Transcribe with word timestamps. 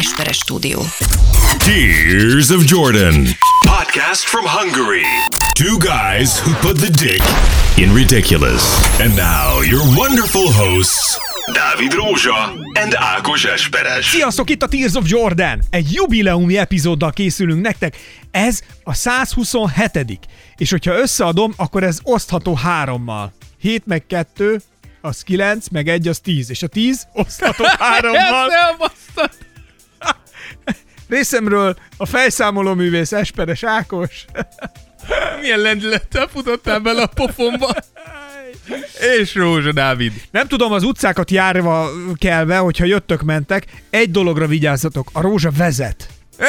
Esperes 0.00 0.36
stúdió. 0.36 0.80
Tears 1.58 2.50
of 2.50 2.64
Jordan. 2.64 3.26
Podcast 3.66 4.22
from 4.24 4.44
Hungary. 4.46 5.04
Two 5.54 5.76
guys 5.78 6.40
who 6.40 6.52
put 6.66 6.76
the 6.78 6.90
dick 7.04 7.22
in 7.76 7.94
ridiculous. 7.94 8.62
And 9.00 9.14
now 9.14 9.60
your 9.62 9.82
wonderful 9.96 10.52
hosts, 10.52 11.18
Dávid 11.52 11.92
Rózsa 11.92 12.52
and 12.80 12.94
Ákos 12.94 13.44
Esperes. 13.44 14.06
Sziasztok, 14.06 14.50
itt 14.50 14.62
a 14.62 14.68
Tears 14.68 14.94
of 14.94 15.08
Jordan! 15.08 15.62
Egy 15.70 15.92
jubileumi 15.92 16.56
epizóddal 16.56 17.12
készülünk 17.12 17.60
nektek. 17.62 17.96
Ez 18.30 18.60
a 18.84 18.94
127 18.94 20.18
És 20.56 20.70
hogyha 20.70 20.98
összeadom, 20.98 21.52
akkor 21.56 21.82
ez 21.82 21.98
osztható 22.02 22.54
hárommal. 22.54 23.32
7 23.60 23.86
meg 23.86 24.06
2, 24.06 24.60
az 25.00 25.22
9, 25.22 25.68
meg 25.68 25.88
1 25.88 26.08
az 26.08 26.18
10. 26.18 26.50
És 26.50 26.62
a 26.62 26.66
10 26.66 27.06
osztható 27.12 27.64
hárommal. 27.78 28.48
Részemről 31.12 31.76
a 31.96 32.06
fejszámoló 32.06 32.74
művész 32.74 33.12
Esperes 33.12 33.62
Ákos. 33.64 34.24
Milyen 35.40 35.58
lendülettel 35.58 36.26
futottál 36.26 36.78
bele 36.78 37.02
a 37.02 37.06
pofomba? 37.06 37.74
És 39.18 39.34
Rózsa 39.34 39.72
Dávid. 39.72 40.12
Nem 40.30 40.46
tudom, 40.48 40.72
az 40.72 40.82
utcákat 40.82 41.30
járva 41.30 41.88
kelve, 42.14 42.56
hogyha 42.56 42.84
jöttök-mentek, 42.84 43.66
egy 43.90 44.10
dologra 44.10 44.46
vigyázzatok, 44.46 45.10
a 45.12 45.20
rózsa 45.20 45.50
vezet. 45.56 46.08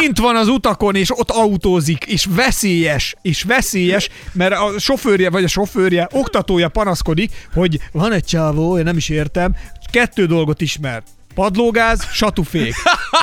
Kint 0.00 0.18
van 0.18 0.36
az 0.36 0.48
utakon, 0.48 0.94
és 0.94 1.18
ott 1.18 1.30
autózik, 1.30 2.04
és 2.04 2.26
veszélyes, 2.30 3.16
és 3.22 3.42
veszélyes, 3.42 4.08
mert 4.32 4.54
a 4.54 4.78
sofőrje, 4.78 5.30
vagy 5.30 5.44
a 5.44 5.48
sofőrje, 5.48 6.08
oktatója 6.12 6.68
panaszkodik, 6.68 7.48
hogy 7.54 7.78
van 7.92 8.12
egy 8.12 8.24
csávó, 8.24 8.78
én 8.78 8.84
nem 8.84 8.96
is 8.96 9.08
értem, 9.08 9.56
kettő 9.90 10.26
dolgot 10.26 10.60
ismer. 10.60 11.02
Padlógáz, 11.38 12.06
satufék. 12.12 12.74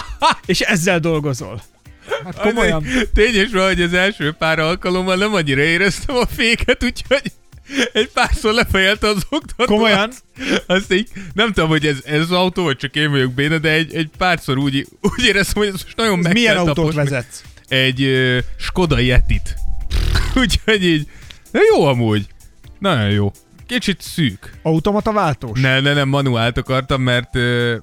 És 0.46 0.60
ezzel 0.62 1.00
dolgozol. 1.00 1.64
Hát 2.24 2.40
komolyan. 2.40 2.86
Tényes 3.14 3.52
van, 3.52 3.66
hogy 3.66 3.82
az 3.82 3.94
első 3.94 4.32
pár 4.32 4.60
alkalommal 4.60 5.16
nem 5.16 5.34
annyira 5.34 5.62
éreztem 5.62 6.16
a 6.16 6.26
féket, 6.26 6.84
úgyhogy 6.84 7.32
egy 7.94 8.10
párszor 8.10 8.54
lefejelte 8.54 9.08
az 9.08 9.26
oktató. 9.30 9.74
Komolyan? 9.76 10.12
Azt 10.66 10.94
így, 10.94 11.10
nem 11.34 11.54
tudom, 11.54 11.70
hogy 11.70 11.86
ez, 11.86 11.98
ez 12.06 12.20
az 12.20 12.32
autó, 12.32 12.64
vagy 12.64 12.78
csak 12.78 12.96
én 12.96 13.12
vagyok 13.12 13.32
béna, 13.32 13.58
de 13.58 13.70
egy, 13.70 13.96
egy 13.96 14.10
párszor 14.18 14.58
úgy, 14.58 14.88
úgy 15.02 15.26
éreztem, 15.26 15.64
hogy 15.64 15.72
ez 15.74 15.84
most 15.84 15.98
nagyon 15.98 16.20
meg 16.20 16.34
Milyen 16.34 16.58
autót 16.58 16.76
taposni. 16.76 17.04
vezetsz? 17.04 17.44
Egy 17.68 18.02
uh, 18.02 18.38
Skoda 18.58 19.00
Yetit. 19.00 19.56
úgyhogy 20.42 20.86
így, 20.86 21.08
de 21.52 21.60
jó 21.76 21.86
amúgy. 21.86 22.26
Nagyon 22.80 23.10
jó. 23.10 23.32
Kicsit 23.68 24.02
szűk. 24.02 24.52
Automata 24.62 25.12
váltós? 25.12 25.60
Ne, 25.60 25.80
ne, 25.80 25.94
nem, 25.94 26.10
manuált 26.10 26.58
akartam, 26.58 27.02
mert, 27.02 27.34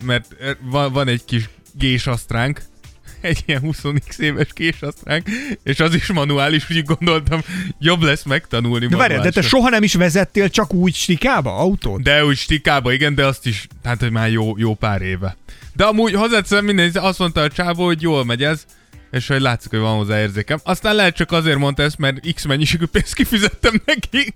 mert 0.05 0.27
van, 0.61 0.93
van 0.93 1.09
egy 1.09 1.25
kis 1.25 1.49
gésasztránk, 1.73 2.63
egy 3.21 3.43
ilyen 3.47 3.61
20x 3.65 4.19
éves 4.19 4.53
gésasztránk, 4.53 5.29
és 5.63 5.81
az 5.81 5.95
is 5.95 6.13
manuális, 6.13 6.71
úgyhogy 6.71 6.97
gondoltam, 6.97 7.41
jobb 7.79 8.03
lesz 8.03 8.23
megtanulni 8.23 8.87
De 8.87 8.97
várjál, 8.97 9.23
de 9.23 9.31
te 9.31 9.43
soha 9.43 9.69
nem 9.69 9.83
is 9.83 9.95
vezettél 9.95 10.51
csak 10.51 10.75
úgy 10.75 10.95
stikába 10.95 11.57
autót? 11.57 12.03
De 12.03 12.25
úgy 12.25 12.37
stikába, 12.37 12.93
igen, 12.93 13.15
de 13.15 13.27
azt 13.27 13.47
is, 13.47 13.67
hát 13.85 14.01
hogy 14.01 14.11
már 14.11 14.31
jó, 14.31 14.59
jó 14.59 14.75
pár 14.75 15.03
éve. 15.03 15.37
De 15.75 15.85
amúgy 15.85 16.15
hozzáteszem 16.15 16.65
minden, 16.65 16.91
azt 16.95 17.19
mondta 17.19 17.41
a 17.41 17.49
csávó, 17.49 17.85
hogy 17.85 18.03
jól 18.03 18.25
megy 18.25 18.43
ez, 18.43 18.67
és 19.13 19.27
hogy 19.27 19.41
látszik, 19.41 19.71
hogy 19.71 19.79
van 19.79 19.97
hozzá 19.97 20.21
érzékem. 20.21 20.59
Aztán 20.63 20.95
lehet 20.95 21.17
csak 21.17 21.33
azért 21.33 21.59
mondta 21.59 21.83
ezt, 21.83 21.99
mert 21.99 22.35
X 22.35 22.45
mennyiségű 22.45 22.87
pénzt 22.87 23.15
kifizettem 23.15 23.83
neki. 23.85 24.33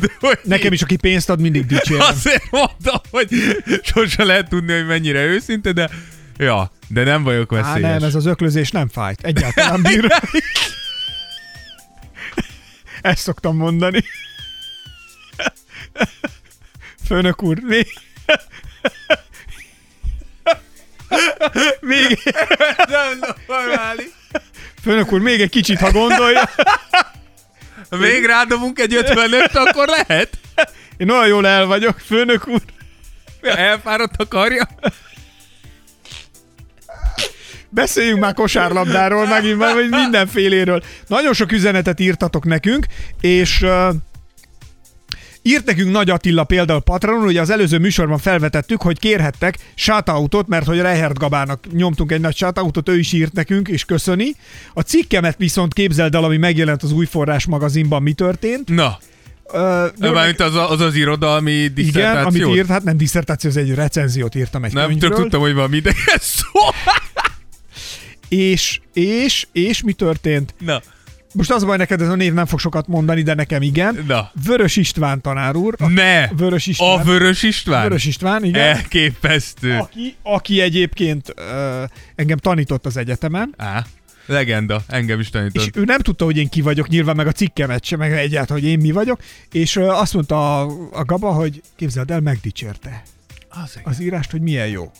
De 0.00 0.08
hogy 0.20 0.38
Nekem 0.42 0.72
is, 0.72 0.82
aki 0.82 0.96
pénzt 0.96 1.30
ad, 1.30 1.40
mindig 1.40 1.66
dicsérem. 1.66 2.06
Azért 2.06 2.50
mondtam, 2.50 3.00
hogy 3.10 3.28
sose 3.82 4.24
lehet 4.24 4.48
tudni, 4.48 4.72
hogy 4.72 4.86
mennyire 4.86 5.24
őszinte, 5.24 5.72
de 5.72 5.90
ja, 6.36 6.70
de 6.88 7.04
nem 7.04 7.22
vagyok 7.22 7.52
Á, 7.52 7.56
veszélyes. 7.56 7.90
nem, 7.90 8.02
ez 8.08 8.14
az 8.14 8.26
öklözés 8.26 8.70
nem 8.70 8.88
fájt. 8.88 9.20
Egyáltalán 9.22 9.82
bírom. 9.82 10.10
Ezt 13.00 13.22
szoktam 13.22 13.56
mondani. 13.56 14.04
Főnök 17.06 17.42
úr, 17.42 17.58
még... 17.60 17.86
Még... 21.80 22.18
nem 22.88 23.34
normális. 23.46 24.15
Főnök 24.86 25.12
úr, 25.12 25.20
még 25.20 25.40
egy 25.40 25.50
kicsit, 25.50 25.78
ha 25.78 25.90
gondolja. 25.90 26.50
Ha 27.90 27.96
még 27.96 28.24
rádobunk 28.24 28.78
egy 28.78 28.94
55 28.94 29.54
akkor 29.54 29.88
lehet. 29.88 30.28
Én 30.96 31.10
olyan 31.10 31.26
jól 31.26 31.46
el 31.46 31.66
vagyok, 31.66 31.98
főnök 31.98 32.48
úr. 32.48 32.60
Elfáradt 33.42 34.20
a 34.20 34.28
karja. 34.28 34.68
Beszéljünk 37.68 38.20
már 38.20 38.34
kosárlabdáról, 38.34 39.26
megint 39.26 39.58
már, 39.58 39.74
mindenféléről. 39.74 40.82
Nagyon 41.06 41.32
sok 41.32 41.52
üzenetet 41.52 42.00
írtatok 42.00 42.44
nekünk, 42.44 42.86
és 43.20 43.66
írt 45.46 45.64
nekünk 45.64 45.90
Nagy 45.90 46.10
Attila 46.10 46.44
például 46.44 46.80
Patronon, 46.80 47.26
ugye 47.26 47.40
az 47.40 47.50
előző 47.50 47.78
műsorban 47.78 48.18
felvetettük, 48.18 48.82
hogy 48.82 48.98
kérhettek 48.98 49.58
shoutoutot, 49.74 50.46
mert 50.48 50.66
hogy 50.66 50.78
Rehert 50.78 51.18
Gabának 51.18 51.64
nyomtunk 51.72 52.12
egy 52.12 52.20
nagy 52.20 52.36
shoutoutot, 52.36 52.88
ő 52.88 52.98
is 52.98 53.12
írt 53.12 53.32
nekünk, 53.32 53.68
és 53.68 53.84
köszöni. 53.84 54.30
A 54.74 54.80
cikkemet 54.80 55.36
viszont 55.38 55.72
képzeld 55.72 56.14
el, 56.14 56.24
ami 56.24 56.36
megjelent 56.36 56.82
az 56.82 56.92
új 56.92 57.06
forrás 57.06 57.46
magazinban, 57.46 58.02
mi 58.02 58.12
történt. 58.12 58.68
Na, 58.68 58.98
Uh, 59.52 60.12
mármint 60.12 60.40
az, 60.40 60.54
a- 60.54 60.70
az 60.70 60.80
az 60.80 60.94
irodalmi 60.94 61.52
igen, 61.52 61.74
diszertáció. 61.74 62.44
amit 62.46 62.56
írt, 62.58 62.68
hát 62.68 62.82
nem 62.84 62.96
diszertáció, 62.96 63.50
ez 63.50 63.56
egy 63.56 63.74
recenziót 63.74 64.34
írtam 64.34 64.64
egy 64.64 64.72
Nem, 64.72 64.86
könyvről. 64.88 65.10
tudtam, 65.10 65.40
hogy 65.40 65.54
van 65.54 65.70
minden 65.70 65.94
szó. 66.20 66.60
És, 68.28 68.80
és, 68.92 69.46
és 69.52 69.82
mi 69.82 69.92
történt? 69.92 70.54
Na, 70.58 70.82
Most 71.36 71.50
az 71.50 71.64
baj, 71.64 71.76
neked 71.76 72.00
ez 72.00 72.08
a 72.08 72.14
név 72.14 72.32
nem 72.32 72.46
fog 72.46 72.58
sokat 72.58 72.86
mondani, 72.86 73.22
de 73.22 73.34
nekem 73.34 73.62
igen. 73.62 74.04
na. 74.06 74.30
Vörös 74.44 74.76
István 74.76 75.20
tanár 75.20 75.56
úr. 75.56 75.74
A 75.78 75.88
Ne! 75.88 76.26
Vörös 76.28 76.66
István. 76.66 77.00
A 77.00 77.02
Vörös 77.02 77.42
István? 77.42 77.82
Vörös 77.82 78.04
István, 78.04 78.44
igen. 78.44 78.62
Elképesztő. 78.76 79.76
Aki, 79.76 80.14
aki 80.22 80.60
egyébként 80.60 81.34
uh, 81.38 81.44
engem 82.14 82.36
tanított 82.36 82.86
az 82.86 82.96
egyetemen, 82.96 83.54
Á, 83.56 83.86
legenda. 84.26 84.82
Engem 84.88 85.20
is 85.20 85.30
tanított. 85.30 85.64
és 85.66 85.70
ő 85.74 85.84
nem 85.84 85.98
tudta, 86.00 86.24
hogy 86.24 86.36
én 86.36 86.48
ki 86.48 86.60
vagyok, 86.60 86.88
nyilván 86.88 87.16
meg 87.16 87.26
a 87.26 87.32
cikkemet 87.32 87.84
sem, 87.84 87.98
meg 87.98 88.12
egyáltalán, 88.12 88.62
hogy 88.62 88.70
én 88.70 88.78
mi 88.78 88.90
vagyok, 88.92 89.20
és 89.52 89.76
uh, 89.76 90.00
azt 90.00 90.14
mondta 90.14 90.60
a, 90.60 90.70
a 90.92 91.04
Gaba, 91.04 91.32
hogy 91.32 91.60
képzeld 91.76 92.10
el, 92.10 92.20
megdicsérte 92.20 93.02
Az, 93.48 93.70
igen. 93.76 93.92
az 93.92 94.00
írást, 94.00 94.30
hogy 94.30 94.40
milyen 94.40 94.68
jó. 94.68 94.90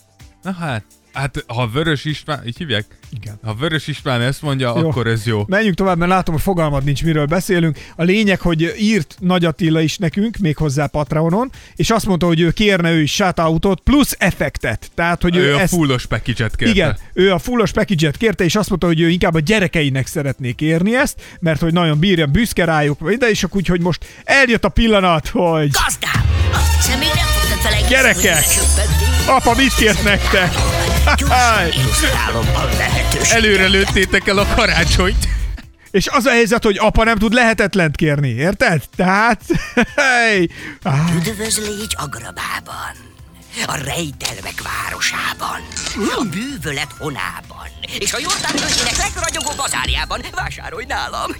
Na 0.41 0.51
hát, 0.51 0.83
hát 1.17 1.43
ha 1.47 1.67
Vörös 1.67 2.05
István, 2.05 2.47
így 2.47 2.57
hívják? 2.57 2.85
Igen. 3.21 3.39
Ha 3.43 3.53
Vörös 3.53 3.87
István 3.87 4.21
ezt 4.21 4.41
mondja, 4.41 4.73
Jó. 4.77 4.89
akkor 4.89 5.07
ez 5.07 5.25
jó. 5.25 5.43
Menjünk 5.47 5.75
tovább, 5.75 5.97
mert 5.97 6.11
látom, 6.11 6.33
hogy 6.33 6.43
fogalmad 6.43 6.83
nincs, 6.83 7.03
miről 7.03 7.25
beszélünk. 7.25 7.77
A 7.95 8.03
lényeg, 8.03 8.39
hogy 8.39 8.73
írt 8.79 9.15
Nagy 9.19 9.45
Attila 9.45 9.81
is 9.81 9.97
nekünk, 9.97 10.37
még 10.37 10.57
hozzá 10.57 10.85
Patreonon, 10.85 11.51
és 11.75 11.89
azt 11.89 12.05
mondta, 12.05 12.25
hogy 12.25 12.39
ő 12.39 12.51
kérne 12.51 12.91
ő 12.91 13.01
is 13.01 13.13
shoutoutot, 13.13 13.79
plusz 13.79 14.15
effektet. 14.19 14.91
Tehát, 14.95 15.21
hogy 15.21 15.35
ő, 15.35 15.41
Ő 15.41 15.55
a 15.55 15.59
ezt, 15.59 15.73
fullos 15.73 16.05
package-et 16.05 16.55
kérte. 16.55 16.73
Igen, 16.73 16.97
ő 17.13 17.33
a 17.33 17.39
fullos 17.39 17.71
package-et 17.71 18.17
kérte, 18.17 18.43
és 18.43 18.55
azt 18.55 18.69
mondta, 18.69 18.87
hogy 18.87 18.99
ő 18.99 19.09
inkább 19.09 19.33
a 19.33 19.39
gyerekeinek 19.39 20.07
szeretné 20.07 20.51
kérni 20.51 20.95
ezt, 20.95 21.21
mert 21.39 21.61
hogy 21.61 21.73
nagyon 21.73 21.99
bírja, 21.99 22.25
büszke 22.25 22.65
rájuk, 22.65 23.11
de 23.11 23.29
és 23.29 23.43
akkor 23.43 23.57
úgy, 23.57 23.67
hogy 23.67 23.81
most 23.81 24.05
eljött 24.23 24.65
a 24.65 24.69
pillanat, 24.69 25.27
hogy 25.27 25.69
Gazdám! 25.71 26.25
Azt 26.51 26.75
hiszem, 26.75 26.99
még 26.99 27.09
nem 27.15 27.25
fogtad 27.25 27.89
Gyerekek! 27.89 28.45
apa, 29.27 29.55
mit 29.55 29.73
kért 29.75 30.03
nektek? 30.03 30.53
Gyorsan 31.15 31.71
illusztrálom 31.71 32.47
a 32.55 32.63
lehetőséget. 32.77 33.31
Előre 33.31 33.67
lőttétek 33.67 34.27
el 34.27 34.37
a 34.37 34.45
karácsonyt. 34.55 35.27
És 35.91 36.07
az 36.07 36.25
a 36.25 36.29
helyzet, 36.29 36.63
hogy 36.63 36.77
apa 36.77 37.03
nem 37.03 37.17
tud 37.17 37.33
lehetetlent 37.33 37.95
kérni, 37.95 38.29
érted? 38.29 38.83
Tehát, 38.95 39.41
hey, 39.95 40.49
ah, 40.83 41.15
Üdvözlégy 41.15 41.95
Agrabában, 41.97 42.95
a 43.65 43.75
rejtelmek 43.75 44.61
városában, 44.63 45.59
a 45.95 46.25
bűvölet 46.31 46.95
honában, 46.99 47.67
és 47.99 48.13
a 48.13 48.17
Jordán 48.19 48.55
völgyének 48.55 48.97
legragyogó 48.97 49.51
bazárjában. 49.55 50.21
Vásárolj 50.35 50.85
nálam! 50.87 51.31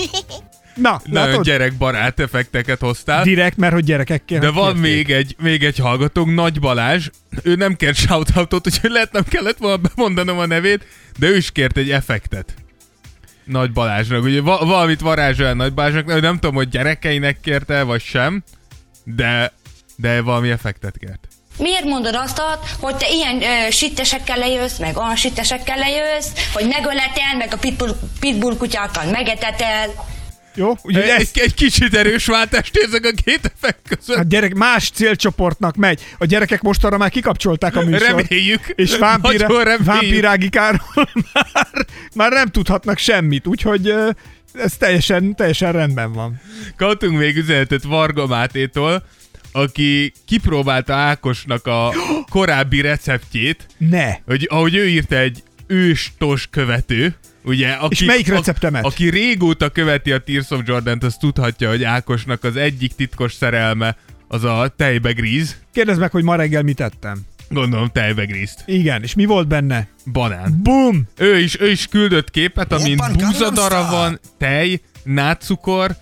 Na, 0.77 1.01
Nagyon 1.06 1.27
látod? 1.29 1.45
gyerekbarát 1.45 2.19
effekteket 2.19 2.79
hoztál. 2.79 3.24
Direkt, 3.24 3.57
mert 3.57 3.74
hogy 3.74 3.83
gyerekekkel. 3.83 4.39
De 4.39 4.50
van 4.50 4.75
még 4.75 5.09
egy, 5.12 5.35
még 5.39 5.63
egy 5.63 5.77
hallgatónk, 5.77 6.33
Nagy 6.35 6.59
Balázs. 6.59 7.09
Ő 7.44 7.56
nem 7.56 7.75
kért 7.75 7.95
shoutoutot, 7.95 8.68
úgyhogy 8.68 8.89
lehet 8.89 9.12
nem 9.12 9.24
kellett 9.24 9.57
volna 9.57 9.77
bemondanom 9.77 10.38
a 10.38 10.45
nevét, 10.45 10.85
de 11.19 11.27
ő 11.27 11.35
is 11.35 11.51
kért 11.51 11.77
egy 11.77 11.91
effektet. 11.91 12.53
Nagy 13.44 13.71
Balázsnak. 13.71 14.24
Ugye 14.24 14.41
va- 14.41 14.59
valamit 14.63 15.00
varázsol 15.00 15.53
Nagy 15.53 15.74
Balázsnak, 15.74 16.21
nem 16.21 16.33
tudom, 16.39 16.56
hogy 16.56 16.69
gyerekeinek 16.69 17.39
kérte, 17.39 17.83
vagy 17.83 18.01
sem, 18.01 18.44
de, 19.03 19.53
de 19.95 20.21
valami 20.21 20.50
effektet 20.50 20.97
kért. 20.97 21.27
Miért 21.57 21.83
mondod 21.83 22.15
azt, 22.15 22.41
hogy 22.80 22.95
te 22.95 23.07
ilyen 23.09 23.41
ö, 23.41 23.69
sittesekkel 23.71 24.38
lejössz, 24.38 24.77
meg 24.77 24.97
olyan 24.97 25.15
sittesekkel 25.15 25.77
lejössz, 25.77 26.27
hogy 26.53 26.68
megöletel, 26.68 27.35
meg 27.38 27.53
a 27.53 27.57
pitbull, 27.57 27.95
pitbull 28.19 28.57
kutyákkal 28.57 29.09
megetetel? 29.12 29.88
Jó? 30.57 30.69
Úgyhogy 30.81 31.04
Egy, 31.04 31.21
ezt, 31.21 31.38
egy 31.38 31.54
kicsit 31.54 31.95
erős 31.95 32.25
váltást 32.25 32.75
érzek 32.75 33.06
a 33.06 33.21
két 33.25 33.51
effekt 33.56 33.80
között. 33.88 34.15
hát 34.15 34.27
gyerek, 34.27 34.54
más 34.54 34.89
célcsoportnak 34.89 35.75
megy. 35.75 36.01
A 36.18 36.25
gyerekek 36.25 36.62
mostanra 36.62 36.98
már 36.98 37.09
kikapcsolták 37.09 37.75
a 37.75 37.81
műsort. 37.81 38.04
Reméljük. 38.30 38.62
És 38.75 38.98
reméljük. 39.00 39.77
vámpirágikáról 39.86 40.80
már, 41.33 41.86
már 42.15 42.31
nem 42.31 42.48
tudhatnak 42.48 42.98
semmit, 42.98 43.48
úgyhogy 43.48 43.94
ez 44.54 44.74
teljesen, 44.77 45.36
teljesen 45.36 45.71
rendben 45.71 46.13
van. 46.13 46.42
Kaptunk 46.77 47.18
még 47.18 47.38
üzenetet 47.38 47.83
Varga 47.83 48.27
Mátétól, 48.27 49.04
aki 49.51 50.13
kipróbálta 50.25 50.94
Ákosnak 50.94 51.68
a 51.68 51.94
korábbi 52.30 52.81
receptjét, 52.81 53.68
Ne! 53.77 54.13
hogy 54.25 54.48
ahogy 54.51 54.75
ő 54.75 54.88
írta 54.88 55.15
egy 55.15 55.44
őstos 55.68 56.48
követő, 56.51 57.15
ugye, 57.47 57.69
aki, 57.69 57.95
És 57.95 58.03
melyik 58.03 58.27
receptemet? 58.27 58.83
A, 58.83 58.88
aki 58.88 59.09
régóta 59.09 59.69
követi 59.69 60.11
a 60.11 60.17
Tears 60.17 60.49
of 60.49 60.61
Jordan-t, 60.65 61.03
az 61.03 61.15
tudhatja, 61.19 61.69
hogy 61.69 61.83
Ákosnak 61.83 62.44
az 62.44 62.55
egyik 62.55 62.95
titkos 62.95 63.33
szerelme 63.33 63.95
az 64.27 64.44
a 64.44 64.73
tejbegríz. 64.75 65.57
Kérdezd 65.73 65.99
meg, 65.99 66.11
hogy 66.11 66.23
ma 66.23 66.35
reggel 66.35 66.61
mit 66.61 66.79
ettem. 66.79 67.25
Gondolom 67.49 67.89
tejbegrízt. 67.89 68.63
Igen, 68.65 69.03
és 69.03 69.13
mi 69.13 69.25
volt 69.25 69.47
benne? 69.47 69.88
Banán. 70.11 70.59
Bum! 70.63 71.07
Ő 71.17 71.38
is, 71.38 71.59
ő 71.59 71.69
is 71.69 71.88
küldött 71.88 72.31
képet, 72.31 72.71
amin 72.71 72.99
búzadara 73.17 73.88
van, 73.89 74.19
tej, 74.38 74.81
nátszukor 75.03 75.95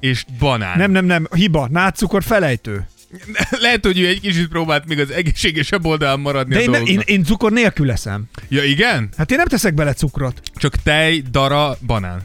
és 0.00 0.24
banán. 0.38 0.78
Nem, 0.78 0.90
nem, 0.90 1.04
nem, 1.04 1.28
hiba, 1.34 1.68
nátszukor 1.70 2.22
felejtő. 2.22 2.86
Lehet, 3.60 3.84
hogy 3.86 3.98
ő 4.00 4.06
egy 4.06 4.20
kicsit 4.20 4.48
próbált 4.48 4.86
még 4.86 4.98
az 4.98 5.10
egészségesebb 5.10 5.86
oldalán 5.86 6.20
maradni 6.20 6.54
De 6.54 6.58
a 6.58 6.62
én, 6.62 6.70
ne, 6.70 6.76
dolgoknak. 6.76 7.08
én, 7.08 7.16
én 7.18 7.24
cukor 7.24 7.52
nélkül 7.52 7.90
eszem. 7.90 8.24
Ja 8.48 8.64
igen? 8.64 9.08
Hát 9.16 9.30
én 9.30 9.36
nem 9.36 9.46
teszek 9.46 9.74
bele 9.74 9.92
cukrot. 9.92 10.40
Csak 10.54 10.74
tej, 10.76 11.22
dara, 11.30 11.76
banán. 11.86 12.22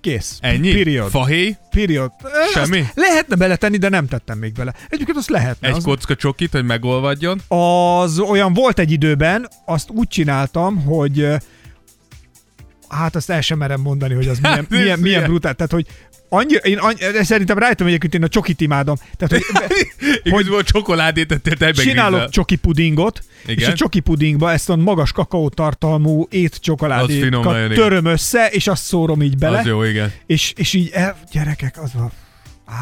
Kész. 0.00 0.38
Ennyi? 0.40 0.72
Period. 0.72 1.10
Fahéj? 1.10 1.56
Period. 1.70 2.10
Semmi? 2.52 2.80
Azt 2.80 2.92
lehetne 2.94 3.36
beletenni, 3.36 3.76
de 3.76 3.88
nem 3.88 4.06
tettem 4.06 4.38
még 4.38 4.52
bele. 4.52 4.74
Egyébként 4.88 5.18
azt 5.18 5.28
lehetne. 5.30 5.68
Egy 5.68 5.74
az, 5.74 5.82
kocka 5.84 6.14
csokit, 6.14 6.52
hogy 6.52 6.64
megolvadjon. 6.64 7.40
az 7.48 8.18
olyan 8.18 8.52
volt 8.52 8.78
egy 8.78 8.90
időben, 8.92 9.48
azt 9.64 9.90
úgy 9.90 10.08
csináltam, 10.08 10.76
hogy 10.84 11.26
hát 12.88 13.16
azt 13.16 13.30
el 13.30 13.40
sem 13.40 13.58
merem 13.58 13.80
mondani, 13.80 14.14
hogy 14.14 14.28
az 14.28 14.38
milyen, 14.38 14.56
Hát, 14.56 14.68
milyen, 14.70 14.84
milyen 14.98 15.02
ilyen. 15.18 15.24
brutál. 15.30 15.54
Tehát, 15.54 15.72
hogy 15.72 15.86
annyira, 16.28 16.60
én 16.60 16.78
annyi, 16.78 16.98
szerintem 17.24 17.58
rájöttem 17.58 17.86
egyébként, 17.86 18.14
én 18.14 18.22
a 18.22 18.28
csokit 18.28 18.60
imádom. 18.60 18.96
Tehát, 19.16 19.44
hogy 19.44 19.44
Igazából 20.22 20.62
csokoládét 20.62 21.32
ettél 21.32 21.56
tejbegrízzel. 21.56 21.92
csinálok 21.92 22.30
csoki 22.30 22.56
pudingot, 22.56 23.22
Igen. 23.46 23.56
és 23.56 23.66
a 23.66 23.72
csoki 23.72 24.00
pudingba 24.00 24.52
ezt 24.52 24.70
a 24.70 24.76
magas 24.76 25.12
kakaótartalmú 25.12 26.26
étcsokoládékat 26.30 27.30
nagyon, 27.44 27.64
igen. 27.64 27.74
töröm 27.76 28.04
össze, 28.04 28.46
és 28.46 28.66
azt 28.66 28.82
szórom 28.82 29.22
így 29.22 29.38
bele. 29.38 29.58
Az 29.58 29.66
jó, 29.66 29.82
igen. 29.82 30.12
És, 30.26 30.52
és 30.56 30.72
így, 30.72 30.90
el, 30.92 31.16
gyerekek, 31.32 31.82
az 31.82 31.90
van. 31.94 32.12
Ah. 32.64 32.74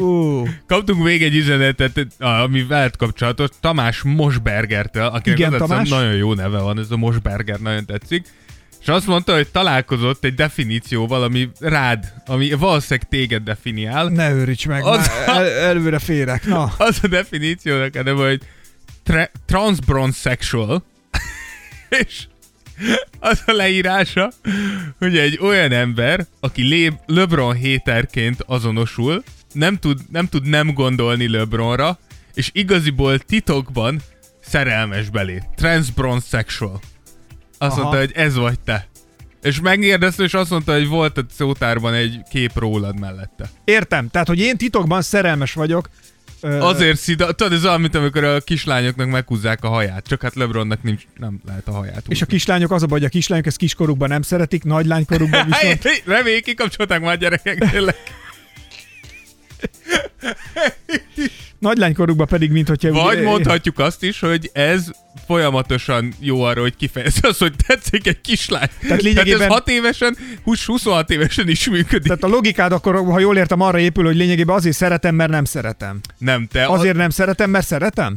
Ú, 0.00 0.42
Kaptunk 0.66 1.02
még 1.04 1.22
egy 1.22 1.36
üzenetet, 1.36 2.06
ami 2.18 2.64
veled 2.64 2.96
kapcsolatos, 2.96 3.48
Tamás 3.60 4.02
Mosbergertől, 4.02 5.04
akinek 5.06 5.38
Igen, 5.38 5.52
az 5.52 5.60
a 5.60 5.66
Tamás. 5.66 5.88
nagyon 5.88 6.14
jó 6.14 6.34
neve 6.34 6.58
van, 6.58 6.78
ez 6.78 6.90
a 6.90 6.96
Mosberger 6.96 7.60
nagyon 7.60 7.84
tetszik. 7.84 8.26
És 8.82 8.88
azt 8.88 9.06
mondta, 9.06 9.34
hogy 9.34 9.48
találkozott 9.48 10.24
egy 10.24 10.34
definícióval, 10.34 11.22
ami 11.22 11.50
rád, 11.60 12.12
ami 12.26 12.52
valószínűleg 12.52 13.08
téged 13.08 13.42
definiál. 13.42 14.08
ne 14.08 14.30
őríts 14.32 14.66
meg, 14.66 14.84
Az- 14.84 15.10
el, 15.26 15.46
előre 15.50 15.98
férek. 15.98 16.46
Na, 16.46 16.64
Az 16.78 16.98
a 17.02 17.06
definíciónak 17.06 17.94
a 17.94 18.02
neve, 18.02 18.26
hogy 18.28 18.40
tra- 19.02 19.30
transbronzsexual. 19.46 20.84
És 22.04 22.24
az 23.20 23.42
a 23.46 23.52
leírása, 23.52 24.30
hogy 24.98 25.18
egy 25.18 25.38
olyan 25.42 25.72
ember, 25.72 26.26
aki 26.40 26.62
lé- 26.62 26.98
LeBron 27.06 27.54
héterként 27.54 28.42
azonosul, 28.46 29.22
nem 29.52 29.76
tud, 29.78 30.00
nem 30.10 30.26
tud 30.28 30.46
nem 30.48 30.74
gondolni 30.74 31.28
LeBronra, 31.28 31.98
és 32.34 32.50
igaziból 32.52 33.18
titokban 33.18 34.00
szerelmes 34.44 35.08
belé. 35.10 35.42
Transbronzsexual. 35.56 36.80
Azt 37.62 37.72
Aha. 37.72 37.80
mondta, 37.80 37.98
hogy 37.98 38.12
ez 38.14 38.34
vagy 38.34 38.60
te. 38.60 38.86
És 39.42 39.60
megkérdezte, 39.60 40.22
és 40.22 40.34
azt 40.34 40.50
mondta, 40.50 40.72
hogy 40.72 40.88
volt 40.88 41.18
a 41.18 41.24
szótárban 41.34 41.94
egy 41.94 42.20
kép 42.30 42.58
rólad 42.58 42.98
mellette. 42.98 43.50
értem. 43.64 44.08
Tehát, 44.08 44.28
hogy 44.28 44.38
én 44.38 44.56
titokban 44.56 45.02
szerelmes 45.02 45.52
vagyok. 45.52 45.88
Ö, 46.40 46.60
Azért 46.60 46.98
szida, 46.98 47.32
tudod, 47.32 47.52
ez 47.52 47.64
olyan, 47.64 47.80
mint 47.80 47.94
amikor 47.94 48.24
a 48.24 48.40
kislányoknak 48.40 49.08
meghúzzák 49.08 49.64
a 49.64 49.68
haját, 49.68 50.06
csak 50.06 50.22
hát 50.22 50.34
LeBronnak 50.34 50.82
nincs, 50.82 51.02
nem 51.18 51.40
lehet 51.46 51.68
a 51.68 51.72
haját 51.72 52.04
És 52.08 52.22
a 52.22 52.26
kislányok 52.26 52.70
az 52.70 52.82
a 52.82 52.86
baj, 52.86 52.98
hogy 52.98 53.08
a 53.08 53.10
kislányok 53.10 53.46
ezt 53.46 53.56
kiskorukban 53.56 54.08
nem 54.08 54.22
szeretik, 54.22 54.64
nagylánykorukban 54.64 55.46
viszont... 55.60 56.02
Reméljük, 56.04 56.44
kikapcsolták 56.44 57.00
már 57.00 57.18
gyerekek 57.18 57.70
tényleg. 57.70 57.96
Nagylánykorukban 61.62 62.26
pedig, 62.26 62.50
mint 62.50 62.68
hogyha... 62.68 62.90
Vagy 62.92 63.18
ugye- 63.18 63.28
mondhatjuk 63.28 63.78
azt 63.78 64.02
is, 64.02 64.20
hogy 64.20 64.50
ez 64.52 64.90
folyamatosan 65.26 66.12
jó 66.20 66.42
arra, 66.42 66.60
hogy 66.60 66.76
kifejezze 66.76 67.28
azt, 67.28 67.38
hogy 67.38 67.52
tetszik 67.66 68.06
egy 68.06 68.20
kislány. 68.20 68.68
Tehát, 68.80 69.02
lényegében- 69.02 69.38
Tehát 69.38 69.52
ez 69.52 69.58
6 69.58 69.68
évesen, 69.68 70.16
20, 70.42 70.64
26 70.64 71.10
évesen 71.10 71.48
is 71.48 71.68
működik. 71.68 72.06
Tehát 72.06 72.22
a 72.24 72.26
logikád 72.28 72.72
akkor, 72.72 72.94
ha 72.94 73.18
jól 73.18 73.36
értem, 73.36 73.60
arra 73.60 73.78
épül, 73.78 74.04
hogy 74.04 74.16
lényegében 74.16 74.56
azért 74.56 74.76
szeretem, 74.76 75.14
mert 75.14 75.30
nem 75.30 75.44
szeretem. 75.44 76.00
nem, 76.18 76.46
te, 76.46 76.64
Azért 76.66 76.96
nem 76.96 77.10
szeretem, 77.10 77.50
mert 77.50 77.66
szeretem? 77.66 78.16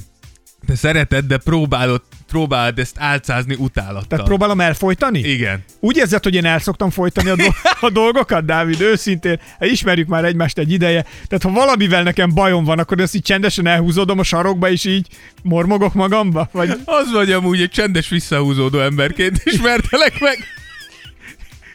te 0.68 0.76
szereted, 0.76 1.26
de 1.26 1.38
próbálod, 1.38 2.02
próbálod 2.28 2.80
ezt 2.80 2.96
álcázni 3.00 3.56
utálattal. 3.60 4.06
Tehát 4.08 4.26
próbálom 4.26 4.62
elfolytani? 4.62 5.20
Igen. 5.20 5.64
Úgy 5.80 5.98
érzed, 5.98 6.24
hogy 6.24 6.36
én 6.36 6.46
el 6.46 6.60
szoktam 6.60 6.90
folytani 6.90 7.30
a, 7.30 7.36
do- 7.36 7.56
a 7.82 7.90
dolgokat, 7.90 8.46
Dávid, 8.46 8.82
őszintén. 8.82 9.40
Ismerjük 9.60 10.08
már 10.08 10.26
egymást 10.26 10.58
egy 10.58 10.72
ideje. 10.72 11.02
Tehát 11.02 11.44
ha 11.44 11.52
valamivel 11.52 12.04
nekem 12.04 12.34
bajom 12.34 12.64
van, 12.64 12.80
akkor 12.80 13.00
ezt 13.00 13.16
így 13.16 13.22
csendesen 13.22 13.68
elhúzódom 13.68 14.20
a 14.20 14.24
sarokba, 14.24 14.70
és 14.70 14.86
így 14.86 15.08
mormogok 15.44 15.94
magamba? 15.94 16.50
Vagy 16.52 16.70
Az 16.86 17.12
vagy 17.12 17.32
amúgy 17.32 17.62
egy 17.62 17.70
csendes 17.72 18.10
visszahúzódó 18.10 18.80
emberként 18.80 19.42
ismertelek 19.44 20.20
meg. 20.20 20.38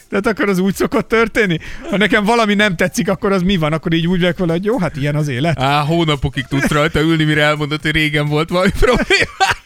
tehát 0.09 0.27
akkor 0.27 0.49
az 0.49 0.59
úgy 0.59 0.75
szokott 0.75 1.09
történni? 1.09 1.59
Ha 1.91 1.97
nekem 1.97 2.25
valami 2.25 2.55
nem 2.55 2.77
tetszik, 2.77 3.09
akkor 3.09 3.33
az 3.33 3.43
mi 3.43 3.57
van? 3.57 3.73
Akkor 3.73 3.93
így 3.93 4.07
úgy 4.07 4.21
vagyok 4.21 4.39
vele, 4.39 4.53
hogy 4.53 4.65
jó, 4.65 4.79
hát 4.79 4.97
ilyen 4.97 5.17
az 5.17 5.29
élet. 5.29 5.61
Á, 5.61 5.81
hónapokig 5.81 6.45
tudsz 6.45 6.69
rajta 6.71 7.01
ülni, 7.01 7.25
mire 7.25 7.43
elmondod, 7.43 7.83
hogy 7.83 7.91
régen 7.91 8.27
volt 8.29 8.49
valami 8.49 8.71
problémát. 8.81 9.60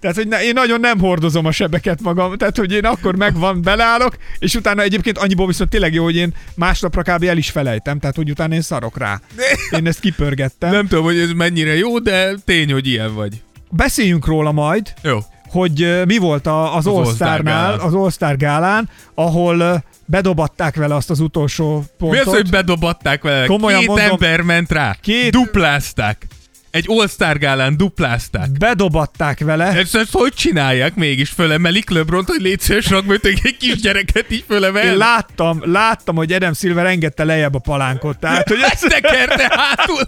Tehát, 0.00 0.16
hogy 0.16 0.28
ne, 0.28 0.42
én 0.44 0.52
nagyon 0.52 0.80
nem 0.80 0.98
hordozom 0.98 1.46
a 1.46 1.52
sebeket 1.52 2.00
magam, 2.02 2.36
tehát, 2.36 2.56
hogy 2.56 2.72
én 2.72 2.84
akkor 2.84 3.16
megvan, 3.16 3.62
beleállok, 3.62 4.16
és 4.38 4.54
utána 4.54 4.82
egyébként 4.82 5.18
annyiból 5.18 5.46
viszont 5.46 5.70
tényleg 5.70 5.94
jó, 5.94 6.04
hogy 6.04 6.16
én 6.16 6.34
másnapra 6.54 7.02
kb. 7.02 7.22
el 7.24 7.36
is 7.36 7.50
felejtem, 7.50 7.98
tehát, 7.98 8.16
hogy 8.16 8.30
utána 8.30 8.54
én 8.54 8.60
szarok 8.62 8.98
rá. 8.98 9.20
Én 9.78 9.86
ezt 9.86 10.00
kipörgettem. 10.00 10.70
Nem 10.70 10.86
tudom, 10.86 11.04
hogy 11.04 11.18
ez 11.18 11.30
mennyire 11.30 11.76
jó, 11.76 11.98
de 11.98 12.34
tény, 12.44 12.72
hogy 12.72 12.86
ilyen 12.86 13.14
vagy. 13.14 13.42
Beszéljünk 13.70 14.26
róla 14.26 14.52
majd, 14.52 14.92
Jó. 15.02 15.18
hogy 15.48 16.02
mi 16.06 16.18
volt 16.18 16.46
az, 16.46 16.68
Az 16.76 16.86
All 16.86 16.94
All-Star 16.94 17.14
Star-nál, 17.14 17.62
gálán. 17.62 17.78
az 17.78 17.94
All-Star 17.94 18.36
gálán, 18.36 18.88
ahol 19.14 19.84
bedobatták 20.04 20.74
vele 20.76 20.94
azt 20.94 21.10
az 21.10 21.20
utolsó 21.20 21.84
pontot. 21.98 22.24
Mi 22.24 22.30
az, 22.30 22.36
hogy 22.36 22.50
bedobatták 22.50 23.22
vele? 23.22 23.46
Komolyan 23.46 23.78
Két 23.78 23.88
mondom, 23.88 24.06
ember 24.10 24.40
ment 24.40 24.72
rá. 24.72 24.96
két- 25.00 25.30
Duplázták. 25.32 26.26
Egy 26.70 26.84
All-Star 26.88 27.38
gálán 27.38 27.76
duplázták. 27.76 28.50
Bedobatták 28.50 29.38
vele. 29.38 29.64
Ezt, 29.64 29.94
ezt 29.94 30.12
hogy 30.12 30.32
csinálják 30.32 30.94
mégis? 30.94 31.30
Fölemelik 31.30 31.90
LeBront, 31.90 32.28
hogy 32.28 32.40
légy 32.40 32.60
szíves, 32.60 32.90
egy 33.22 33.56
kis 33.58 33.74
gyereket 33.74 34.30
így 34.30 34.44
fölemel? 34.48 34.84
Én 34.84 34.96
láttam, 34.96 35.72
láttam, 35.72 36.16
hogy 36.16 36.32
Adam 36.32 36.52
Silver 36.52 36.86
engedte 36.86 37.24
lejjebb 37.24 37.54
a 37.54 37.58
palánkot. 37.58 38.18
Tehát, 38.18 38.48
hogy 38.48 38.58
ez, 38.62 38.70
Ezt 38.70 38.88
tekerte 38.88 39.52
hátul. 39.56 40.02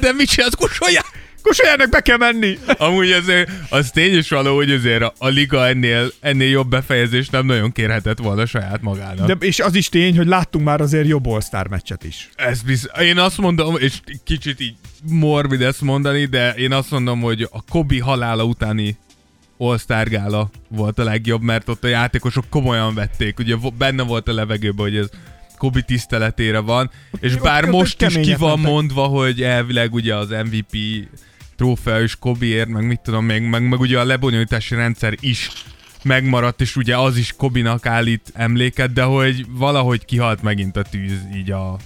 De 0.00 0.12
mit 0.12 0.28
csinálsz? 0.28 0.54
Kusolják! 0.54 1.19
Kusoljának 1.42 1.88
be 1.88 2.00
kell 2.00 2.16
menni. 2.16 2.58
Amúgy 2.78 3.10
azért 3.10 3.50
az 3.68 3.90
tény 3.90 4.16
is 4.16 4.28
való, 4.28 4.54
hogy 4.54 4.70
azért 4.70 5.02
a, 5.02 5.12
a 5.18 5.28
liga 5.28 5.68
ennél, 5.68 6.10
ennél 6.20 6.48
jobb 6.48 6.68
befejezést 6.68 7.30
nem 7.30 7.46
nagyon 7.46 7.72
kérhetett 7.72 8.18
volna 8.18 8.46
saját 8.46 8.82
magának. 8.82 9.26
De, 9.26 9.46
és 9.46 9.60
az 9.60 9.74
is 9.74 9.88
tény, 9.88 10.16
hogy 10.16 10.26
láttunk 10.26 10.64
már 10.64 10.80
azért 10.80 11.06
jobb 11.06 11.26
All-Star 11.26 11.68
meccset 11.68 12.04
is. 12.04 12.30
Ez 12.36 12.62
biz... 12.62 12.90
Én 13.00 13.18
azt 13.18 13.38
mondom, 13.38 13.76
és 13.78 14.00
kicsit 14.24 14.60
így 14.60 14.74
morbid 15.08 15.62
ezt 15.62 15.80
mondani, 15.80 16.24
de 16.24 16.52
én 16.52 16.72
azt 16.72 16.90
mondom, 16.90 17.20
hogy 17.20 17.48
a 17.50 17.62
Kobi 17.68 17.98
halála 17.98 18.44
utáni 18.44 18.96
All-Star 19.58 20.08
gála 20.08 20.50
volt 20.68 20.98
a 20.98 21.04
legjobb, 21.04 21.42
mert 21.42 21.68
ott 21.68 21.84
a 21.84 21.88
játékosok 21.88 22.44
komolyan 22.50 22.94
vették. 22.94 23.38
Ugye 23.38 23.56
benne 23.78 24.02
volt 24.02 24.28
a 24.28 24.32
levegőben, 24.32 24.84
hogy 24.84 24.96
ez 24.96 25.08
Kobi 25.58 25.82
tiszteletére 25.82 26.58
van, 26.58 26.90
és 27.20 27.36
bár 27.36 27.64
ott 27.64 27.70
most 27.70 28.02
is 28.02 28.14
ki 28.14 28.34
van 28.34 28.54
mentek. 28.54 28.72
mondva, 28.72 29.06
hogy 29.06 29.42
elvileg 29.42 29.94
ugye 29.94 30.14
az 30.14 30.28
MVP 30.28 30.76
trófea 31.64 32.00
is 32.00 32.16
Kobiért, 32.16 32.68
meg 32.68 32.86
mit 32.86 33.00
tudom 33.00 33.24
még, 33.24 33.42
meg, 33.42 33.68
meg 33.68 33.80
ugye 33.80 33.98
a 33.98 34.04
lebonyolítási 34.04 34.74
rendszer 34.74 35.14
is 35.20 35.50
megmaradt, 36.02 36.60
és 36.60 36.76
ugye 36.76 36.96
az 36.96 37.16
is 37.16 37.34
Kobinak 37.36 37.86
állít 37.86 38.30
emléket, 38.34 38.92
de 38.92 39.02
hogy 39.02 39.46
valahogy 39.48 40.04
kihalt 40.04 40.42
megint 40.42 40.76
a 40.76 40.82
tűz 40.82 41.18
így 41.34 41.50
a, 41.50 41.76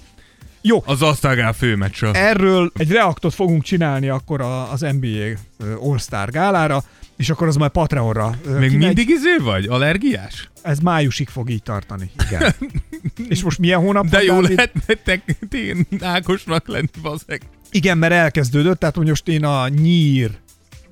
Jó, 0.60 0.82
az 0.86 1.02
asztalgál 1.02 1.52
főmeccsről. 1.52 2.12
erről 2.14 2.70
egy 2.76 2.90
reaktot 2.90 3.34
fogunk 3.34 3.62
csinálni 3.62 4.08
akkor 4.08 4.40
a- 4.40 4.72
az 4.72 4.80
NBA 4.80 5.38
All-Star 5.80 6.30
gálára. 6.30 6.82
És 7.16 7.30
akkor 7.30 7.46
az 7.46 7.56
majd 7.56 7.70
Patreonra 7.70 8.28
Még 8.44 8.70
kimegy. 8.70 8.78
mindig 8.86 9.08
izé 9.08 9.36
vagy? 9.42 9.66
Allergiás? 9.66 10.50
Ez 10.62 10.78
májusig 10.78 11.28
fog 11.28 11.50
így 11.50 11.62
tartani. 11.62 12.10
Igen. 12.26 12.54
és 13.28 13.42
most 13.42 13.58
milyen 13.58 13.80
hónap 13.80 14.06
De 14.06 14.22
jó 14.22 14.40
Dávid? 14.40 14.56
lehetne 14.56 14.94
te, 14.94 15.22
én 15.58 15.86
Ákosnak 16.00 16.68
lenni, 16.68 16.88
bazeg. 17.02 17.42
Igen, 17.70 17.98
mert 17.98 18.12
elkezdődött, 18.12 18.78
tehát 18.78 18.96
most 18.96 19.28
én 19.28 19.44
a 19.44 19.68
nyír 19.68 20.30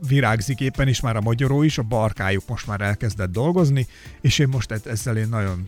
virágzik 0.09 0.61
éppen 0.61 0.88
is, 0.88 1.00
már 1.00 1.17
a 1.17 1.21
magyaró 1.21 1.62
is, 1.62 1.79
a 1.79 1.83
barkájuk 1.83 2.43
most 2.49 2.67
már 2.67 2.81
elkezdett 2.81 3.31
dolgozni, 3.33 3.87
és 4.21 4.38
én 4.38 4.49
most 4.49 4.71
ezzel 4.85 5.17
én 5.17 5.29
nagyon 5.29 5.67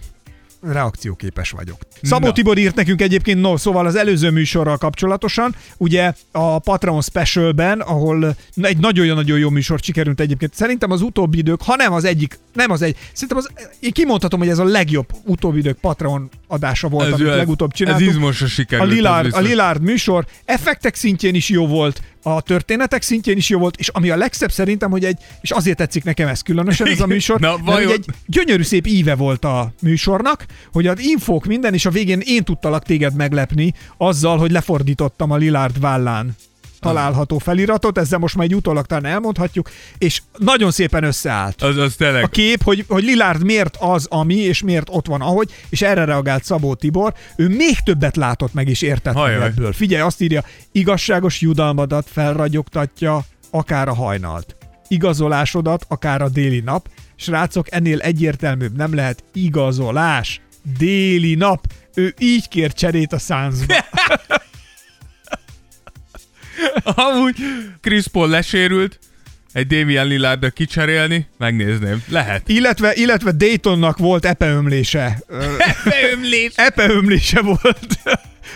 reakcióképes 0.73 1.51
vagyok. 1.51 1.77
Szabó 2.03 2.27
Na. 2.27 2.33
Tibor 2.33 2.59
írt 2.59 2.75
nekünk 2.75 3.01
egyébként, 3.01 3.41
no, 3.41 3.57
szóval 3.57 3.87
az 3.87 3.95
előző 3.95 4.31
műsorral 4.31 4.77
kapcsolatosan, 4.77 5.55
ugye 5.77 6.13
a 6.33 6.59
Patreon 6.59 7.03
Specialben, 7.03 7.81
ahol 7.81 8.37
egy 8.55 8.77
nagyon-nagyon 8.77 9.39
jó 9.39 9.51
műsor 9.51 9.79
sikerült 9.83 10.21
egyébként, 10.21 10.55
szerintem 10.55 10.91
az 10.91 11.01
utóbbi 11.01 11.39
idők, 11.39 11.63
ha 11.63 11.77
nem 11.77 11.93
az 11.93 12.05
egyik, 12.05 12.39
nem 12.53 12.71
az 12.71 12.83
egy, 12.83 12.97
szerintem 13.13 13.37
az, 13.37 13.51
én 13.81 13.91
kimondhatom, 13.91 14.39
hogy 14.39 14.49
ez 14.49 14.59
a 14.59 14.65
legjobb 14.65 15.07
utóbbi 15.25 15.59
idők 15.59 15.77
Patreon 15.77 16.31
adása 16.47 16.89
volt, 16.89 17.13
amit 17.13 17.27
legutóbb 17.27 17.71
ez 17.73 17.77
csináltuk. 17.77 18.09
izmosra 18.09 18.47
A 18.47 18.49
sikerült. 18.49 18.89
az 18.89 18.95
Lillard, 18.95 19.35
a. 19.35 19.41
Lillard 19.41 19.83
műsor 19.83 20.27
effektek 20.45 20.95
szintjén 20.95 21.35
is 21.35 21.49
jó 21.49 21.67
volt, 21.67 22.01
a 22.27 22.41
történetek 22.41 23.03
szintjén 23.03 23.37
is 23.37 23.49
jó 23.49 23.59
volt, 23.59 23.77
és 23.77 23.89
ami 23.89 24.11
a 24.11 24.17
legszebb 24.17 24.53
szerintem, 24.53 24.91
hogy 24.91 25.05
egy, 25.05 25.19
és 25.41 25.51
azért 25.51 25.77
tetszik 25.77 26.05
nekem 26.05 26.29
ez 26.29 26.41
különösen 26.41 26.87
ez 26.87 27.01
a 27.01 27.07
műsor, 27.07 27.41
Na, 27.41 27.57
mert 27.65 27.85
hogy 27.85 27.93
egy 27.93 28.05
gyönyörű 28.27 28.63
szép 28.63 28.87
íve 28.87 29.15
volt 29.15 29.45
a 29.45 29.73
műsornak, 29.81 30.47
hogy 30.73 30.87
az 30.87 31.01
infók 31.01 31.45
minden, 31.45 31.75
és 31.75 31.87
a 31.87 31.91
végén 31.91 32.21
én 32.25 32.45
tudtalak 32.45 32.85
téged 32.85 33.15
meglepni 33.15 33.75
azzal, 33.97 34.39
hogy 34.39 34.51
lefordítottam 34.51 35.31
a 35.31 35.37
Lillard 35.37 35.81
vállán 35.81 36.37
található 36.85 37.39
feliratot, 37.39 37.99
ezzel 37.99 38.19
most 38.19 38.37
már 38.37 38.47
egy 38.47 38.55
utólag 38.55 38.87
talán 38.87 39.05
elmondhatjuk, 39.05 39.71
és 39.99 40.23
nagyon 40.39 40.71
szépen 40.71 41.05
összeállt 41.05 41.63
Az, 41.63 41.77
az 41.77 41.95
tényleg. 41.95 42.23
a 42.23 42.27
kép, 42.27 42.63
hogy, 42.63 42.85
hogy 42.89 43.05
Lillard 43.05 43.45
miért 43.45 43.77
az, 43.81 44.07
ami, 44.11 44.35
és 44.35 44.63
miért 44.63 44.89
ott 44.91 45.07
van, 45.07 45.21
ahogy, 45.21 45.51
és 45.69 45.83
erre 45.83 46.05
reagált 46.05 46.45
Szabó 46.45 46.75
Tibor. 46.75 47.15
Ő 47.37 47.49
még 47.49 47.81
többet 47.85 48.17
látott 48.17 48.55
meg, 48.55 48.69
és 48.69 48.83
értett 48.83 49.15
meg 49.15 49.23
Hajaj. 49.23 49.47
ebből. 49.47 49.73
Figyelj, 49.73 50.03
azt 50.03 50.21
írja, 50.21 50.45
igazságos 50.73 51.41
judalmadat 51.41 52.07
felragyogtatja 52.13 53.25
akár 53.51 53.89
a 53.89 53.95
hajnalt. 53.95 54.57
Igazolásodat 54.89 55.85
akár 55.89 56.23
a 56.23 56.29
déli 56.29 56.61
nap. 56.61 56.89
Srácok, 57.17 57.73
ennél 57.73 58.01
egyértelműbb 58.01 58.77
nem 58.77 58.95
lehet 58.95 59.25
igazolás. 59.33 60.41
Déli 60.79 61.35
nap. 61.35 61.67
Ő 61.95 62.15
így 62.19 62.49
kér 62.49 62.73
cserét 62.73 63.13
a 63.13 63.19
szánzba. 63.19 63.75
Amúgy 66.85 67.37
Chris 67.81 68.07
Paul 68.07 68.29
lesérült, 68.29 68.99
egy 69.53 69.67
Damian 69.67 70.07
Lillardra 70.07 70.51
kicserélni, 70.51 71.27
megnézném. 71.39 72.03
Lehet. 72.09 72.49
illetve, 72.49 72.95
illetve 72.95 73.33
Daytonnak 73.33 73.99
volt 73.99 74.25
epeömlése. 74.25 75.19
Ö, 75.27 75.45
Beömlés! 75.91 76.53
epeömlése 76.55 77.41
volt 77.41 77.99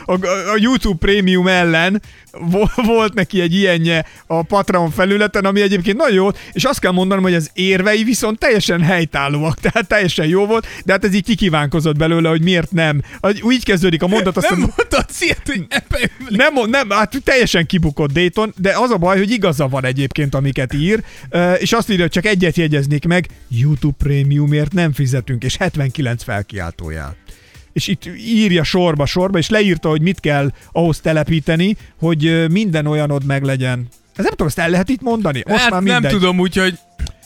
a, 0.05 0.13
a 0.27 0.57
YouTube 0.57 0.99
Premium 0.99 1.47
ellen. 1.47 2.03
Vo- 2.33 2.75
Volt 2.87 3.15
neki 3.15 3.41
egy 3.41 3.55
ilyenje 3.55 4.05
a 4.27 4.43
Patreon 4.43 4.91
felületen, 4.91 5.45
ami 5.45 5.61
egyébként 5.61 5.97
nagyon 5.97 6.15
jó, 6.15 6.29
és 6.53 6.65
azt 6.65 6.81
kell 6.81 6.93
mondanom, 6.93 7.23
hogy 7.25 7.35
az 7.35 7.51
érvei 7.53 8.05
viszont 8.05 8.39
teljesen 8.39 8.83
helytállóak, 8.83 9.61
tehát 9.71 9.89
teljesen 9.89 10.27
jó 10.27 10.47
volt, 10.47 10.67
de 10.85 10.93
hát 10.93 11.05
ez 11.05 11.15
így 11.15 11.25
kikívánkozott 11.25 11.97
belőle, 11.97 12.29
hogy 12.29 12.43
miért 12.43 12.73
nem. 12.73 13.03
Úgy 13.41 13.65
kezdődik 13.65 14.03
a 14.03 14.07
mondat, 14.07 14.35
Nem 14.35 14.45
aztán 14.45 14.59
mondhatsz 14.59 15.21
ilyet, 15.21 15.43
hogy 15.45 15.67
nem, 16.29 16.55
nem, 16.71 16.91
hát 16.91 17.15
teljesen 17.25 17.67
kibukott 17.67 18.13
Dayton, 18.13 18.55
de 18.57 18.79
az 18.79 18.91
a 18.91 18.97
baj, 18.97 19.19
hogy 19.19 19.31
igaza 19.31 19.69
van 19.69 19.85
egyébként, 19.85 20.35
amiket 20.35 20.75
ír, 20.75 21.03
és 21.59 21.73
azt 21.73 21.91
írja, 21.91 22.03
hogy 22.03 22.13
csak 22.13 22.27
egyet 22.27 22.57
jegyeznék 22.57 23.07
meg, 23.07 23.27
YouTube 23.49 23.97
Premiumért 23.99 24.73
nem 24.73 24.93
fizetünk, 24.93 25.45
és 25.45 25.57
79 25.57 26.23
felkiáltójál. 26.23 27.17
És 27.79 27.89
itt 27.89 28.05
írja 28.17 28.65
sorba-sorba, 28.65 29.39
és 29.39 29.49
leírta, 29.49 29.89
hogy 29.89 30.01
mit 30.01 30.21
kell 30.21 30.53
ahhoz 30.73 31.01
telepíteni, 31.01 31.77
hogy 31.99 32.51
minden 32.51 32.87
olyanod 32.87 33.25
meg 33.25 33.43
legyen. 33.43 33.89
Ez 34.17 34.25
nem 34.25 34.31
tudom, 34.31 34.47
ezt 34.47 34.59
el 34.59 34.71
lehet 34.71 34.89
itt 34.89 35.01
mondani? 35.01 35.43
Most 35.47 35.61
hát 35.61 35.71
már 35.71 35.83
nem 35.83 35.93
mindegy. 35.93 36.13
tudom, 36.13 36.39
úgyhogy 36.39 36.79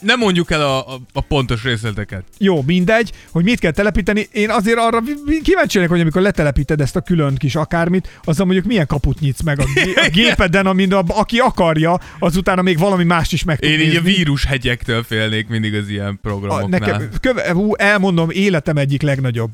nem 0.02 0.18
mondjuk 0.18 0.50
el 0.50 0.61
a, 0.61 0.94
a, 0.94 1.00
a 1.12 1.21
pontos 1.21 1.62
részleteket. 1.62 2.25
Jó, 2.38 2.62
mindegy, 2.62 3.12
hogy 3.30 3.44
mit 3.44 3.59
kell 3.59 3.71
telepíteni. 3.71 4.28
Én 4.32 4.50
azért 4.50 4.78
arra 4.78 5.00
kíváncsi 5.42 5.76
vagyok, 5.76 5.92
hogy 5.92 6.00
amikor 6.00 6.23
letelepíted 6.23 6.80
ezt 6.80 6.97
a 6.97 7.00
külön 7.00 7.35
kis 7.37 7.54
akármit, 7.54 8.21
azzal 8.25 8.44
mondjuk 8.44 8.66
milyen 8.66 8.87
kaput 8.87 9.21
nyitsz 9.21 9.42
meg 9.42 9.61
a, 9.61 9.64
gé- 9.75 9.97
a 9.99 10.09
gépeden, 10.21 10.66
amin 10.66 10.92
a, 10.92 11.02
aki 11.06 11.38
akarja, 11.38 12.00
azutána 12.18 12.62
még 12.62 12.78
valami 12.78 13.04
mást 13.04 13.32
is 13.32 13.44
meg 13.44 13.62
Én 13.64 13.80
így 13.80 13.97
a 13.97 14.00
nézni. 14.00 14.12
vírushegyektől 14.12 15.02
félnék 15.02 15.49
mindig 15.49 15.75
az 15.75 15.88
ilyen 15.88 16.09
a, 16.14 16.18
programoknál. 16.23 16.80
nekem, 16.80 17.09
köve, 17.21 17.50
hú, 17.52 17.75
elmondom, 17.75 18.30
életem 18.30 18.76
egyik 18.76 19.02
legnagyobb 19.02 19.50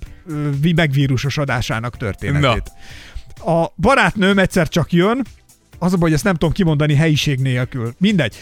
megvírusos 0.74 1.38
adásának 1.38 1.96
történetét. 1.96 2.72
A 3.44 3.66
barátnőm 3.76 4.38
egyszer 4.38 4.68
csak 4.68 4.92
jön, 4.92 5.24
az 5.78 5.92
a 5.92 5.96
baj, 5.96 6.00
hogy 6.08 6.12
ezt 6.12 6.24
nem 6.24 6.32
tudom 6.34 6.52
kimondani 6.52 6.94
helyiség 6.94 7.38
nélkül. 7.38 7.94
Mindegy. 7.98 8.34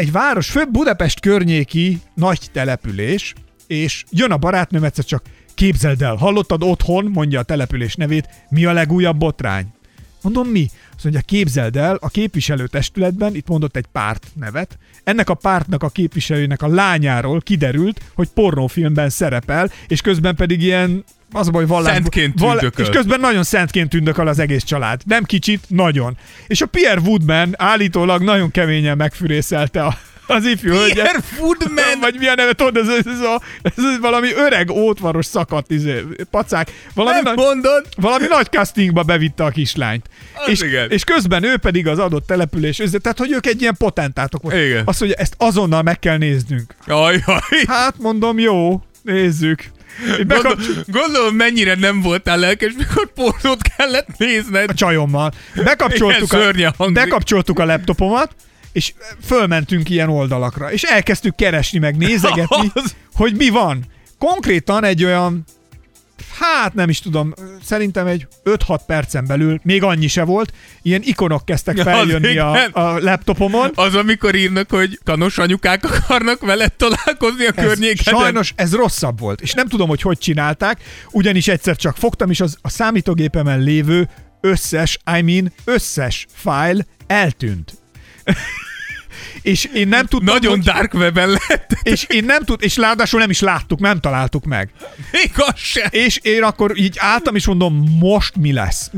Egy 0.00 0.12
város, 0.12 0.50
főbb 0.50 0.70
Budapest 0.70 1.20
környéki 1.20 2.00
nagy 2.14 2.40
település, 2.52 3.34
és 3.66 4.04
jön 4.10 4.30
a 4.30 4.36
barátnőm 4.36 4.84
egyszer 4.84 5.04
csak, 5.04 5.22
képzeld 5.54 6.02
el, 6.02 6.14
hallottad 6.14 6.62
otthon, 6.62 7.04
mondja 7.04 7.38
a 7.38 7.42
település 7.42 7.94
nevét, 7.94 8.28
mi 8.48 8.64
a 8.64 8.72
legújabb 8.72 9.16
botrány? 9.16 9.66
Mondom, 10.22 10.48
mi? 10.48 10.66
Azt 10.94 11.04
mondja, 11.04 11.20
képzeld 11.20 11.76
el, 11.76 11.96
a 12.00 12.08
képviselőtestületben, 12.08 13.34
itt 13.34 13.48
mondott 13.48 13.76
egy 13.76 13.86
párt 13.92 14.26
nevet, 14.34 14.78
ennek 15.04 15.30
a 15.30 15.34
pártnak 15.34 15.82
a 15.82 15.88
képviselőnek 15.88 16.62
a 16.62 16.68
lányáról 16.68 17.40
kiderült, 17.40 18.00
hogy 18.14 18.28
pornófilmben 18.28 19.10
szerepel, 19.10 19.70
és 19.88 20.00
közben 20.00 20.36
pedig 20.36 20.62
ilyen 20.62 21.04
az 21.32 21.48
a 21.48 21.50
baj, 21.50 21.66
vallás, 21.66 21.92
Szentként 21.92 22.34
tündököl. 22.34 22.84
és 22.84 22.90
közben 22.90 23.20
nagyon 23.20 23.42
szentként 23.42 23.88
tündököl 23.88 24.28
az 24.28 24.38
egész 24.38 24.64
család. 24.64 25.00
Nem 25.06 25.24
kicsit, 25.24 25.60
nagyon. 25.68 26.16
És 26.46 26.60
a 26.60 26.66
Pierre 26.66 27.00
Woodman 27.00 27.54
állítólag 27.56 28.22
nagyon 28.22 28.50
keményen 28.50 28.96
megfűrészelte 28.96 29.84
a, 29.84 29.96
az 30.26 30.44
ifjú 30.46 30.70
hölgyet. 30.72 30.94
Pierre 30.94 31.20
Woodman! 31.38 32.00
Vagy 32.00 32.14
milyen 32.18 32.34
neve, 32.36 32.52
tudod, 32.52 32.76
ez, 32.76 32.88
ez, 32.88 33.06
ez, 33.06 33.20
a, 33.20 33.40
ez 33.62 33.98
valami 34.00 34.28
öreg, 34.32 34.70
ótvaros 34.70 35.26
szakadt 35.26 35.70
izé, 35.70 36.04
pacák. 36.30 36.72
Valami, 36.94 37.14
Nem 37.14 37.24
nagy, 37.24 37.36
mondod? 37.36 37.86
valami 37.96 38.26
nagy 38.28 38.46
castingba 38.50 39.02
bevitte 39.02 39.44
a 39.44 39.50
kislányt. 39.50 40.06
Az 40.34 40.48
És, 40.48 40.60
igen. 40.60 40.90
és 40.90 41.04
közben 41.04 41.42
ő 41.44 41.56
pedig 41.56 41.86
az 41.86 41.98
adott 41.98 42.26
település, 42.26 42.82
tehát 43.02 43.18
hogy 43.18 43.32
ők 43.32 43.46
egy 43.46 43.60
ilyen 43.60 43.74
potentátok 43.78 44.42
volt. 44.42 44.54
Igen. 44.54 44.82
Azt 44.84 45.00
mondja, 45.00 45.18
ezt 45.18 45.34
azonnal 45.38 45.82
meg 45.82 45.98
kell 45.98 46.16
néznünk. 46.16 46.74
Ajaj. 46.86 47.22
Hát 47.66 47.94
mondom, 47.98 48.38
jó, 48.38 48.82
nézzük. 49.02 49.70
Gondol, 50.26 50.56
gondolom, 50.86 51.34
mennyire 51.34 51.74
nem 51.74 52.00
voltál 52.00 52.38
lelkes, 52.38 52.72
mikor 52.76 53.12
pornót 53.12 53.62
kellett 53.76 54.08
nézned. 54.16 54.70
a 54.70 54.74
csajommal. 54.74 55.32
Bekapcsoltuk, 55.54 56.32
Igen, 56.54 56.74
a, 56.76 56.90
bekapcsoltuk 56.90 57.58
a 57.58 57.64
laptopomat, 57.64 58.34
és 58.72 58.92
fölmentünk 59.24 59.90
ilyen 59.90 60.08
oldalakra, 60.08 60.72
és 60.72 60.82
elkezdtük 60.82 61.34
keresni, 61.34 61.78
meg 61.78 61.96
nézegetni, 61.96 62.72
hogy 63.14 63.36
mi 63.36 63.48
van. 63.48 63.84
Konkrétan 64.18 64.84
egy 64.84 65.04
olyan, 65.04 65.44
hát 66.40 66.74
nem 66.74 66.88
is 66.88 67.00
tudom, 67.00 67.34
szerintem 67.62 68.06
egy 68.06 68.26
5-6 68.44 68.80
percen 68.86 69.26
belül, 69.26 69.60
még 69.62 69.82
annyi 69.82 70.06
se 70.06 70.24
volt, 70.24 70.52
ilyen 70.82 71.00
ikonok 71.04 71.44
kezdtek 71.44 71.76
feljönni 71.78 72.38
a, 72.38 72.64
a 72.72 72.98
laptopomon. 72.98 73.70
Az, 73.74 73.94
amikor 73.94 74.34
írnak, 74.34 74.70
hogy 74.70 74.98
kanos 75.04 75.38
anyukák 75.38 75.84
akarnak 75.84 76.40
veled 76.40 76.72
találkozni 76.72 77.46
a 77.46 77.52
Ez, 77.54 77.64
környékeden. 77.64 78.20
sajnos 78.20 78.52
ez 78.56 78.74
rosszabb 78.74 79.18
volt, 79.18 79.40
és 79.40 79.52
nem 79.52 79.66
tudom, 79.66 79.88
hogy 79.88 80.02
hogy 80.02 80.18
csinálták, 80.18 80.80
ugyanis 81.10 81.48
egyszer 81.48 81.76
csak 81.76 81.96
fogtam, 81.96 82.30
és 82.30 82.40
az 82.40 82.56
a 82.60 82.68
számítógépemen 82.68 83.60
lévő 83.60 84.08
összes, 84.40 84.98
I 85.18 85.22
mean 85.22 85.52
összes 85.64 86.26
file 86.32 86.86
eltűnt. 87.06 87.72
És 89.42 89.64
én 89.74 89.88
nem 89.88 90.06
tudtam, 90.06 90.34
Nagyon 90.34 90.50
hogy, 90.50 90.64
dark 90.64 90.94
webben 90.94 91.28
lett. 91.28 91.78
és 91.82 92.04
én 92.08 92.24
nem 92.24 92.42
tud, 92.44 92.62
és 92.62 92.76
ráadásul 92.76 93.20
nem 93.20 93.30
is 93.30 93.40
láttuk, 93.40 93.80
nem 93.80 94.00
találtuk 94.00 94.44
meg. 94.44 94.70
Még 95.12 95.30
az 95.36 95.52
se. 95.56 95.88
És 95.90 96.18
én 96.22 96.42
akkor 96.42 96.78
így 96.78 96.96
álltam, 96.98 97.34
és 97.34 97.46
mondom, 97.46 97.96
most 97.98 98.36
mi 98.36 98.52
lesz? 98.52 98.90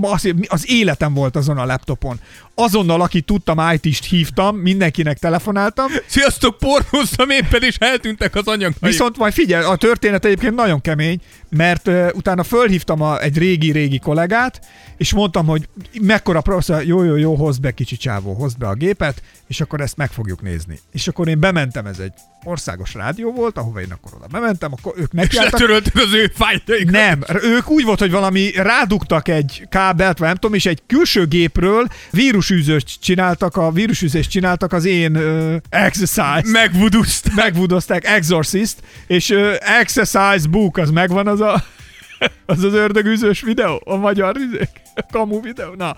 Az, 0.00 0.32
az 0.48 0.70
életem 0.70 1.14
volt 1.14 1.36
azon 1.36 1.58
a 1.58 1.64
laptopon. 1.64 2.20
Azonnal, 2.58 3.00
aki 3.00 3.20
tudtam, 3.20 3.72
IT-st 3.72 4.04
hívtam, 4.04 4.56
mindenkinek 4.56 5.18
telefonáltam, 5.18 5.86
Sziasztok, 6.06 6.58
pornóztam 6.58 7.30
éppen, 7.30 7.62
és 7.62 7.76
eltűntek 7.78 8.34
az 8.34 8.46
anyagaim. 8.46 8.74
Viszont 8.80 9.16
majd 9.16 9.32
figyelj, 9.32 9.64
a 9.64 9.76
történet 9.76 10.24
egyébként 10.24 10.54
nagyon 10.54 10.80
kemény, 10.80 11.20
mert 11.48 11.88
uh, 11.88 12.08
utána 12.14 12.42
fölhívtam 12.42 13.00
a, 13.00 13.20
egy 13.20 13.38
régi-régi 13.38 13.98
kollégát, 13.98 14.60
és 14.96 15.12
mondtam, 15.12 15.46
hogy 15.46 15.68
mekkora 16.00 16.40
professzor, 16.40 16.84
jó, 16.84 17.02
jó, 17.02 17.16
jó, 17.16 17.34
hozd 17.34 17.60
be 17.60 17.70
kicsi 17.70 17.96
csávó, 17.96 18.32
hozd 18.32 18.58
be 18.58 18.68
a 18.68 18.74
gépet, 18.74 19.22
és 19.46 19.60
akkor 19.60 19.80
ezt 19.80 19.96
meg 19.96 20.10
fogjuk 20.10 20.42
nézni. 20.42 20.80
És 20.92 21.08
akkor 21.08 21.28
én 21.28 21.40
bementem, 21.40 21.86
ez 21.86 21.98
egy 21.98 22.12
országos 22.44 22.94
rádió 22.94 23.32
volt, 23.32 23.58
ahova 23.58 23.80
én 23.80 23.90
akkor 23.90 24.12
oda 24.14 24.26
bementem, 24.30 24.72
akkor 24.72 24.92
ők 24.96 25.12
és 25.12 25.18
nekiálltak. 25.18 25.60
letöröltek 25.60 25.94
az 25.96 26.12
ő 26.12 26.32
fájljaikat. 26.34 26.90
Nem, 26.90 27.24
ők 27.42 27.70
úgy 27.70 27.84
volt, 27.84 27.98
hogy 27.98 28.10
valami 28.10 28.50
rádugtak 28.50 29.28
egy 29.28 29.66
kábelt, 29.68 30.18
vagy 30.18 30.28
nem 30.28 30.36
tudom, 30.36 30.54
és 30.54 30.66
egy 30.66 30.82
külső 30.86 31.26
gépről 31.26 31.86
vírus 32.10 32.45
vírusűzőst 32.48 33.00
csináltak, 33.00 33.56
a 33.56 33.70
vírusűzést 33.70 34.30
csináltak 34.30 34.72
az 34.72 34.84
én 34.84 35.16
uh, 35.16 35.56
exercise. 35.68 36.42
Megvuduszt. 36.44 37.34
Megvudozták 37.34 38.04
Exorcist, 38.04 38.76
és 39.06 39.30
uh, 39.30 39.54
Exercise 39.80 40.48
Book, 40.50 40.76
az 40.76 40.90
megvan 40.90 41.26
az 41.26 41.40
a 41.40 41.64
az 42.46 42.64
az 42.64 42.72
ördögűzős 42.72 43.40
videó, 43.40 43.82
a 43.84 43.96
magyar 43.96 44.36
izék, 44.36 44.70
kamu 45.10 45.40
videó. 45.40 45.74
Na, 45.74 45.94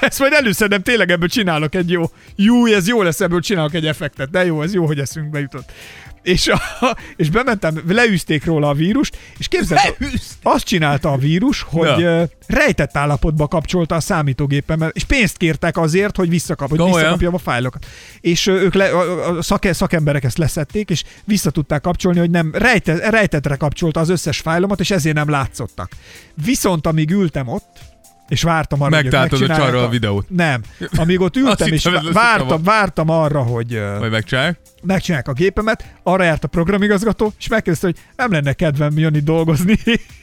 ezt 0.00 0.18
majd 0.18 0.32
előszedem, 0.32 0.82
tényleg 0.82 1.10
ebből 1.10 1.28
csinálok 1.28 1.74
egy 1.74 1.90
jó, 1.90 2.04
jó, 2.34 2.66
ez 2.66 2.88
jó 2.88 3.02
lesz, 3.02 3.20
ebből 3.20 3.40
csinálok 3.40 3.74
egy 3.74 3.86
effektet, 3.86 4.30
de 4.30 4.44
jó, 4.44 4.62
ez 4.62 4.74
jó, 4.74 4.86
hogy 4.86 4.98
eszünkbe 4.98 5.40
jutott. 5.40 5.72
És, 6.26 6.48
a, 6.48 6.60
és 7.16 7.30
bementem, 7.30 7.82
leűzték 7.88 8.44
róla 8.44 8.68
a 8.68 8.74
vírust, 8.74 9.18
és 9.38 9.48
képzeld, 9.48 9.80
azt 10.42 10.64
csinálta 10.64 11.12
a 11.12 11.16
vírus, 11.16 11.62
hogy 11.62 12.02
ö, 12.02 12.22
rejtett 12.46 12.96
állapotba 12.96 13.48
kapcsolta 13.48 13.94
a 13.94 14.00
számítógépemet, 14.00 14.96
és 14.96 15.04
pénzt 15.04 15.36
kértek 15.36 15.76
azért, 15.76 16.16
hogy, 16.16 16.28
visszakap, 16.28 16.68
hogy 16.68 16.78
Komolyan? 16.78 16.98
visszakapjam 16.98 17.34
a 17.34 17.38
fájlokat. 17.38 17.86
És 18.20 18.46
ők 18.46 18.74
le, 18.74 18.88
a, 18.88 19.36
a 19.36 19.42
szake, 19.42 19.72
szakemberek 19.72 20.24
ezt 20.24 20.38
leszették, 20.38 20.90
és 20.90 21.04
vissza 21.24 21.50
tudták 21.50 21.80
kapcsolni, 21.80 22.18
hogy 22.18 22.30
nem 22.30 22.50
rejte, 22.54 23.10
rejtetre 23.10 23.56
kapcsolta 23.56 24.00
az 24.00 24.08
összes 24.08 24.38
fájlomat, 24.38 24.80
és 24.80 24.90
ezért 24.90 25.16
nem 25.16 25.30
látszottak. 25.30 25.90
Viszont 26.44 26.86
amíg 26.86 27.10
ültem 27.10 27.48
ott, 27.48 27.78
és 28.28 28.42
vártam 28.42 28.82
arra, 28.82 28.96
hogy 28.96 29.06
ők 29.06 29.12
Megtaláltad 29.12 29.74
a 29.74 29.88
videót. 29.88 30.28
Nem. 30.28 30.62
Amíg 30.96 31.20
ott 31.20 31.36
ültem, 31.46 31.72
és 31.72 31.84
vártam, 32.12 32.48
szava. 32.48 32.62
vártam 32.62 33.08
arra, 33.08 33.42
hogy 33.42 33.80
Majd 33.98 34.10
megcsinálják. 34.10 34.58
megcsinálják 34.82 35.28
a 35.28 35.32
gépemet, 35.32 35.84
arra 36.02 36.22
járt 36.22 36.44
a 36.44 36.48
programigazgató, 36.48 37.32
és 37.38 37.48
megkérdezte, 37.48 37.86
hogy 37.86 37.96
nem 38.16 38.32
lenne 38.32 38.52
kedvem 38.52 38.98
jönni 38.98 39.20
dolgozni 39.20 39.78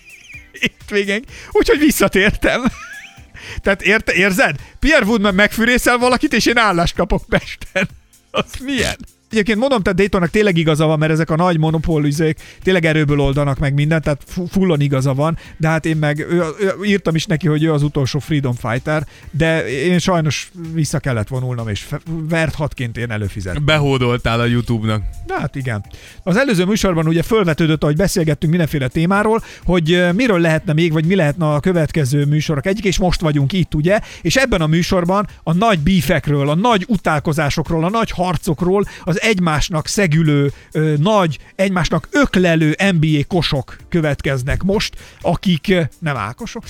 itt 0.67 0.89
végén. 0.89 1.23
Úgyhogy 1.51 1.79
visszatértem. 1.79 2.61
Tehát 3.63 3.81
érte, 3.81 4.13
érzed? 4.13 4.55
Pierre 4.79 5.05
Woodman 5.05 5.33
megfűrészel 5.35 5.97
valakit, 5.97 6.33
és 6.33 6.45
én 6.45 6.57
állást 6.57 6.95
kapok 6.95 7.23
Pesten. 7.29 7.89
Az 8.31 8.45
milyen? 8.63 8.95
Egyébként 9.33 9.59
mondom, 9.59 9.81
tehát 9.81 9.97
Daytonnak 9.97 10.29
tényleg 10.29 10.57
igaza 10.57 10.85
van, 10.85 10.99
mert 10.99 11.11
ezek 11.11 11.29
a 11.29 11.35
nagy 11.35 11.57
monopólizék 11.57 12.39
tényleg 12.63 12.85
erőből 12.85 13.19
oldanak 13.19 13.59
meg 13.59 13.73
mindent, 13.73 14.03
tehát 14.03 14.21
fu- 14.27 14.49
fullon 14.51 14.81
igaza 14.81 15.13
van, 15.13 15.37
de 15.57 15.67
hát 15.67 15.85
én 15.85 15.97
meg 15.97 16.19
ő, 16.19 16.43
ő, 16.59 16.73
írtam 16.83 17.15
is 17.15 17.25
neki, 17.25 17.47
hogy 17.47 17.63
ő 17.63 17.73
az 17.73 17.83
utolsó 17.83 18.19
Freedom 18.19 18.53
Fighter, 18.53 19.05
de 19.31 19.67
én 19.67 19.99
sajnos 19.99 20.51
vissza 20.73 20.99
kellett 20.99 21.27
vonulnom, 21.27 21.67
és 21.67 21.87
vert 22.29 22.55
hatként 22.55 22.97
én 22.97 23.11
előfizettem. 23.11 23.65
Behódoltál 23.65 24.39
a 24.39 24.45
YouTube-nak. 24.45 25.03
Na 25.27 25.39
hát 25.39 25.55
igen. 25.55 25.85
Az 26.23 26.37
előző 26.37 26.65
műsorban 26.65 27.07
ugye 27.07 27.23
fölvetődött, 27.23 27.83
ahogy 27.83 27.95
beszélgettünk 27.95 28.51
mindenféle 28.51 28.87
témáról, 28.87 29.43
hogy 29.63 30.05
miről 30.15 30.39
lehetne 30.39 30.73
még, 30.73 30.91
vagy 30.91 31.05
mi 31.05 31.15
lehetne 31.15 31.53
a 31.53 31.59
következő 31.59 32.25
műsorok 32.25 32.65
egyik, 32.65 32.85
és 32.85 32.97
most 32.97 33.21
vagyunk 33.21 33.53
itt, 33.53 33.75
ugye? 33.75 33.99
És 34.21 34.35
ebben 34.35 34.61
a 34.61 34.67
műsorban 34.67 35.27
a 35.43 35.53
nagy 35.53 35.79
bífekről, 35.79 36.49
a 36.49 36.55
nagy 36.55 36.85
utálkozásokról, 36.87 37.83
a 37.83 37.89
nagy 37.89 38.11
harcokról, 38.11 38.85
az 39.03 39.21
egymásnak 39.23 39.87
szegülő, 39.87 40.51
ö, 40.71 40.93
nagy, 40.97 41.37
egymásnak 41.55 42.07
öklelő 42.11 42.75
NBA 42.91 43.23
kosok 43.27 43.77
következnek 43.89 44.63
most, 44.63 44.95
akik 45.21 45.75
nem 45.99 46.17
ákosok. 46.17 46.63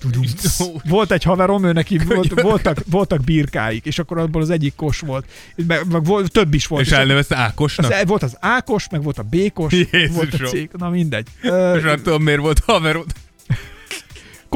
Volt 0.88 1.12
egy 1.12 1.22
haverom, 1.22 1.64
ő 1.64 1.72
neki 1.72 1.98
volt, 1.98 2.40
voltak, 2.40 2.78
voltak 2.90 3.24
birkáik, 3.24 3.86
és 3.86 3.98
akkor 3.98 4.18
abból 4.18 4.42
az 4.42 4.50
egyik 4.50 4.74
kos 4.74 5.00
volt. 5.00 5.24
Meg, 5.66 5.90
meg 5.90 6.04
volt, 6.04 6.32
több 6.32 6.54
is 6.54 6.66
volt. 6.66 6.86
És 6.86 6.92
elnevezte 6.92 7.36
Ákosnak? 7.36 7.90
Az, 7.90 8.06
volt 8.06 8.22
az 8.22 8.36
Ákos, 8.40 8.88
meg 8.90 9.02
volt 9.02 9.18
a 9.18 9.22
Békos, 9.22 9.72
volt 9.72 9.88
a 9.92 9.96
Jézusom. 9.96 10.46
cég, 10.46 10.70
na 10.72 10.88
mindegy. 10.88 11.26
És 11.42 11.82
nem 11.82 12.02
tudom, 12.02 12.22
miért 12.22 12.40
volt 12.40 12.58
haverod. 12.66 13.06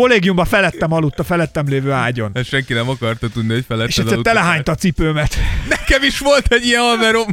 Kollégiumban 0.01 0.45
felettem 0.45 0.93
aludt 0.93 1.19
a 1.19 1.25
felettem 1.25 1.69
lévő 1.69 1.91
ágyon. 1.91 2.31
Ezt 2.35 2.49
senki 2.49 2.73
nem 2.73 2.89
akarta 2.89 3.29
tudni, 3.29 3.49
hogy 3.49 3.59
És 3.59 3.65
feletted 3.67 3.99
egyszer 3.99 4.19
telehányta 4.19 4.73
a 4.73 4.75
cipőmet. 4.75 5.37
Nekem 5.69 6.03
is 6.03 6.19
volt 6.19 6.53
egy 6.53 6.67
ilyen 6.67 6.83
haverom. 6.83 7.27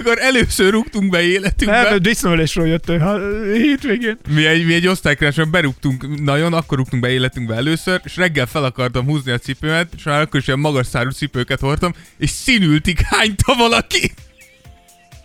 Akkor 0.00 0.18
először 0.18 0.70
rúgtunk 0.70 1.10
be 1.10 1.22
életünkbe. 1.22 1.82
Nem, 1.82 1.98
disznölésről 1.98 2.66
jött 2.66 2.86
ha- 2.86 3.42
hétvégén. 3.52 4.18
Mi 4.28 4.46
egy, 4.46 4.66
mi 4.66 4.74
egy 4.74 4.86
osztálykráson 4.86 5.50
berúgtunk 5.50 6.22
nagyon, 6.24 6.52
akkor 6.52 6.78
rúgtunk 6.78 7.02
be 7.02 7.10
életünkbe 7.10 7.54
először, 7.54 8.00
és 8.04 8.16
reggel 8.16 8.46
fel 8.46 8.64
akartam 8.64 9.04
húzni 9.04 9.32
a 9.32 9.38
cipőmet, 9.38 9.88
és 9.96 10.02
már 10.02 10.20
akkor 10.20 10.40
is 10.40 10.46
ilyen 10.46 10.58
magas 10.58 10.86
szárú 10.86 11.10
cipőket 11.10 11.60
hordtam, 11.60 11.94
és 12.18 12.30
színültig 12.30 13.00
hányta 13.00 13.54
valaki. 13.54 14.12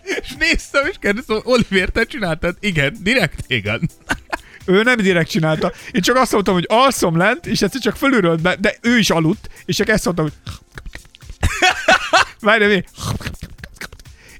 És 0.02 0.28
néztem, 0.38 0.86
és 0.86 0.96
kérdeztem, 1.00 1.40
Oliver, 1.44 1.88
te 1.88 2.04
csináltad? 2.04 2.56
Igen, 2.60 2.96
direkt 3.00 3.44
igen. 3.46 3.90
Ő 4.64 4.82
nem 4.82 4.96
direkt 4.96 5.30
csinálta. 5.30 5.72
Én 5.90 6.00
csak 6.00 6.16
azt 6.16 6.32
mondtam, 6.32 6.54
hogy 6.54 6.66
alszom 6.68 7.16
lent, 7.16 7.46
és 7.46 7.62
egyszer 7.62 7.80
csak 7.80 7.96
fölülről 7.96 8.36
be, 8.36 8.56
de 8.60 8.74
ő 8.80 8.98
is 8.98 9.10
aludt, 9.10 9.48
és 9.64 9.76
csak 9.76 9.88
ezt 9.88 10.04
mondtam, 10.04 10.24
hogy... 10.24 10.52
Várj, 12.40 12.66
mi? 12.66 12.84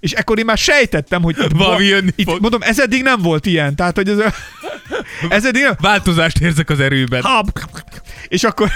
És 0.01 0.13
ekkor 0.13 0.39
én 0.39 0.45
már 0.45 0.59
sejtettem, 0.59 1.23
hogy 1.23 1.37
Valami 1.55 1.85
jönni 1.85 2.11
itt 2.15 2.29
fog. 2.29 2.41
mondom, 2.41 2.63
ez 2.63 2.81
eddig 2.81 3.03
nem 3.03 3.21
volt 3.21 3.47
ilyen. 3.47 3.77
Tehát, 3.77 3.97
hogy 3.97 4.09
ez, 4.09 4.19
ez 5.29 5.47
eddig 5.47 5.63
nem... 5.63 5.77
Változást 5.81 6.39
érzek 6.39 6.71
az 6.71 6.81
erőben. 6.81 7.25
És 8.29 8.45
akkor 8.45 8.71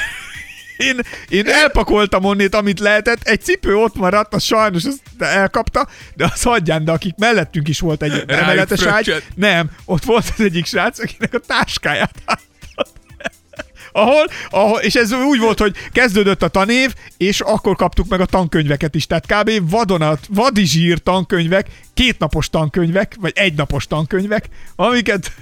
én, 0.77 1.01
én 1.29 1.47
elpakoltam 1.47 2.25
onnét, 2.25 2.55
amit 2.55 2.81
lehetett, 2.81 3.23
egy 3.23 3.43
cipő 3.43 3.77
ott 3.77 3.95
maradt, 3.95 4.35
az 4.35 4.43
sajnos 4.43 4.85
azt 4.85 5.01
elkapta, 5.19 5.89
de 6.15 6.25
az 6.25 6.43
hagyján, 6.43 6.85
de 6.85 6.93
akik 6.93 7.15
mellettünk 7.17 7.69
is 7.69 7.81
volt 7.81 8.03
egy 8.03 8.25
emeletes 8.27 8.83
ágy, 8.83 9.23
nem, 9.35 9.71
ott 9.85 10.05
volt 10.05 10.33
az 10.37 10.45
egyik 10.45 10.67
srác, 10.67 10.99
akinek 10.99 11.35
a 11.35 11.39
táskáját. 11.39 12.23
Ahol, 13.93 14.27
ahol, 14.51 14.79
és 14.79 14.95
ez 14.95 15.13
úgy 15.13 15.39
volt, 15.39 15.59
hogy 15.59 15.77
kezdődött 15.93 16.43
a 16.43 16.49
tanév, 16.49 16.95
és 17.17 17.41
akkor 17.41 17.77
kaptuk 17.77 18.09
meg 18.09 18.21
a 18.21 18.27
tankönyveket 18.27 18.95
is. 18.95 19.07
Tehát 19.07 19.27
kb. 19.27 19.71
vadonat, 19.71 20.27
vadizsír 20.29 20.99
tankönyvek, 20.99 21.67
kétnapos 21.95 22.51
tankönyvek, 22.51 23.15
vagy 23.21 23.33
egynapos 23.35 23.87
tankönyvek, 23.87 24.49
amiket 24.77 25.33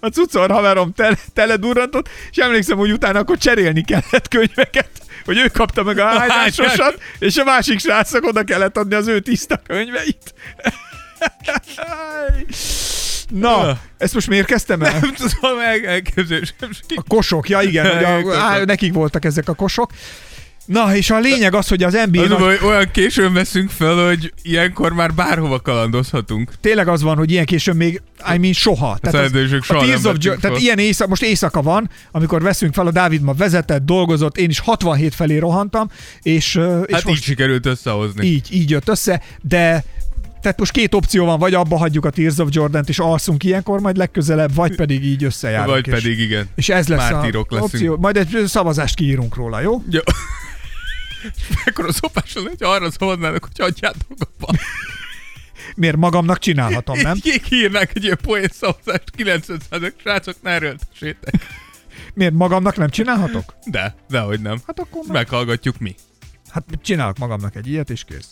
a 0.00 0.08
cucor 0.08 0.50
haverom 0.50 0.92
tele, 0.92 1.16
teledurrantott, 1.34 2.08
és 2.30 2.36
emlékszem, 2.36 2.76
hogy 2.76 2.92
utána 2.92 3.18
akkor 3.18 3.38
cserélni 3.38 3.84
kellett 3.84 4.28
könyveket, 4.28 4.90
hogy 5.24 5.38
ő 5.38 5.48
kapta 5.48 5.82
meg 5.82 5.98
a 5.98 6.06
hányásosat, 6.06 6.98
és 7.18 7.36
a 7.36 7.44
másik 7.44 7.80
srácnak 7.80 8.24
oda 8.24 8.42
kellett 8.42 8.76
adni 8.76 8.94
az 8.94 9.06
ő 9.06 9.20
tiszta 9.20 9.56
könyveit. 9.66 10.34
Na, 13.30 13.78
ezt 13.98 14.14
most 14.14 14.28
miért 14.28 14.46
kezdtem 14.46 14.82
el? 14.82 14.92
Nem 15.00 15.14
tudom 15.14 15.58
el, 15.58 15.86
elképzelni. 15.86 16.46
A 16.94 17.02
kosok, 17.08 17.48
ja 17.48 17.60
igen, 17.60 17.86
a, 18.04 18.22
Kosok. 18.22 18.40
á, 18.40 18.64
nekik 18.64 18.92
voltak 18.92 19.24
ezek 19.24 19.48
a 19.48 19.54
kosok. 19.54 19.90
Na, 20.64 20.96
és 20.96 21.10
a 21.10 21.18
lényeg 21.18 21.54
az, 21.54 21.68
hogy 21.68 21.82
az 21.82 21.98
NBA 22.10 22.22
Az, 22.22 22.28
nagy, 22.28 22.58
olyan 22.64 22.90
későn 22.92 23.32
veszünk 23.32 23.70
fel, 23.70 24.06
hogy 24.06 24.32
ilyenkor 24.42 24.92
már 24.92 25.14
bárhova 25.14 25.60
kalandozhatunk. 25.60 26.52
tényleg 26.60 26.88
az 26.88 27.02
van, 27.02 27.16
hogy 27.16 27.30
ilyen 27.30 27.44
későn 27.44 27.76
még, 27.76 28.02
I 28.34 28.38
mean 28.38 28.52
soha. 28.52 28.98
Tehát 29.00 29.16
az, 29.16 29.30
szerződések 29.32 29.60
a 29.60 29.64
soha 29.64 29.84
Tears 29.86 30.04
of 30.04 30.16
tehát 30.40 30.58
ilyen 30.60 30.78
éjszaka, 30.78 31.08
most 31.08 31.22
éjszaka 31.22 31.62
van, 31.62 31.90
amikor 32.10 32.42
veszünk 32.42 32.74
fel, 32.74 32.86
a 32.86 32.90
Dávid 32.90 33.22
ma 33.22 33.32
vezetett, 33.32 33.84
dolgozott, 33.84 34.36
én 34.36 34.48
is 34.48 34.58
67 34.58 35.14
felé 35.14 35.38
rohantam, 35.38 35.90
és, 36.22 36.54
és 36.54 36.94
Hát 36.94 37.04
most 37.04 37.08
így 37.08 37.22
sikerült 37.22 37.66
összehozni. 37.66 38.26
így, 38.26 38.48
így 38.50 38.70
jött 38.70 38.88
össze, 38.88 39.22
de 39.42 39.84
tehát 40.42 40.58
most 40.58 40.72
két 40.72 40.94
opció 40.94 41.24
van, 41.24 41.38
vagy 41.38 41.54
abba 41.54 41.76
hagyjuk 41.76 42.04
a 42.04 42.10
Tears 42.10 42.38
of 42.38 42.48
Jordan-t, 42.50 42.88
és 42.88 42.98
alszunk 42.98 43.44
ilyenkor, 43.44 43.80
majd 43.80 43.96
legközelebb, 43.96 44.54
vagy 44.54 44.74
pedig 44.74 45.04
így 45.04 45.24
összejárunk. 45.24 45.70
Vagy 45.70 45.86
és, 45.86 45.92
pedig 45.92 46.18
igen. 46.18 46.48
És 46.54 46.68
ez 46.68 46.88
lesz 46.88 47.10
Mártírok 47.10 47.50
a 47.50 47.54
leszünk. 47.54 47.72
opció. 47.74 47.96
Majd 47.96 48.16
egy 48.16 48.42
szavazást 48.46 48.94
kiírunk 48.94 49.34
róla, 49.34 49.60
jó? 49.60 49.82
Jó. 49.90 50.00
Ekkor 51.64 51.86
a 51.86 51.92
szopás 51.92 52.34
lenne, 52.34 52.48
hogy 52.48 52.62
arra 52.62 52.90
szavaznának, 52.90 53.42
hogy 53.44 53.58
hagyjátok 53.58 54.18
abba. 54.18 54.58
Miért 55.76 55.96
magamnak 55.96 56.38
csinálhatom, 56.38 56.98
nem? 56.98 57.18
Így 57.22 57.42
kiírnák 57.42 57.90
egy 57.94 58.04
ilyen 58.04 58.18
poén 58.22 58.48
szavazást, 58.52 59.10
90 59.10 59.60
srácok, 60.02 60.36
ne 60.42 60.50
erőltessétek. 60.50 61.34
Miért 62.14 62.32
magamnak 62.34 62.76
nem 62.76 62.88
csinálhatok? 62.88 63.54
De, 63.64 63.94
dehogy 64.08 64.40
nem. 64.40 64.60
Hát 64.66 64.78
akkor 64.80 65.02
meg... 65.02 65.12
Meghallgatjuk 65.12 65.78
mi. 65.78 65.94
Hát 66.50 66.64
csinálok 66.82 67.18
magamnak 67.18 67.56
egy 67.56 67.66
ilyet, 67.66 67.90
és 67.90 68.04
kész. 68.04 68.30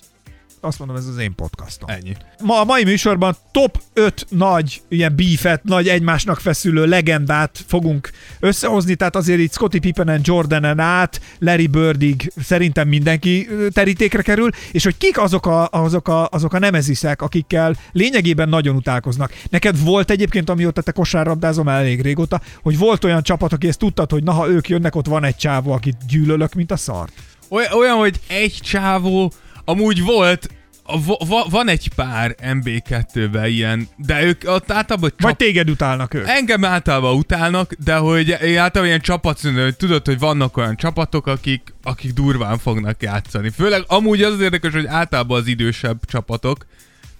Azt 0.60 0.78
mondom, 0.78 0.96
ez 0.96 1.06
az 1.06 1.18
én 1.18 1.34
podcastom. 1.34 1.90
Ennyi. 1.90 2.16
Ma 2.42 2.60
a 2.60 2.64
mai 2.64 2.84
műsorban 2.84 3.36
top 3.50 3.82
5 3.92 4.26
nagy 4.28 4.82
ilyen 4.88 5.16
beefet, 5.16 5.64
nagy 5.64 5.88
egymásnak 5.88 6.40
feszülő 6.40 6.86
legendát 6.86 7.64
fogunk 7.66 8.10
összehozni, 8.40 8.94
tehát 8.94 9.16
azért 9.16 9.40
itt 9.40 9.52
Scottie 9.52 9.80
Pippenen, 9.80 10.20
Jordanen 10.24 10.78
át, 10.78 11.20
Larry 11.38 11.66
Birdig 11.66 12.32
szerintem 12.42 12.88
mindenki 12.88 13.48
terítékre 13.72 14.22
kerül, 14.22 14.50
és 14.72 14.84
hogy 14.84 14.96
kik 14.98 15.18
azok 15.18 15.46
a, 15.46 15.68
azok 15.70 16.08
a, 16.08 16.28
azok 16.30 16.52
a 16.52 16.58
nemeziszek, 16.58 17.22
akikkel 17.22 17.76
lényegében 17.92 18.48
nagyon 18.48 18.76
utálkoznak. 18.76 19.32
Neked 19.50 19.84
volt 19.84 20.10
egyébként, 20.10 20.50
amióta 20.50 20.82
te 20.82 20.92
kosárlabdázom 20.92 21.68
el 21.68 21.78
elég 21.78 22.00
régóta, 22.00 22.40
hogy 22.62 22.78
volt 22.78 23.04
olyan 23.04 23.22
csapat, 23.22 23.52
aki 23.52 23.68
ezt 23.68 23.78
tudtad, 23.78 24.10
hogy 24.10 24.22
na, 24.22 24.32
ha 24.32 24.48
ők 24.48 24.68
jönnek, 24.68 24.94
ott 24.94 25.06
van 25.06 25.24
egy 25.24 25.36
csávó, 25.36 25.72
akit 25.72 25.96
gyűlölök, 26.08 26.54
mint 26.54 26.72
a 26.72 26.76
szart. 26.76 27.12
Olyan, 27.48 27.96
hogy 27.96 28.20
egy 28.26 28.58
csávó 28.62 29.32
amúgy 29.68 30.02
volt, 30.02 30.48
va, 31.06 31.16
va, 31.26 31.46
van 31.50 31.68
egy 31.68 31.90
pár 31.94 32.34
MB2-ben 32.42 33.46
ilyen, 33.46 33.88
de 33.96 34.22
ők 34.22 34.42
ott 34.46 34.70
általában 34.70 35.10
Vagy 35.18 35.30
csap, 35.30 35.38
téged 35.38 35.70
utálnak 35.70 36.14
ők. 36.14 36.28
Engem 36.28 36.64
általában 36.64 37.16
utálnak, 37.16 37.72
de 37.84 37.96
hogy 37.96 38.32
általában 38.32 38.86
ilyen 38.86 39.00
csapat, 39.00 39.40
hogy 39.40 39.76
tudod, 39.76 40.06
hogy 40.06 40.18
vannak 40.18 40.56
olyan 40.56 40.76
csapatok, 40.76 41.26
akik, 41.26 41.74
akik 41.82 42.12
durván 42.12 42.58
fognak 42.58 43.02
játszani. 43.02 43.50
Főleg 43.50 43.84
amúgy 43.86 44.22
az 44.22 44.32
az 44.32 44.40
érdekes, 44.40 44.72
hogy 44.72 44.86
általában 44.86 45.40
az 45.40 45.46
idősebb 45.46 46.04
csapatok, 46.04 46.66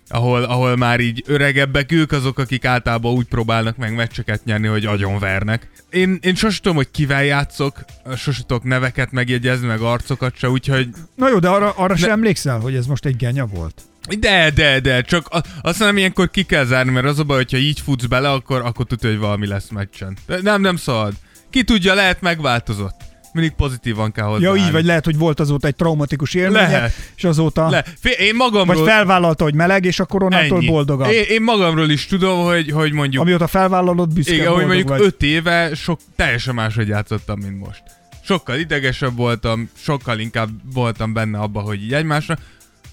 ahol, 0.09 0.43
ahol 0.43 0.77
már 0.77 1.01
így 1.01 1.23
öregebbek, 1.27 1.93
ők 1.93 2.13
azok, 2.13 2.39
akik 2.39 2.65
általában 2.65 3.13
úgy 3.13 3.27
próbálnak 3.27 3.77
meg 3.77 3.95
meccseket 3.95 4.45
nyerni, 4.45 4.67
hogy 4.67 4.85
agyonvernek. 4.85 5.71
Én, 5.91 6.19
én 6.21 6.35
sosem 6.35 6.61
tudom, 6.63 6.77
hogy 6.77 6.91
kivel 6.91 7.25
játszok, 7.25 7.85
sosem 8.17 8.45
tudok 8.47 8.65
neveket 8.65 9.13
megjegyezni, 9.13 9.67
meg 9.67 9.81
arcokat 9.81 10.37
se, 10.37 10.51
úgyhogy 10.51 10.89
Na 11.15 11.29
jó, 11.29 11.39
de 11.39 11.49
arra, 11.49 11.71
arra 11.71 11.97
sem 11.97 12.11
emlékszel, 12.11 12.59
hogy 12.59 12.75
ez 12.75 12.87
most 12.87 13.05
egy 13.05 13.17
genya 13.17 13.47
volt? 13.47 13.83
de, 14.19 14.51
de, 14.51 14.81
de, 14.81 15.03
csak 15.03 15.29
azt 15.63 15.79
nem 15.79 15.97
ilyenkor 15.97 16.31
ki 16.31 16.43
kell 16.43 16.65
zárni, 16.65 16.91
mert 16.91 17.07
az 17.07 17.19
a 17.19 17.25
baj, 17.25 17.37
hogyha 17.37 17.57
így 17.57 17.81
futsz 17.81 18.05
bele, 18.05 18.31
akkor, 18.31 18.61
akkor 18.61 18.87
tudja, 18.87 19.09
hogy 19.09 19.19
valami 19.19 19.47
lesz 19.47 19.69
meccsen. 19.69 20.17
De 20.27 20.39
nem, 20.43 20.61
nem 20.61 20.77
szabad. 20.77 21.13
Ki 21.51 21.65
tudja, 21.65 21.95
lehet 21.95 22.21
megváltozott. 22.21 23.08
Mindig 23.39 23.57
pozitívan 23.57 24.13
kell 24.13 24.25
hozzá. 24.25 24.49
Ja, 24.49 24.55
így, 24.55 24.73
vagy 24.73 24.85
lehet, 24.85 25.05
hogy 25.05 25.19
volt 25.19 25.41
azóta 25.41 25.67
egy 25.67 25.75
traumatikus 25.77 26.35
élménye, 26.35 26.67
Lehet. 26.67 26.93
és 27.17 27.25
azóta... 27.25 27.71
Le, 27.71 27.85
én 28.19 28.35
magamról... 28.35 28.77
Vagy 28.77 28.93
felvállalta, 28.93 29.45
hogy 29.45 29.55
meleg, 29.55 29.85
és 29.85 30.01
akkor 30.01 30.23
onnantól 30.23 30.59
ennyi. 30.59 30.67
boldogabb. 30.67 31.11
Én, 31.11 31.25
én, 31.29 31.43
magamról 31.43 31.91
is 31.91 32.07
tudom, 32.07 32.45
hogy, 32.45 32.71
hogy 32.71 32.93
mondjuk... 32.93 33.23
Amióta 33.23 33.47
felvállalod, 33.47 34.13
büszke 34.13 34.35
igen, 34.35 34.53
hogy 34.53 34.67
mondjuk 34.67 34.89
vagy. 34.89 35.01
öt 35.01 35.23
éve 35.23 35.75
sok, 35.75 36.01
teljesen 36.17 36.55
máshogy 36.55 36.89
játszottam, 36.89 37.39
mint 37.39 37.59
most. 37.67 37.83
Sokkal 38.23 38.59
idegesebb 38.59 39.17
voltam, 39.17 39.71
sokkal 39.77 40.19
inkább 40.19 40.49
voltam 40.73 41.13
benne 41.13 41.39
abba, 41.39 41.61
hogy 41.61 41.83
így 41.83 41.95
egymásra. 41.95 42.39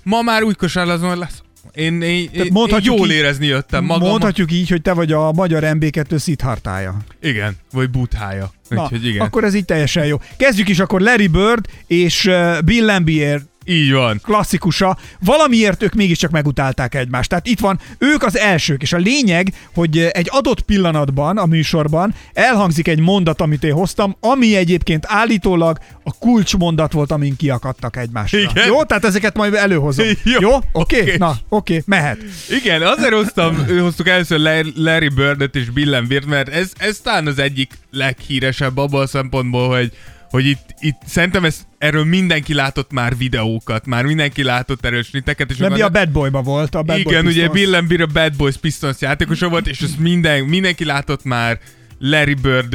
Ma 0.03 0.21
már 0.21 0.43
úgy 0.43 0.55
kosárlazom, 0.55 1.09
hogy 1.09 1.17
lesz. 1.17 1.43
Én, 1.73 2.01
én, 2.01 2.29
én, 2.33 2.43
én 2.43 2.79
jól 2.81 3.09
így- 3.09 3.11
érezni 3.15 3.45
jöttem 3.45 3.83
magam. 3.85 4.09
Mondhatjuk 4.09 4.51
így, 4.51 4.69
hogy 4.69 4.81
te 4.81 4.93
vagy 4.93 5.11
a 5.11 5.31
magyar 5.31 5.63
MB2 5.65 6.17
szithartája. 6.17 6.97
Igen, 7.21 7.55
vagy 7.71 7.89
buthája. 7.89 8.51
Na, 8.69 8.83
Úgyhogy 8.83 9.05
igen. 9.05 9.25
akkor 9.25 9.43
ez 9.43 9.53
így 9.53 9.65
teljesen 9.65 10.05
jó. 10.05 10.17
Kezdjük 10.37 10.69
is 10.69 10.79
akkor 10.79 11.01
Larry 11.01 11.27
Bird 11.27 11.65
és 11.87 12.29
Bill 12.65 12.85
Lambier 12.85 13.41
Így 13.65 13.91
van. 13.91 14.19
klasszikusa, 14.23 14.97
valamiért 15.19 15.83
ők 15.83 15.93
mégiscsak 15.93 16.31
megutálták 16.31 16.95
egymást. 16.95 17.29
Tehát 17.29 17.47
itt 17.47 17.59
van, 17.59 17.79
ők 17.97 18.23
az 18.23 18.37
elsők, 18.37 18.81
és 18.81 18.93
a 18.93 18.97
lényeg, 18.97 19.53
hogy 19.73 19.97
egy 20.11 20.27
adott 20.31 20.61
pillanatban 20.61 21.37
a 21.37 21.45
műsorban 21.45 22.13
elhangzik 22.33 22.87
egy 22.87 22.99
mondat, 22.99 23.41
amit 23.41 23.63
én 23.63 23.73
hoztam, 23.73 24.15
ami 24.19 24.55
egyébként 24.55 25.05
állítólag 25.07 25.77
a 26.03 26.17
kulcsmondat 26.19 26.91
volt, 26.91 27.11
amin 27.11 27.35
kiakadtak 27.35 27.97
egymásra. 27.97 28.37
Igen. 28.39 28.67
Jó? 28.67 28.83
Tehát 28.83 29.05
ezeket 29.05 29.35
majd 29.35 29.53
előhozom. 29.53 30.05
Jó, 30.23 30.39
Jó? 30.39 30.55
Oké? 30.71 31.01
oké. 31.01 31.15
Na, 31.17 31.35
oké, 31.49 31.83
mehet. 31.85 32.17
Igen, 32.49 32.81
azért 32.81 33.13
hoztam, 33.13 33.65
hoztuk 33.79 34.07
először 34.07 34.39
Larry- 34.75 35.13
Birdet 35.15 35.55
és 35.55 35.69
Bill 35.69 35.89
Lambiert, 35.89 36.25
mert 36.25 36.49
ez, 36.49 36.71
ez 36.77 36.97
talán 36.99 37.27
az 37.27 37.39
egyik 37.39 37.71
leghíresebb 37.91 38.77
abban 38.77 39.01
a 39.01 39.07
szempontból, 39.07 39.75
hogy 39.75 39.91
hogy 40.35 40.45
itt, 40.45 40.75
itt 40.79 40.97
szerintem 41.05 41.45
ez, 41.45 41.65
erről 41.77 42.03
mindenki 42.03 42.53
látott 42.53 42.91
már 42.91 43.17
videókat, 43.17 43.85
már 43.85 44.05
mindenki 44.05 44.43
látott 44.43 44.85
erről 44.85 45.03
sniteket. 45.03 45.51
És 45.51 45.59
akkor- 45.59 45.81
a 45.81 45.89
Bad 45.89 46.09
Boy-ba 46.09 46.41
volt. 46.41 46.75
A 46.75 46.83
Bad 46.83 47.03
Boy 47.03 47.13
igen, 47.13 47.25
ugye 47.25 47.47
Pistons. 47.47 47.59
Bill 47.59 47.69
Lambier 47.69 48.01
a 48.01 48.05
Bad 48.05 48.35
Boys 48.35 48.57
Pistons 48.57 49.01
játékosa 49.01 49.49
volt, 49.49 49.67
és 49.67 49.81
ezt 49.81 49.99
minden, 49.99 50.43
mindenki 50.43 50.85
látott 50.85 51.23
már 51.23 51.59
Larry 51.99 52.33
bird 52.33 52.73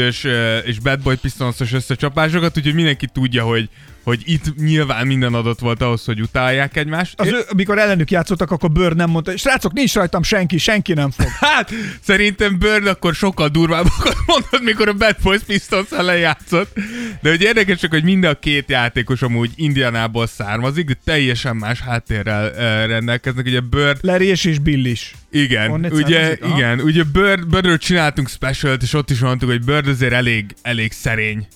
és 0.65 0.79
Bad 0.83 1.01
Boy 1.03 1.17
Pistons-os 1.17 1.73
összecsapásokat, 1.73 2.57
úgyhogy 2.57 2.75
mindenki 2.75 3.07
tudja, 3.13 3.45
hogy, 3.45 3.69
hogy 4.03 4.23
itt 4.25 4.57
nyilván 4.57 5.07
minden 5.07 5.35
adott 5.35 5.59
volt 5.59 5.83
ahhoz, 5.83 6.05
hogy 6.05 6.21
utálják 6.21 6.77
egymást. 6.77 7.21
Az 7.21 7.27
ő, 7.27 7.41
amikor 7.51 7.79
ellenük 7.79 8.11
játszottak, 8.11 8.51
akkor 8.51 8.71
Bird 8.71 8.97
nem 8.97 9.11
mondta, 9.11 9.37
srácok, 9.37 9.73
nincs 9.73 9.95
rajtam 9.95 10.23
senki, 10.23 10.59
senki 10.59 10.93
nem 10.93 11.11
fog. 11.11 11.27
Hát, 11.41 11.71
szerintem 12.01 12.59
Bird 12.59 12.87
akkor 12.87 13.15
sokkal 13.15 13.49
durvábbakat 13.49 14.17
mondott, 14.27 14.63
mikor 14.63 14.89
a 14.89 14.93
Bad 14.93 15.17
Boys 15.23 15.43
Pistons 15.43 15.91
ellen 15.91 16.19
játszott. 16.19 16.79
De 17.23 17.29
hogy 17.29 17.43
érdekes 17.43 17.79
csak, 17.79 17.91
hogy 17.91 18.05
mind 18.05 18.25
a 18.25 18.39
két 18.39 18.71
játékos 18.71 19.23
amúgy 19.23 19.51
Indianából 19.57 20.27
származik, 20.27 20.87
de 20.87 20.97
teljesen 21.05 21.57
más 21.57 21.81
háttérrel 21.81 22.47
uh, 22.47 22.57
rendelkeznek. 22.89 23.47
Ugye 23.47 23.61
Bird 23.61 23.99
Larry 24.01 24.27
és 24.27 24.45
is 24.45 24.59
Bill 24.59 24.85
is. 24.85 25.15
igen, 25.31 25.69
Honnét 25.71 25.93
ugye, 25.93 26.21
származik? 26.21 26.45
Aha. 26.45 26.57
igen, 26.57 26.81
ugye 26.81 27.03
Bird, 27.13 27.47
Birdről 27.47 27.79
csináltunk 27.79 28.29
specialt, 28.29 28.83
és 28.83 28.93
ott 28.93 29.11
is 29.11 29.19
mondtuk, 29.19 29.49
hogy 29.49 29.65
Bird 29.65 29.89
azért 29.89 30.13
elég, 30.13 30.55
elég 30.63 30.93
szerény 30.93 31.47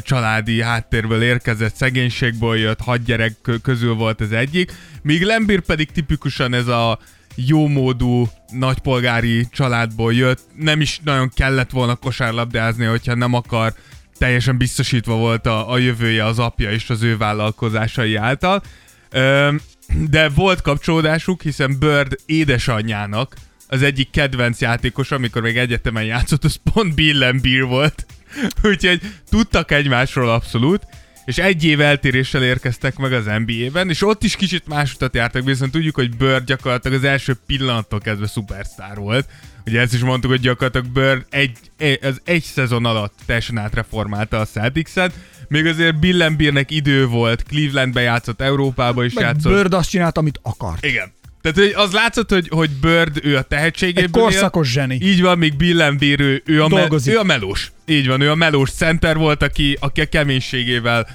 családi 0.00 0.62
háttérből 0.62 1.22
érkezett, 1.22 1.74
szegénységből 1.74 2.56
jött, 2.56 2.80
hat 2.80 3.04
gyerek 3.04 3.36
kö- 3.42 3.62
közül 3.62 3.94
volt 3.94 4.20
az 4.20 4.32
egyik, 4.32 4.72
míg 5.02 5.22
Lembir 5.22 5.60
pedig 5.60 5.90
tipikusan 5.90 6.54
ez 6.54 6.66
a 6.66 6.98
jómódú 7.34 8.28
nagypolgári 8.52 9.46
családból 9.50 10.14
jött, 10.14 10.40
nem 10.56 10.80
is 10.80 11.00
nagyon 11.04 11.30
kellett 11.34 11.70
volna 11.70 11.94
kosárlabdázni, 11.94 12.84
hogyha 12.84 13.14
nem 13.14 13.34
akar, 13.34 13.74
teljesen 14.18 14.56
biztosítva 14.56 15.14
volt 15.14 15.46
a, 15.46 15.72
a 15.72 15.78
jövője 15.78 16.24
az 16.24 16.38
apja 16.38 16.70
és 16.70 16.90
az 16.90 17.02
ő 17.02 17.16
vállalkozásai 17.16 18.14
által. 18.14 18.62
Öm, 19.10 19.60
de 20.08 20.28
volt 20.28 20.60
kapcsolódásuk, 20.60 21.42
hiszen 21.42 21.78
Bird 21.78 22.16
édesanyjának 22.26 23.34
az 23.68 23.82
egyik 23.82 24.10
kedvenc 24.10 24.60
játékos, 24.60 25.10
amikor 25.10 25.42
még 25.42 25.56
egyetemen 25.56 26.04
játszott, 26.04 26.44
az 26.44 26.58
pont 26.72 26.94
Bill 26.94 27.18
Lambier 27.18 27.64
volt. 27.64 28.06
Úgyhogy 28.70 29.00
tudtak 29.30 29.70
egymásról 29.70 30.30
abszolút, 30.30 30.86
és 31.24 31.38
egy 31.38 31.64
év 31.64 31.80
eltéréssel 31.80 32.42
érkeztek 32.42 32.96
meg 32.96 33.12
az 33.12 33.24
NBA-ben, 33.24 33.88
és 33.88 34.02
ott 34.02 34.22
is 34.22 34.36
kicsit 34.36 34.66
más 34.66 34.94
utat 34.94 35.14
jártak, 35.14 35.44
viszont 35.44 35.72
tudjuk, 35.72 35.94
hogy 35.94 36.16
Bird 36.16 36.44
gyakorlatilag 36.44 36.98
az 36.98 37.04
első 37.04 37.36
pillanattól 37.46 38.00
kezdve 38.00 38.26
szupersztár 38.26 38.96
volt. 38.96 39.28
Ugye 39.66 39.80
ezt 39.80 39.94
is 39.94 40.00
mondtuk, 40.00 40.30
hogy 40.30 40.40
gyakorlatilag 40.40 40.86
Bird 40.86 41.24
egy, 41.30 41.98
az 42.02 42.20
egy 42.24 42.42
szezon 42.42 42.84
alatt 42.84 43.14
teljesen 43.26 43.58
átreformálta 43.58 44.40
a 44.40 44.44
Celtics-et, 44.44 45.12
még 45.48 45.66
azért 45.66 45.98
Bill 45.98 46.16
Lambiernek 46.16 46.70
idő 46.70 47.06
volt, 47.06 47.42
Clevelandbe 47.42 48.00
játszott, 48.00 48.40
Európába 48.40 49.04
is 49.04 49.12
Meg 49.12 49.24
játszott. 49.24 49.52
Bird 49.52 49.72
azt 49.72 49.90
csinált, 49.90 50.18
amit 50.18 50.38
akart. 50.42 50.84
Igen. 50.84 51.12
Tehát 51.42 51.74
az 51.74 51.92
látszott, 51.92 52.30
hogy, 52.30 52.48
hogy 52.50 52.70
Bird 52.70 53.18
ő 53.22 53.36
a 53.36 53.42
tehetségéből 53.42 54.02
Egy 54.04 54.16
él. 54.16 54.22
korszakos 54.22 54.70
zseni. 54.70 54.98
Így 55.02 55.20
van, 55.22 55.38
még 55.38 55.56
Bill 55.56 55.76
Lambier, 55.76 56.20
ő, 56.20 56.42
ő, 56.46 56.62
a 56.62 56.68
me- 56.68 56.78
Dolgozik. 56.80 57.14
ő 57.14 57.18
a 57.18 57.22
melós. 57.22 57.72
Így 57.86 58.06
van, 58.06 58.20
ő 58.20 58.30
a 58.30 58.34
melós 58.34 58.70
center 58.70 59.16
volt, 59.16 59.42
aki, 59.42 59.76
aki 59.80 60.00
a 60.00 60.06
keménységével 60.08 61.06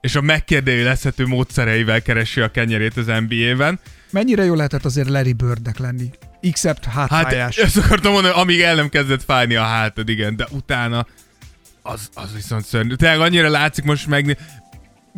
és 0.00 0.14
a 0.14 0.20
megkérdőjelezhető 0.20 1.26
módszereivel 1.26 2.02
keresi 2.02 2.40
a 2.40 2.50
kenyerét 2.50 2.96
az 2.96 3.06
NBA-ben. 3.06 3.80
Mennyire 4.10 4.44
jó 4.44 4.54
lehetett 4.54 4.84
azért 4.84 5.08
Larry 5.08 5.32
Birdnek 5.32 5.78
lenni? 5.78 6.10
Except 6.40 6.84
Hát 6.84 7.10
hátfájás. 7.10 7.56
ezt 7.56 7.76
akartam 7.76 8.12
mondani, 8.12 8.34
amíg 8.36 8.60
el 8.60 8.74
nem 8.74 8.88
kezdett 8.88 9.22
fájni 9.22 9.54
a 9.54 9.62
hátad, 9.62 10.08
igen, 10.08 10.36
de 10.36 10.46
utána 10.50 11.06
az, 11.82 12.08
az 12.14 12.28
viszont 12.34 12.64
szörnyű. 12.64 12.94
Tényleg 12.94 13.20
annyira 13.20 13.48
látszik 13.48 13.84
most 13.84 14.06
meg, 14.06 14.38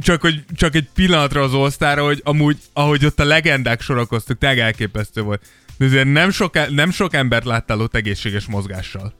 csak, 0.03 0.21
hogy, 0.21 0.45
csak 0.57 0.75
egy 0.75 0.89
pillanatra 0.95 1.43
az 1.43 1.55
osztára, 1.55 2.05
hogy 2.05 2.21
amúgy, 2.25 2.59
ahogy 2.73 3.05
ott 3.05 3.21
a 3.21 3.25
legendák 3.25 3.81
sorakoztak, 3.81 4.39
tényleg 4.39 4.59
elképesztő 4.59 5.23
volt. 5.23 5.43
De 5.79 5.85
azért 5.85 6.13
nem 6.13 6.31
sok, 6.31 6.71
nem 6.71 6.91
sok 6.91 7.15
embert 7.15 7.45
láttál 7.45 7.81
ott 7.81 7.95
egészséges 7.95 8.47
mozgással. 8.47 9.15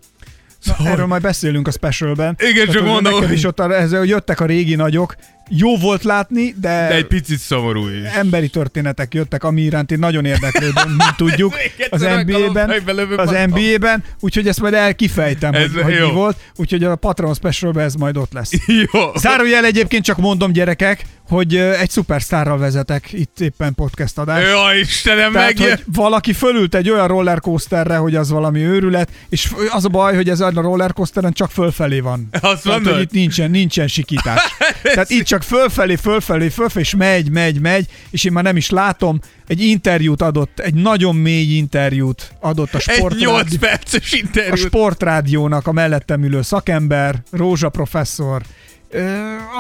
Na, 0.65 0.89
erről 0.89 1.07
majd 1.07 1.23
beszélünk 1.23 1.69
a 1.69 1.71
specialben. 1.71 2.37
Igen, 2.39 2.55
Tehát, 2.55 2.73
csak 2.73 2.85
mondom, 2.85 3.13
hogy- 3.13 3.33
is 3.33 3.45
ott 3.45 3.61
a, 3.61 3.73
ez, 3.73 3.93
jöttek 3.93 4.41
a 4.41 4.47
régi 4.47 4.75
nagyok. 4.75 5.17
Jó 5.49 5.77
volt 5.77 6.03
látni, 6.05 6.55
de, 6.61 6.69
De 6.89 6.95
egy 6.95 7.07
picit 7.07 7.39
szomorú 7.39 7.89
is. 7.89 8.09
emberi 8.15 8.49
történetek 8.49 9.15
jöttek, 9.15 9.45
ami 9.45 9.63
iránt 9.63 9.91
én 9.91 9.99
nagyon 9.99 10.25
érdeklődöm, 10.25 10.89
mint 10.89 11.17
tudjuk, 11.23 11.55
az 11.91 12.01
NBA-ben, 12.01 12.71
az. 13.17 13.31
NBA-ben, 13.47 14.05
úgyhogy 14.21 14.49
ezt 14.49 14.61
majd 14.61 14.75
elkifejtem, 14.75 15.53
Ez 15.55 15.73
hogy, 15.73 15.83
hogy 15.83 15.93
mi 16.01 16.13
volt, 16.13 16.37
úgyhogy 16.57 16.85
a 16.85 16.97
Patreon 16.97 17.35
specialben 17.35 17.85
ez 17.85 17.95
majd 17.95 18.17
ott 18.17 18.33
lesz. 18.33 18.51
Jó. 18.93 19.01
Zárójel 19.15 19.65
egyébként 19.65 20.05
csak 20.05 20.17
mondom 20.17 20.53
gyerekek, 20.53 21.05
hogy 21.29 21.57
egy 21.57 21.91
szupersztárral 21.91 22.59
vezetek 22.59 23.13
itt 23.13 23.41
éppen 23.41 23.75
podcast 23.75 24.19
adás. 24.19 24.43
Jó, 24.51 24.79
Istenem, 24.81 25.33
Tehát, 25.33 25.47
megjön. 25.59 25.69
hogy 25.77 25.85
valaki 25.95 26.33
fölült 26.33 26.75
egy 26.75 26.91
olyan 26.91 27.07
rollercoasterre, 27.07 27.97
hogy 27.97 28.15
az 28.15 28.31
valami 28.31 28.61
őrület, 28.61 29.11
és 29.29 29.53
az 29.71 29.85
a 29.85 29.89
baj, 29.89 30.15
hogy 30.15 30.29
ez 30.29 30.41
a 30.41 30.51
rollercoasteren 30.55 31.33
csak 31.33 31.51
fölfelé 31.51 32.01
van. 32.01 32.29
Azt 32.33 32.43
Tehát, 32.43 32.65
mondod? 32.65 32.93
hogy 32.93 33.03
itt 33.03 33.11
nincsen, 33.13 33.51
nincsen 33.51 33.89
sikítás. 33.89 34.41
Tehát 34.83 35.11
itt 35.11 35.25
csak 35.25 35.43
fölfelé, 35.43 35.95
fölfelé, 35.97 36.49
fölfelé, 36.49 36.85
és 36.85 36.95
megy, 36.95 37.31
megy, 37.31 37.61
megy, 37.61 37.87
és 38.11 38.25
én 38.25 38.33
már 38.33 38.45
nem 38.45 38.57
is 38.57 38.71
látom. 38.71 39.19
Egy 39.47 39.61
interjút 39.61 40.23
adott, 40.23 40.59
egy 40.59 40.75
nagyon 40.75 41.17
mély 41.17 41.57
interjút 41.57 42.33
adott 42.41 42.75
a 42.75 42.79
Egy 42.87 42.99
8 42.99 42.99
sportrádió, 42.99 43.59
perces 43.61 44.13
a 44.13 44.17
interjút. 44.17 44.59
sportrádiónak 44.59 45.67
a 45.67 45.73
mellettem 45.73 46.25
ülő 46.25 46.43
szakember, 46.43 47.23
Rózsa 47.31 47.69
professzor. 47.69 48.43
Ö, 48.91 49.05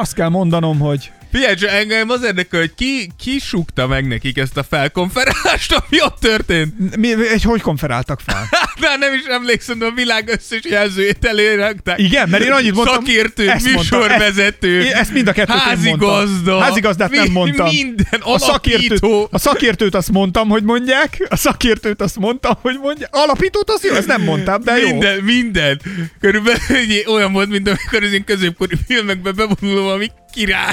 azt 0.00 0.14
kell 0.14 0.29
mondanom, 0.29 0.79
hogy 0.79 1.12
Figyelj, 1.35 1.55
csak 1.55 1.70
engem 1.70 2.11
az 2.11 2.23
érdekel, 2.25 2.61
hogy 2.61 2.75
ki, 2.75 3.11
ki 3.18 3.38
súgta 3.38 3.87
meg 3.87 4.07
nekik 4.07 4.38
ezt 4.38 4.57
a 4.57 4.62
felkonferálást, 4.62 5.73
ami 5.88 6.03
ott 6.03 6.16
történt. 6.20 6.97
mi, 6.97 7.09
egy, 7.33 7.42
hogy 7.42 7.61
konferáltak 7.61 8.20
fel? 8.27 8.49
Már 8.81 8.99
nem 8.99 9.14
is 9.14 9.23
emlékszem, 9.29 9.79
de 9.79 9.85
a 9.85 9.90
világ 9.90 10.29
összes 10.29 10.61
jelzőjét 10.64 11.25
elérakták. 11.25 11.99
Igen, 11.99 12.29
mert 12.29 12.44
én 12.44 12.53
annyit 12.53 12.75
mondtam. 12.75 12.94
Szakértő, 12.94 13.51
ezt 13.51 13.73
műsorvezető, 13.73 14.81
ezt, 14.81 14.92
ezt 14.92 15.12
mind 15.12 15.29
a 15.29 15.33
kettőt 15.33 15.57
házigazda. 15.57 16.61
Házigazdát 16.61 17.11
nem 17.11 17.23
mi- 17.23 17.31
mondtam. 17.31 17.68
Minden, 17.68 18.20
a 18.20 18.38
szakértőt, 18.38 19.05
a 19.31 19.38
szakértőt 19.38 19.94
azt 19.94 20.11
mondtam, 20.11 20.49
hogy 20.49 20.62
mondják, 20.62 21.27
a 21.29 21.37
szakértőt 21.37 22.01
azt 22.03 22.16
mondtam, 22.16 22.55
hogy 22.61 22.79
mondják, 22.83 23.09
alapítót 23.12 23.70
azt 23.70 23.85
jó, 23.85 23.94
ezt 23.94 24.07
nem 24.07 24.23
mondtam, 24.23 24.62
de 24.62 24.77
jó. 24.77 24.88
Minden, 24.88 25.20
minden. 25.23 25.81
Körülbelül 26.20 26.61
olyan 27.14 27.33
volt, 27.33 27.49
mint 27.49 27.68
amikor 27.68 28.03
az 28.03 28.12
én 28.12 28.25
középkori 28.25 28.77
filmekbe 28.87 29.33
bevonulom, 29.33 29.87
ami 29.87 30.11
király. 30.35 30.73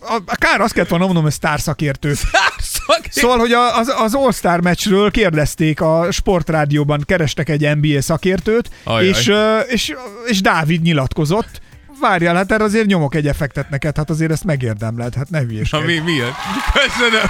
A, 0.00 0.14
a 0.26 0.34
kár 0.36 0.60
azt 0.60 0.72
kellett 0.72 0.88
volna 0.88 1.04
mondom, 1.04 1.22
hogy 1.22 1.32
sztárszakértő. 1.32 2.14
Szakértő. 2.58 3.20
Szóval, 3.20 3.38
hogy 3.38 3.52
a- 3.52 3.76
az, 3.78 3.92
az 3.96 4.14
All-Star 4.14 4.60
meccsről 4.60 5.10
kérdezték 5.10 5.80
a 5.80 6.06
sportrádióban, 6.10 7.02
kerestek 7.06 7.48
egy 7.48 7.76
NBA 7.76 8.02
szakértőt, 8.02 8.70
Ajaj. 8.84 9.04
és, 9.06 9.32
és, 9.68 9.94
és 10.26 10.40
Dávid 10.40 10.82
nyilatkozott. 10.82 11.60
Várjál, 12.00 12.34
hát 12.34 12.52
erre 12.52 12.64
azért 12.64 12.86
nyomok 12.86 13.14
egy 13.14 13.26
effektet 13.28 13.70
neked, 13.70 13.96
hát 13.96 14.10
azért 14.10 14.30
ezt 14.30 14.44
megérdemled, 14.44 15.14
hát 15.14 15.30
ne 15.30 15.40
Na 15.40 15.46
hülyeskedj. 15.46 15.84
mi, 15.84 15.98
mi 15.98 16.12
jön? 16.12 16.34
Köszönöm. 16.72 17.26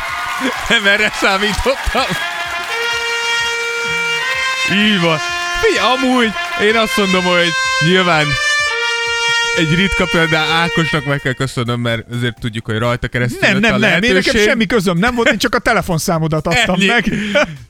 Nem 0.69 0.87
erre 0.87 1.11
számítottam. 1.21 2.17
Így 4.73 5.01
van. 5.01 5.19
Figyelj, 5.61 5.97
amúgy 5.97 6.31
én 6.69 6.77
azt 6.77 6.97
mondom, 6.97 7.25
hogy 7.25 7.49
nyilván 7.89 8.27
egy 9.59 9.75
ritka 9.75 10.09
példa 10.13 10.39
Ákosnak 10.39 11.05
meg 11.05 11.21
kell 11.21 11.33
köszönöm, 11.33 11.81
mert 11.81 12.07
azért 12.13 12.41
tudjuk, 12.41 12.65
hogy 12.65 12.79
rajta 12.79 13.09
keresztül 13.09 13.39
Nem, 13.41 13.59
nem, 13.59 13.81
nem, 13.81 14.03
én 14.03 14.13
nekem 14.13 14.37
semmi 14.37 14.67
közöm 14.67 14.99
nem 14.99 15.15
volt, 15.15 15.31
én 15.31 15.39
csak 15.39 15.55
a 15.55 15.59
telefonszámodat 15.59 16.47
adtam 16.47 16.75
Ennyi. 16.75 16.87
meg. 16.87 17.13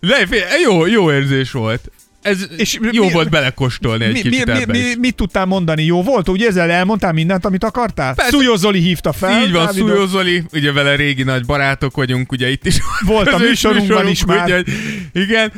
De, 0.00 0.26
figyelj, 0.26 0.60
jó, 0.62 0.86
jó 0.86 1.12
érzés 1.12 1.50
volt. 1.50 1.90
Ez 2.22 2.46
És 2.56 2.78
jó 2.92 3.04
mi- 3.04 3.12
volt 3.12 3.30
belekóstolni 3.30 4.04
egy 4.04 4.12
Mi, 4.12 4.20
kicsit 4.20 4.46
mi, 4.46 4.64
mi, 4.66 4.78
mi, 4.78 4.94
mit 4.98 5.14
tudtál 5.14 5.44
mondani? 5.44 5.84
Jó 5.84 6.02
volt? 6.02 6.28
Ugye 6.28 6.46
ezzel 6.48 6.70
elmondtál 6.70 7.12
mindent, 7.12 7.44
amit 7.44 7.64
akartál? 7.64 8.14
Persze. 8.14 8.30
Szújó 8.30 8.54
Zoli 8.56 8.80
hívta 8.80 9.12
fel. 9.12 9.42
Így 9.42 9.52
van. 9.52 9.72
Szújó 9.72 10.06
Zoli, 10.06 10.42
ugye 10.52 10.72
vele 10.72 10.94
régi 10.94 11.22
nagy 11.22 11.44
barátok 11.46 11.96
vagyunk, 11.96 12.32
ugye 12.32 12.50
itt 12.50 12.66
is 12.66 12.76
Volt 13.06 13.28
a 13.28 13.38
műsorunkban 13.38 14.08
is 14.08 14.24
már. 14.24 14.44
Úgyhogy, 14.44 14.66
igen, 15.12 15.52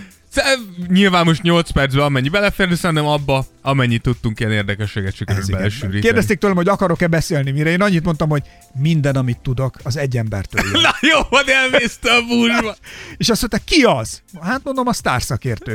nyilván 0.89 1.25
most 1.25 1.43
8 1.43 1.71
percben 1.71 2.05
amennyi 2.05 2.29
belefér, 2.29 2.69
de 2.69 2.75
szerintem 2.75 3.07
abba, 3.07 3.47
amennyit 3.63 4.03
tudtunk 4.03 4.41
ilyen 4.41 4.53
érdekességet 4.53 5.15
sikerült 5.15 5.51
belesűríteni. 5.51 6.01
Kérdezték 6.01 6.39
tőlem, 6.39 6.57
hogy 6.57 6.69
akarok-e 6.69 7.07
beszélni, 7.07 7.51
mire 7.51 7.71
én 7.71 7.83
annyit 7.83 8.05
mondtam, 8.05 8.29
hogy 8.29 8.43
minden, 8.75 9.17
amit 9.17 9.39
tudok, 9.39 9.77
az 9.83 9.97
egy 9.97 10.17
embertől 10.17 10.65
jön. 10.73 10.81
Na 10.91 10.95
jó, 11.01 11.19
van 11.31 11.45
elmészte 11.47 12.13
a 12.13 12.23
búzsba. 12.27 12.77
És 13.17 13.29
azt 13.29 13.41
mondta, 13.41 13.59
ki 13.65 13.83
az? 13.83 14.23
Hát 14.41 14.61
mondom, 14.65 14.87
a. 14.87 14.95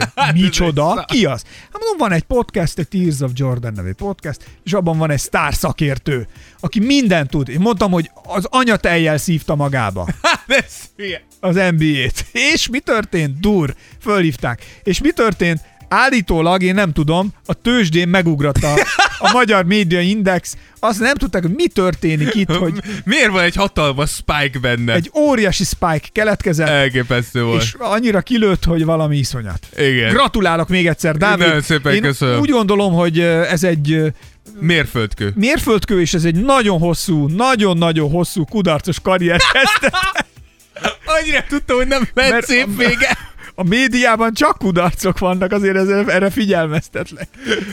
Hát 0.15 0.35
ez 0.35 0.41
Micsoda? 0.41 0.89
egy 0.89 0.95
szá- 0.97 1.05
Ki 1.05 1.25
az? 1.25 1.43
Hát 1.43 1.81
mondom, 1.81 1.97
van 1.97 2.11
egy 2.11 2.23
podcast, 2.23 2.79
egy 2.79 2.87
Tears 2.87 3.19
of 3.19 3.31
Jordan 3.33 3.73
nevű 3.73 3.91
podcast, 3.91 4.49
és 4.63 4.73
abban 4.73 4.97
van 4.97 5.11
egy 5.11 5.19
sztárszakértő, 5.19 6.27
aki 6.59 6.79
mindent 6.79 7.29
tud. 7.29 7.49
Én 7.49 7.59
mondtam, 7.59 7.91
hogy 7.91 8.11
az 8.23 8.45
anyatejjel 8.49 9.17
szívta 9.17 9.55
magába 9.55 10.07
Hát 10.21 10.45
az 11.39 11.55
NBA-t. 11.55 12.25
És 12.31 12.67
mi 12.67 12.79
történt? 12.79 13.39
Dur. 13.39 13.75
Fölhívták. 14.45 14.81
És 14.83 15.01
mi 15.01 15.11
történt? 15.11 15.59
Állítólag, 15.87 16.63
én 16.63 16.73
nem 16.73 16.91
tudom, 16.93 17.29
a 17.45 17.53
tőzsdén 17.53 18.07
megugrott 18.07 18.63
a, 18.63 18.73
a 19.19 19.31
Magyar 19.33 19.65
Média 19.65 19.99
Index. 20.01 20.55
Azt 20.79 20.99
nem 20.99 21.13
tudták, 21.15 21.41
hogy 21.41 21.53
mi 21.55 21.67
történik 21.67 22.33
itt, 22.35 22.51
hogy 22.63 22.73
Miért 23.03 23.31
van 23.31 23.43
egy 23.43 23.55
hatalmas 23.55 24.09
spike 24.09 24.59
benne? 24.61 24.93
egy 24.93 25.11
óriási 25.17 25.63
spike 25.63 26.07
keletkezett, 26.11 26.67
Elképesztő 26.67 27.43
volt. 27.43 27.61
és 27.61 27.75
annyira 27.79 28.21
kilőtt, 28.21 28.63
hogy 28.63 28.85
valami 28.85 29.17
iszonyat. 29.17 29.67
Igen. 29.77 30.13
Gratulálok 30.13 30.67
még 30.69 30.87
egyszer, 30.87 31.17
Dávid. 31.17 31.45
Nagyon 31.45 31.61
szépen 31.61 31.93
Én 31.93 32.01
köszönöm. 32.01 32.39
úgy 32.39 32.49
gondolom, 32.49 32.93
hogy 32.93 33.19
ez 33.19 33.63
egy 33.63 34.01
Mérföldkő. 34.59 35.31
mérföldkő, 35.35 36.01
és 36.01 36.13
ez 36.13 36.23
egy 36.23 36.35
nagyon 36.35 36.79
hosszú, 36.79 37.27
nagyon-nagyon 37.27 38.09
hosszú 38.09 38.45
kudarcos 38.45 38.99
karrier 39.01 39.39
kezdte. 39.53 39.97
Annyira 41.19 41.43
tudtam, 41.49 41.77
hogy 41.77 41.87
nem 41.87 42.07
lehet 42.13 42.31
Mert 42.31 42.45
szép 42.45 42.67
vége. 42.77 43.17
A 43.55 43.63
médiában 43.63 44.33
csak 44.33 44.57
kudarcok 44.57 45.19
vannak, 45.19 45.51
azért 45.51 45.75
ez, 45.75 45.87
erre 45.87 46.29
figyelmeztetlek. 46.29 47.27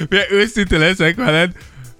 Mivel 0.08 0.26
Őszinte 0.30 0.78
leszek 0.78 1.16
veled. 1.16 1.52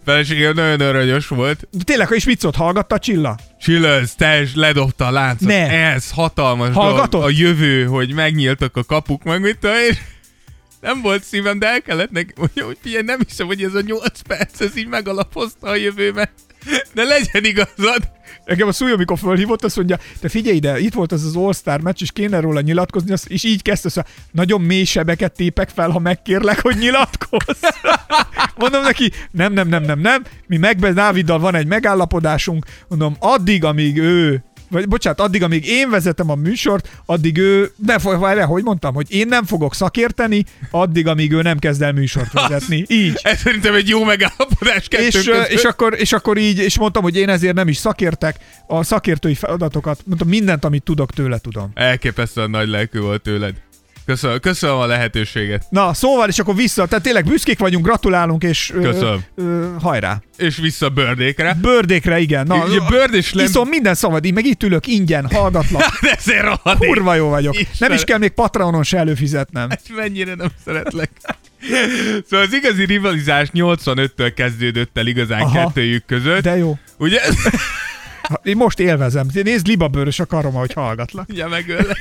Feleségem 0.05 0.55
nagyon 0.55 0.81
aranyos 0.81 1.27
volt. 1.27 1.69
De 1.71 1.85
tényleg, 1.85 2.09
és 2.11 2.35
szólt, 2.39 2.57
hallgatta 2.57 2.99
Csilla? 2.99 3.39
Csillaz, 3.61 4.15
teljes 4.15 4.55
ledobta 4.55 5.07
a 5.07 5.11
láncot. 5.11 5.49
Ne. 5.49 5.71
Ez 5.71 6.11
hatalmas 6.11 6.75
Hallgatod? 6.75 7.11
dolog. 7.11 7.27
A 7.27 7.31
jövő, 7.31 7.85
hogy 7.85 8.13
megnyíltak 8.15 8.77
a 8.77 8.85
kapuk, 8.85 9.23
meg 9.23 9.41
mit 9.41 9.59
tudom 9.59 9.77
én. 9.77 9.99
Nem 10.81 11.03
volt 11.03 11.25
szívem, 11.25 11.59
de 11.59 11.67
el 11.67 11.83
kellett 11.83 12.11
neki, 12.11 12.33
hogy, 12.37 12.61
hogy 12.61 12.79
figyelj, 12.83 13.03
nem 13.05 13.19
hiszem, 13.27 13.47
hogy 13.47 13.63
ez 13.63 13.75
a 13.75 13.81
8 13.81 14.21
perc, 14.21 14.61
ez 14.61 14.77
így 14.77 14.87
megalapozta 14.87 15.69
a 15.69 15.75
jövőmet. 15.75 16.33
De 16.95 17.03
legyen 17.03 17.45
igazad. 17.45 18.11
Engem 18.45 18.69
a 18.69 18.73
szújó, 18.73 18.95
amikor 18.95 19.19
fölhívott, 19.19 19.65
azt 19.65 19.77
mondja, 19.77 19.99
te 20.21 20.29
figyelj 20.29 20.57
ide, 20.57 20.79
itt 20.79 20.95
volt 20.95 21.13
az 21.13 21.25
az 21.25 21.37
All-Star 21.37 21.81
meccs, 21.81 22.03
és 22.03 22.13
kéne 22.13 22.41
róla 22.41 22.61
nyilatkozni, 22.61 23.15
és 23.27 23.45
így 23.45 23.63
kezdte, 23.63 23.89
szóval 23.89 24.11
nagyon 24.31 24.61
mély 24.61 24.85
sebeket 24.85 25.33
tépek 25.33 25.69
fel, 25.69 25.91
ha 25.91 25.99
megkérlek, 25.99 26.61
hogy 26.61 26.77
nyilatkozz. 26.77 27.63
Mondom 28.57 28.83
neki, 28.83 29.11
nem, 29.31 29.53
nem, 29.53 29.69
nem, 29.69 29.83
nem, 29.83 29.99
nem, 29.99 30.25
mi 30.47 30.57
megbe 30.57 30.93
Dáviddal 30.93 31.39
van 31.39 31.55
egy 31.55 31.67
megállapodásunk, 31.67 32.65
mondom, 32.89 33.17
addig, 33.19 33.65
amíg 33.65 33.99
ő 33.99 34.45
vagy 34.73 34.89
bocsánat, 34.89 35.21
addig, 35.21 35.43
amíg 35.43 35.67
én 35.67 35.91
vezetem 35.91 36.31
a 36.31 36.35
műsort, 36.35 36.89
addig 37.07 37.39
ő, 37.39 37.73
ne 37.87 37.99
várjál, 37.99 38.47
hogy 38.47 38.63
mondtam, 38.63 38.95
hogy 38.95 39.07
én 39.09 39.27
nem 39.27 39.45
fogok 39.45 39.75
szakérteni, 39.75 40.45
addig, 40.71 41.07
amíg 41.07 41.33
ő 41.33 41.43
nem 41.43 41.59
kezd 41.59 41.83
el 41.83 41.93
műsort 41.93 42.33
vezetni. 42.33 42.85
Így. 42.89 43.19
Ez 43.23 43.39
szerintem 43.39 43.75
egy 43.75 43.89
jó 43.89 44.05
megállapodás 44.05 44.87
És, 44.89 45.15
között. 45.15 45.49
és, 45.49 45.63
akkor, 45.63 45.95
és 45.99 46.13
akkor 46.13 46.39
így, 46.39 46.59
és 46.59 46.79
mondtam, 46.79 47.03
hogy 47.03 47.17
én 47.17 47.29
ezért 47.29 47.55
nem 47.55 47.69
is 47.69 47.77
szakértek, 47.77 48.37
a 48.67 48.83
szakértői 48.83 49.35
feladatokat, 49.35 50.01
mondtam, 50.05 50.29
mindent, 50.29 50.65
amit 50.65 50.83
tudok, 50.83 51.13
tőle 51.13 51.39
tudom. 51.39 51.71
Elképesztően 51.75 52.51
nagy 52.51 52.69
lelkű 52.69 52.99
volt 52.99 53.23
tőled. 53.23 53.55
Köszönöm, 54.07 54.41
köszönöm 54.41 54.77
a 54.77 54.87
lehetőséget. 54.87 55.67
Na, 55.71 55.95
szóval, 55.95 56.29
és 56.29 56.39
akkor 56.39 56.55
vissza, 56.55 56.87
tehát 56.87 57.05
tényleg 57.05 57.25
büszkék 57.25 57.59
vagyunk, 57.59 57.85
gratulálunk, 57.85 58.43
és 58.43 58.71
ö, 58.75 58.81
Köszönöm. 58.81 59.25
Ö, 59.35 59.67
hajrá. 59.81 60.23
És 60.37 60.57
vissza 60.57 60.89
bőrdékre. 60.89 61.57
Bördékre, 61.61 62.19
igen. 62.19 62.47
Na, 62.47 62.65
Ugye 62.65 62.81
Bird 62.89 63.15
és 63.15 63.33
Lem... 63.33 63.45
Iszom 63.45 63.69
minden 63.69 63.95
szabad, 63.95 64.25
így 64.25 64.35
meg 64.35 64.45
itt 64.45 64.63
ülök 64.63 64.87
ingyen, 64.87 65.27
hallgatlak. 65.33 65.99
De 66.01 66.11
ezért 66.19 66.43
rohadék. 66.43 66.89
Kurva 66.89 67.15
jó 67.15 67.29
vagyok. 67.29 67.53
Nem 67.53 67.63
Istenem. 67.71 67.97
is 67.97 68.05
kell 68.05 68.19
még 68.19 68.31
Patreonon 68.31 68.83
se 68.83 68.99
előfizetnem. 68.99 69.69
Mennyire 69.97 70.35
nem 70.35 70.49
szeretlek. 70.65 71.11
Szóval 72.29 72.47
az 72.47 72.53
igazi 72.53 72.85
rivalizás 72.85 73.49
85-től 73.55 74.33
kezdődött 74.37 74.99
el 74.99 75.07
igazán 75.07 75.41
Aha. 75.41 75.65
kettőjük 75.65 76.05
között. 76.07 76.43
De 76.43 76.57
jó. 76.57 76.79
Ugye? 76.99 77.21
Én 78.43 78.57
most 78.57 78.79
élvezem. 78.79 79.27
Nézd, 79.33 79.67
libabőrös 79.67 80.21
a 80.21 80.27
karom, 80.27 80.57
ahogy 80.57 80.73
hallgatlak. 80.73 81.29
Ugye 81.29 81.49
megöllek. 81.49 81.99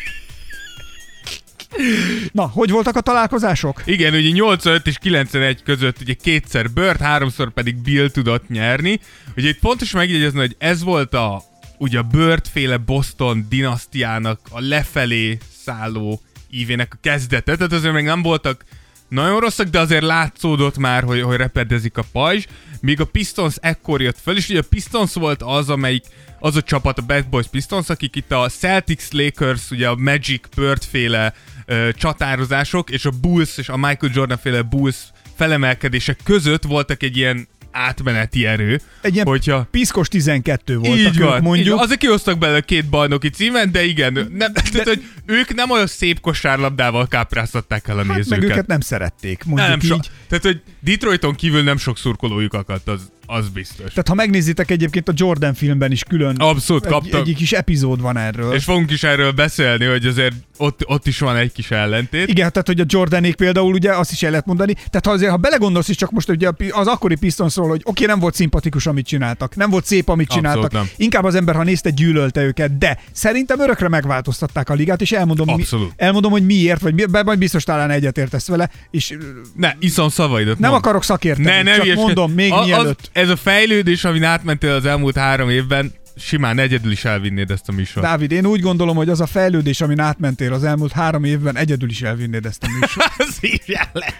Na, 2.31 2.47
hogy 2.47 2.69
voltak 2.69 2.95
a 2.95 3.01
találkozások? 3.01 3.81
Igen, 3.85 4.13
ugye 4.13 4.29
85 4.29 4.87
és 4.87 4.97
91 4.97 5.63
között 5.63 6.01
ugye 6.01 6.13
kétszer 6.13 6.69
Bird, 6.69 6.99
háromszor 6.99 7.53
pedig 7.53 7.75
Bill 7.75 8.09
tudott 8.09 8.47
nyerni. 8.47 8.99
Ugye 9.35 9.49
itt 9.49 9.59
fontos 9.59 9.91
megjegyezni, 9.91 10.39
hogy 10.39 10.55
ez 10.57 10.83
volt 10.83 11.13
a 11.13 11.43
ugye 11.77 11.99
a 11.99 12.37
féle 12.51 12.77
Boston 12.77 13.45
dinasztiának 13.49 14.39
a 14.49 14.59
lefelé 14.59 15.37
szálló 15.65 16.21
ívének 16.49 16.93
a 16.93 16.97
kezdete, 17.01 17.55
tehát 17.55 17.71
azért 17.71 17.93
még 17.93 18.03
nem 18.03 18.21
voltak 18.21 18.63
nagyon 19.07 19.39
rosszak, 19.39 19.67
de 19.67 19.79
azért 19.79 20.03
látszódott 20.03 20.77
már, 20.77 21.03
hogy, 21.03 21.21
hogy 21.21 21.37
repedezik 21.37 21.97
a 21.97 22.03
pajzs, 22.11 22.45
míg 22.81 22.99
a 22.99 23.05
Pistons 23.05 23.55
ekkor 23.59 24.01
jött 24.01 24.19
föl, 24.19 24.37
és 24.37 24.49
ugye 24.49 24.59
a 24.59 24.65
Pistons 24.69 25.13
volt 25.13 25.41
az, 25.41 25.69
amelyik 25.69 26.03
az 26.39 26.55
a 26.55 26.61
csapat, 26.61 26.97
a 26.97 27.01
Bad 27.01 27.27
Boys 27.27 27.47
Pistons, 27.47 27.89
akik 27.89 28.15
itt 28.15 28.31
a 28.31 28.49
Celtics, 28.49 29.11
Lakers, 29.11 29.71
ugye 29.71 29.87
a 29.87 29.95
Magic, 29.95 30.55
Bird 30.55 30.83
féle 30.83 31.33
ö, 31.65 31.89
csatározások, 31.93 32.89
és 32.89 33.05
a 33.05 33.11
Bulls 33.21 33.57
és 33.57 33.69
a 33.69 33.77
Michael 33.77 34.11
Jordan 34.13 34.37
féle 34.37 34.61
Bulls 34.61 34.95
felemelkedések 35.35 36.19
között 36.23 36.63
voltak 36.63 37.03
egy 37.03 37.17
ilyen 37.17 37.47
átmeneti 37.71 38.45
erő. 38.45 38.81
Egy 39.01 39.13
ilyen 39.13 39.25
hogyha 39.25 39.67
piszkos 39.71 40.07
12 40.07 40.77
voltak 40.77 40.97
így 40.97 41.19
ők, 41.19 41.23
van, 41.23 41.41
mondjuk. 41.41 41.65
Így 41.65 41.73
van. 41.73 41.83
Azért 41.83 41.99
kihoztak 41.99 42.37
belőle 42.37 42.61
két 42.61 42.89
bajnoki 42.89 43.29
címet, 43.29 43.71
de 43.71 43.83
igen, 43.83 44.13
nem, 44.13 44.53
de... 44.53 44.61
tehát, 44.71 44.87
hogy 44.87 45.03
ők 45.25 45.53
nem 45.53 45.69
olyan 45.71 45.87
szép 45.87 46.19
kosárlabdával 46.19 47.07
kápráztatták 47.07 47.87
el 47.87 47.99
a 47.99 48.05
Hát 48.05 48.15
nézőket. 48.15 48.39
meg 48.39 48.49
őket 48.49 48.67
nem 48.67 48.79
szerették, 48.79 49.43
mondjuk 49.43 49.69
nem 49.69 49.79
így. 49.79 49.87
so, 49.87 49.97
tehát, 50.27 50.43
hogy 50.43 50.61
Detroiton 50.79 51.35
kívül 51.35 51.63
nem 51.63 51.77
sok 51.77 51.97
szurkolójuk 51.97 52.53
akadt, 52.53 52.87
az, 52.87 53.11
Az 53.25 53.49
biztos. 53.49 53.89
Tehát 53.89 54.07
ha 54.07 54.13
megnézitek 54.13 54.71
egyébként 54.71 55.09
a 55.09 55.13
Jordan 55.15 55.53
filmben 55.53 55.91
is 55.91 56.03
külön 56.03 56.35
Abszolút 56.35 56.85
egy, 56.85 56.91
kaptak. 56.91 57.27
egy 57.27 57.35
kis 57.35 57.51
epizód 57.51 58.01
van 58.01 58.17
erről. 58.17 58.53
És 58.53 58.63
fogunk 58.63 58.91
is 58.91 59.03
erről 59.03 59.31
beszélni, 59.31 59.85
hogy 59.85 60.05
azért 60.05 60.35
ott, 60.61 60.81
ott 60.87 61.07
is 61.07 61.19
van 61.19 61.35
egy 61.35 61.51
kis 61.51 61.71
ellentét. 61.71 62.27
Igen, 62.27 62.51
tehát 62.51 62.67
hogy 62.67 62.79
a 62.79 62.83
Jordanék 62.87 63.35
például 63.35 63.73
ugye 63.73 63.91
azt 63.93 64.11
is 64.11 64.23
el 64.23 64.29
lehet 64.29 64.45
mondani. 64.45 64.73
Tehát 64.73 65.05
ha 65.05 65.11
azért, 65.11 65.31
ha 65.31 65.37
belegondolsz 65.37 65.87
is 65.87 65.95
csak 65.95 66.11
most 66.11 66.29
ugye 66.29 66.49
az 66.71 66.87
akkori 66.87 67.15
Pistonsról, 67.15 67.67
hogy 67.67 67.81
oké, 67.83 68.05
nem 68.05 68.19
volt 68.19 68.35
szimpatikus, 68.35 68.85
amit 68.85 69.05
csináltak, 69.07 69.55
nem 69.55 69.69
volt 69.69 69.85
szép, 69.85 70.09
amit 70.09 70.29
csináltak. 70.29 70.71
Inkább 70.97 71.23
az 71.23 71.35
ember, 71.35 71.55
ha 71.55 71.63
nézte, 71.63 71.89
gyűlölte 71.89 72.41
őket, 72.43 72.77
de 72.77 72.97
szerintem 73.11 73.59
örökre 73.59 73.87
megváltoztatták 73.89 74.69
a 74.69 74.73
ligát, 74.73 75.01
és 75.01 75.11
elmondom, 75.11 75.55
mi, 75.55 75.63
elmondom 75.95 76.31
hogy 76.31 76.45
miért, 76.45 76.81
vagy 76.81 76.93
mi, 76.93 77.05
be- 77.05 77.23
majd 77.23 77.39
biztos 77.39 77.63
talán 77.63 77.89
egyetértesz 77.89 78.47
vele, 78.47 78.69
és 78.91 79.17
Ne, 79.55 79.71
iszom 79.79 80.09
szavaidat. 80.09 80.59
nem 80.59 80.69
mondd. 80.69 80.81
akarok 80.83 81.03
szakérteni, 81.03 81.47
Ne, 81.47 81.61
ne 81.61 81.75
csak 81.75 81.95
mondom 81.95 82.31
még 82.31 82.51
A- 82.51 82.63
mielőtt. 82.65 83.09
ez 83.13 83.29
a 83.29 83.35
fejlődés, 83.35 84.03
amin 84.03 84.23
átmentél 84.23 84.71
az 84.71 84.85
elmúlt 84.85 85.17
három 85.17 85.49
évben, 85.49 85.91
simán 86.15 86.59
egyedül 86.59 86.91
is 86.91 87.05
elvinnéd 87.05 87.51
ezt 87.51 87.69
a 87.69 87.71
műsort. 87.71 88.05
Dávid, 88.05 88.31
én 88.31 88.45
úgy 88.45 88.61
gondolom, 88.61 88.95
hogy 88.95 89.09
az 89.09 89.21
a 89.21 89.25
fejlődés, 89.25 89.81
amin 89.81 89.99
átmentél 89.99 90.53
az 90.53 90.63
elmúlt 90.63 90.91
három 90.91 91.23
évben, 91.23 91.57
egyedül 91.57 91.89
is 91.89 92.01
elvinnéd 92.01 92.45
ezt 92.45 92.63
a 92.63 92.67
műsort. 92.79 93.13
Szívjál 93.39 93.89
le! 93.93 94.13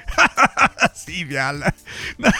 Szívjál 1.06 1.58
le. 1.58 1.73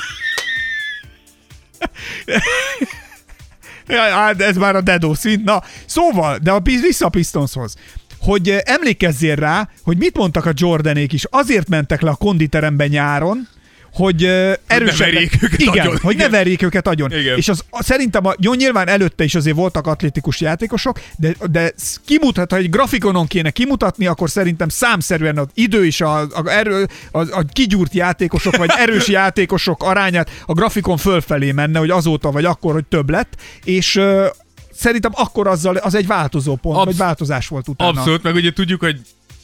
Ja, 3.88 4.02
hát 4.02 4.42
ez 4.42 4.58
már 4.58 4.76
a 4.76 4.82
dedó 4.82 5.14
szint. 5.14 5.44
Na, 5.44 5.64
szóval, 5.86 6.38
de 6.38 6.52
a, 6.52 6.60
vissza 6.60 7.06
a 7.06 7.10
Pistonshoz 7.10 7.76
hogy 8.22 8.50
eh, 8.50 8.60
emlékezzél 8.64 9.36
rá, 9.36 9.70
hogy 9.84 9.98
mit 9.98 10.18
mondtak 10.18 10.46
a 10.46 10.52
Jordanék 10.56 11.14
is. 11.14 11.26
Azért 11.30 11.70
mentek 11.70 12.02
le 12.02 12.10
a 12.10 12.16
konditerembe 12.16 12.88
nyáron, 12.88 13.48
hogy 13.94 14.24
uh, 14.24 14.54
erősebbek. 14.68 15.40
igen, 15.58 15.80
agyon. 15.80 15.98
hogy 16.02 16.16
ne 16.16 16.30
verjék 16.30 16.62
őket 16.62 16.88
agyon. 16.88 17.12
Igen. 17.12 17.38
És 17.38 17.50
az, 17.50 17.64
szerintem 17.72 18.26
a, 18.26 18.34
jó, 18.40 18.54
nyilván 18.54 18.88
előtte 18.88 19.24
is 19.24 19.36
azért 19.36 19.56
voltak 19.56 19.88
atlétikus 19.88 20.42
játékosok, 20.42 21.00
de, 21.18 21.36
de 21.52 21.72
kimutat, 22.06 22.52
ha 22.52 22.58
egy 22.58 22.70
grafikonon 22.70 23.28
kéne 23.28 23.50
kimutatni, 23.50 24.06
akkor 24.06 24.30
szerintem 24.30 24.70
számszerűen 24.70 25.38
az 25.38 25.48
idő 25.54 25.86
és 25.86 26.02
a, 26.02 26.20
a, 26.20 26.44
erő, 26.46 26.88
a, 27.12 27.20
a 27.20 27.46
kigyúrt 27.54 27.94
játékosok, 27.94 28.56
vagy 28.56 28.70
erős 28.78 29.08
játékosok 29.20 29.84
arányát 29.84 30.30
a 30.46 30.54
grafikon 30.54 30.98
fölfelé 30.98 31.52
menne, 31.52 31.80
hogy 31.80 31.90
azóta 31.90 32.32
vagy 32.32 32.46
akkor, 32.46 32.74
hogy 32.74 32.86
több 32.86 33.10
lett, 33.10 33.36
és 33.64 33.96
uh, 33.96 34.26
szerintem 34.74 35.12
akkor 35.16 35.48
azzal, 35.48 35.76
az 35.76 35.96
egy 35.96 36.08
változó 36.08 36.56
pont, 36.56 36.76
Absz- 36.76 36.86
vagy 36.86 36.98
változás 36.98 37.48
volt 37.48 37.68
utána. 37.68 38.00
Abszolút, 38.00 38.24
meg 38.24 38.36
ugye 38.36 38.54
tudjuk, 38.54 38.80
hogy 38.80 39.02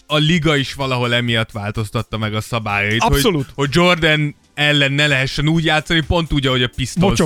a 0.07 0.17
liga 0.17 0.55
is 0.55 0.73
valahol 0.73 1.13
emiatt 1.13 1.51
változtatta 1.51 2.17
meg 2.17 2.33
a 2.33 2.41
szabályait. 2.41 3.01
Abszolút. 3.01 3.45
Hogy, 3.45 3.53
hogy 3.55 3.69
Jordan 3.71 4.35
ellen 4.53 4.91
ne 4.91 5.07
lehessen 5.07 5.47
úgy 5.47 5.65
játszani, 5.65 6.01
pont 6.01 6.33
úgy, 6.33 6.47
ahogy 6.47 6.63
a 6.63 6.69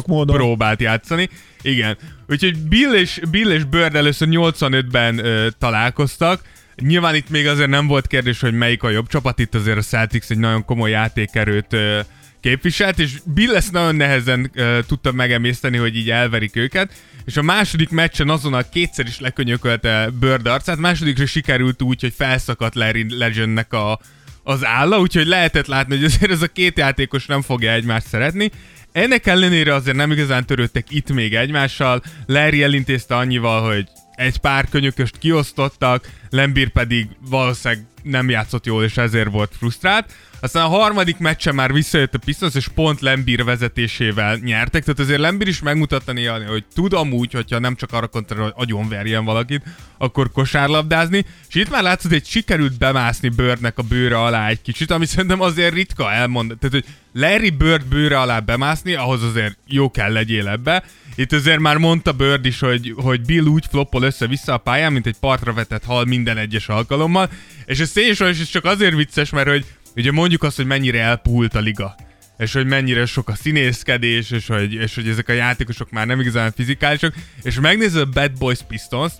módon. 0.08 0.36
próbált 0.36 0.82
játszani. 0.82 1.30
Igen. 1.62 1.98
Úgyhogy 2.28 2.58
Bill 2.58 2.94
és, 2.94 3.22
Bill 3.32 3.52
és 3.52 3.64
Bird 3.64 3.96
először 3.96 4.28
85-ben 4.32 5.26
ö, 5.26 5.48
találkoztak. 5.60 6.42
Nyilván 6.76 7.16
itt 7.16 7.30
még 7.30 7.48
azért 7.48 7.70
nem 7.70 7.88
volt 7.88 8.08
kérdés, 8.08 8.40
hogy 8.40 8.54
melyik 8.54 8.84
a 8.84 8.90
jobb 8.90 9.08
csapat, 9.08 9.40
itt 9.40 9.56
azért 9.56 9.78
a 9.78 9.82
Celtics 9.82 10.30
egy 10.30 10.38
nagyon 10.38 10.66
komoly 10.66 10.90
játékerőt 10.90 11.74
ö, 11.74 12.00
képviselt, 12.42 13.00
és 13.00 13.12
Bill 13.26 13.56
ezt 13.56 13.72
nagyon 13.72 13.96
nehezen 13.96 14.52
ö, 14.54 14.80
tudta 14.88 15.12
megemészteni, 15.12 15.78
hogy 15.78 15.96
így 15.96 16.10
elverik 16.10 16.56
őket, 16.56 16.94
és 17.26 17.38
a 17.38 17.42
második 17.42 17.90
meccsen 17.90 18.30
azonnal 18.30 18.66
kétszer 18.72 19.06
is 19.06 19.20
lekönyökölte 19.20 20.10
Bird 20.20 20.48
arcát, 20.48 20.78
másodikra 20.78 21.26
sikerült 21.26 21.82
úgy, 21.82 22.02
hogy 22.02 22.14
felszakadt 22.18 22.76
Larry 22.76 23.06
Legendnek 23.18 23.74
a, 23.74 24.00
az 24.44 24.66
álla, 24.66 25.00
úgyhogy 25.00 25.28
lehetett 25.28 25.68
látni, 25.68 25.96
hogy 25.96 26.06
azért 26.06 26.32
ez 26.32 26.42
a 26.42 26.48
két 26.48 26.78
játékos 26.78 27.26
nem 27.26 27.42
fogja 27.42 27.72
egymást 27.72 28.08
szeretni. 28.08 28.52
Ennek 28.92 29.28
ellenére 29.28 29.74
azért 29.74 29.98
nem 29.98 30.12
igazán 30.12 30.46
törődtek 30.46 30.86
itt 30.90 31.12
még 31.12 31.36
egymással, 31.36 32.02
Larry 32.26 32.64
elintézte 32.64 33.16
annyival, 33.16 33.74
hogy 33.74 33.88
egy 34.16 34.38
pár 34.38 34.70
könyököst 34.70 35.18
kiosztottak, 35.18 36.10
Lembir 36.30 36.70
pedig 36.70 37.08
valószínűleg 37.30 37.86
nem 38.04 38.30
játszott 38.30 38.66
jól, 38.66 38.84
és 38.84 38.98
ezért 38.98 39.32
volt 39.32 39.56
frusztrált. 39.58 40.14
Aztán 40.42 40.64
a 40.64 40.68
harmadik 40.68 41.18
meccsen 41.18 41.56
már 41.56 41.74
visszajött 41.74 42.14
a 42.14 42.18
Pistons, 42.18 42.56
és 42.56 42.68
pont 42.68 43.02
Lembir 43.02 43.44
vezetésével 43.44 44.38
nyertek, 44.38 44.84
tehát 44.84 45.00
azért 45.00 45.20
Lembir 45.20 45.48
is 45.48 45.62
megmutatta 45.62 46.14
néha, 46.14 46.46
hogy 46.46 46.66
tud 46.74 46.94
amúgy, 46.94 47.34
hogyha 47.34 47.60
nem 47.60 47.76
csak 47.76 47.94
arra 47.94 48.08
koncentrál, 48.08 48.52
hogy 48.52 48.64
agyonverjen 48.64 49.26
valakit, 49.26 49.64
akkor 49.98 50.32
kosárlabdázni, 50.32 51.26
és 51.50 51.56
itt 51.56 51.70
már 51.70 51.84
látszott, 51.84 52.12
hogy 52.12 52.26
sikerült 52.26 52.78
bemászni 52.78 53.30
Birdnek 53.30 53.78
a 53.78 53.82
bőre 53.82 54.20
alá 54.20 54.48
egy 54.48 54.62
kicsit, 54.62 54.92
ami 54.92 55.06
szerintem 55.06 55.42
azért 55.42 55.74
ritka 55.74 56.12
elmond. 56.12 56.58
Tehát, 56.60 56.76
hogy 56.76 56.86
Larry 57.22 57.50
Bird 57.50 57.86
bőre 57.86 58.20
alá 58.20 58.40
bemászni, 58.40 58.94
ahhoz 58.94 59.24
azért 59.24 59.58
jó 59.68 59.92
kell 59.92 60.12
legyél 60.12 60.48
ebbe. 60.48 60.84
Itt 61.16 61.32
azért 61.32 61.60
már 61.60 61.78
mondta 61.78 62.12
Bird 62.12 62.46
is, 62.46 62.60
hogy, 62.60 62.94
hogy 62.96 63.22
Bill 63.22 63.46
úgy 63.46 63.66
floppol 63.70 64.04
össze-vissza 64.04 64.54
a 64.54 64.58
pályán, 64.58 64.94
mint 64.94 65.06
egy 65.06 65.18
partra 65.20 65.54
vetett 65.54 65.84
hal 65.84 66.06
minden 66.06 66.38
egyes 66.38 66.68
alkalommal, 66.68 67.30
és 67.66 67.80
ez 67.80 67.98
és 67.98 68.20
ez 68.20 68.50
csak 68.50 68.66
azért 68.66 68.96
vicces, 68.96 69.30
mert 69.30 69.48
hogy 69.48 69.66
ugye 69.96 70.12
mondjuk 70.12 70.44
azt, 70.44 70.56
hogy 70.56 70.66
mennyire 70.66 71.02
elpuhult 71.02 71.56
a 71.56 71.60
liga 71.60 71.96
és 72.42 72.54
hogy 72.54 72.66
mennyire 72.66 73.06
sok 73.06 73.30
a 73.30 73.36
színészkedés, 73.36 74.32
és 74.32 74.48
hogy, 74.48 74.74
és 74.74 74.96
hogy 74.96 75.08
ezek 75.08 75.30
a 75.30 75.34
játékosok 75.34 75.92
már 75.92 76.08
nem 76.08 76.20
igazán 76.20 76.52
fizikálisak, 76.52 77.16
és 77.44 77.60
megnézed 77.60 78.02
a 78.02 78.12
Bad 78.12 78.38
Boys 78.38 78.60
Pistons, 78.68 79.14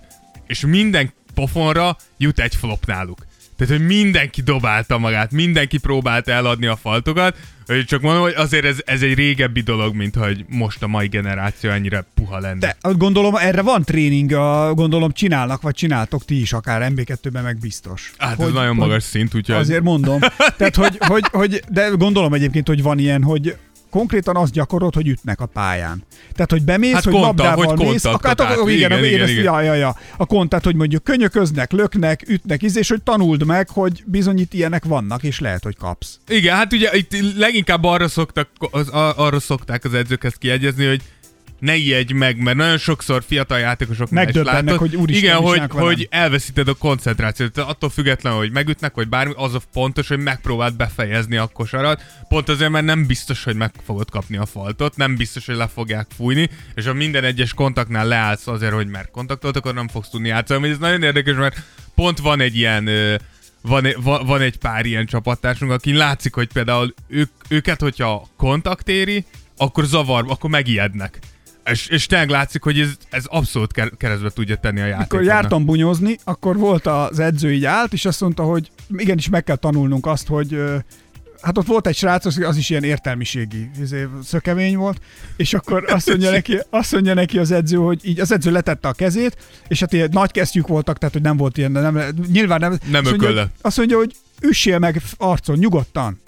és 0.48 0.66
minden 0.66 1.14
pofonra 1.34 1.98
jut 2.18 2.40
egy 2.40 2.56
flop 2.56 2.86
náluk. 2.86 3.26
Tehát, 3.62 3.78
hogy 3.78 3.88
mindenki 3.88 4.42
dobálta 4.42 4.98
magát, 4.98 5.32
mindenki 5.32 5.78
próbálta 5.78 6.32
eladni 6.32 6.66
a 6.66 6.76
faltokat, 6.76 7.38
hogy 7.66 7.86
csak 7.86 8.02
mondom, 8.02 8.22
hogy 8.22 8.34
azért 8.36 8.66
ez, 8.66 8.78
ez 8.86 9.02
egy 9.02 9.14
régebbi 9.14 9.62
dolog, 9.62 9.96
mint 9.96 10.16
hogy 10.16 10.46
most 10.48 10.84
a 10.84 10.88
mai 10.88 11.08
generáció 11.08 11.70
ennyire 11.70 12.06
puha 12.14 12.40
lenne. 12.40 12.60
De 12.60 12.78
gondolom, 12.94 13.36
erre 13.36 13.62
van 13.62 13.84
tréning, 13.84 14.32
a, 14.32 14.74
gondolom 14.74 15.12
csinálnak, 15.12 15.62
vagy 15.62 15.74
csináltok 15.74 16.26
ti 16.26 16.42
is 16.42 16.54
akár 16.54 16.92
MB2-ben 16.96 17.44
meg 17.44 17.58
biztos. 17.58 18.12
hát 18.18 18.42
ez 18.42 18.52
nagyon 18.52 18.76
magas 18.76 19.04
szint, 19.04 19.36
úgyhogy... 19.36 19.56
Azért 19.56 19.84
mondom. 19.84 20.20
Tehát, 20.58 20.76
hogy, 20.76 20.98
hogy, 21.00 21.24
hogy, 21.32 21.64
de 21.70 21.88
gondolom 21.88 22.34
egyébként, 22.34 22.68
hogy 22.68 22.82
van 22.82 23.00
ilyen, 23.00 23.24
hogy 23.24 23.56
konkrétan 23.92 24.36
azt 24.36 24.52
gyakorod, 24.52 24.94
hogy 24.94 25.08
ütnek 25.08 25.40
a 25.40 25.46
pályán. 25.46 26.04
Tehát, 26.34 26.52
hogy 26.52 26.64
bemész, 26.64 26.94
Hát 26.94 27.04
hogy 27.04 27.14
kontakt, 27.14 27.38
labdával 27.38 27.76
hogy 27.76 27.88
mész, 27.88 28.06
akár, 28.06 28.32
át. 28.32 28.40
akkor, 28.40 28.70
igen, 28.70 28.92
Igen, 28.92 29.04
igen, 29.04 29.14
igen, 29.14 29.30
igen. 29.30 29.44
Ja, 29.44 29.62
ja, 29.62 29.74
ja. 29.74 29.96
A 30.18 30.26
kontakt, 30.26 30.64
hogy 30.64 30.76
mondjuk 30.76 31.04
könyököznek, 31.04 31.72
löknek, 31.72 32.24
ütnek, 32.28 32.64
íz, 32.64 32.78
és 32.78 32.90
hogy 32.90 33.02
tanuld 33.02 33.46
meg, 33.46 33.70
hogy 33.70 34.04
bizony 34.06 34.40
itt 34.40 34.54
ilyenek 34.54 34.86
vannak, 34.86 35.24
és 35.24 35.40
lehet, 35.40 35.64
hogy 35.64 35.78
kapsz. 35.78 36.20
Igen, 36.28 36.56
hát 36.56 36.74
ugye 36.74 36.90
itt 36.94 37.38
leginkább 37.38 37.84
arra, 37.84 38.08
szoktak, 38.08 38.50
az, 38.72 38.88
arra 39.16 39.40
szokták 39.40 39.86
az 39.86 39.94
edzők 39.94 40.24
ezt 40.24 40.38
kiegyezni, 40.38 40.86
hogy 40.86 41.02
ne 41.62 41.76
ijedj 41.76 42.14
meg, 42.14 42.38
mert 42.38 42.58
nagyon 42.58 42.78
sokszor 42.78 43.24
fiatal 43.28 43.60
játékosok 43.60 44.10
Megdöbbennek, 44.10 44.78
hogy 44.78 44.96
úristen, 44.96 45.24
Igen, 45.24 45.42
hogy, 45.42 45.58
velem. 45.58 45.86
hogy 45.86 46.08
elveszíted 46.12 46.68
a 46.68 46.74
koncentrációt. 46.74 47.52
Tehát 47.52 47.70
attól 47.70 47.90
függetlenül, 47.90 48.40
hogy 48.40 48.52
megütnek, 48.52 48.94
vagy 48.94 49.08
bármi, 49.08 49.34
az 49.36 49.54
a 49.54 49.62
fontos, 49.72 50.08
hogy 50.08 50.20
megpróbáld 50.20 50.76
befejezni 50.76 51.38
a 51.38 51.48
kosarat. 51.48 52.04
Pont 52.30 52.50
azért, 52.50 52.72
mert 52.72 52.86
nem 52.86 53.06
biztos, 53.06 53.44
hogy 53.44 53.56
meg 53.56 53.72
fogod 53.86 54.10
kapni 54.10 54.38
a 54.38 54.46
faltot, 54.46 54.96
nem 54.96 55.16
biztos, 55.16 55.46
hogy 55.46 55.56
le 55.56 55.68
fogják 55.68 56.08
fújni, 56.16 56.50
és 56.76 56.86
ha 56.86 56.94
minden 56.94 57.24
egyes 57.24 57.54
kontaktnál 57.54 58.08
leállsz 58.08 58.48
azért, 58.48 58.74
hogy 58.74 58.88
mert 58.88 59.12
kontaktot, 59.12 59.56
akkor 59.56 59.74
nem 59.74 59.88
fogsz 59.88 60.10
tudni 60.10 60.28
játszani. 60.28 60.70
Ez 60.70 60.78
nagyon 60.78 61.04
érdekes, 61.04 61.36
mert 61.36 61.62
pont 61.96 62.20
van 62.20 62.40
egy 62.40 62.56
ilyen 62.56 62.90
van, 63.62 63.88
van, 63.98 64.26
van 64.26 64.42
egy 64.42 64.58
pár 64.58 64.86
ilyen 64.86 65.06
csapattársunk, 65.06 65.72
akin 65.72 65.96
látszik, 65.96 66.34
hogy 66.34 66.48
például 66.54 66.94
ők, 67.08 67.32
őket, 67.48 67.82
hogyha 67.82 68.28
kontakt 68.38 68.88
éri, 68.88 69.26
akkor 69.58 69.86
zavar, 69.86 70.26
akkor 70.28 70.50
megijednek. 70.50 71.20
És, 71.66 71.88
és 71.88 72.06
tényleg 72.06 72.30
látszik, 72.30 72.64
hogy 72.64 72.80
ez, 72.80 72.90
ez 73.10 73.24
abszolút 73.26 73.74
ker- 73.74 73.98
keresztbe 73.98 74.30
tudja 74.30 74.56
tenni 74.56 74.80
a 74.80 74.86
játékot. 74.86 75.12
Amikor 75.12 75.24
jártam 75.24 75.66
bunyozni, 75.66 76.18
akkor 76.24 76.58
volt 76.58 76.88
az 76.88 77.20
edző 77.20 77.54
így 77.54 77.66
állt, 77.66 77.94
és 77.94 78.06
azt 78.06 78.22
mondta, 78.22 78.44
hogy 78.44 78.72
igenis 78.98 79.30
meg 79.30 79.44
kell 79.44 79.56
tanulnunk 79.56 80.06
azt, 80.06 80.28
hogy 80.28 80.62
hát 81.42 81.58
ott 81.58 81.66
volt 81.66 81.88
egy 81.88 81.96
srác, 81.96 82.26
az 82.26 82.58
is 82.58 82.70
ilyen 82.70 82.84
értelmiségi 82.84 83.70
izé, 83.82 84.08
szökemény 84.24 84.78
volt, 84.78 85.02
és 85.36 85.54
akkor 85.54 85.86
azt 85.88 86.08
mondja, 86.08 86.32
neki, 86.40 86.60
azt 86.70 86.92
mondja 86.92 87.14
neki 87.14 87.38
az 87.38 87.52
edző, 87.52 87.78
hogy 87.78 88.00
így 88.04 88.20
az 88.20 88.32
edző 88.32 88.52
letette 88.52 88.88
a 88.88 88.94
kezét, 88.94 89.38
és 89.68 89.80
hát 89.80 89.94
ilyen 89.94 90.10
nagy 90.12 90.32
kesztyűk 90.32 90.68
voltak, 90.68 90.98
tehát 90.98 91.14
hogy 91.14 91.24
nem 91.24 91.38
volt 91.38 91.58
ilyen, 91.58 91.72
nem, 91.72 92.02
nyilván 92.32 92.60
nem. 92.60 92.72
Nem 92.72 93.02
azt 93.02 93.10
mondja, 93.10 93.28
ökölle. 93.30 93.48
Azt 93.62 93.78
mondja, 93.78 93.98
hogy 93.98 94.16
üssél 94.42 94.80
meg 94.80 95.02
arcon, 95.18 95.58
nyugodtan. 95.58 96.21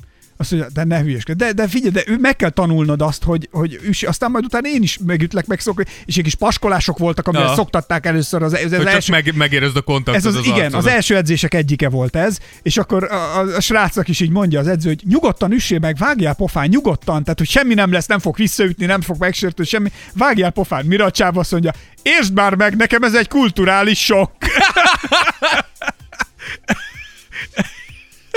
Azt 0.43 0.51
mondja, 0.51 0.69
de 0.73 0.83
ne 0.83 1.01
hülyeskedj. 1.01 1.37
De, 1.43 1.51
de 1.53 1.67
figyelj, 1.67 1.91
de 1.91 2.03
ő- 2.05 2.17
meg 2.19 2.35
kell 2.35 2.49
tanulnod 2.49 3.01
azt, 3.01 3.23
hogy, 3.23 3.47
hogy 3.51 3.79
üss, 3.83 4.03
aztán 4.03 4.31
majd 4.31 4.43
utána 4.45 4.67
én 4.67 4.81
is 4.81 4.97
megütlek, 5.05 5.45
meg 5.45 5.59
szok, 5.59 5.83
és 6.05 6.17
egy 6.17 6.23
kis 6.23 6.35
paskolások 6.35 6.97
voltak, 6.97 7.27
amivel 7.27 7.47
Ja. 7.47 7.53
szoktatták 7.53 8.05
először 8.05 8.43
az, 8.43 8.51
Hogy 8.57 8.69
csak 8.71 8.87
első, 8.87 9.11
meg, 9.11 9.35
megérezd 9.35 9.77
a 9.77 9.81
kontaktot 9.81 10.15
ez 10.15 10.25
az, 10.25 10.35
az 10.35 10.45
igen, 10.45 10.57
arcodon. 10.57 10.79
az 10.79 10.87
első 10.87 11.15
edzések 11.15 11.53
egyike 11.53 11.89
volt 11.89 12.15
ez, 12.15 12.37
és 12.61 12.77
akkor 12.77 13.03
a, 13.03 13.37
a, 13.39 13.55
a 13.55 13.59
srácnak 13.61 14.07
is 14.07 14.19
így 14.19 14.29
mondja 14.29 14.59
az 14.59 14.67
edző, 14.67 14.89
hogy 14.89 15.01
nyugodtan 15.07 15.51
üssél 15.51 15.79
meg, 15.79 15.95
vágjál 15.97 16.33
pofán, 16.35 16.67
nyugodtan, 16.67 17.23
tehát 17.23 17.37
hogy 17.39 17.49
semmi 17.49 17.73
nem 17.73 17.91
lesz, 17.91 18.05
nem 18.05 18.19
fog 18.19 18.35
visszaütni, 18.37 18.85
nem 18.85 19.01
fog 19.01 19.15
megsértődni, 19.19 19.65
semmi, 19.71 19.91
vágjál 20.13 20.51
pofán. 20.51 20.85
Mire 20.85 21.03
a 21.03 21.11
csáv 21.11 21.37
azt 21.37 21.51
mondja, 21.51 21.73
értsd 22.01 22.33
már 22.33 22.55
meg, 22.55 22.75
nekem 22.75 23.03
ez 23.03 23.13
egy 23.13 23.27
kulturális 23.27 24.03
sok. 24.05 24.31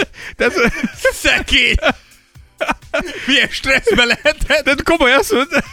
Tehát, 0.36 0.72
Szekély! 1.12 1.74
Milyen 3.26 3.48
stresszbe 3.48 4.04
lehetett? 4.04 4.64
tehát 4.64 4.82
komolyan 4.82 5.18
azt 5.18 5.32
mondta, 5.32 5.64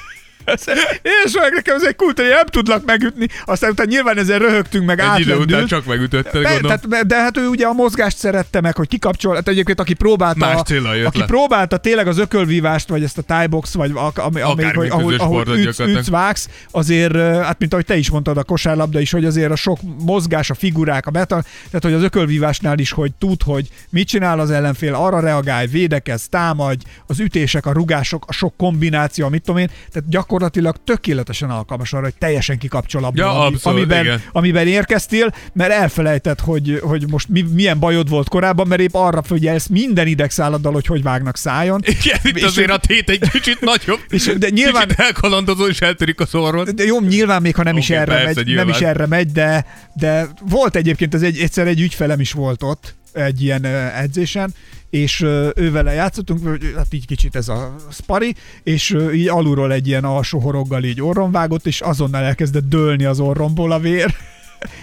És 1.26 1.34
meg 1.42 1.54
nekem 1.54 1.76
ez 1.76 1.84
egy 1.84 1.96
kult, 1.96 2.20
hogy 2.20 2.30
nem 2.30 2.46
tudlak 2.46 2.86
megütni. 2.86 3.28
Aztán 3.46 3.72
utána 3.72 3.90
nyilván 3.90 4.18
ezzel 4.18 4.40
röhögtünk, 4.40 4.86
meg 4.86 5.00
Egy 5.00 5.20
idő 5.20 5.36
után 5.36 5.66
csak 5.66 5.86
megütötted, 5.86 6.42
De, 6.42 6.50
gondolom. 6.50 6.80
tehát, 6.80 7.08
de 7.08 7.16
hát 7.16 7.38
ő 7.38 7.48
ugye 7.48 7.66
a 7.66 7.74
mozgást 7.74 8.18
szerette 8.18 8.62
meg, 8.62 8.76
hogy 8.76 8.88
kikapcsol. 8.88 9.36
Hát 9.36 9.48
egyébként 9.48 9.80
aki 9.80 9.94
próbálta, 9.94 10.46
Más 10.46 10.62
céllal 10.66 10.96
jött 10.96 11.06
aki 11.08 11.20
le. 11.20 11.26
próbálta 11.26 11.78
tényleg 11.78 12.08
az 12.08 12.18
ökölvívást, 12.18 12.90
vagy 12.90 13.04
ezt 13.04 13.18
a 13.18 13.22
tájbox, 13.22 13.74
vagy 13.74 13.92
a, 13.96 14.12
ami, 14.22 14.42
ami, 14.42 14.64
hogy, 14.64 14.90
ahol, 14.90 15.14
ahol 15.14 15.46
ütsz, 15.58 16.10
vágsz, 16.10 16.50
azért, 16.72 17.16
hát 17.16 17.60
mint 17.60 17.74
ahogy 17.74 17.86
te 17.86 17.96
is 17.98 18.10
mondtad 18.10 18.38
a 18.38 18.44
kosárlabda 18.44 19.00
is, 19.00 19.12
hogy 19.12 19.26
azért 19.26 19.52
a 19.52 19.56
sok 19.56 19.80
mozgás, 20.06 20.50
a 20.50 20.54
figurák, 20.54 21.08
a 21.08 21.12
beta, 21.12 21.44
tehát 21.66 21.84
hogy 21.84 21.94
az 21.94 22.04
ökölvívásnál 22.04 22.80
is, 22.80 22.92
hogy 22.92 23.12
tud, 23.20 23.44
hogy 23.44 23.68
mit 23.90 24.08
csinál 24.08 24.40
az 24.40 24.52
ellenfél, 24.52 24.94
arra 24.94 25.20
reagálj, 25.20 25.68
védekez, 25.68 26.28
támadj, 26.30 26.84
az 27.08 27.20
ütések, 27.20 27.66
a 27.66 27.72
rugások, 27.72 28.26
a 28.28 28.34
sok 28.34 28.58
kombináció, 28.58 29.30
mit 29.30 29.44
tudom 29.44 29.62
én, 29.62 29.70
tehát 29.92 30.10
gyakorlatilag 30.34 30.76
tökéletesen 30.84 31.50
alkalmas 31.50 31.94
arra, 31.94 32.04
hogy 32.04 32.14
teljesen 32.16 32.58
kikapcsol 32.58 33.04
abból, 33.04 33.24
Ja, 33.24 33.40
ami, 33.46 33.54
abszolút, 33.54 33.78
amiben, 33.80 34.04
igen. 34.04 34.22
amiben 34.32 34.68
érkeztél, 34.68 35.34
mert 35.54 35.72
elfelejtett, 35.72 36.40
hogy, 36.40 36.80
hogy 36.82 37.10
most 37.10 37.28
mi, 37.30 37.42
milyen 37.42 37.80
bajod 37.80 38.10
volt 38.10 38.30
korábban, 38.30 38.68
mert 38.68 38.82
épp 38.82 38.94
arra 38.94 39.22
figyelsz 39.24 39.68
minden 39.68 40.08
idegszálladdal, 40.08 40.74
hogy 40.74 40.86
hogy 40.86 41.04
vágnak 41.04 41.38
szájon. 41.38 41.82
Igen, 41.86 42.20
itt 42.24 42.38
És- 42.38 42.44
azért 42.44 42.70
a 42.72 42.78
tét 42.78 43.10
egy 43.10 43.30
kicsit 43.30 43.60
nagyobb. 43.62 44.00
És- 44.10 44.34
de 44.38 44.50
nyilván- 44.50 44.88
Kicsit 44.88 45.00
elkalandozó 45.00 45.68
és 45.68 45.82
eltörik 45.82 46.20
a 46.20 46.26
szorrod. 46.26 46.70
De 46.70 46.84
jó, 46.84 47.02
nyilván 47.02 47.42
még 47.42 47.56
ha 47.56 47.64
nem 47.64 47.78
is 47.78 47.90
Oké, 47.90 48.00
erre 48.00 48.06
persze, 48.14 48.26
megy, 48.26 48.36
nem 48.36 48.46
nyilván. 48.46 48.70
is 48.70 48.80
erre 48.82 49.06
megy, 49.08 49.32
de, 49.32 49.66
de 49.94 50.28
volt 50.50 50.76
egyébként, 50.76 51.14
ez 51.14 51.22
egy, 51.22 51.38
egyszer 51.38 51.68
egy 51.68 51.82
ügyfelem 51.82 52.20
is 52.20 52.32
volt 52.32 52.64
ott, 52.64 52.96
egy 53.14 53.42
ilyen 53.42 53.66
edzésen, 53.96 54.54
és 54.90 55.22
ö, 55.22 55.50
ővele 55.56 55.94
játszottunk, 55.94 56.64
hát 56.76 56.94
így 56.94 57.06
kicsit 57.06 57.36
ez 57.36 57.48
a 57.48 57.76
spari, 57.92 58.36
és 58.64 58.98
így 59.14 59.28
alulról 59.28 59.74
egy 59.74 59.88
ilyen 59.88 60.04
alsó 60.04 60.40
horoggal 60.40 60.84
így 60.84 61.02
orron 61.02 61.32
vágott, 61.32 61.66
és 61.66 61.82
azonnal 61.82 62.24
elkezdett 62.24 62.70
dőlni 62.70 63.04
az 63.04 63.20
orromból 63.20 63.72
a 63.72 63.80
vér. 63.80 64.16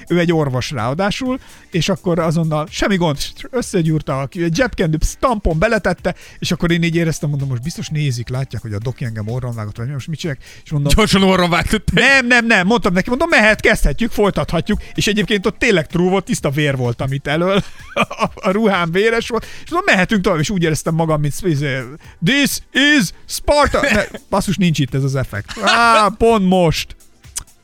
Ő 0.08 0.18
egy 0.18 0.32
orvos 0.32 0.70
ráadásul, 0.70 1.40
és 1.70 1.88
akkor 1.88 2.18
azonnal 2.18 2.66
semmi 2.70 2.96
gond, 2.96 3.18
összegyúrta, 3.50 4.20
aki 4.20 4.42
egy 4.42 4.54
zsebkendő, 4.54 4.96
stampon 5.02 5.58
beletette, 5.58 6.14
és 6.38 6.50
akkor 6.50 6.70
én 6.70 6.82
így 6.82 6.96
éreztem, 6.96 7.28
mondom, 7.28 7.48
most 7.48 7.62
biztos 7.62 7.88
nézik, 7.88 8.28
látják, 8.28 8.62
hogy 8.62 8.72
a 8.72 8.78
doki 8.78 9.04
engem 9.04 9.28
orron 9.28 9.54
vágott, 9.54 9.76
vagy 9.76 9.88
most 9.88 10.08
mit 10.08 10.18
csinálják, 10.18 10.46
és 10.64 10.70
mondom, 10.70 10.92
Gyorsan 10.96 11.22
orron 11.22 11.50
vágtad. 11.50 11.82
nem, 11.92 12.26
nem, 12.26 12.46
nem, 12.46 12.66
mondtam 12.66 12.92
neki, 12.92 13.08
mondom, 13.08 13.28
mehet, 13.28 13.60
kezdhetjük, 13.60 14.10
folytathatjuk, 14.10 14.82
és 14.94 15.06
egyébként 15.06 15.46
ott 15.46 15.58
tényleg 15.58 15.86
true 15.86 16.10
volt, 16.10 16.24
tiszta 16.24 16.50
vér 16.50 16.76
volt, 16.76 17.00
amit 17.00 17.26
elől, 17.26 17.62
a, 17.94 18.30
a 18.34 18.50
ruhám 18.50 18.92
véres 18.92 19.28
volt, 19.28 19.46
és 19.64 19.70
mondom, 19.70 19.94
mehetünk 19.94 20.22
tovább, 20.22 20.40
és 20.40 20.50
úgy 20.50 20.62
éreztem 20.62 20.94
magam, 20.94 21.20
mint 21.20 21.34
izé, 21.42 21.78
This 22.24 22.58
is 22.72 23.10
Sparta! 23.26 23.80
Ne, 23.80 24.04
basszus, 24.30 24.56
nincs 24.56 24.78
itt 24.78 24.94
ez 24.94 25.04
az 25.04 25.16
effekt. 25.16 25.58
Á, 25.62 26.08
pont 26.18 26.48
most. 26.48 26.96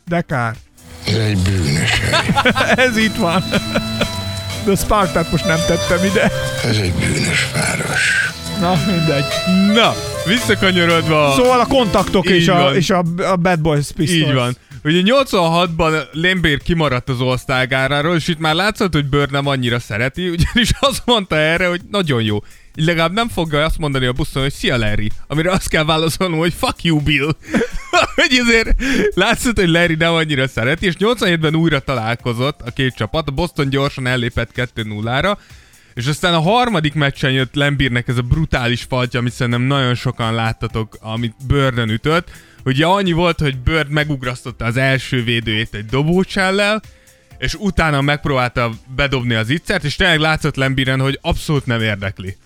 De 0.04 0.20
kár. 0.20 0.56
Ez 1.06 1.14
egy 1.16 1.38
bűnös 1.38 1.90
hely. 2.00 2.28
Ez 2.86 2.96
itt 2.96 3.14
van. 3.14 3.44
De 4.64 4.74
Spartát 4.74 5.30
most 5.30 5.44
nem 5.46 5.58
tettem 5.66 6.04
ide. 6.04 6.30
Ez 6.64 6.76
egy 6.76 6.92
bűnös 6.92 7.46
város. 7.54 8.30
Na, 8.60 8.74
mindegy. 8.86 9.24
Na, 9.74 9.94
visszakanyarodva. 10.26 11.32
Szóval 11.36 11.60
a 11.60 11.66
kontaktok 11.66 12.30
Így 12.30 12.36
és, 12.36 12.48
a, 12.48 12.54
van. 12.54 12.74
és 12.76 12.90
a, 12.90 13.02
a 13.30 13.36
Bad 13.36 13.60
Boys 13.60 13.92
Pistols. 13.96 14.28
Így 14.28 14.34
van. 14.34 14.56
Ugye 14.84 15.00
86-ban 15.04 16.02
Lembér 16.12 16.62
kimaradt 16.62 17.08
az 17.08 17.20
osztálygáráról, 17.20 18.16
és 18.16 18.28
itt 18.28 18.38
már 18.38 18.54
látszott, 18.54 18.92
hogy 18.92 19.04
Bird 19.08 19.30
nem 19.30 19.46
annyira 19.46 19.78
szereti, 19.78 20.28
ugyanis 20.36 20.70
azt 20.80 21.02
mondta 21.04 21.36
erre, 21.36 21.66
hogy 21.66 21.80
nagyon 21.90 22.22
jó. 22.22 22.38
Legalább 22.76 23.12
nem 23.12 23.28
fogja 23.28 23.64
azt 23.64 23.78
mondani 23.78 24.06
a 24.06 24.12
buszon, 24.12 24.42
hogy 24.42 24.52
szia 24.52 24.76
Larry, 24.76 25.10
amire 25.26 25.50
azt 25.50 25.68
kell 25.68 25.84
válaszolnom, 25.84 26.38
hogy 26.38 26.54
fuck 26.54 26.82
you 26.82 27.00
Bill. 27.00 27.36
hogy 28.14 28.38
azért 28.40 28.74
látszott, 29.14 29.58
hogy 29.58 29.68
Larry 29.68 29.94
nem 29.94 30.12
annyira 30.12 30.48
szereti, 30.48 30.86
és 30.86 30.94
87-ben 30.98 31.54
újra 31.54 31.80
találkozott 31.80 32.60
a 32.60 32.70
két 32.70 32.94
csapat, 32.94 33.28
a 33.28 33.32
Boston 33.32 33.68
gyorsan 33.68 34.06
ellépett 34.06 34.50
2-0-ra, 34.54 35.36
és 35.94 36.06
aztán 36.06 36.34
a 36.34 36.40
harmadik 36.40 36.94
meccsen 36.94 37.30
jött 37.30 37.54
Lembírnek 37.54 38.08
ez 38.08 38.16
a 38.16 38.22
brutális 38.22 38.82
faltja, 38.82 39.20
amit 39.20 39.32
szerintem 39.32 39.62
nagyon 39.62 39.94
sokan 39.94 40.34
láttatok, 40.34 40.96
amit 41.00 41.34
Birdön 41.46 41.88
ütött. 41.88 42.30
Ugye 42.64 42.86
annyi 42.86 43.12
volt, 43.12 43.38
hogy 43.40 43.58
Bird 43.58 43.90
megugrasztotta 43.90 44.64
az 44.64 44.76
első 44.76 45.24
védőjét 45.24 45.74
egy 45.74 45.86
dobócsellel, 45.86 46.82
és 47.38 47.54
utána 47.54 48.00
megpróbálta 48.00 48.70
bedobni 48.96 49.34
az 49.34 49.48
ittszert, 49.48 49.84
és 49.84 49.96
tényleg 49.96 50.18
látszott 50.18 50.56
Lembiren, 50.56 51.00
hogy 51.00 51.18
abszolút 51.22 51.66
nem 51.66 51.80
érdekli, 51.80 52.36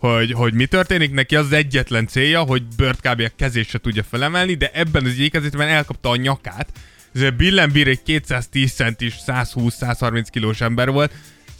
hogy, 0.00 0.32
hogy 0.32 0.54
mi 0.54 0.66
történik. 0.66 1.12
Neki 1.12 1.36
az 1.36 1.52
egyetlen 1.52 2.06
célja, 2.06 2.40
hogy 2.40 2.62
Bird 2.76 3.00
kb. 3.00 3.20
a 3.20 3.32
kezét 3.36 3.68
se 3.68 3.78
tudja 3.78 4.02
felemelni, 4.02 4.54
de 4.54 4.70
ebben 4.72 5.04
az 5.04 5.18
ékezésben 5.18 5.68
elkapta 5.68 6.08
a 6.08 6.16
nyakát. 6.16 6.68
Ez 7.14 7.30
Bill 7.30 7.54
Lembir 7.54 7.88
egy 7.88 8.02
210 8.02 8.72
centis, 8.72 9.14
120-130 9.26 10.26
kilós 10.30 10.60
ember 10.60 10.90
volt, 10.90 11.12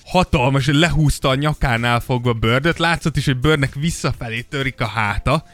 hatalmas, 0.04 0.66
hogy 0.66 0.74
lehúzta 0.74 1.28
a 1.28 1.34
nyakánál 1.34 2.00
fogva 2.00 2.32
Birdöt, 2.32 2.78
látszott 2.78 3.16
is, 3.16 3.24
hogy 3.24 3.36
Birdnek 3.36 3.74
visszafelé 3.74 4.40
törik 4.40 4.80
a 4.80 4.86
háta, 4.86 5.44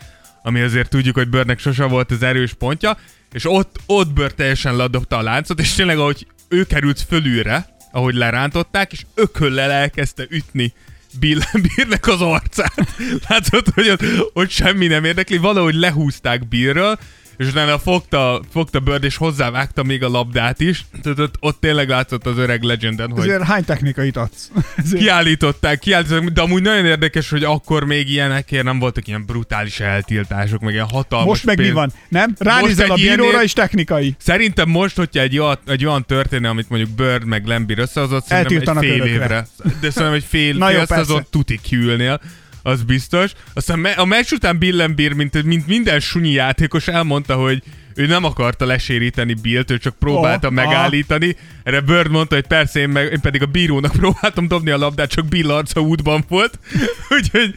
ami 0.42 0.60
azért 0.60 0.90
tudjuk, 0.90 1.16
hogy 1.16 1.28
Birdnek 1.28 1.58
sose 1.58 1.84
volt 1.84 2.10
az 2.10 2.22
erős 2.22 2.52
pontja, 2.52 2.96
és 3.32 3.44
ott, 3.44 3.80
ott 3.86 4.12
Bird 4.12 4.34
teljesen 4.34 4.76
ledobta 4.76 5.16
a 5.16 5.22
láncot, 5.22 5.60
és 5.60 5.74
tényleg 5.74 5.98
ahogy 5.98 6.26
ő 6.48 6.64
került 6.64 7.00
fölülre, 7.00 7.66
ahogy 7.92 8.14
lerántották, 8.14 8.92
és 8.92 9.06
ököllel 9.14 9.70
elkezdte 9.70 10.26
ütni 10.28 10.72
Bill, 11.18 11.38
Billnek 11.76 12.06
az 12.06 12.20
arcát. 12.20 12.94
Látszott, 13.28 13.68
hogy 13.74 13.88
ott, 13.88 14.02
ott 14.32 14.50
semmi 14.50 14.86
nem 14.86 15.04
érdekli, 15.04 15.36
valahogy 15.36 15.74
lehúzták 15.74 16.48
Billről, 16.48 16.98
és 17.36 17.46
utána 17.46 17.78
fogta, 17.78 18.40
fogta 18.52 18.80
Bird, 18.80 19.04
és 19.04 19.16
hozzávágta 19.16 19.82
még 19.82 20.02
a 20.02 20.08
labdát 20.08 20.60
is. 20.60 20.84
Tehát 21.02 21.18
ott, 21.18 21.34
ott 21.40 21.60
tényleg 21.60 21.88
látszott 21.88 22.26
az 22.26 22.38
öreg 22.38 22.62
legenden, 22.62 23.10
hogy 23.10 23.28
Ezért 23.28 23.42
hány 23.42 23.64
technikait 23.64 24.16
adsz? 24.16 24.50
Ezért 24.76 25.02
kiállították, 25.02 25.78
kiállították, 25.78 26.28
de 26.28 26.40
amúgy 26.40 26.62
nagyon 26.62 26.84
érdekes, 26.86 27.30
hogy 27.30 27.44
akkor 27.44 27.84
még 27.84 28.10
ilyenekért 28.10 28.64
nem 28.64 28.78
voltak 28.78 29.06
ilyen 29.08 29.24
brutális 29.26 29.80
eltiltások, 29.80 30.60
meg 30.60 30.72
ilyen 30.72 30.88
hatalmas 30.88 31.26
Most 31.28 31.44
meg 31.44 31.56
mi 31.56 31.62
pénz. 31.62 31.74
van? 31.74 31.92
Nem? 32.08 32.34
Ránézel 32.38 32.90
a 32.90 32.94
bíróra 32.94 33.22
ilyenért- 33.22 33.42
és 33.42 33.52
technikai. 33.52 34.14
Szerintem 34.18 34.68
most, 34.68 34.96
hogyha 34.96 35.20
egy 35.20 35.38
olyan, 35.38 35.58
egy 35.66 35.84
olyan 35.86 36.04
történne, 36.04 36.48
amit 36.48 36.68
mondjuk 36.68 36.90
Bird 36.90 37.24
meg 37.24 37.46
Lembir 37.46 37.78
összehozott, 37.78 38.24
szerintem 38.26 38.76
egy 38.78 38.84
fél 38.84 39.00
örökre. 39.00 39.12
évre. 39.24 39.46
De 39.80 39.90
szerintem 39.90 40.12
egy 40.12 40.24
fél, 40.28 40.54
Na 40.58 40.70
jó, 40.70 40.76
fél 40.76 40.86
persze. 40.86 41.04
szezon 41.04 41.26
tuti 41.30 41.60
kiülnél, 41.62 42.20
az 42.66 42.82
biztos. 42.82 43.32
Aztán 43.54 43.84
a 43.84 44.04
meccs 44.04 44.32
után 44.32 44.58
Bill 44.58 44.76
Lembir, 44.76 45.12
mint, 45.12 45.42
mint 45.42 45.66
minden 45.66 46.00
sunyi 46.00 46.30
játékos 46.30 46.88
elmondta, 46.88 47.34
hogy 47.34 47.62
ő 47.96 48.06
nem 48.06 48.24
akarta 48.24 48.66
leséríteni 48.66 49.34
Billt, 49.34 49.70
ő 49.70 49.78
csak 49.78 49.98
próbálta 49.98 50.46
Oh, 50.46 50.52
megállítani. 50.52 51.36
Erre 51.62 51.80
Bird 51.80 52.10
mondta, 52.10 52.34
hogy 52.34 52.46
persze 52.46 52.80
én, 52.80 52.88
meg, 52.88 53.12
én 53.12 53.20
pedig 53.20 53.42
a 53.42 53.46
bírónak 53.46 53.92
próbáltam 54.02 54.48
dobni 54.48 54.70
a 54.70 54.76
labdát, 54.76 55.10
csak 55.10 55.26
Bill 55.26 55.50
arca 55.50 55.80
útban 55.80 56.24
volt. 56.28 56.58
úgyhogy, 57.16 57.54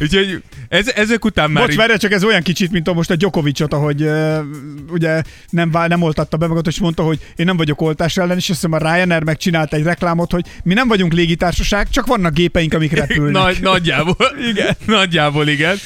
úgyhogy 0.00 0.42
ez, 0.68 0.88
ezek 0.88 1.24
után 1.24 1.50
már 1.50 1.66
Bocs, 1.66 1.76
várj, 1.76 1.96
csak 1.96 2.12
ez 2.12 2.24
olyan 2.24 2.42
kicsit, 2.42 2.70
mint 2.70 2.88
a 2.88 2.92
most 2.92 3.10
a 3.10 3.16
Djokovicot, 3.16 3.72
ahogy 3.72 4.02
uh, 4.02 4.38
ugye 4.88 5.22
nem, 5.48 5.70
vál, 5.70 5.88
nem 5.88 6.02
oltatta 6.02 6.36
be 6.36 6.46
magad, 6.46 6.66
és 6.66 6.78
mondta, 6.78 7.02
hogy 7.02 7.18
én 7.36 7.46
nem 7.46 7.56
vagyok 7.56 7.80
oltás 7.80 8.16
ellen, 8.16 8.36
és 8.36 8.50
azt 8.50 8.60
hiszem 8.60 8.72
a 8.72 8.78
Ryanair 8.78 9.22
megcsinálta 9.22 9.76
egy 9.76 9.82
reklámot, 9.82 10.30
hogy 10.30 10.44
mi 10.62 10.74
nem 10.74 10.88
vagyunk 10.88 11.12
légitársaság, 11.12 11.90
csak 11.90 12.06
vannak 12.06 12.34
gépeink, 12.34 12.74
amik 12.74 12.92
repülnek. 12.92 13.32
Nagy, 13.42 13.58
nagyjából. 13.60 14.32
igen. 14.50 14.76
Nagyjából 14.86 15.48
igen. 15.48 15.76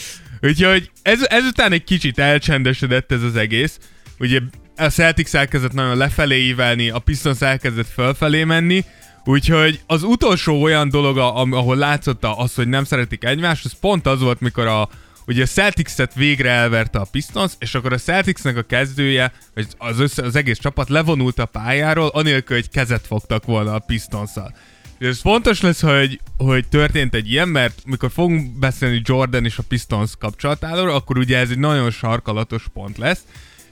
Úgyhogy 0.41 0.91
ez, 1.03 1.19
ezután 1.29 1.73
egy 1.73 1.85
kicsit 1.85 2.19
elcsendesedett 2.19 3.13
ez 3.13 3.23
az 3.23 3.37
egész. 3.37 3.79
Ugye 4.19 4.41
a 4.77 4.89
Celtics 4.89 5.35
elkezdett 5.35 5.73
nagyon 5.73 5.97
lefelé 5.97 6.47
ívelni, 6.47 6.91
a 6.91 6.99
Pistons 6.99 7.41
elkezdett 7.41 7.89
fölfelé 7.89 8.45
menni, 8.45 8.85
úgyhogy 9.25 9.81
az 9.87 10.03
utolsó 10.03 10.63
olyan 10.63 10.89
dolog, 10.89 11.19
ahol 11.19 11.77
látszott 11.77 12.25
az, 12.25 12.55
hogy 12.55 12.69
nem 12.69 12.85
szeretik 12.85 13.25
egymást, 13.25 13.65
az 13.65 13.73
pont 13.81 14.07
az 14.07 14.21
volt, 14.21 14.41
mikor 14.41 14.67
a, 14.67 14.89
ugye 15.27 15.43
a 15.43 15.47
Celtics-et 15.47 16.15
végre 16.15 16.51
elverte 16.51 16.99
a 16.99 17.07
Pistons, 17.11 17.53
és 17.59 17.75
akkor 17.75 17.93
a 17.93 17.99
Celticsnek 17.99 18.57
a 18.57 18.63
kezdője, 18.63 19.33
vagy 19.55 19.67
az, 19.79 20.01
össze, 20.01 20.23
az 20.23 20.37
egész 20.37 20.59
csapat 20.59 20.89
levonult 20.89 21.39
a 21.39 21.47
pályáról, 21.47 22.09
anélkül, 22.09 22.57
hogy 22.57 22.71
kezet 22.71 23.07
fogtak 23.07 23.45
volna 23.45 23.75
a 23.75 23.79
Pistons-szal. 23.79 24.55
És 24.99 25.07
ez 25.07 25.21
fontos 25.21 25.61
lesz, 25.61 25.81
hogy, 25.81 26.21
hogy 26.37 26.69
történt 26.69 27.15
egy 27.15 27.31
ilyen, 27.31 27.49
mert 27.49 27.83
mikor 27.87 28.11
fogunk 28.11 28.59
beszélni 28.59 29.01
Jordan 29.05 29.45
és 29.45 29.59
a 29.59 29.63
Pistons 29.69 30.13
kapcsolatáról, 30.19 30.91
akkor 30.91 31.19
ugye 31.19 31.39
ez 31.39 31.51
egy 31.51 31.59
nagyon 31.59 31.91
sarkalatos 31.91 32.65
pont 32.73 32.99
lesz, 32.99 33.21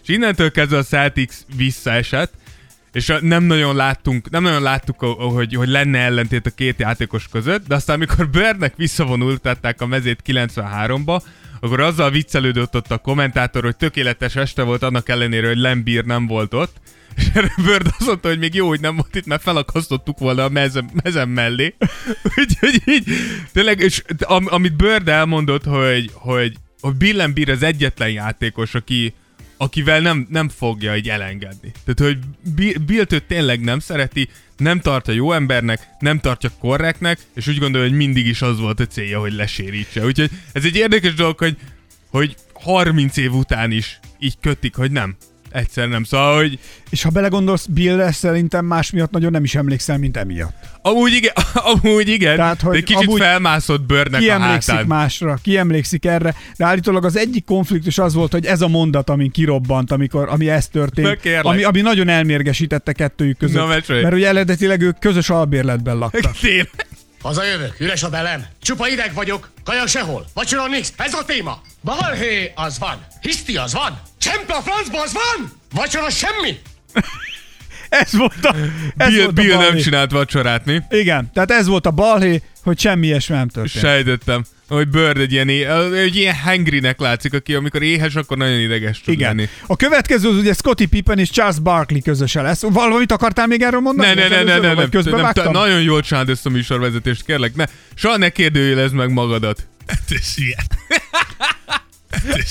és 0.02 0.08
innentől 0.08 0.50
kezdve 0.50 0.76
a 0.76 0.82
Celtics 0.82 1.34
visszaesett, 1.56 2.32
és 2.92 3.12
nem 3.20 3.44
nagyon 3.44 3.76
láttunk, 3.76 4.30
nem 4.30 4.42
nagyon 4.42 4.62
láttuk, 4.62 5.00
hogy, 5.00 5.54
hogy 5.54 5.68
lenne 5.68 5.98
ellentét 5.98 6.46
a 6.46 6.50
két 6.50 6.78
játékos 6.78 7.28
között, 7.28 7.66
de 7.66 7.74
aztán 7.74 7.96
amikor 7.96 8.28
Birdnek 8.38 8.76
visszavonultatták 8.76 9.80
a 9.80 9.86
mezét 9.86 10.22
93-ba, 10.26 11.22
akkor 11.60 11.80
azzal 11.80 12.10
viccelődött 12.10 12.76
ott 12.76 12.90
a 12.90 12.98
kommentátor, 12.98 13.62
hogy 13.62 13.76
tökéletes 13.76 14.36
este 14.36 14.62
volt 14.62 14.82
annak 14.82 15.08
ellenére, 15.08 15.46
hogy 15.46 15.58
Lembír 15.58 16.04
nem 16.04 16.26
volt 16.26 16.54
ott, 16.54 16.76
és 17.16 17.24
erre 17.34 17.54
Bird 17.64 17.86
azt 17.86 18.06
mondta, 18.06 18.28
hogy 18.28 18.38
még 18.38 18.54
jó, 18.54 18.68
hogy 18.68 18.80
nem 18.80 18.96
volt 18.96 19.14
itt, 19.14 19.26
mert 19.26 19.42
felakasztottuk 19.42 20.18
volna 20.18 20.44
a 20.44 20.48
mezem, 20.48 20.90
mezem 21.02 21.28
mellé. 21.28 21.74
Úgyhogy 22.38 22.82
így, 22.84 23.08
tényleg, 23.52 23.80
és 23.80 24.02
am, 24.20 24.46
amit 24.48 24.76
Bird 24.76 25.08
elmondott, 25.08 25.64
hogy, 25.64 26.10
hogy, 26.12 26.56
hogy 26.80 26.94
Bill 26.94 27.16
Lembír 27.16 27.50
az 27.50 27.62
egyetlen 27.62 28.10
játékos, 28.10 28.74
aki, 28.74 29.14
akivel 29.62 30.00
nem, 30.00 30.26
nem 30.30 30.48
fogja 30.48 30.96
így 30.96 31.08
elengedni. 31.08 31.72
Tehát, 31.84 32.14
hogy 32.14 32.18
Bi- 32.54 32.78
Billt 32.78 33.12
őt 33.12 33.24
tényleg 33.24 33.60
nem 33.60 33.78
szereti, 33.78 34.28
nem 34.56 34.80
tartja 34.80 35.14
jó 35.14 35.32
embernek, 35.32 35.88
nem 35.98 36.20
tartja 36.20 36.50
korrektnek, 36.58 37.18
és 37.34 37.46
úgy 37.46 37.58
gondolja, 37.58 37.88
hogy 37.88 37.96
mindig 37.96 38.26
is 38.26 38.42
az 38.42 38.58
volt 38.58 38.80
a 38.80 38.86
célja, 38.86 39.20
hogy 39.20 39.32
lesérítse. 39.32 40.04
Úgyhogy 40.04 40.30
ez 40.52 40.64
egy 40.64 40.76
érdekes 40.76 41.14
dolog, 41.14 41.38
hogy, 41.38 41.56
hogy 42.10 42.36
30 42.52 43.16
év 43.16 43.34
után 43.34 43.70
is 43.70 44.00
így 44.18 44.34
kötik, 44.40 44.74
hogy 44.74 44.90
nem. 44.90 45.16
Egyszer 45.52 45.88
nem. 45.88 46.04
Szóval, 46.04 46.36
hogy 46.36 46.58
És 46.90 47.02
ha 47.02 47.10
belegondolsz, 47.10 47.66
Bill 47.66 48.10
szerintem 48.10 48.64
más 48.64 48.90
miatt 48.90 49.10
nagyon 49.10 49.30
nem 49.30 49.44
is 49.44 49.54
emlékszel, 49.54 49.98
mint 49.98 50.16
emiatt. 50.16 50.54
amúgy 50.82 51.12
igen, 51.12 51.32
amúgy 51.82 52.08
igen 52.08 52.36
Tehát, 52.36 52.60
hogy 52.60 52.72
de 52.72 52.76
egy 52.78 52.84
kicsit 52.84 53.06
amúgy 53.06 53.20
felmászott 53.20 53.82
bőrnek 53.82 54.20
Ki 54.20 54.30
a 54.30 54.32
emlékszik 54.32 54.72
hátán. 54.72 54.86
másra, 54.86 55.38
ki 55.42 55.56
emlékszik 55.56 56.04
erre, 56.04 56.34
de 56.56 56.64
állítólag 56.64 57.04
az 57.04 57.16
egyik 57.16 57.44
konfliktus 57.44 57.98
az 57.98 58.14
volt, 58.14 58.32
hogy 58.32 58.46
ez 58.46 58.60
a 58.60 58.68
mondat, 58.68 59.10
ami 59.10 59.30
kirobbant, 59.30 59.90
amikor, 59.90 60.28
ami 60.28 60.48
ez 60.48 60.68
történt, 60.68 61.20
ami, 61.42 61.62
ami 61.62 61.80
nagyon 61.80 62.08
elmérgesítette 62.08 62.92
kettőjük 62.92 63.38
között. 63.38 63.56
Na, 63.56 63.66
mesélj. 63.66 64.02
mert 64.02 64.14
ugye 64.14 64.28
eredetileg 64.28 64.80
ők 64.80 64.98
közös 64.98 65.30
albérletben 65.30 65.96
laktak. 65.98 66.38
Tényleg. 66.40 66.86
Hazajövök, 67.22 67.80
üres 67.80 68.02
a 68.02 68.08
belem. 68.08 68.44
Csupa 68.62 68.88
ideg 68.88 69.10
vagyok, 69.14 69.50
kaja 69.64 69.86
sehol. 69.86 70.26
Vacsora 70.34 70.66
nix, 70.66 70.92
ez 70.96 71.14
a 71.14 71.24
téma. 71.24 71.60
Balhé 71.84 72.52
az 72.54 72.78
van, 72.78 73.06
hiszti 73.20 73.56
az 73.56 73.72
van, 73.72 74.00
csempe 74.22 74.52
a 74.54 74.60
francba 74.60 75.02
az 75.02 75.12
van, 75.12 75.52
vacsora 75.74 76.10
semmi. 76.10 76.58
Ez 78.02 78.12
volt 78.12 78.44
a, 78.44 78.54
ez 78.96 79.08
Bill, 79.08 79.22
volt 79.24 79.38
a 79.38 79.42
Bill 79.42 79.56
nem 79.56 79.76
csinált 79.76 80.10
vacsorát, 80.10 80.64
mi? 80.64 80.78
Igen, 80.90 81.30
tehát 81.32 81.50
ez 81.50 81.66
volt 81.66 81.86
a 81.86 81.90
balhé, 81.90 82.42
hogy 82.62 82.78
semmi 82.78 83.06
ilyesmi 83.06 83.34
nem 83.34 83.48
történt. 83.48 83.84
Sejtettem, 83.84 84.44
hogy 84.68 84.88
Bird 84.88 85.16
egy 85.16 85.32
ilyen, 85.32 85.48
egy 85.94 86.16
ilyen 86.16 86.34
hangrynek 86.34 87.00
látszik, 87.00 87.34
aki 87.34 87.54
amikor 87.54 87.82
éhes, 87.82 88.14
akkor 88.14 88.36
nagyon 88.36 88.60
ideges 88.60 89.00
tud 89.00 89.14
Igen. 89.14 89.36
lenni. 89.36 89.48
A 89.66 89.76
következő 89.76 90.28
az 90.28 90.36
ugye 90.36 90.52
Scottie 90.52 90.86
Pippen 90.86 91.18
és 91.18 91.30
Charles 91.30 91.58
Barkley 91.58 92.02
közöse 92.02 92.42
lesz. 92.42 92.62
Valamit 92.62 93.12
akartál 93.12 93.46
még 93.46 93.62
erről 93.62 93.80
mondani? 93.80 94.14
Ne, 94.14 94.28
ne, 94.28 94.28
ne, 94.28 94.42
ne, 94.42 94.58
ne, 94.58 94.74
ne, 94.74 94.88
Közben 94.88 95.14
nem, 95.14 95.22
vágtam? 95.22 95.44
ta- 95.44 95.52
nagyon 95.52 95.82
jól 95.82 96.00
csináld 96.00 96.28
ezt 96.28 96.46
a 96.46 96.50
műsorvezetést, 96.50 97.24
kérlek, 97.24 97.54
ne. 97.54 97.64
Soha 97.94 98.16
ne 98.16 98.28
kérdőjelezd 98.28 98.94
meg 98.94 99.12
magadat. 99.12 99.66
Te 99.86 100.16
hülye. 100.36 100.56
Te 100.68 101.82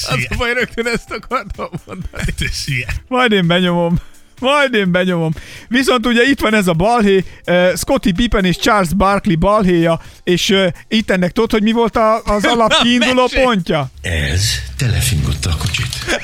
Az 0.10 0.28
a 0.30 0.36
baj, 0.38 0.54
rögtön 0.54 0.88
ezt 0.88 1.12
akartam 1.12 1.70
mondani. 1.86 2.24
Te 2.38 2.46
hülye. 2.66 2.88
Majd 3.08 3.32
én 3.32 3.48
benyomom. 3.48 3.96
Majd 4.40 4.74
én 4.74 4.92
benyomom. 4.92 5.34
Viszont 5.68 6.06
ugye 6.06 6.24
itt 6.24 6.40
van 6.40 6.54
ez 6.54 6.68
a 6.68 6.74
balhé, 6.74 7.24
uh, 7.46 7.76
Scottie 7.76 8.14
Pippen 8.14 8.46
és 8.46 8.58
Charles 8.58 8.94
Barkley 8.94 9.36
balhéja, 9.38 10.02
és 10.24 10.50
uh, 10.50 10.68
itt 10.88 11.12
ennek 11.12 11.32
tudod, 11.32 11.52
hogy 11.52 11.62
mi 11.62 11.72
volt 11.72 11.96
a, 11.96 12.22
az 12.24 12.46
alap 12.54 12.74
kiinduló 12.82 13.22
Mesélj! 13.22 13.44
pontja? 13.44 13.90
Ez 14.02 14.44
telefingotta 14.78 15.50
a 15.50 15.56
kocsit. 15.58 16.20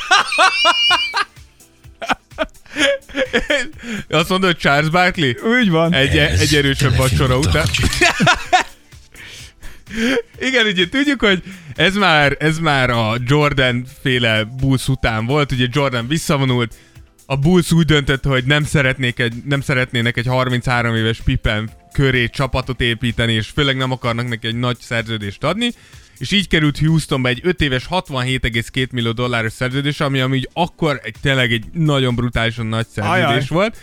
Azt 4.09 4.29
mondod, 4.29 4.49
hogy 4.51 4.59
Charles 4.59 4.89
Barkley? 4.89 5.31
Úgy 5.59 5.69
van. 5.69 5.93
Egy, 5.93 6.17
Ez 6.17 6.39
egy 6.39 6.55
erősebb 6.55 6.95
vacsora 6.95 7.37
után. 7.37 7.65
Igen, 10.39 10.65
ugye 10.65 10.89
tudjuk, 10.89 11.21
hogy 11.21 11.43
ez 11.75 11.95
már, 11.95 12.35
ez 12.39 12.59
már 12.59 12.89
a 12.89 13.15
Jordan 13.25 13.85
féle 14.01 14.43
Bulls 14.43 14.87
után 14.87 15.25
volt, 15.25 15.51
ugye 15.51 15.67
Jordan 15.71 16.07
visszavonult, 16.07 16.75
a 17.25 17.35
Bulls 17.35 17.71
úgy 17.71 17.85
döntött, 17.85 18.23
hogy 18.23 18.45
nem, 18.45 18.63
szeretnék 18.63 19.19
egy, 19.19 19.33
nem 19.45 19.61
szeretnének 19.61 20.17
egy 20.17 20.27
33 20.27 20.95
éves 20.95 21.21
Pippen 21.21 21.69
köré 21.91 22.27
csapatot 22.27 22.81
építeni, 22.81 23.33
és 23.33 23.47
főleg 23.47 23.77
nem 23.77 23.91
akarnak 23.91 24.27
neki 24.27 24.47
egy 24.47 24.55
nagy 24.55 24.77
szerződést 24.79 25.43
adni, 25.43 25.71
és 26.17 26.31
így 26.31 26.47
került 26.47 26.77
Houstonba 26.77 27.29
egy 27.29 27.39
5 27.43 27.61
éves 27.61 27.87
67,2 27.89 28.89
millió 28.91 29.11
dolláros 29.11 29.51
szerződés, 29.51 29.99
ami 29.99 30.19
amúgy 30.19 30.49
akkor 30.53 30.99
egy, 31.03 31.15
tényleg 31.21 31.51
egy 31.51 31.65
nagyon 31.71 32.15
brutálisan 32.15 32.65
nagy 32.65 32.87
szerződés 32.87 33.25
Ajaj. 33.27 33.45
volt. 33.49 33.77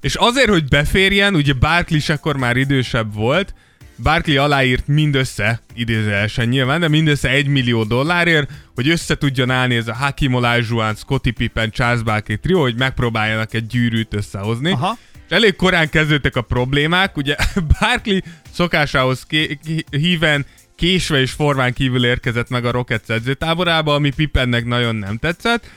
És 0.00 0.14
azért, 0.14 0.48
hogy 0.48 0.64
beférjen, 0.64 1.34
ugye 1.34 1.52
Barkley 1.52 2.00
akkor 2.06 2.36
már 2.36 2.56
idősebb 2.56 3.14
volt, 3.14 3.54
Barkley 4.02 4.36
aláírt 4.36 4.86
mindössze, 4.86 5.60
idézőjelesen 5.74 6.48
nyilván, 6.48 6.80
de 6.80 6.88
mindössze 6.88 7.28
1 7.28 7.46
millió 7.46 7.84
dollárért, 7.84 8.50
hogy 8.74 8.88
össze 8.88 9.16
tudjon 9.16 9.50
állni 9.50 9.74
ez 9.74 9.88
a 9.88 9.94
Hakim 9.94 10.34
Olajuwon, 10.34 10.94
Scottie 10.94 11.32
Pippen, 11.32 11.70
Charles 11.70 12.02
Barkley 12.02 12.38
trió, 12.38 12.60
hogy 12.60 12.76
megpróbáljanak 12.76 13.54
egy 13.54 13.66
gyűrűt 13.66 14.14
összehozni. 14.14 14.70
Aha. 14.70 14.98
És 15.28 15.36
elég 15.36 15.56
korán 15.56 15.90
kezdődtek 15.90 16.36
a 16.36 16.42
problémák, 16.42 17.16
ugye 17.16 17.36
Barkley 17.80 18.18
szokásához 18.52 19.26
ké- 19.26 19.58
híven 19.90 20.46
késve 20.76 21.20
és 21.20 21.30
forván 21.30 21.72
kívül 21.72 22.04
érkezett 22.04 22.48
meg 22.48 22.64
a 22.64 22.70
Rockets 22.70 23.08
edzőtáborába, 23.08 23.94
ami 23.94 24.10
Pippennek 24.10 24.64
nagyon 24.64 24.96
nem 24.96 25.16
tetszett, 25.16 25.70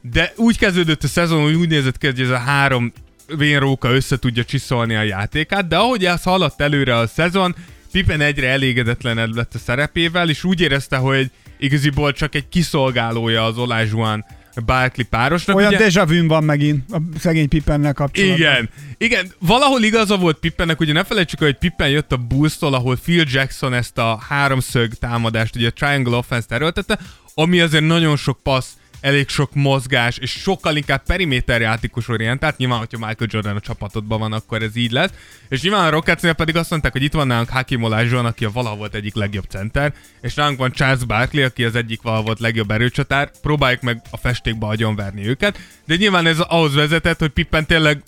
de 0.00 0.32
úgy 0.36 0.58
kezdődött 0.58 1.02
a 1.02 1.08
szezon, 1.08 1.42
hogy 1.42 1.54
úgy 1.54 1.68
nézett 1.68 1.98
ki, 1.98 2.06
hogy 2.06 2.20
ez 2.20 2.30
a 2.30 2.38
három 2.38 2.92
vénróka 3.36 3.90
össze 3.90 4.18
tudja 4.18 4.44
csiszolni 4.44 4.94
a 4.94 5.02
játékát, 5.02 5.68
de 5.68 5.76
ahogy 5.76 6.04
ez 6.04 6.22
haladt 6.22 6.60
előre 6.60 6.96
a 6.96 7.06
szezon, 7.06 7.54
Pippen 7.92 8.20
egyre 8.20 8.48
elégedetlenebb 8.48 9.34
lett 9.34 9.54
a 9.54 9.58
szerepével, 9.58 10.28
és 10.28 10.44
úgy 10.44 10.60
érezte, 10.60 10.96
hogy 10.96 11.30
igaziból 11.58 12.12
csak 12.12 12.34
egy 12.34 12.48
kiszolgálója 12.48 13.44
az 13.44 13.58
Olajuwon 13.58 14.24
Barkley 14.64 15.06
párosnak. 15.10 15.56
Olyan 15.56 15.74
ugye- 15.74 15.88
déjà 15.88 16.04
vu 16.06 16.26
van 16.26 16.44
megint 16.44 16.90
a 16.92 16.98
szegény 17.18 17.48
Pippennel 17.48 17.92
kapcsolatban. 17.92 18.38
igen, 18.38 18.68
igen, 18.98 19.32
valahol 19.38 19.82
igaza 19.82 20.16
volt 20.16 20.38
Pippennek, 20.38 20.80
ugye 20.80 20.92
ne 20.92 21.04
felejtsük, 21.04 21.40
el, 21.40 21.46
hogy 21.46 21.58
Pippen 21.58 21.88
jött 21.88 22.12
a 22.12 22.16
Bulls-tól, 22.16 22.74
ahol 22.74 22.96
Phil 22.96 23.24
Jackson 23.28 23.74
ezt 23.74 23.98
a 23.98 24.18
háromszög 24.28 24.94
támadást, 24.94 25.56
ugye 25.56 25.68
a 25.68 25.70
Triangle 25.70 26.16
Offense-t 26.16 26.52
erőltette, 26.52 26.98
ami 27.34 27.60
azért 27.60 27.86
nagyon 27.86 28.16
sok 28.16 28.38
passz, 28.42 28.70
elég 29.00 29.28
sok 29.28 29.54
mozgás, 29.54 30.18
és 30.18 30.30
sokkal 30.30 30.76
inkább 30.76 31.02
periméter 31.02 31.60
játékos 31.60 32.08
orientált. 32.08 32.56
Nyilván, 32.56 32.78
hogyha 32.78 33.06
Michael 33.06 33.28
Jordan 33.32 33.56
a 33.56 33.60
csapatodban 33.60 34.18
van, 34.18 34.32
akkor 34.32 34.62
ez 34.62 34.76
így 34.76 34.90
lesz. 34.90 35.10
És 35.48 35.62
nyilván 35.62 35.86
a 35.86 35.90
Rocketsnél 35.90 36.32
pedig 36.32 36.56
azt 36.56 36.70
mondták, 36.70 36.92
hogy 36.92 37.02
itt 37.02 37.12
van 37.12 37.26
nálunk 37.26 37.48
Hakim 37.48 37.82
Olajuwon, 37.82 38.26
aki 38.26 38.44
a 38.44 38.50
valaha 38.50 38.76
volt 38.76 38.94
egyik 38.94 39.14
legjobb 39.14 39.44
center, 39.48 39.94
és 40.20 40.34
nálunk 40.34 40.58
van 40.58 40.72
Charles 40.72 41.04
Barkley, 41.04 41.44
aki 41.44 41.64
az 41.64 41.74
egyik 41.74 42.02
valaha 42.02 42.22
volt 42.22 42.40
legjobb 42.40 42.70
erőcsatár. 42.70 43.30
Próbáljuk 43.42 43.80
meg 43.80 44.02
a 44.10 44.16
festékbe 44.16 44.66
agyonverni 44.66 45.28
őket. 45.28 45.58
De 45.86 45.94
nyilván 45.94 46.26
ez 46.26 46.40
ahhoz 46.40 46.74
vezetett, 46.74 47.18
hogy 47.18 47.30
Pippen 47.30 47.66
tényleg 47.66 48.02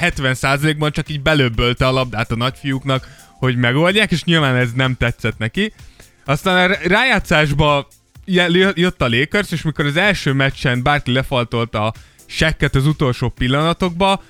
70%-ban 0.00 0.92
csak 0.92 1.08
így 1.08 1.22
belöbbölte 1.22 1.86
a 1.86 1.92
labdát 1.92 2.30
a 2.30 2.36
nagyfiúknak, 2.36 3.08
hogy 3.38 3.56
megoldják, 3.56 4.10
és 4.10 4.24
nyilván 4.24 4.56
ez 4.56 4.72
nem 4.72 4.94
tetszett 4.94 5.38
neki. 5.38 5.72
Aztán 6.24 6.70
a 6.70 6.74
rájátszásba 6.86 7.88
jött 8.74 9.02
a 9.02 9.08
Lakers, 9.08 9.50
és 9.50 9.62
mikor 9.62 9.86
az 9.86 9.96
első 9.96 10.32
meccsen 10.32 10.82
Barkley 10.82 11.14
lefaltolta 11.14 11.86
a 11.86 11.92
sekket 12.26 12.74
az 12.74 12.86
utolsó 12.86 13.28
pillanatokba, 13.28 14.22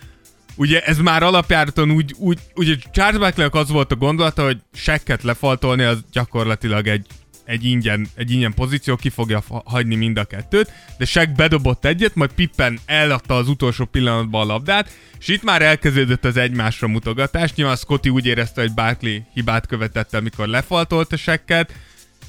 ugye 0.56 0.80
ez 0.80 0.98
már 0.98 1.22
alapjáraton 1.22 1.90
úgy, 1.90 2.14
úgy 2.18 2.38
ugye 2.54 2.74
Charles 2.92 3.20
Barkleynek 3.20 3.54
az 3.54 3.68
volt 3.68 3.92
a 3.92 3.96
gondolata, 3.96 4.44
hogy 4.44 4.58
sekket 4.72 5.22
lefaltolni 5.22 5.82
az 5.82 6.04
gyakorlatilag 6.12 6.86
egy, 6.86 7.06
egy 7.44 7.64
ingyen, 7.64 8.08
egy 8.14 8.30
ingyen 8.30 8.54
pozíció, 8.54 8.96
ki 8.96 9.08
fogja 9.08 9.42
hagyni 9.64 9.94
mind 9.94 10.16
a 10.16 10.24
kettőt, 10.24 10.72
de 10.98 11.04
Shaq 11.04 11.32
bedobott 11.36 11.84
egyet, 11.84 12.14
majd 12.14 12.32
Pippen 12.32 12.78
eladta 12.86 13.36
az 13.36 13.48
utolsó 13.48 13.84
pillanatban 13.84 14.42
a 14.42 14.52
labdát, 14.52 14.90
és 15.18 15.28
itt 15.28 15.42
már 15.42 15.62
elkezdődött 15.62 16.24
az 16.24 16.36
egymásra 16.36 16.88
mutogatás. 16.88 17.54
Nyilván 17.54 17.76
Scotty 17.76 18.08
úgy 18.08 18.26
érezte, 18.26 18.60
hogy 18.60 18.74
Barkley 18.74 19.20
hibát 19.34 19.66
követett 19.66 20.14
el, 20.14 20.20
mikor 20.20 20.46
lefaltolt 20.46 21.12
a 21.12 21.16
sekket, 21.16 21.72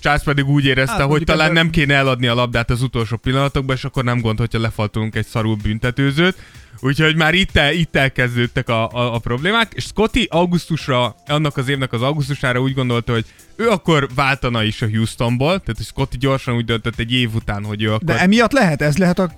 Charles 0.04 0.24
pedig 0.24 0.46
úgy 0.46 0.66
érezte, 0.66 0.96
Hát, 0.96 1.02
hogy 1.02 1.24
talán 1.24 1.42
ebben- 1.50 1.62
nem 1.62 1.70
kéne 1.70 1.94
eladni 1.94 2.28
a 2.28 2.34
labdát 2.34 2.70
az 2.70 2.82
utolsó 2.82 3.18
pillanatokban, 3.18 3.76
és 3.76 3.84
akkor 3.84 4.04
nem 4.04 4.20
gond, 4.22 4.40
hogyha 4.40 4.60
lefaltolunk 4.60 5.16
egy 5.16 5.26
szarul 5.26 5.56
büntetőzőt. 5.64 6.36
Úgyhogy 6.80 7.16
már 7.16 7.34
itt, 7.34 7.56
el, 7.56 7.74
itt 7.74 7.96
elkezdődtek 7.96 8.70
a, 8.70 8.90
a, 8.90 9.14
a 9.14 9.20
problémák, 9.20 9.72
és 9.76 9.84
Scotty 9.84 10.28
augusztusra, 10.30 11.16
annak 11.28 11.58
az 11.58 11.68
évnek 11.68 11.94
az 11.94 12.02
augusztusára 12.02 12.60
úgy 12.60 12.74
gondolta, 12.74 13.12
hogy 13.12 13.26
ő 13.56 13.70
akkor 13.70 14.08
váltana 14.16 14.64
is 14.64 14.82
a 14.82 14.90
Houstonból, 14.90 15.48
tehát 15.48 15.76
hogy 15.76 15.86
Scotty 15.86 16.18
gyorsan 16.20 16.56
úgy 16.56 16.66
döntött 16.66 17.00
egy 17.00 17.14
év 17.14 17.36
után, 17.36 17.64
hogy 17.64 17.84
ő 17.84 17.94
akkor... 17.94 18.04
De 18.04 18.20
emiatt 18.20 18.52
lehet, 18.52 18.82
ez 18.82 18.98
lehet 18.98 19.20
a 19.20 19.32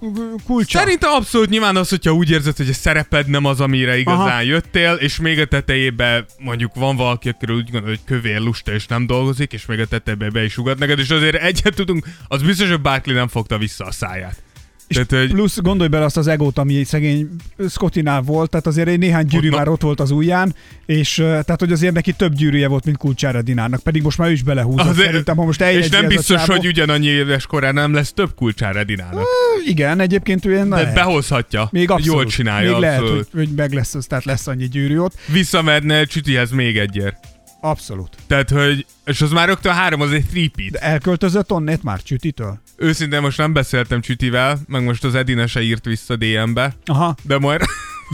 kulcsa. 0.45 0.77
Szerintem 0.77 1.11
abszolút 1.11 1.49
nyilván 1.49 1.75
az, 1.75 1.89
hogyha 1.89 2.11
úgy 2.11 2.31
érzed, 2.31 2.57
hogy 2.57 2.69
a 2.69 2.73
szereped 2.73 3.27
nem 3.27 3.45
az, 3.45 3.61
amire 3.61 3.97
igazán 3.97 4.19
Aha. 4.19 4.29
Aha. 4.29 4.41
jöttél, 4.41 4.93
és 4.93 5.19
még 5.19 5.39
a 5.39 5.45
tetejében 5.45 6.25
mondjuk 6.37 6.75
van 6.75 6.95
valaki, 6.95 7.29
akiről 7.29 7.55
úgy 7.55 7.71
gondol, 7.71 7.89
hogy 7.89 8.03
kövér, 8.05 8.39
lusta 8.39 8.73
és 8.73 8.87
nem 8.87 9.05
dolgozik, 9.05 9.53
és 9.53 9.65
még 9.65 9.79
a 9.79 9.85
tetejében 9.85 10.29
be 10.33 10.43
is 10.43 10.57
ugat 10.57 10.79
neked, 10.79 10.99
és 10.99 11.09
azért 11.09 11.35
egyet 11.35 11.75
tudunk, 11.75 12.05
az 12.27 12.43
biztos, 12.43 12.69
hogy 12.69 12.81
Barkley 12.81 13.15
nem 13.15 13.27
fogta 13.27 13.57
vissza 13.57 13.85
a 13.85 13.91
száját. 13.91 14.43
Tehát, 14.87 15.09
hogy 15.09 15.31
plusz 15.33 15.57
gondolj 15.61 15.89
bele 15.89 16.05
azt 16.05 16.17
az 16.17 16.27
egót, 16.27 16.57
ami 16.57 16.83
szegény 16.83 17.29
Scottinál 17.69 18.21
volt, 18.21 18.49
tehát 18.49 18.67
azért 18.67 18.87
egy 18.87 18.99
néhány 18.99 19.25
gyűrű 19.25 19.49
Ott- 19.49 19.55
már 19.57 19.67
ott 19.67 19.81
volt 19.81 19.99
az 19.99 20.11
ujján, 20.11 20.55
és 20.85 21.17
uh, 21.17 21.25
tehát 21.25 21.59
hogy 21.59 21.71
azért 21.71 21.93
neki 21.93 22.11
több 22.11 22.33
gyűrűje 22.33 22.67
volt, 22.67 22.85
mint 22.85 22.97
Kulcsára 22.97 23.41
Dinának, 23.41 23.79
pedig 23.83 24.01
most 24.03 24.17
már 24.17 24.29
ő 24.29 24.31
is 24.31 24.43
belehúzott. 24.43 24.87
azért, 24.87 25.05
Szerintem, 25.07 25.35
ha 25.37 25.45
most 25.45 25.61
és 25.61 25.89
nem 25.89 26.07
biztos, 26.07 26.37
csávó- 26.37 26.53
hogy 26.53 26.67
ugyanannyi 26.67 27.07
éves 27.07 27.45
korán 27.45 27.73
nem 27.73 27.93
lesz 27.93 28.13
több 28.13 28.35
kulcsára 28.35 28.83
Dinának. 28.83 29.25
Igen, 29.65 29.99
egyébként 29.99 30.45
ő 30.45 30.53
De 30.55 30.63
lehet. 30.63 30.93
behozhatja. 30.93 31.67
Még 31.71 31.89
abszolút. 31.89 32.21
Jól 32.21 32.25
csinálja. 32.25 32.71
Még 32.71 32.79
lehet, 32.79 32.99
abszolút. 32.99 33.27
hogy, 33.31 33.45
hogy 33.45 33.55
meg 33.55 33.73
lesz, 33.73 33.95
az, 33.95 34.05
tehát 34.05 34.25
lesz 34.25 34.47
annyi 34.47 34.67
gyűrű 34.67 34.97
ott. 34.97 35.13
Visszamerne 35.31 36.03
Csütihez 36.03 36.51
még 36.51 36.77
egyért. 36.77 37.17
Abszolút. 37.65 38.09
Tehát, 38.27 38.49
hogy, 38.49 38.85
és 39.05 39.21
az 39.21 39.31
már 39.31 39.47
rögtön 39.47 39.73
három, 39.73 40.01
az 40.01 40.11
egy 40.11 40.25
three 40.25 40.69
De 40.71 40.79
elköltözött 40.79 41.51
onnét 41.51 41.83
már 41.83 42.01
Csütitől? 42.01 42.59
Őszintén 42.77 43.21
most 43.21 43.37
nem 43.37 43.53
beszéltem 43.53 44.01
Csütivel, 44.01 44.59
meg 44.67 44.83
most 44.83 45.03
az 45.03 45.15
Edina 45.15 45.47
se 45.47 45.61
írt 45.61 45.85
vissza 45.85 46.15
DM-be, 46.15 46.75
Aha. 46.85 47.15
de 47.21 47.37
majd 47.37 47.61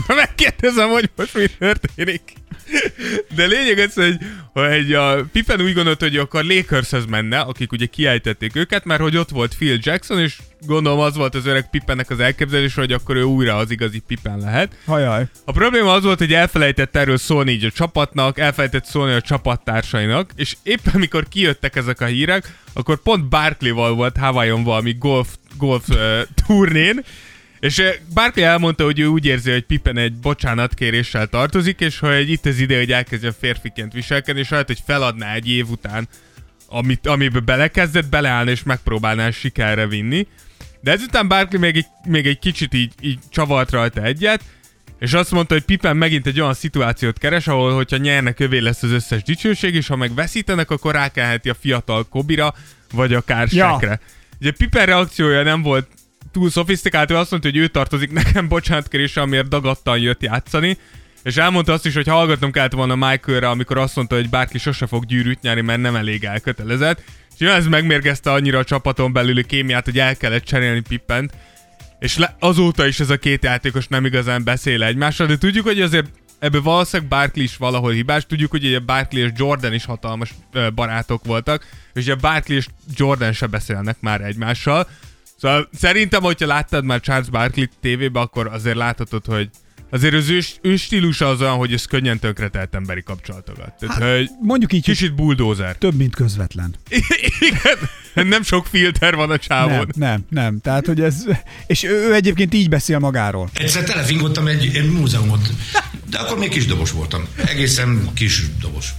megkérdezem, 0.06 0.88
hogy 0.88 1.10
most 1.16 1.34
mi 1.34 1.46
történik. 1.58 2.22
De 3.34 3.46
lényeg 3.46 3.78
az, 3.78 3.94
hogy, 3.94 4.16
hogy 4.52 4.92
a 4.92 5.24
Pippen 5.32 5.60
úgy 5.60 5.74
gondolta, 5.74 6.04
hogy 6.04 6.16
akar 6.16 6.44
Lakershez 6.44 7.04
menne, 7.06 7.40
akik 7.40 7.72
ugye 7.72 7.86
kiejtették 7.86 8.56
őket, 8.56 8.84
mert 8.84 9.00
hogy 9.00 9.16
ott 9.16 9.28
volt 9.28 9.54
Phil 9.54 9.78
Jackson, 9.80 10.20
és 10.20 10.38
gondolom 10.66 10.98
az 10.98 11.16
volt 11.16 11.34
az 11.34 11.46
öreg 11.46 11.70
Pippennek 11.70 12.10
az 12.10 12.20
elképzelés, 12.20 12.74
hogy 12.74 12.92
akkor 12.92 13.16
ő 13.16 13.22
újra 13.22 13.56
az 13.56 13.70
igazi 13.70 13.98
Pippen 13.98 14.38
lehet. 14.38 14.76
Hajaj. 14.84 15.24
A 15.44 15.52
probléma 15.52 15.92
az 15.92 16.02
volt, 16.02 16.18
hogy 16.18 16.32
elfelejtett 16.32 16.96
erről 16.96 17.16
szólni 17.16 17.50
így 17.50 17.64
a 17.64 17.70
csapatnak, 17.70 18.38
elfelejtett 18.38 18.84
szólni 18.84 19.12
a 19.12 19.20
csapattársainak, 19.20 20.30
és 20.36 20.56
éppen 20.62 21.00
mikor 21.00 21.28
kijöttek 21.28 21.76
ezek 21.76 22.00
a 22.00 22.04
hírek, 22.04 22.58
akkor 22.72 23.02
pont 23.02 23.28
Barkley-val 23.28 23.94
volt 23.94 24.16
Hawaiion 24.16 24.64
valami 24.64 24.96
golf, 24.98 25.28
golf 25.58 25.88
uh, 25.88 26.20
turnén, 26.46 27.04
és 27.62 27.78
uh, 27.78 27.86
Barkley 28.14 28.44
elmondta, 28.44 28.84
hogy 28.84 28.98
ő 28.98 29.06
úgy 29.06 29.26
érzi, 29.26 29.50
hogy 29.50 29.64
Pippen 29.64 29.96
egy 29.96 30.12
bocsánatkéréssel 30.12 31.26
tartozik, 31.26 31.80
és 31.80 31.98
hogy 31.98 32.30
itt 32.30 32.46
az 32.46 32.58
ide, 32.58 32.78
hogy 32.78 32.92
elkezdjen 32.92 33.34
férfiként 33.40 33.92
viselkedni, 33.92 34.40
és 34.40 34.48
lehet, 34.48 34.66
hogy 34.66 34.82
feladná 34.86 35.34
egy 35.34 35.48
év 35.48 35.70
után, 35.70 36.08
amit, 36.68 37.06
amiben 37.06 37.44
belekezdett, 37.44 38.08
beleállni 38.08 38.50
és 38.50 38.62
megpróbálná 38.62 39.30
sikerre 39.30 39.86
vinni. 39.86 40.26
De 40.80 40.90
ezután 40.90 41.28
Barkley 41.28 41.60
még 41.60 41.76
egy, 41.76 41.86
még 42.06 42.26
egy 42.26 42.38
kicsit 42.38 42.74
így, 42.74 42.92
így 43.00 43.18
csavart 43.30 43.70
rajta 43.70 44.02
egyet, 44.02 44.42
és 44.98 45.12
azt 45.12 45.30
mondta, 45.30 45.54
hogy 45.54 45.62
Pippen 45.62 45.96
megint 45.96 46.26
egy 46.26 46.40
olyan 46.40 46.54
szituációt 46.54 47.18
keres, 47.18 47.46
ahol 47.46 47.74
hogyha 47.74 47.96
nyernek, 47.96 48.40
övé 48.40 48.58
lesz 48.58 48.82
az 48.82 48.90
összes 48.90 49.22
dicsőség, 49.22 49.74
és 49.74 49.86
ha 49.86 49.96
meg 49.96 50.14
veszítenek, 50.14 50.70
akkor 50.70 50.94
rákelheti 50.94 51.48
a 51.48 51.54
fiatal 51.54 52.04
Kobira, 52.08 52.54
vagy 52.92 53.14
akár 53.14 53.48
Ja. 53.50 53.70
Sekre. 53.70 54.00
Ugye 54.40 54.50
Pippen 54.50 54.86
reakciója 54.86 55.42
nem 55.42 55.62
volt 55.62 55.88
túl 56.32 56.50
szofisztikált, 56.50 57.10
ő 57.10 57.16
azt 57.16 57.30
mondta, 57.30 57.48
hogy 57.48 57.58
ő 57.58 57.66
tartozik 57.66 58.12
nekem 58.12 58.48
bocsánatkérése, 58.48 59.20
amiért 59.20 59.48
dagadtan 59.48 59.98
jött 59.98 60.22
játszani, 60.22 60.78
és 61.22 61.36
elmondta 61.36 61.72
azt 61.72 61.86
is, 61.86 61.94
hogy 61.94 62.06
hallgatnom 62.06 62.50
kellett 62.50 62.72
volna 62.72 62.94
Michaelre, 62.94 63.48
amikor 63.48 63.78
azt 63.78 63.96
mondta, 63.96 64.14
hogy 64.14 64.30
bárki 64.30 64.58
sose 64.58 64.86
fog 64.86 65.04
gyűrűt 65.06 65.40
nyerni, 65.40 65.60
mert 65.60 65.80
nem 65.80 65.96
elég 65.96 66.24
elkötelezett. 66.24 67.02
És 67.38 67.46
ez 67.46 67.66
megmérgezte 67.66 68.32
annyira 68.32 68.58
a 68.58 68.64
csapaton 68.64 69.12
belüli 69.12 69.44
kémiát, 69.44 69.84
hogy 69.84 69.98
el 69.98 70.16
kellett 70.16 70.44
cserélni 70.44 70.80
Pippent, 70.80 71.32
és 71.98 72.16
le, 72.16 72.36
azóta 72.38 72.86
is 72.86 73.00
ez 73.00 73.10
a 73.10 73.16
két 73.16 73.44
játékos 73.44 73.88
nem 73.88 74.04
igazán 74.04 74.44
beszél 74.44 74.82
egymással, 74.82 75.26
de 75.26 75.38
tudjuk, 75.38 75.66
hogy 75.66 75.80
azért 75.80 76.06
ebből 76.38 76.62
valószínűleg 76.62 77.08
Barkley 77.08 77.44
is 77.44 77.56
valahol 77.56 77.92
hibás. 77.92 78.26
Tudjuk, 78.26 78.50
hogy 78.50 78.64
ugye 78.64 78.78
Barkley 78.78 79.24
és 79.24 79.30
Jordan 79.36 79.72
is 79.72 79.84
hatalmas 79.84 80.34
barátok 80.74 81.24
voltak, 81.24 81.66
és 81.94 82.02
ugye 82.02 82.14
Barkley 82.14 82.56
és 82.56 82.66
Jordan 82.96 83.32
se 83.32 83.46
beszélnek 83.46 83.96
már 84.00 84.20
egymással. 84.20 84.88
Szóval 85.42 85.68
szerintem, 85.78 86.22
hogyha 86.22 86.46
láttad 86.46 86.84
már 86.84 87.00
Charles 87.00 87.28
Barkley 87.28 87.66
tévébe, 87.80 88.20
akkor 88.20 88.46
azért 88.46 88.76
láthatod, 88.76 89.26
hogy 89.26 89.50
azért 89.90 90.14
az 90.14 90.28
ő, 90.28 90.40
ő 90.60 90.76
stílusa 90.76 91.28
az 91.28 91.40
olyan, 91.40 91.56
hogy 91.56 91.72
ez 91.72 91.84
könnyen 91.84 92.18
tönkretelt 92.18 92.74
emberi 92.74 93.02
kapcsolatokat. 93.02 93.74
Tehát, 93.78 93.98
hát, 93.98 94.16
hogy 94.16 94.30
Mondjuk 94.42 94.72
így, 94.72 94.82
kicsit 94.82 95.14
bulldozer. 95.14 95.76
több, 95.76 95.94
mint 95.94 96.14
közvetlen. 96.14 96.74
Igen, 97.50 98.28
nem 98.28 98.42
sok 98.42 98.66
filter 98.66 99.14
van 99.14 99.30
a 99.30 99.38
csávon. 99.38 99.76
Nem, 99.76 99.86
nem, 99.94 100.24
nem. 100.28 100.60
Tehát, 100.60 100.86
hogy 100.86 101.00
ez... 101.00 101.24
És 101.66 101.82
ő, 101.82 102.08
ő 102.08 102.14
egyébként 102.14 102.54
így 102.54 102.68
beszél 102.68 102.98
magáról. 102.98 103.50
Egyszer 103.54 103.84
telefingottam 103.84 104.46
egy, 104.46 104.76
egy 104.76 104.90
múzeumot, 104.90 105.48
de 106.10 106.18
akkor 106.18 106.38
még 106.38 106.50
kis 106.50 106.66
dobos 106.66 106.90
voltam. 106.90 107.26
Egészen 107.46 108.08
kis 108.14 108.44
dobos. 108.60 108.94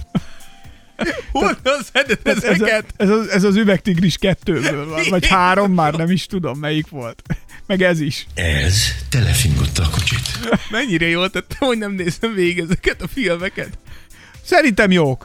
Hol 1.32 1.56
szeded 1.92 2.18
Ez, 2.22 2.36
ez, 2.36 2.44
a, 2.44 2.46
ezeket? 2.52 2.84
ez, 2.96 3.08
az, 3.08 3.28
ez 3.28 3.44
az 3.44 3.56
üvegtigris 3.56 4.16
kettőből 4.16 4.88
van, 4.88 5.02
vagy 5.10 5.26
három, 5.26 5.72
már 5.72 5.94
nem 5.94 6.10
is 6.10 6.26
tudom 6.26 6.58
melyik 6.58 6.88
volt. 6.88 7.22
Meg 7.66 7.82
ez 7.82 8.00
is. 8.00 8.26
Ez 8.34 8.76
telefingotta 9.08 9.82
a 9.82 9.88
kocsit. 9.90 10.20
Mennyire 10.70 11.06
jól 11.06 11.30
tettem, 11.30 11.68
hogy 11.68 11.78
nem 11.78 11.92
nézem 11.92 12.34
végig 12.34 12.58
ezeket 12.58 13.02
a 13.02 13.06
filmeket. 13.08 13.78
Szerintem 14.42 14.90
jók. 14.90 15.24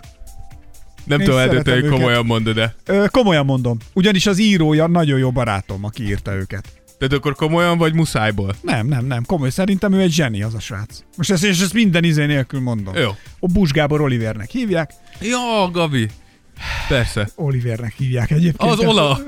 Nem 1.05 1.19
Én 1.19 1.25
tudom 1.25 1.39
eldönteni, 1.39 1.75
hogy 1.75 1.85
őket. 1.85 1.97
komolyan 1.97 2.25
mondod 2.25 2.55
de. 2.55 2.75
Komolyan 3.11 3.45
mondom. 3.45 3.77
Ugyanis 3.93 4.25
az 4.25 4.39
írója 4.39 4.87
nagyon 4.87 5.19
jó 5.19 5.31
barátom, 5.31 5.83
aki 5.85 6.03
írta 6.03 6.33
őket. 6.33 6.78
Tehát 6.99 7.13
akkor 7.13 7.35
komolyan 7.35 7.77
vagy 7.77 7.93
muszájból? 7.93 8.55
Nem, 8.61 8.87
nem, 8.87 9.05
nem. 9.05 9.23
Komoly. 9.23 9.49
Szerintem 9.49 9.93
ő 9.93 9.99
egy 9.99 10.11
zseni, 10.11 10.43
az 10.43 10.53
a 10.53 10.59
srác. 10.59 10.99
Most 11.17 11.31
ezt, 11.31 11.43
és 11.43 11.61
ezt 11.61 11.73
minden 11.73 12.03
izé 12.03 12.25
nélkül 12.25 12.59
mondom. 12.59 12.95
Jó. 12.95 13.09
A 13.39 13.47
Bus 13.47 13.71
Gábor 13.71 14.01
Olivernek 14.01 14.49
hívják. 14.49 14.91
Ja, 15.21 15.69
Gabi. 15.71 16.09
Persze. 16.87 17.29
Olivernek 17.35 17.93
hívják 17.97 18.31
egyébként. 18.31 18.71
Az 18.71 18.79
Ola. 18.79 19.19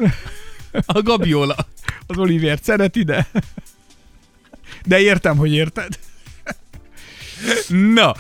A 0.86 1.02
Gabi 1.02 1.34
Ola. 1.34 1.56
Az 2.08 2.18
Oliver 2.18 2.60
szereti, 2.62 3.04
de... 3.04 3.28
De 4.86 5.00
értem, 5.00 5.38
hogy 5.38 5.54
érted. 5.54 6.00
Na, 7.68 8.16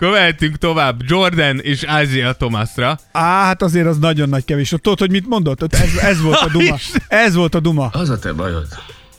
követünk 0.00 0.56
tovább 0.56 1.00
Jordan 1.04 1.58
és 1.60 1.82
Isaiah 2.02 2.34
Thomasra. 2.36 2.98
Á, 3.12 3.44
hát 3.44 3.62
azért 3.62 3.86
az 3.86 3.98
nagyon 3.98 4.28
nagy 4.28 4.44
kevés. 4.44 4.72
Ott 4.72 4.82
tudod, 4.82 4.98
hogy 4.98 5.10
mit 5.10 5.28
mondott? 5.28 5.62
Ott 5.62 5.74
ez, 5.74 5.96
ez 5.96 6.20
volt 6.20 6.40
a 6.40 6.48
duma. 6.58 6.76
Ez 7.08 7.34
volt 7.34 7.54
a 7.54 7.60
duma. 7.60 7.86
Az 7.86 8.08
a 8.10 8.18
te 8.18 8.32
bajod, 8.32 8.66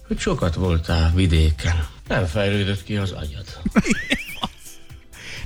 hogy 0.08 0.20
sokat 0.20 0.56
voltál 0.56 1.12
vidéken. 1.16 1.86
Nem 2.08 2.26
fejlődött 2.26 2.84
ki 2.84 2.98
az 2.98 3.12
agyad. 3.12 3.46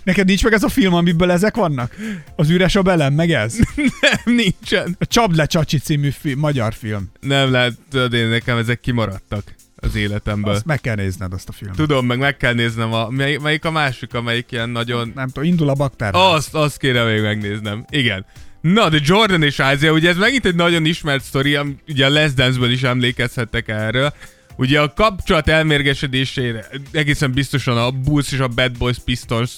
Neked 0.04 0.26
nincs 0.28 0.44
meg 0.44 0.54
ez 0.54 0.64
a 0.64 0.70
film, 0.70 0.94
amiből 0.94 1.32
ezek 1.32 1.56
vannak? 1.56 1.96
Az 2.36 2.50
üres 2.50 2.76
a 2.76 2.82
belem, 2.82 3.14
meg 3.14 3.32
ez? 3.32 3.56
Nem, 4.02 4.36
nincsen. 4.36 4.96
A 5.00 5.06
Csapd 5.06 5.36
le 5.36 5.46
Csacsi 5.46 5.78
című 5.78 6.10
fi- 6.10 6.36
magyar 6.36 6.74
film. 6.74 7.12
Nem 7.20 7.52
lehet, 7.52 7.74
tudod, 7.90 8.14
én 8.14 8.28
nekem 8.28 8.58
ezek 8.58 8.80
kimaradtak 8.80 9.44
az 9.86 9.96
életemből. 9.96 10.54
Azt 10.54 10.66
meg 10.66 10.82
kell 10.82 10.96
nézned 10.96 11.34
azt 11.34 11.50
a 11.50 11.52
filmet. 11.52 11.78
Tudom, 11.78 12.06
meg 12.06 12.18
meg 12.18 12.38
kell 12.38 12.54
néznem, 12.54 12.94
a, 12.94 13.10
mely, 13.10 13.38
melyik 13.38 13.66
a 13.66 13.72
másik, 13.72 14.14
amelyik 14.14 14.52
ilyen 14.52 14.70
nagyon... 14.70 15.12
Nem 15.16 15.28
tudom, 15.28 15.50
indul 15.50 15.70
a 15.70 15.74
baktár. 15.74 16.16
Azt, 16.16 16.56
azt 16.56 16.78
kéne 16.78 17.04
még 17.04 17.22
megnéznem. 17.22 17.86
Igen. 17.90 18.26
Na, 18.62 18.90
de 18.90 19.00
Jordan 19.04 19.44
és 19.44 19.54
Isaiah, 19.74 19.94
ugye 19.94 20.10
ez 20.10 20.18
megint 20.18 20.46
egy 20.46 20.56
nagyon 20.56 20.86
ismert 20.86 21.24
sztori, 21.24 21.58
ugye 21.88 22.06
a 22.06 22.10
Les 22.10 22.34
Dance-ből 22.34 22.72
is 22.72 22.84
emlékezhettek 22.84 23.68
erről. 23.68 24.14
Ugye 24.58 24.82
a 24.82 24.94
kapcsolat 24.94 25.48
elmérgesedésére 25.48 26.68
egészen 26.92 27.32
biztosan 27.32 27.78
a 27.78 27.92
Bulls 27.92 28.32
és 28.32 28.40
a 28.40 28.48
Bad 28.48 28.78
Boys 28.78 28.98
Pistons 29.06 29.52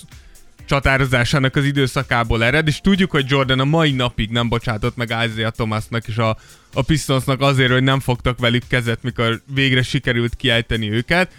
csatározásának 0.68 1.56
az 1.56 1.66
időszakából 1.66 2.44
ered, 2.44 2.68
és 2.68 2.82
tudjuk, 2.82 3.12
hogy 3.12 3.26
Jordan 3.28 3.60
a 3.60 3.66
mai 3.66 3.92
napig 3.92 4.30
nem 4.30 4.50
bocsátott 4.50 4.96
meg 4.96 5.16
Isaiah 5.26 5.52
Thomasnak 5.52 6.08
és 6.08 6.18
a, 6.18 6.38
a 6.74 6.82
Pistonsnak 6.82 7.42
azért, 7.42 7.72
hogy 7.72 7.84
nem 7.84 8.00
fogtak 8.00 8.40
velük 8.40 8.64
kezet, 8.68 9.04
mikor 9.04 9.42
végre 9.54 9.84
sikerült 9.84 10.36
kiejteni 10.36 10.92
őket. 10.92 11.32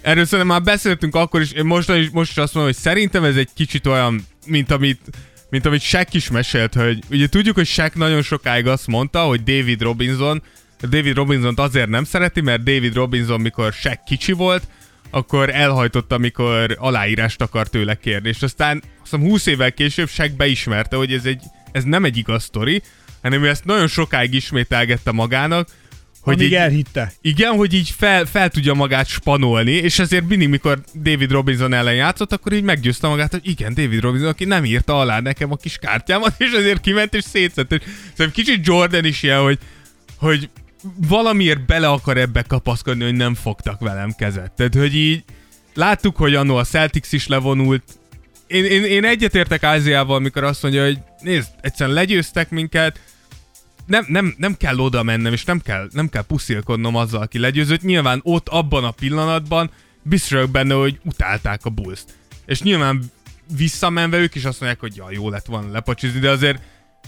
Erről 0.00 0.24
szerintem 0.24 0.54
már 0.54 0.62
beszéltünk 0.62 1.14
akkor 1.14 1.40
is, 1.40 1.52
én 1.52 1.64
most 1.64 2.12
most 2.12 2.30
is 2.30 2.36
azt 2.36 2.54
mondom, 2.54 2.72
hogy 2.72 2.82
szerintem 2.82 3.24
ez 3.24 3.36
egy 3.36 3.48
kicsit 3.54 3.86
olyan, 3.86 4.26
mint 4.46 4.70
amit 4.70 5.00
mint 5.50 5.66
amit 5.66 5.80
Shaq 5.80 6.08
is 6.12 6.30
mesélt, 6.30 6.74
hogy 6.74 6.98
ugye 7.10 7.28
tudjuk, 7.28 7.54
hogy 7.54 7.66
Shaq 7.66 7.98
nagyon 7.98 8.22
sokáig 8.22 8.66
azt 8.66 8.86
mondta, 8.86 9.20
hogy 9.22 9.42
David 9.42 9.82
Robinson, 9.82 10.42
David 10.80 11.14
Robinson 11.14 11.54
azért 11.56 11.88
nem 11.88 12.04
szereti, 12.04 12.40
mert 12.40 12.62
David 12.62 12.94
Robinson, 12.94 13.40
mikor 13.40 13.72
Shaq 13.72 13.98
kicsi 14.06 14.32
volt, 14.32 14.68
akkor 15.10 15.50
elhajtotta, 15.50 16.14
amikor 16.14 16.76
aláírást 16.78 17.40
akar 17.40 17.68
tőle 17.68 17.94
kérni. 17.94 18.28
És 18.28 18.42
aztán 18.42 18.76
azt 18.76 19.10
hiszem 19.10 19.20
20 19.20 19.46
évvel 19.46 19.72
később 19.72 20.08
Shaq 20.08 20.36
beismerte, 20.36 20.96
hogy 20.96 21.12
ez, 21.12 21.24
egy, 21.24 21.42
ez 21.72 21.84
nem 21.84 22.04
egy 22.04 22.16
igaz 22.16 22.42
sztori, 22.42 22.82
hanem 23.22 23.42
ő 23.42 23.48
ezt 23.48 23.64
nagyon 23.64 23.86
sokáig 23.86 24.34
ismételgette 24.34 25.12
magának, 25.12 25.68
hogy 26.20 26.34
Amíg 26.34 26.46
így, 26.46 26.54
elhitte. 26.54 27.12
igen, 27.20 27.52
hogy 27.52 27.74
így 27.74 27.94
fel, 27.96 28.24
fel 28.24 28.48
tudja 28.48 28.74
magát 28.74 29.06
spanolni, 29.06 29.72
és 29.72 29.98
ezért 29.98 30.28
mindig, 30.28 30.48
mikor 30.48 30.80
David 30.94 31.30
Robinson 31.30 31.72
ellen 31.72 31.94
játszott, 31.94 32.32
akkor 32.32 32.52
így 32.52 32.62
meggyőzte 32.62 33.08
magát, 33.08 33.30
hogy 33.30 33.48
igen, 33.48 33.74
David 33.74 34.00
Robinson, 34.00 34.28
aki 34.28 34.44
nem 34.44 34.64
írta 34.64 34.98
alá 34.98 35.20
nekem 35.20 35.52
a 35.52 35.56
kis 35.56 35.76
kártyámat, 35.76 36.34
és 36.44 36.50
ezért 36.50 36.80
kiment 36.80 37.14
és 37.14 37.24
szétszett. 37.24 37.72
És 37.72 37.80
Szerintem 38.16 38.30
kicsit 38.30 38.66
Jordan 38.66 39.04
is 39.04 39.22
ilyen, 39.22 39.40
hogy, 39.40 39.58
hogy 40.16 40.48
valamiért 41.08 41.66
bele 41.66 41.88
akar 41.88 42.16
ebbe 42.16 42.42
kapaszkodni, 42.42 43.04
hogy 43.04 43.14
nem 43.14 43.34
fogtak 43.34 43.80
velem 43.80 44.12
kezet. 44.12 44.52
Tehát, 44.52 44.74
hogy 44.74 44.94
így 44.94 45.24
láttuk, 45.74 46.16
hogy 46.16 46.34
annó 46.34 46.56
a 46.56 46.64
Celtics 46.64 47.12
is 47.12 47.26
levonult. 47.26 47.82
Én, 48.46 48.64
én, 48.64 48.84
én 48.84 49.04
egyetértek 49.04 49.62
Áziával, 49.62 50.16
amikor 50.16 50.44
azt 50.44 50.62
mondja, 50.62 50.84
hogy 50.84 50.98
nézd, 51.20 51.48
egyszerűen 51.60 51.96
legyőztek 51.96 52.50
minket, 52.50 53.00
nem, 53.86 54.04
nem, 54.08 54.34
nem 54.38 54.56
kell 54.56 54.78
oda 54.78 55.02
mennem, 55.02 55.32
és 55.32 55.44
nem 55.44 55.60
kell, 55.60 55.88
nem 55.92 56.08
kell 56.08 56.22
puszilkodnom 56.22 56.96
azzal, 56.96 57.22
aki 57.22 57.38
legyőzött. 57.38 57.82
Nyilván 57.82 58.20
ott, 58.22 58.48
abban 58.48 58.84
a 58.84 58.90
pillanatban 58.90 59.70
biztos 60.02 60.46
benne, 60.46 60.74
hogy 60.74 61.00
utálták 61.04 61.64
a 61.64 61.70
bulls 61.70 62.00
És 62.46 62.62
nyilván 62.62 63.04
visszamenve 63.56 64.18
ők 64.18 64.34
is 64.34 64.44
azt 64.44 64.60
mondják, 64.60 64.80
hogy 64.80 64.96
ja, 64.96 65.10
jó 65.10 65.30
lett 65.30 65.46
volna 65.46 65.70
lepacsizni, 65.70 66.20
de 66.20 66.30
azért 66.30 66.62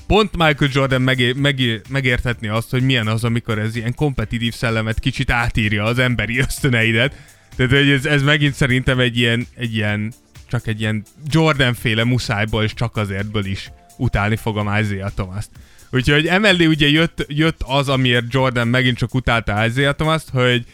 pont 0.07 0.37
Michael 0.37 0.71
Jordan 0.73 1.03
megé- 1.03 1.37
megé- 1.37 1.89
megérthetni 1.89 2.49
azt, 2.49 2.71
hogy 2.71 2.83
milyen 2.83 3.07
az, 3.07 3.25
amikor 3.25 3.59
ez 3.59 3.77
ilyen 3.77 3.95
kompetitív 3.95 4.55
szellemet 4.55 4.99
kicsit 4.99 5.31
átírja 5.31 5.85
az 5.85 5.99
emberi 5.99 6.39
ösztöneidet. 6.49 7.17
Tehát 7.57 7.73
ez, 7.73 8.07
ez 8.07 8.23
megint 8.23 8.55
szerintem 8.55 8.99
egy 8.99 9.19
ilyen, 9.19 9.47
egy 9.55 9.75
ilyen, 9.75 10.13
csak 10.49 10.67
egy 10.67 10.81
ilyen 10.81 11.05
Jordan-féle 11.27 12.05
muszájból 12.05 12.63
és 12.63 12.75
csak 12.75 12.97
azértből 12.97 13.45
is 13.45 13.71
utálni 13.97 14.37
fogom 14.37 14.77
Isaiah 14.79 15.11
thomas 15.15 15.45
Úgyhogy 15.93 16.27
emellé 16.27 16.67
ugye 16.67 16.89
jött, 16.89 17.25
jött 17.29 17.63
az, 17.67 17.89
amiért 17.89 18.25
Jordan 18.29 18.69
megint 18.69 18.97
csak 18.97 19.15
utálta 19.15 19.67
Isaiah 19.67 19.95
thomas 19.95 20.23
hogy 20.33 20.65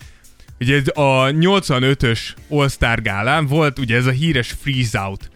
ugye 0.61 0.83
a 0.95 1.29
85-ös 1.31 2.21
All-Star 2.49 3.03
gálán 3.03 3.47
volt 3.47 3.79
ugye 3.79 3.97
ez 3.97 4.07
a 4.07 4.11
híres 4.11 4.55
freeze 4.61 5.01
out, 5.01 5.31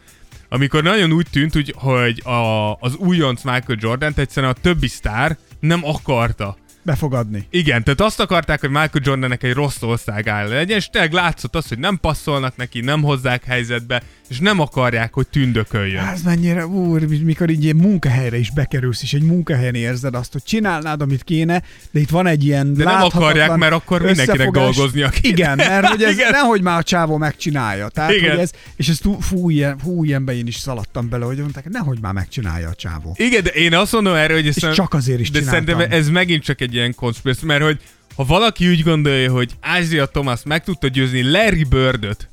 amikor 0.53 0.83
nagyon 0.83 1.13
úgy 1.13 1.27
tűnt, 1.31 1.53
hogy, 1.53 1.75
hogy 1.77 2.23
a, 2.25 2.73
az 2.75 2.95
újonc 2.97 3.43
Michael 3.43 3.79
Jordan 3.81 4.13
egyszerűen 4.17 4.53
a 4.53 4.61
többi 4.61 4.89
sztár 4.89 5.39
nem 5.61 5.85
akarta 5.85 6.57
befogadni. 6.83 7.47
Igen, 7.51 7.85
tehát 7.85 8.01
azt 8.01 8.21
akarták, 8.21 8.61
hogy 8.61 8.69
Michael 8.69 9.03
Jordannek 9.05 9.43
egy 9.43 9.53
rossz 9.53 9.83
ország 9.83 10.29
áll 10.29 10.49
legyen, 10.49 10.77
és 10.77 10.89
tényleg 10.89 11.13
látszott 11.13 11.57
az, 11.57 11.69
hogy 11.69 11.79
nem 11.79 11.99
passzolnak 12.01 12.57
neki, 12.57 12.81
nem 12.81 13.03
hozzák 13.03 13.45
helyzetbe, 13.45 14.03
és 14.31 14.39
nem 14.39 14.61
akarják, 14.61 15.15
hogy 15.15 15.29
tündököljön. 15.29 16.05
Ez 16.05 16.23
mennyire, 16.23 16.67
úr, 16.67 17.03
mikor 17.25 17.51
így 17.51 17.75
munkahelyre 17.75 18.39
is 18.39 18.51
bekerülsz, 18.51 19.03
és 19.03 19.13
egy 19.13 19.23
munkahelyen 19.23 19.75
érzed 19.75 20.15
azt, 20.15 20.33
hogy 20.33 20.43
csinálnád, 20.43 21.01
amit 21.01 21.23
kéne, 21.23 21.63
de 21.91 22.01
itt 22.01 22.11
van 22.11 22.27
egy 22.27 22.45
ilyen 22.45 22.75
De 22.75 22.85
nem 22.85 23.03
akarják, 23.03 23.57
mert 23.57 23.73
akkor 23.73 24.03
mindenkinek 24.03 24.51
dolgoznia 24.51 25.09
kéne. 25.09 25.35
Igen, 25.35 25.57
mert 25.57 25.87
hogy 25.87 26.03
ez 26.03 26.13
Igen. 26.19 26.31
nehogy 26.31 26.63
már 26.63 26.79
a 26.79 26.83
csávó 26.83 27.17
megcsinálja. 27.17 27.89
Tehát, 27.89 28.13
Igen. 28.13 28.31
hogy 28.31 28.41
ez, 28.41 28.51
és 28.77 28.89
ez 28.89 29.01
fú, 29.21 29.51
ilyen, 29.51 29.79
fú, 29.79 30.05
ilyenbe 30.05 30.37
én 30.37 30.47
is 30.47 30.57
szaladtam 30.57 31.09
bele, 31.09 31.25
hogy 31.25 31.39
mondták, 31.39 31.69
nehogy 31.69 31.99
már 32.01 32.13
megcsinálja 32.13 32.69
a 32.69 32.75
csávó. 32.75 33.15
Igen, 33.19 33.43
de 33.43 33.51
én 33.51 33.75
azt 33.75 33.93
mondom 33.93 34.15
erre, 34.15 34.35
hogy 34.35 34.47
ez 34.47 34.65
és 34.65 34.75
csak 34.75 34.95
azért 34.95 35.21
is 35.21 35.31
de 35.31 35.39
csináltam. 35.39 35.67
szerintem 35.67 35.99
ez 35.99 36.09
megint 36.09 36.43
csak 36.43 36.61
egy 36.61 36.75
ilyen 36.75 36.95
konspiráció, 36.95 37.49
mert 37.49 37.63
hogy 37.63 37.81
ha 38.17 38.25
valaki 38.25 38.69
úgy 38.69 38.83
gondolja, 38.83 39.33
hogy 39.33 39.51
Ázia 39.61 40.07
Thomas 40.07 40.41
meg 40.45 40.65
tudta 40.65 40.89
győzni 40.89 41.31
Larry 41.31 41.65
Birdöt 41.65 42.29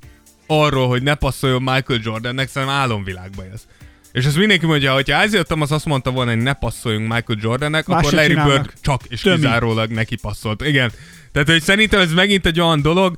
arról, 0.48 0.88
hogy 0.88 1.04
ne 1.04 1.16
passzoljon 1.16 1.62
Michael 1.62 2.00
Jordannek, 2.04 2.50
szerintem 2.50 2.78
álomvilágba 2.78 3.44
ez. 3.54 3.68
És 4.12 4.26
ezt 4.26 4.38
mindenki 4.38 4.66
mondja, 4.66 4.94
hogy 4.94 5.12
ha 5.12 5.26
Isaiah 5.26 5.46
Thomas 5.46 5.70
azt 5.70 5.86
mondta 5.86 6.12
volna, 6.12 6.32
hogy 6.32 6.42
ne 6.42 6.54
passzoljunk 6.54 7.14
Michael 7.14 7.40
Jordannek, 7.42 7.88
Más 7.88 8.00
akkor 8.00 8.14
Larry 8.14 8.28
csinálnak. 8.28 8.62
Bird 8.62 8.74
csak 8.82 9.02
és 9.08 9.22
Tömi. 9.22 9.36
kizárólag 9.36 9.92
neki 9.92 10.16
passzolt. 10.16 10.66
Igen. 10.66 10.92
Tehát, 11.32 11.50
hogy 11.50 11.62
szerintem 11.62 12.00
ez 12.00 12.14
megint 12.14 12.46
egy 12.46 12.60
olyan 12.60 12.82
dolog, 12.82 13.18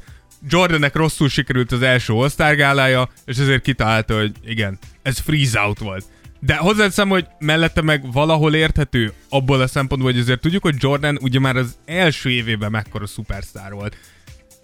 Jordannek 0.50 0.96
rosszul 0.96 1.30
sikerült 1.30 1.72
az 1.72 1.82
első 1.82 2.14
all 2.14 2.56
gálája, 2.56 3.10
és 3.26 3.38
ezért 3.38 3.62
kitalálta, 3.62 4.18
hogy 4.18 4.32
igen, 4.46 4.78
ez 5.02 5.20
freeze 5.20 5.60
out 5.60 5.80
volt. 5.80 6.06
De 6.40 6.56
hozzáteszem, 6.56 7.10
hogy 7.10 7.28
mellette 7.40 7.82
meg 7.82 8.12
valahol 8.12 8.56
érthető 8.56 9.14
abból 9.30 9.62
a 9.62 9.68
szempontból, 9.68 10.12
hogy 10.12 10.22
azért 10.22 10.42
tudjuk, 10.42 10.64
hogy 10.64 10.76
Jordan 10.78 11.18
ugye 11.22 11.40
már 11.40 11.56
az 11.56 11.78
első 11.86 12.30
évében 12.30 12.72
mekkora 12.72 13.08
szupersztár 13.08 13.72
volt. 13.72 13.98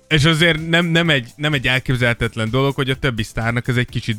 És 0.07 0.25
azért 0.25 0.69
nem, 0.69 0.85
nem, 0.85 1.09
egy, 1.09 1.29
nem 1.35 1.53
egy 1.53 1.67
elképzelhetetlen 1.67 2.49
dolog, 2.49 2.75
hogy 2.75 2.89
a 2.89 2.95
többi 2.95 3.23
sztárnak 3.23 3.67
ez 3.67 3.77
egy 3.77 3.89
kicsit 3.89 4.17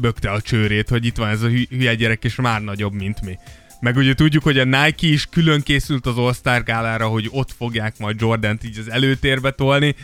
bökte 0.00 0.30
a 0.30 0.40
csőrét, 0.40 0.88
hogy 0.88 1.04
itt 1.04 1.16
van 1.16 1.28
ez 1.28 1.42
a 1.42 1.48
hülye 1.48 1.94
gyerek, 1.94 2.24
és 2.24 2.34
már 2.34 2.62
nagyobb, 2.62 2.92
mint 2.92 3.22
mi. 3.22 3.38
Meg 3.80 3.96
ugye 3.96 4.14
tudjuk, 4.14 4.42
hogy 4.42 4.58
a 4.58 4.64
Nike 4.64 5.06
is 5.06 5.26
külön 5.26 5.62
készült 5.62 6.06
az 6.06 6.18
All-Star 6.18 6.62
gálára, 6.62 7.06
hogy 7.06 7.28
ott 7.30 7.52
fogják 7.58 7.98
majd 7.98 8.20
Jordan-t 8.20 8.64
így 8.64 8.78
az 8.78 8.90
előtérbe 8.90 9.50
tolni. 9.50 9.94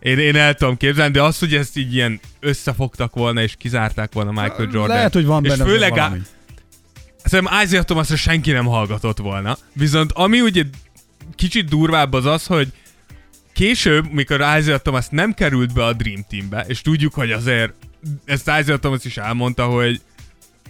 Én, 0.00 0.18
én 0.18 0.36
el 0.36 0.54
tudom 0.54 0.76
képzelni, 0.76 1.12
de 1.12 1.22
az, 1.22 1.38
hogy 1.38 1.54
ezt 1.54 1.76
így 1.76 1.94
ilyen 1.94 2.20
összefogtak 2.40 3.14
volna, 3.14 3.42
és 3.42 3.54
kizárták 3.58 4.12
volna 4.12 4.30
Michael 4.30 4.68
Jordan. 4.72 4.86
Lehet, 4.86 5.12
hogy 5.12 5.24
van 5.24 5.42
benne 5.42 5.64
és 5.64 5.70
főleg 5.70 5.90
valami. 5.90 6.20
Szerintem 7.24 7.62
Isaiah 7.62 7.84
Thomasra 7.84 8.16
senki 8.16 8.50
nem 8.50 8.64
hallgatott 8.64 9.18
volna. 9.18 9.58
Viszont 9.72 10.12
ami 10.12 10.40
ugye 10.40 10.64
kicsit 11.34 11.68
durvább 11.68 12.12
az 12.12 12.24
az, 12.24 12.46
hogy 12.46 12.72
később, 13.60 14.12
mikor 14.12 14.40
Isaiah 14.58 14.80
Thomas 14.80 15.06
nem 15.10 15.34
került 15.34 15.72
be 15.72 15.84
a 15.84 15.92
Dream 15.92 16.24
Teambe, 16.28 16.64
és 16.68 16.80
tudjuk, 16.80 17.14
hogy 17.14 17.32
azért 17.32 17.72
ezt 18.24 18.50
Isaiah 18.60 18.78
Thomas 18.78 19.04
is 19.04 19.16
elmondta, 19.16 19.66
hogy 19.66 20.00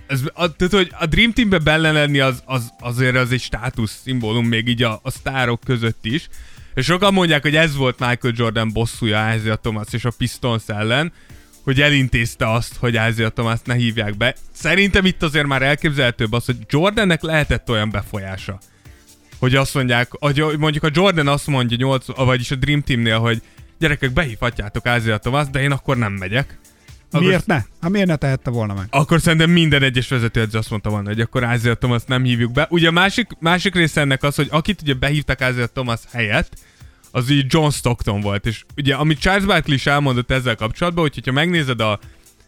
ez, 0.07 0.20
a, 0.32 0.57
tehát, 0.57 0.72
hogy 0.72 0.93
a 0.99 1.07
Dream 1.07 1.32
Teambe 1.32 1.59
benne 1.59 1.93
lenni 1.93 2.18
az, 2.20 2.43
az, 2.45 2.72
azért 2.80 3.16
az 3.16 3.32
egy 3.32 3.41
státusz 3.41 4.01
szimbólum 4.03 4.47
még 4.47 4.68
így 4.68 4.82
a, 4.82 5.01
a 5.03 5.11
sztárok 5.11 5.61
között 5.64 6.05
is. 6.05 6.28
És 6.74 6.84
sokan 6.84 7.12
mondják, 7.12 7.43
hogy 7.43 7.57
ez 7.57 7.76
volt 7.76 7.99
Michael 7.99 8.34
Jordan 8.36 8.72
bosszúja 8.72 9.34
Isaiah 9.34 9.59
Thomas 9.62 9.86
és 9.91 10.05
a 10.05 10.11
Pistons 10.18 10.62
ellen, 10.66 11.12
hogy 11.62 11.80
elintézte 11.80 12.53
azt, 12.53 12.76
hogy 12.76 12.95
Isaiah 12.95 13.32
Thomas 13.32 13.59
ne 13.64 13.74
hívják 13.74 14.16
be. 14.16 14.34
Szerintem 14.53 15.05
itt 15.05 15.22
azért 15.22 15.47
már 15.47 15.62
elképzelhetőbb 15.62 16.32
az, 16.32 16.45
hogy 16.45 16.57
Jordannek 16.68 17.22
lehetett 17.22 17.70
olyan 17.70 17.91
befolyása, 17.91 18.59
hogy 19.41 19.55
azt 19.55 19.74
mondják, 19.74 20.09
hogy 20.11 20.45
mondjuk 20.59 20.84
a 20.84 20.91
Jordan 20.93 21.28
azt 21.28 21.47
mondja, 21.47 21.76
8, 21.76 22.07
vagyis 22.16 22.51
a 22.51 22.55
Dream 22.55 22.82
Teamnél, 22.82 23.18
hogy 23.18 23.43
gyerekek, 23.78 24.12
behívhatjátok 24.12 24.88
Isaiah 24.97 25.18
Thomas, 25.18 25.51
de 25.51 25.62
én 25.62 25.70
akkor 25.70 25.97
nem 25.97 26.12
megyek. 26.12 26.59
Akkor, 27.11 27.26
miért 27.26 27.47
ne? 27.47 27.62
Hát 27.80 27.91
miért 27.91 28.07
ne 28.07 28.16
tehette 28.16 28.51
volna 28.51 28.74
meg? 28.74 28.86
Akkor 28.91 29.20
szerintem 29.20 29.51
minden 29.51 29.82
egyes 29.82 30.09
vezetőedző 30.09 30.59
azt 30.59 30.70
mondta 30.70 30.91
volna, 30.91 31.09
hogy 31.09 31.20
akkor 31.20 31.43
Isaiah 31.55 31.76
Thomas 31.76 32.03
nem 32.07 32.22
hívjuk 32.22 32.53
be. 32.53 32.66
Ugye 32.70 32.88
a 32.88 32.91
másik, 32.91 33.28
másik 33.38 33.74
része 33.74 34.01
ennek 34.01 34.22
az, 34.22 34.34
hogy 34.34 34.49
akit 34.51 34.80
ugye 34.82 34.95
behívtak 34.95 35.41
Isaiah 35.41 35.68
Thomas 35.72 36.01
helyett, 36.12 36.53
az 37.11 37.30
így 37.30 37.45
John 37.49 37.68
Stockton 37.68 38.20
volt. 38.20 38.47
És 38.47 38.64
ugye, 38.76 38.95
amit 38.95 39.18
Charles 39.18 39.45
Barkley 39.45 39.74
is 39.74 39.86
elmondott 39.86 40.30
ezzel 40.30 40.55
kapcsolatban, 40.55 41.03
hogy 41.03 41.24
ha 41.24 41.32
megnézed 41.32 41.80
a 41.80 41.99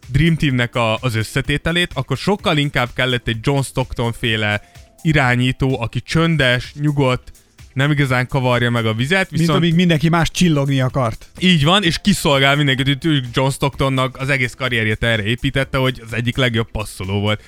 Dream 0.07 0.35
Teamnek 0.35 0.75
a, 0.75 0.97
az 0.97 1.15
összetételét, 1.15 1.91
akkor 1.93 2.17
sokkal 2.17 2.57
inkább 2.57 2.89
kellett 2.93 3.27
egy 3.27 3.37
John 3.41 3.61
Stockton 3.61 4.13
féle 4.13 4.61
irányító, 5.03 5.81
aki 5.81 6.01
csöndes, 6.01 6.73
nyugodt, 6.79 7.31
nem 7.73 7.91
igazán 7.91 8.27
kavarja 8.27 8.69
meg 8.69 8.85
a 8.85 8.93
vizet. 8.93 9.29
Viszont... 9.29 9.49
Mint 9.49 9.61
amíg 9.61 9.75
mindenki 9.75 10.09
más 10.09 10.31
csillogni 10.31 10.81
akart. 10.81 11.27
Így 11.39 11.63
van, 11.63 11.83
és 11.83 11.97
kiszolgál 12.01 12.55
mindenkit. 12.55 12.97
John 13.33 13.49
Stocktonnak 13.49 14.17
az 14.17 14.29
egész 14.29 14.53
karrierjét 14.53 15.03
erre 15.03 15.23
építette, 15.23 15.77
hogy 15.77 16.01
az 16.05 16.13
egyik 16.13 16.37
legjobb 16.37 16.71
passzoló 16.71 17.19
volt. 17.19 17.41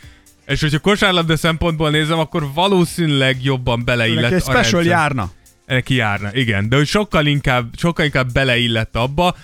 És 0.45 0.61
hogyha 0.61 0.79
kosárlabda 0.79 1.37
szempontból 1.37 1.89
nézem, 1.89 2.19
akkor 2.19 2.53
valószínűleg 2.53 3.43
jobban 3.43 3.85
beleillett 3.85 4.31
egy 4.31 4.41
special 4.41 4.61
rendszer. 4.61 4.85
járna. 4.85 5.31
Neki 5.65 5.95
járna, 5.95 6.29
igen. 6.33 6.69
De 6.69 6.75
hogy 6.75 6.87
sokkal 6.87 7.25
inkább, 7.25 7.73
sokkal 7.77 8.05
inkább 8.05 8.31
beleillett 8.31 8.95
abba, 8.95 9.35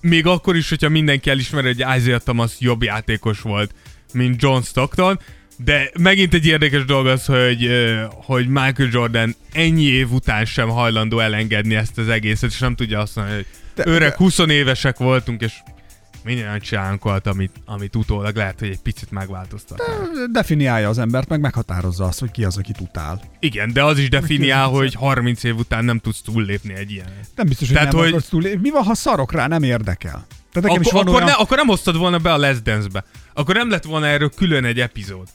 még 0.00 0.26
akkor 0.26 0.56
is, 0.56 0.68
hogyha 0.68 0.88
mindenki 0.88 1.30
elismeri, 1.30 1.66
hogy 1.66 1.96
Isaiah 1.98 2.20
Thomas 2.20 2.52
jobb 2.58 2.82
játékos 2.82 3.40
volt, 3.40 3.74
mint 4.12 4.42
John 4.42 4.62
Stockton, 4.62 5.20
de 5.64 5.90
megint 5.98 6.34
egy 6.34 6.46
érdekes 6.46 6.84
dolog 6.84 7.06
az, 7.06 7.24
hogy, 7.24 7.70
hogy 8.10 8.46
Michael 8.46 8.88
Jordan 8.90 9.34
ennyi 9.52 9.84
év 9.84 10.12
után 10.12 10.44
sem 10.44 10.68
hajlandó 10.68 11.18
elengedni 11.18 11.74
ezt 11.74 11.98
az 11.98 12.08
egészet, 12.08 12.50
és 12.50 12.58
nem 12.58 12.74
tudja 12.74 13.00
azt 13.00 13.16
mondani, 13.16 13.36
hogy 13.36 13.46
de, 13.74 13.90
öreg, 13.90 14.14
20 14.14 14.38
évesek 14.38 14.98
voltunk, 14.98 15.40
és 15.40 15.52
minden 16.24 16.60
csinálunk 16.60 17.04
olyat, 17.04 17.26
amit, 17.26 17.52
amit 17.64 17.96
utólag 17.96 18.36
lehet, 18.36 18.58
hogy 18.58 18.68
egy 18.68 18.80
picit 18.80 19.10
megváltoztat. 19.10 19.78
De, 19.78 19.84
definiálja 20.32 20.88
az 20.88 20.98
embert, 20.98 21.28
meg 21.28 21.40
meghatározza 21.40 22.04
azt, 22.04 22.20
hogy 22.20 22.30
ki 22.30 22.44
az, 22.44 22.56
akit 22.56 22.80
utál. 22.80 23.20
Igen, 23.38 23.72
de 23.72 23.84
az 23.84 23.98
is 23.98 24.08
definiál, 24.08 24.68
hogy 24.68 24.94
30 24.94 25.44
év 25.44 25.56
után 25.56 25.84
nem 25.84 25.98
tudsz 25.98 26.22
túllépni 26.22 26.74
egy 26.74 26.90
ilyen. 26.90 27.06
Nem 27.34 27.46
biztos, 27.46 27.68
hogy 27.68 27.76
Tehát, 27.76 27.92
nem 27.92 28.10
hogy... 28.10 28.24
túllépni. 28.28 28.60
Mi 28.60 28.70
van, 28.70 28.82
ha 28.82 28.94
szarok 28.94 29.32
rá, 29.32 29.46
nem 29.46 29.62
érdekel? 29.62 30.26
Tehát 30.52 30.68
akkor, 30.68 30.80
is 30.80 30.92
van 30.92 31.02
akkor, 31.02 31.14
olyan... 31.14 31.26
ne, 31.26 31.32
akkor 31.32 31.56
nem 31.56 31.66
hoztad 31.66 31.96
volna 31.96 32.18
be 32.18 32.32
a 32.32 32.38
Les 32.38 32.62
Dance-be. 32.62 33.04
Akkor 33.34 33.54
nem 33.54 33.70
lett 33.70 33.84
volna 33.84 34.06
erről 34.06 34.30
külön 34.36 34.64
egy 34.64 34.80
epizód. 34.80 35.28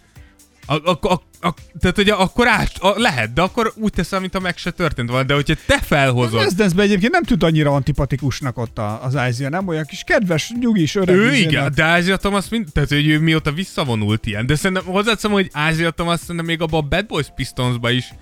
A, 0.66 0.74
a, 0.74 0.99
a, 1.01 1.22
a, 1.41 1.53
tehát 1.80 1.97
ugye 1.97 2.14
akkor 2.14 2.47
át, 2.47 2.72
a, 2.80 2.93
lehet, 2.99 3.34
de 3.34 3.41
akkor 3.41 3.74
úgy 3.76 3.91
teszem, 3.91 4.22
mintha 4.22 4.39
meg 4.39 4.57
se 4.57 4.72
történt 4.72 5.09
volna, 5.09 5.24
de 5.24 5.34
hogyha 5.34 5.55
te 5.66 5.80
felhozod... 5.80 6.41
Ez 6.41 6.53
dance 6.53 6.82
egyébként 6.82 7.11
nem 7.11 7.24
tűnt 7.24 7.43
annyira 7.43 7.72
antipatikusnak 7.72 8.57
ott 8.57 8.80
az 9.01 9.16
Ázia, 9.16 9.49
nem? 9.49 9.68
Olyan 9.68 9.86
kis 9.86 10.03
kedves, 10.05 10.51
nyugis, 10.59 10.95
öreg. 10.95 11.16
Ő 11.16 11.34
igen, 11.34 11.72
de 11.76 11.84
Ázia 11.84 12.18
Thomas, 12.18 12.49
mind, 12.49 12.68
tehát 12.74 12.89
hogy 12.89 13.07
ő 13.07 13.20
mióta 13.20 13.51
visszavonult 13.51 14.26
ilyen, 14.26 14.45
de 14.45 14.55
szerintem 14.55 14.86
hozzáteszem, 14.86 15.32
hogy 15.32 15.49
Ázia 15.51 15.91
Thomas 15.91 16.20
szerintem 16.20 16.45
még 16.45 16.61
abban 16.61 16.84
a 16.84 16.88
Bad 16.88 17.05
Boys 17.05 17.28
Pistonsba 17.36 17.91
is 17.91 18.14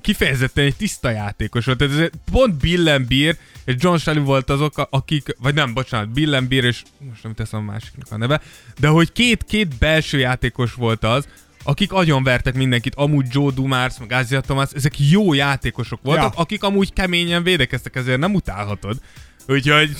kifejezetten 0.00 0.64
egy 0.64 0.76
tiszta 0.76 1.10
játékos 1.10 1.64
volt. 1.64 1.78
Tehát 1.78 1.98
ez 1.98 2.08
pont 2.30 2.54
Bill 2.54 2.98
Beer 2.98 3.36
és 3.64 3.74
John 3.78 3.96
Shelley 3.96 4.24
volt 4.24 4.50
azok, 4.50 4.88
akik, 4.90 5.36
vagy 5.38 5.54
nem, 5.54 5.74
bocsánat, 5.74 6.12
Bill 6.12 6.40
Beer 6.40 6.64
és 6.64 6.82
most 6.98 7.22
nem 7.22 7.34
teszem 7.34 7.60
a 7.60 7.72
másiknak 7.72 8.06
a 8.10 8.16
neve, 8.16 8.40
de 8.78 8.88
hogy 8.88 9.12
két, 9.12 9.44
két 9.44 9.78
belső 9.78 10.18
játékos 10.18 10.74
volt 10.74 11.04
az, 11.04 11.26
akik 11.62 11.92
agyonvertek 11.92 12.54
mindenkit, 12.54 12.94
amúgy 12.94 13.26
Joe 13.30 13.50
Dumars, 13.54 13.98
meg 13.98 14.12
Ázia 14.12 14.40
Thomas, 14.40 14.68
ezek 14.74 15.10
jó 15.10 15.32
játékosok 15.34 16.00
voltak, 16.02 16.34
ja. 16.34 16.40
akik 16.40 16.62
amúgy 16.62 16.92
keményen 16.92 17.42
védekeztek, 17.42 17.96
ezért 17.96 18.18
nem 18.18 18.34
utálhatod. 18.34 18.96
Úgyhogy 19.48 19.90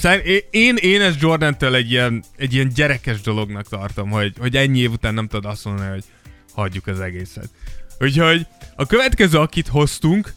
én, 0.51 0.77
én 0.77 1.01
ezt 1.01 1.21
Jordan-től 1.21 1.75
egy 1.75 1.91
ilyen, 1.91 2.25
egy 2.37 2.55
ilyen 2.55 2.69
gyerekes 2.75 3.21
dolognak 3.21 3.69
tartom, 3.69 4.11
hogy, 4.11 4.33
hogy 4.39 4.57
ennyi 4.57 4.79
év 4.79 4.91
után 4.91 5.15
nem 5.15 5.29
tudod 5.29 5.51
azt 5.51 5.65
mondani, 5.65 5.91
hogy 5.91 6.05
hagyjuk 6.53 6.87
az 6.87 7.01
egészet. 7.01 7.49
Úgyhogy 7.99 8.47
a 8.77 8.87
következő, 8.87 9.39
akit 9.39 9.69
hoztunk, 9.69 10.33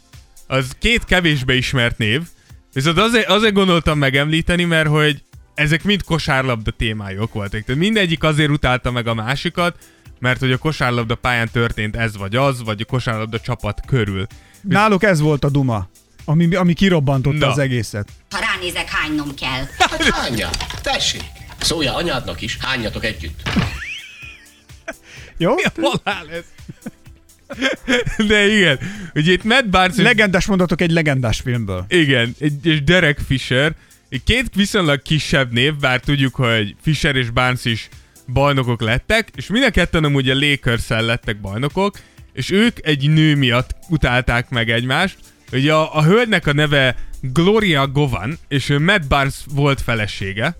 az 0.47 0.75
két 0.79 1.05
kevésbe 1.05 1.53
ismert 1.53 1.97
név, 1.97 2.21
viszont 2.73 2.97
azért, 2.97 3.27
azért 3.27 3.53
gondoltam 3.53 3.97
megemlíteni, 3.97 4.63
mert 4.63 4.87
hogy 4.87 5.23
ezek 5.55 5.83
mind 5.83 6.03
kosárlabda 6.03 6.71
témájuk 6.71 7.33
voltak. 7.33 7.63
Tehát 7.63 7.81
mindegyik 7.81 8.23
azért 8.23 8.49
utálta 8.49 8.91
meg 8.91 9.07
a 9.07 9.13
másikat, 9.13 9.77
mert 10.19 10.39
hogy 10.39 10.51
a 10.51 10.57
kosárlabda 10.57 11.15
pályán 11.15 11.49
történt 11.51 11.95
ez 11.95 12.17
vagy 12.17 12.35
az, 12.35 12.63
vagy 12.63 12.81
a 12.81 12.85
kosárlabda 12.85 13.39
csapat 13.39 13.81
körül. 13.87 14.27
Náluk 14.61 15.03
ez 15.03 15.19
volt 15.19 15.43
a 15.43 15.49
duma, 15.49 15.89
ami, 16.25 16.55
ami 16.55 16.73
kirobbantotta 16.73 17.37
Na. 17.45 17.51
az 17.51 17.57
egészet. 17.57 18.07
Ha 18.29 18.39
ránézek, 18.39 18.89
hánynom 18.89 19.35
kell. 19.35 19.63
Hát 19.77 20.03
hányja, 20.03 20.49
tessék. 20.81 21.23
Szólja 21.59 21.95
anyádnak 21.95 22.41
is, 22.41 22.57
hányjatok 22.61 23.03
együtt. 23.05 23.41
Jó? 25.37 25.53
Mi 25.55 25.63
a 25.63 25.71
halál 26.03 26.29
ez? 26.31 26.43
De 28.27 28.47
igen, 28.55 28.79
ugye 29.15 29.31
itt 29.31 29.43
Matt 29.43 29.69
Barnes... 29.69 29.97
Legendás 29.97 30.45
mondatok 30.45 30.81
egy 30.81 30.91
legendás 30.91 31.39
filmből. 31.39 31.85
Igen, 31.87 32.35
egy- 32.39 32.65
és 32.65 32.83
Derek 32.83 33.19
Fisher, 33.27 33.75
egy 34.09 34.23
két 34.23 34.49
viszonylag 34.55 35.01
kisebb 35.01 35.51
név, 35.51 35.75
bár 35.75 35.99
tudjuk, 35.99 36.35
hogy 36.35 36.75
Fisher 36.81 37.15
és 37.15 37.29
Barnes 37.29 37.65
is 37.65 37.89
bajnokok 38.27 38.81
lettek, 38.81 39.29
és 39.35 39.47
mind 39.47 39.63
a 39.63 39.69
ketten 39.69 40.03
amúgy 40.03 40.29
a 40.29 40.35
lakers 40.35 40.87
lettek 40.87 41.41
bajnokok, 41.41 41.99
és 42.33 42.51
ők 42.51 42.77
egy 42.81 43.09
nő 43.09 43.35
miatt 43.35 43.75
utálták 43.89 44.49
meg 44.49 44.69
egymást. 44.69 45.17
Ugye 45.51 45.73
a, 45.73 45.95
a 45.95 46.03
hölgynek 46.03 46.47
a 46.47 46.53
neve 46.53 46.95
Gloria 47.21 47.87
Govan, 47.87 48.37
és 48.47 48.69
ő 48.69 48.79
Matt 48.79 49.07
Barnes 49.07 49.35
volt 49.53 49.81
felesége, 49.81 50.55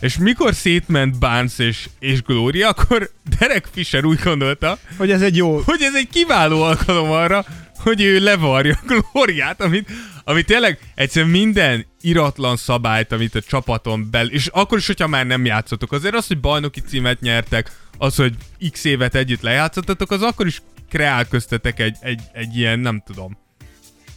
és 0.00 0.18
mikor 0.18 0.54
szétment 0.54 1.18
Barnes 1.18 1.58
és, 1.58 1.88
és 1.98 2.22
Gloria, 2.22 2.68
akkor 2.68 3.10
Derek 3.38 3.68
Fisher 3.72 4.04
úgy 4.04 4.18
gondolta, 4.24 4.78
Hogy 4.96 5.10
ez 5.10 5.22
egy 5.22 5.36
jó... 5.36 5.56
hogy 5.56 5.82
ez 5.82 5.94
egy 5.94 6.08
kiváló 6.08 6.62
alkalom 6.62 7.10
arra, 7.10 7.44
hogy 7.86 8.02
ő 8.02 8.18
levarja 8.18 8.78
Glóriát, 8.86 9.60
amit, 9.60 9.90
amit 10.24 10.46
tényleg 10.46 10.78
egyszerűen 10.94 11.30
minden 11.30 11.86
iratlan 12.00 12.56
szabályt, 12.56 13.12
amit 13.12 13.34
a 13.34 13.40
csapaton 13.40 14.10
bel, 14.10 14.26
és 14.26 14.46
akkor 14.46 14.78
is, 14.78 14.86
hogyha 14.86 15.06
már 15.06 15.26
nem 15.26 15.44
játszotok, 15.44 15.92
azért 15.92 16.14
az, 16.14 16.26
hogy 16.26 16.40
bajnoki 16.40 16.80
címet 16.80 17.20
nyertek, 17.20 17.70
az, 17.98 18.16
hogy 18.16 18.34
x 18.70 18.84
évet 18.84 19.14
együtt 19.14 19.40
lejátszottatok, 19.40 20.10
az 20.10 20.22
akkor 20.22 20.46
is 20.46 20.62
kreál 20.88 21.28
köztetek 21.28 21.80
egy, 21.80 21.96
egy, 22.00 22.20
egy 22.32 22.56
ilyen, 22.56 22.78
nem 22.78 23.02
tudom, 23.06 23.38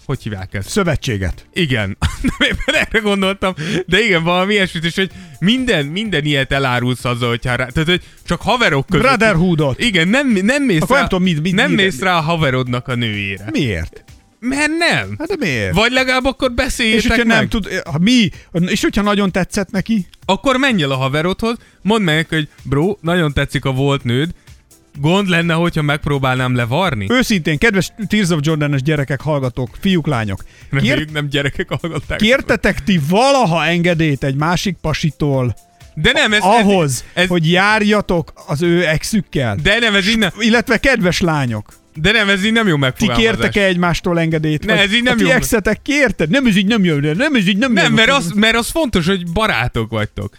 hogy 0.09 0.23
hívják 0.23 0.53
ezt? 0.53 0.69
Szövetséget. 0.69 1.45
Igen, 1.53 1.97
nem 2.37 2.49
éppen 2.49 2.75
erre 2.75 2.99
gondoltam, 2.99 3.53
de 3.85 3.99
igen, 4.03 4.23
valami 4.23 4.53
ilyesmit, 4.53 4.83
és 4.85 4.95
hogy 4.95 5.11
minden, 5.39 5.85
minden 5.85 6.25
ilyet 6.25 6.51
elárulsz 6.51 7.05
azzal, 7.05 7.29
hogyha 7.29 7.55
rá, 7.55 7.65
tehát, 7.65 7.89
hogy 7.89 8.01
csak 8.25 8.41
haverok 8.41 8.85
között. 8.85 9.05
Brotherhoodot. 9.05 9.79
Igen, 9.79 10.07
nem, 10.07 10.27
nem 10.27 10.63
mész 10.63 10.81
Akkor 10.81 10.95
rá, 10.95 10.99
nem 10.99 11.09
tudom, 11.09 11.23
mit- 11.23 11.41
mit- 11.41 11.53
nem 11.55 11.71
mész 11.71 11.99
rá 11.99 12.17
a 12.17 12.21
haverodnak 12.21 12.87
a 12.87 12.95
nőjére. 12.95 13.45
Miért? 13.51 14.03
Mert 14.39 14.71
nem. 14.77 15.15
Hát 15.17 15.27
de 15.27 15.35
miért? 15.39 15.73
Vagy 15.73 15.91
legalább 15.91 16.25
akkor 16.25 16.49
és 16.49 16.55
beszéljétek 16.55 17.09
hogyha 17.09 17.25
meg. 17.25 17.37
nem 17.37 17.47
tud, 17.49 17.67
ha 17.91 17.97
mi, 17.99 18.29
és 18.65 18.81
hogyha 18.81 19.01
nagyon 19.01 19.31
tetszett 19.31 19.71
neki, 19.71 20.07
Akkor 20.25 20.57
menj 20.57 20.83
el 20.83 20.91
a 20.91 20.95
haverodhoz, 20.95 21.55
mondd 21.81 22.03
meg, 22.03 22.27
hogy 22.29 22.47
bro, 22.63 22.97
nagyon 23.01 23.33
tetszik 23.33 23.65
a 23.65 23.71
volt 23.71 24.03
nőd, 24.03 24.29
gond 24.99 25.27
lenne, 25.27 25.53
hogyha 25.53 25.81
megpróbálnám 25.81 26.55
levarni? 26.55 27.05
őszintén, 27.09 27.57
kedves 27.57 27.91
Tears 28.07 28.29
of 28.29 28.39
Jordan-es 28.41 28.81
gyerekek, 28.81 29.21
hallgatók, 29.21 29.69
fiúk, 29.79 30.07
lányok, 30.07 30.43
Nem, 30.69 30.81
kér, 30.81 30.99
ők 30.99 31.11
nem 31.11 31.27
gyerekek 31.29 31.69
hallgatták. 31.81 32.17
kértetek 32.17 32.83
ti 32.83 32.99
valaha 33.09 33.65
engedélyt 33.65 34.23
egy 34.23 34.35
másik 34.35 34.77
pasitól 34.81 35.55
De 35.95 36.11
nem, 36.11 36.33
ez, 36.33 36.41
ahhoz, 36.41 37.03
ez, 37.13 37.23
ez, 37.23 37.29
hogy 37.29 37.51
járjatok 37.51 38.33
az 38.47 38.61
ő 38.61 38.85
exükkel? 38.87 39.55
De 39.63 39.79
nem, 39.79 39.95
ez 39.95 40.05
nem, 40.15 40.29
Illetve 40.39 40.77
kedves 40.77 41.19
lányok, 41.21 41.73
de 41.95 42.11
nem, 42.11 42.29
ez 42.29 42.45
így 42.45 42.51
nem 42.51 42.67
jó 42.67 42.73
ti 42.73 42.79
megfogalmazás. 42.79 43.29
kértek-e 43.29 43.65
egymástól 43.65 44.19
engedélyt? 44.19 44.65
Ne, 44.65 44.79
ez 44.79 44.93
így 44.93 45.03
nem 45.03 45.13
a 45.13 45.17
ti 45.17 45.23
jó. 45.23 45.29
exetek 45.29 45.81
kérted? 45.81 46.29
Nem, 46.29 46.45
ez 46.45 46.55
így 46.55 46.65
nem 46.65 46.83
jön, 46.83 47.17
nem, 47.17 47.35
ez 47.35 47.47
így 47.47 47.57
nem 47.57 47.71
Nem, 47.73 47.83
jön. 47.83 47.93
mert 47.93 48.11
az, 48.11 48.31
mert 48.35 48.55
az 48.55 48.69
fontos, 48.69 49.05
hogy 49.07 49.31
barátok 49.31 49.89
vagytok. 49.89 50.37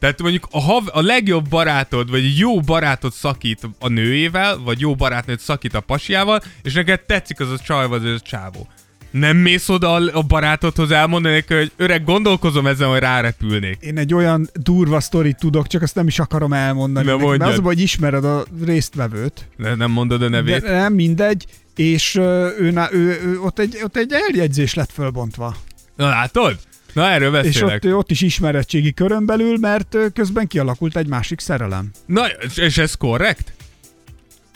Tehát 0.00 0.22
mondjuk 0.22 0.46
a, 0.50 0.60
hav, 0.60 0.84
a 0.92 1.00
legjobb 1.00 1.48
barátod, 1.48 2.10
vagy 2.10 2.38
jó 2.38 2.60
barátod 2.60 3.12
szakít 3.12 3.68
a 3.78 3.88
nőjével, 3.88 4.58
vagy 4.58 4.80
jó 4.80 4.94
barátnőd 4.94 5.38
szakít 5.38 5.74
a 5.74 5.80
pasiával, 5.80 6.40
és 6.62 6.72
neked 6.72 7.00
tetszik 7.00 7.40
az 7.40 7.50
a 7.50 7.58
csaj, 7.58 7.88
vagy 7.88 8.06
az 8.06 8.20
a 8.20 8.20
csávó. 8.20 8.68
Nem 9.10 9.36
mész 9.36 9.68
oda 9.68 9.92
a 9.92 10.22
barátodhoz 10.22 10.90
elmondani 10.90 11.34
neki, 11.34 11.54
hogy 11.54 11.72
öreg, 11.76 12.04
gondolkozom 12.04 12.66
ezen, 12.66 12.88
hogy 12.88 12.98
rárepülnék. 12.98 13.78
Én 13.80 13.98
egy 13.98 14.14
olyan 14.14 14.48
durva 14.52 15.00
sztorit 15.00 15.36
tudok, 15.36 15.66
csak 15.66 15.82
azt 15.82 15.94
nem 15.94 16.06
is 16.06 16.18
akarom 16.18 16.52
elmondani. 16.52 17.06
Mert 17.06 17.18
mondjad. 17.18 17.48
az 17.48 17.58
hogy 17.62 17.80
ismered 17.80 18.24
a 18.24 18.44
résztvevőt. 18.64 19.48
De 19.56 19.74
nem 19.74 19.90
mondod 19.90 20.22
a 20.22 20.28
nevét. 20.28 20.60
De 20.60 20.72
nem 20.72 20.92
mindegy, 20.92 21.44
és 21.76 22.14
ő, 22.14 22.54
ő, 22.58 22.88
ő, 22.92 23.20
ő 23.24 23.40
ott, 23.40 23.58
egy, 23.58 23.78
ott 23.84 23.96
egy 23.96 24.12
eljegyzés 24.12 24.74
lett 24.74 24.90
fölbontva. 24.92 25.56
Na 25.96 26.08
látod? 26.08 26.58
Na 26.92 27.10
erről 27.10 27.34
És 27.36 27.42
beszélek. 27.52 27.84
ott, 27.84 27.94
ott 27.94 28.10
is 28.10 28.20
ismerettségi 28.20 28.92
körön 28.94 29.26
belül, 29.26 29.56
mert 29.58 29.96
közben 30.14 30.46
kialakult 30.46 30.96
egy 30.96 31.06
másik 31.06 31.40
szerelem. 31.40 31.90
Na, 32.06 32.26
és- 32.26 32.56
és 32.56 32.78
ez 32.78 32.94
korrekt? 32.94 33.52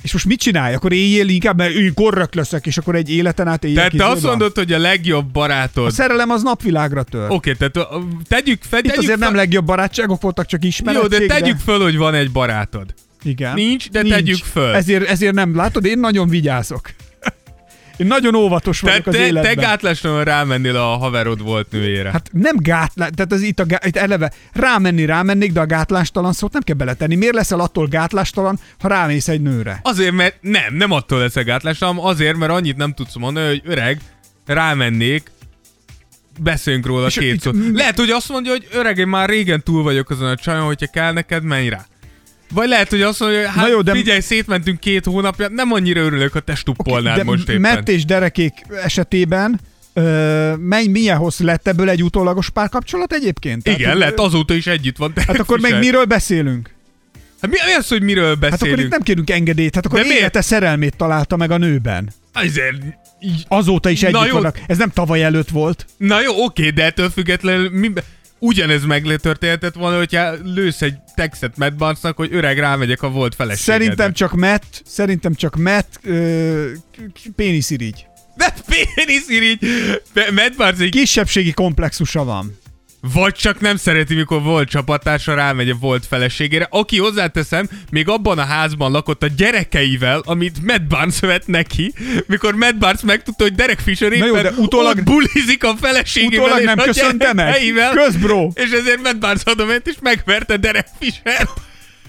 És 0.02 0.12
most 0.12 0.24
mit 0.26 0.40
csinálj? 0.40 0.74
Akkor 0.74 0.92
éljél 0.92 1.28
inkább, 1.28 1.56
mert 1.56 1.74
én 1.74 1.94
korrekt 1.94 2.34
leszek, 2.34 2.66
és 2.66 2.78
akkor 2.78 2.94
egy 2.94 3.10
életen 3.10 3.48
át 3.48 3.64
éljek 3.64 3.76
Tehát 3.90 3.96
te 3.96 4.06
azt 4.16 4.22
mondod, 4.22 4.54
hogy 4.54 4.72
a 4.72 4.78
legjobb 4.78 5.26
A 5.26 5.30
barátod... 5.32 5.92
szerelem 5.92 6.30
az 6.30 6.42
napvilágra 6.42 7.02
tör. 7.02 7.30
Oké, 7.30 7.52
tehát 7.52 7.76
ö, 7.76 7.82
tegyük 8.28 8.62
fel... 8.62 8.78
Itt 8.78 8.84
tegyük 8.84 9.02
azért 9.02 9.18
fel... 9.18 9.28
nem 9.28 9.36
legjobb 9.36 9.64
barátságok 9.64 10.20
voltak, 10.22 10.46
csak 10.46 10.62
Jó, 10.62 10.68
ismerettség. 10.68 11.26
de 11.26 11.26
tegyük 11.26 11.58
föl, 11.58 11.82
hogy 11.82 11.96
van 11.96 12.14
egy 12.14 12.30
barátod. 12.30 12.94
Igen. 13.22 13.54
Nincs, 13.54 13.90
de 13.90 14.02
tegyük 14.02 14.44
föl. 14.44 14.74
Ezért, 14.74 15.08
ezért 15.08 15.34
nem 15.34 15.56
látod, 15.56 15.84
én 15.84 15.98
nagyon 15.98 16.28
vigyázok. 16.28 16.90
Én 17.96 18.06
nagyon 18.06 18.34
óvatos 18.34 18.80
vagyok 18.80 19.06
az 19.06 19.14
te, 19.14 19.26
életben. 19.26 19.54
te 19.54 19.60
gátlástalanul 19.60 20.24
rámennél 20.24 20.76
a 20.76 20.96
haverod 20.96 21.42
volt 21.42 21.70
nőjére. 21.70 22.10
Hát 22.10 22.30
nem 22.32 22.56
gátlás, 22.58 23.10
tehát 23.14 23.32
az 23.32 23.40
itt, 23.40 23.60
a, 23.60 23.66
gá- 23.66 23.86
itt 23.86 23.96
eleve 23.96 24.32
rámenni 24.52 25.04
rámennék, 25.04 25.52
de 25.52 25.60
a 25.60 25.66
gátlástalan 25.66 26.32
szót 26.32 26.52
nem 26.52 26.62
kell 26.62 26.76
beletenni. 26.76 27.14
Miért 27.14 27.34
leszel 27.34 27.60
attól 27.60 27.86
gátlástalan, 27.86 28.58
ha 28.78 28.88
rámész 28.88 29.28
egy 29.28 29.40
nőre? 29.40 29.80
Azért, 29.82 30.12
mert 30.12 30.36
nem, 30.40 30.74
nem 30.74 30.90
attól 30.90 31.18
leszek 31.18 31.44
gátlástalan, 31.44 31.98
azért, 31.98 32.36
mert 32.36 32.52
annyit 32.52 32.76
nem 32.76 32.92
tudsz 32.92 33.16
mondani, 33.16 33.46
hogy 33.46 33.62
öreg, 33.64 34.00
rámennék, 34.46 35.30
beszéljünk 36.40 36.86
róla 36.86 37.06
És 37.06 37.14
két 37.14 37.40
szót. 37.40 37.56
Lehet, 37.72 37.98
hogy 37.98 38.10
azt 38.10 38.28
mondja, 38.28 38.52
hogy 38.52 38.68
öreg, 38.72 38.98
én 38.98 39.06
már 39.06 39.28
régen 39.28 39.62
túl 39.62 39.82
vagyok 39.82 40.10
azon 40.10 40.28
a 40.28 40.36
csajon, 40.36 40.64
hogyha 40.64 40.86
kell 40.86 41.12
neked, 41.12 41.42
menj 41.42 41.68
rá. 41.68 41.86
Vagy 42.54 42.68
lehet, 42.68 42.88
hogy 42.90 43.02
azt 43.02 43.20
mondja, 43.20 43.38
hogy 43.38 43.48
hát 43.48 43.56
Na 43.64 43.68
jó, 43.68 43.80
de- 43.82 43.92
figyelj, 43.92 44.20
szétmentünk 44.20 44.80
két 44.80 45.04
hónapja, 45.04 45.48
nem 45.48 45.72
annyira 45.72 46.00
örülök, 46.00 46.32
ha 46.32 46.40
te 46.40 46.54
stuppolnád 46.54 47.16
de 47.16 47.24
most 47.24 47.48
éppen. 47.48 47.60
Matt 47.60 47.88
és 47.88 48.04
Derekék 48.04 48.52
esetében 48.84 49.60
ö, 49.92 50.54
mely, 50.58 50.86
milyen 50.86 51.16
hosszú 51.16 51.44
lett 51.44 51.68
ebből 51.68 51.88
egy 51.88 52.02
utólagos 52.02 52.50
párkapcsolat 52.50 53.12
egyébként? 53.12 53.68
Igen, 53.68 53.90
hogy- 53.90 53.98
lehet, 53.98 54.20
azóta 54.20 54.54
is 54.54 54.66
együtt 54.66 54.96
van. 54.96 55.12
Hát 55.26 55.38
akkor 55.38 55.60
meg 55.60 55.78
miről 55.78 56.04
beszélünk? 56.04 56.70
Hát 57.40 57.50
mi, 57.50 57.56
mi 57.66 57.72
az, 57.72 57.88
hogy 57.88 58.02
miről 58.02 58.34
beszélünk? 58.34 58.60
Hát 58.60 58.62
akkor 58.72 58.84
itt 58.84 58.90
nem 58.90 59.00
kérünk 59.02 59.30
engedélyt, 59.30 59.74
hát 59.74 59.86
akkor 59.86 59.98
De 59.98 60.04
miért? 60.04 60.20
élete 60.20 60.40
szerelmét 60.40 60.96
találta 60.96 61.36
meg 61.36 61.50
a 61.50 61.56
nőben. 61.56 62.12
Azért... 62.32 62.76
Azóta 63.48 63.88
is 63.90 64.00
Na 64.00 64.06
együtt 64.06 64.26
jó. 64.26 64.32
vannak. 64.32 64.60
Ez 64.66 64.78
nem 64.78 64.90
tavaly 64.90 65.22
előtt 65.24 65.48
volt. 65.48 65.86
Na 65.96 66.20
jó, 66.20 66.44
oké, 66.44 66.70
de 66.70 66.84
ettől 66.84 67.10
függetlenül 67.10 67.70
mi, 67.72 67.92
ugyanez 68.38 68.84
megtörténhetett 68.84 69.74
volna, 69.74 69.96
hogyha 69.96 70.32
lősz 70.44 70.82
egy 70.82 70.94
textet 71.14 71.56
Matt 71.56 71.74
Barnesnak, 71.74 72.16
hogy 72.16 72.28
öreg 72.32 72.58
rámegyek 72.58 73.02
a 73.02 73.10
volt 73.10 73.34
feleségedre. 73.34 73.72
Szerintem 73.72 74.12
csak 74.12 74.32
Matt, 74.32 74.82
szerintem 74.84 75.34
csak 75.34 75.56
Matt 75.56 75.98
ö, 76.02 76.70
péniszirigy. 77.36 78.06
De 78.36 78.54
péniszirigy! 78.94 79.58
Matt 80.14 80.56
Barnes 80.56 80.80
egy... 80.80 80.90
Kisebbségi 80.90 81.52
komplexusa 81.52 82.24
van. 82.24 82.58
Vagy 83.12 83.34
csak 83.34 83.60
nem 83.60 83.76
szereti, 83.76 84.14
mikor 84.14 84.42
volt 84.42 84.68
csapattársa 84.68 85.34
rámegy 85.34 85.70
a 85.70 85.74
volt 85.80 86.06
feleségére, 86.06 86.66
aki 86.70 86.98
hozzáteszem, 86.98 87.68
még 87.90 88.08
abban 88.08 88.38
a 88.38 88.44
házban 88.44 88.92
lakott 88.92 89.22
a 89.22 89.26
gyerekeivel, 89.36 90.22
amit 90.24 90.62
Matt 90.62 90.82
Barnes 90.82 91.20
vett 91.20 91.46
neki, 91.46 91.92
mikor 92.26 92.54
Matt 92.54 92.76
Barnes 92.76 93.00
megtudta, 93.02 93.42
hogy 93.42 93.54
Derek 93.54 93.78
Fisher 93.78 94.10
Na 94.10 94.26
jó, 94.26 94.36
éppen 94.36 94.54
de 94.54 94.60
utólag- 94.60 95.02
bulizik 95.02 95.64
a 95.64 95.74
feleségével 95.80 96.38
Utólag 96.44 96.58
és 96.60 96.66
nem 96.66 96.78
a 96.78 96.82
köszönte 96.82 97.32
meg? 97.32 97.46
gyerekeivel, 97.46 97.94
Kösz, 97.94 98.14
bro. 98.14 98.50
És 98.54 98.70
ezért 98.70 99.02
Matt 99.02 99.18
Barnes 99.18 99.42
ment 99.56 99.86
és 99.86 99.96
megverte 100.00 100.56
Derek 100.56 100.86
Fisher. 100.98 101.48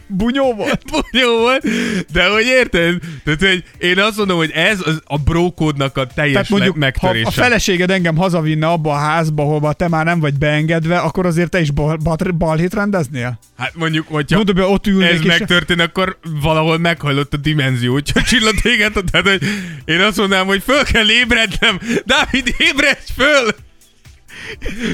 Bunyó 0.08 0.54
volt. 0.54 0.82
Jó 1.22 1.38
volt, 1.38 1.64
de 2.12 2.28
hogy 2.30 2.46
érted? 2.46 2.98
Tehát, 3.24 3.40
hogy 3.40 3.64
én 3.78 4.00
azt 4.00 4.18
mondom, 4.18 4.38
hogy 4.38 4.52
ez 4.52 4.80
az 4.86 5.02
a 5.06 5.18
brókódnak 5.18 5.98
a 5.98 6.06
teljes 6.08 6.34
Tehát 6.34 6.50
mondjuk, 6.50 6.76
megtörése. 6.76 7.24
ha 7.24 7.30
a 7.30 7.44
feleséged 7.44 7.92
engem 7.92 8.16
hazavinne 8.18 8.68
abba 8.68 8.92
a 8.92 8.98
házba, 8.98 9.44
hova 9.44 9.74
te 9.74 9.88
már 9.88 10.06
nem 10.06 10.20
vagy 10.20 10.34
beengedve, 10.38 10.98
akkor 10.98 11.26
azért 11.26 11.50
te 11.50 11.60
is 11.62 11.72
bal, 11.72 11.96
bal, 11.98 12.16
balhét 12.38 12.74
rendeznél? 12.74 13.40
Hát 13.58 13.72
mondjuk, 13.76 14.08
hogyha 14.08 14.36
Mondom, 14.38 14.56
hogy 14.56 14.74
ott 14.74 14.88
ülnék, 14.88 15.10
ez 15.12 15.20
és- 15.20 15.26
megtörtént, 15.26 15.82
akkor 15.82 16.18
valahol 16.42 16.78
meghajlott 16.78 17.34
a 17.34 17.38
dimenzió, 17.38 17.94
úgyhogy 17.94 18.24
csillant 18.24 18.62
téged, 18.62 18.94
tehát 19.12 19.28
hogy 19.30 19.42
én 19.86 20.00
azt 20.00 20.18
mondanám, 20.18 20.46
hogy 20.46 20.64
föl 20.66 20.84
kell 20.84 21.10
ébrednem. 21.10 21.80
Dávid, 22.06 22.56
ébredj 22.58 23.12
föl! 23.16 23.56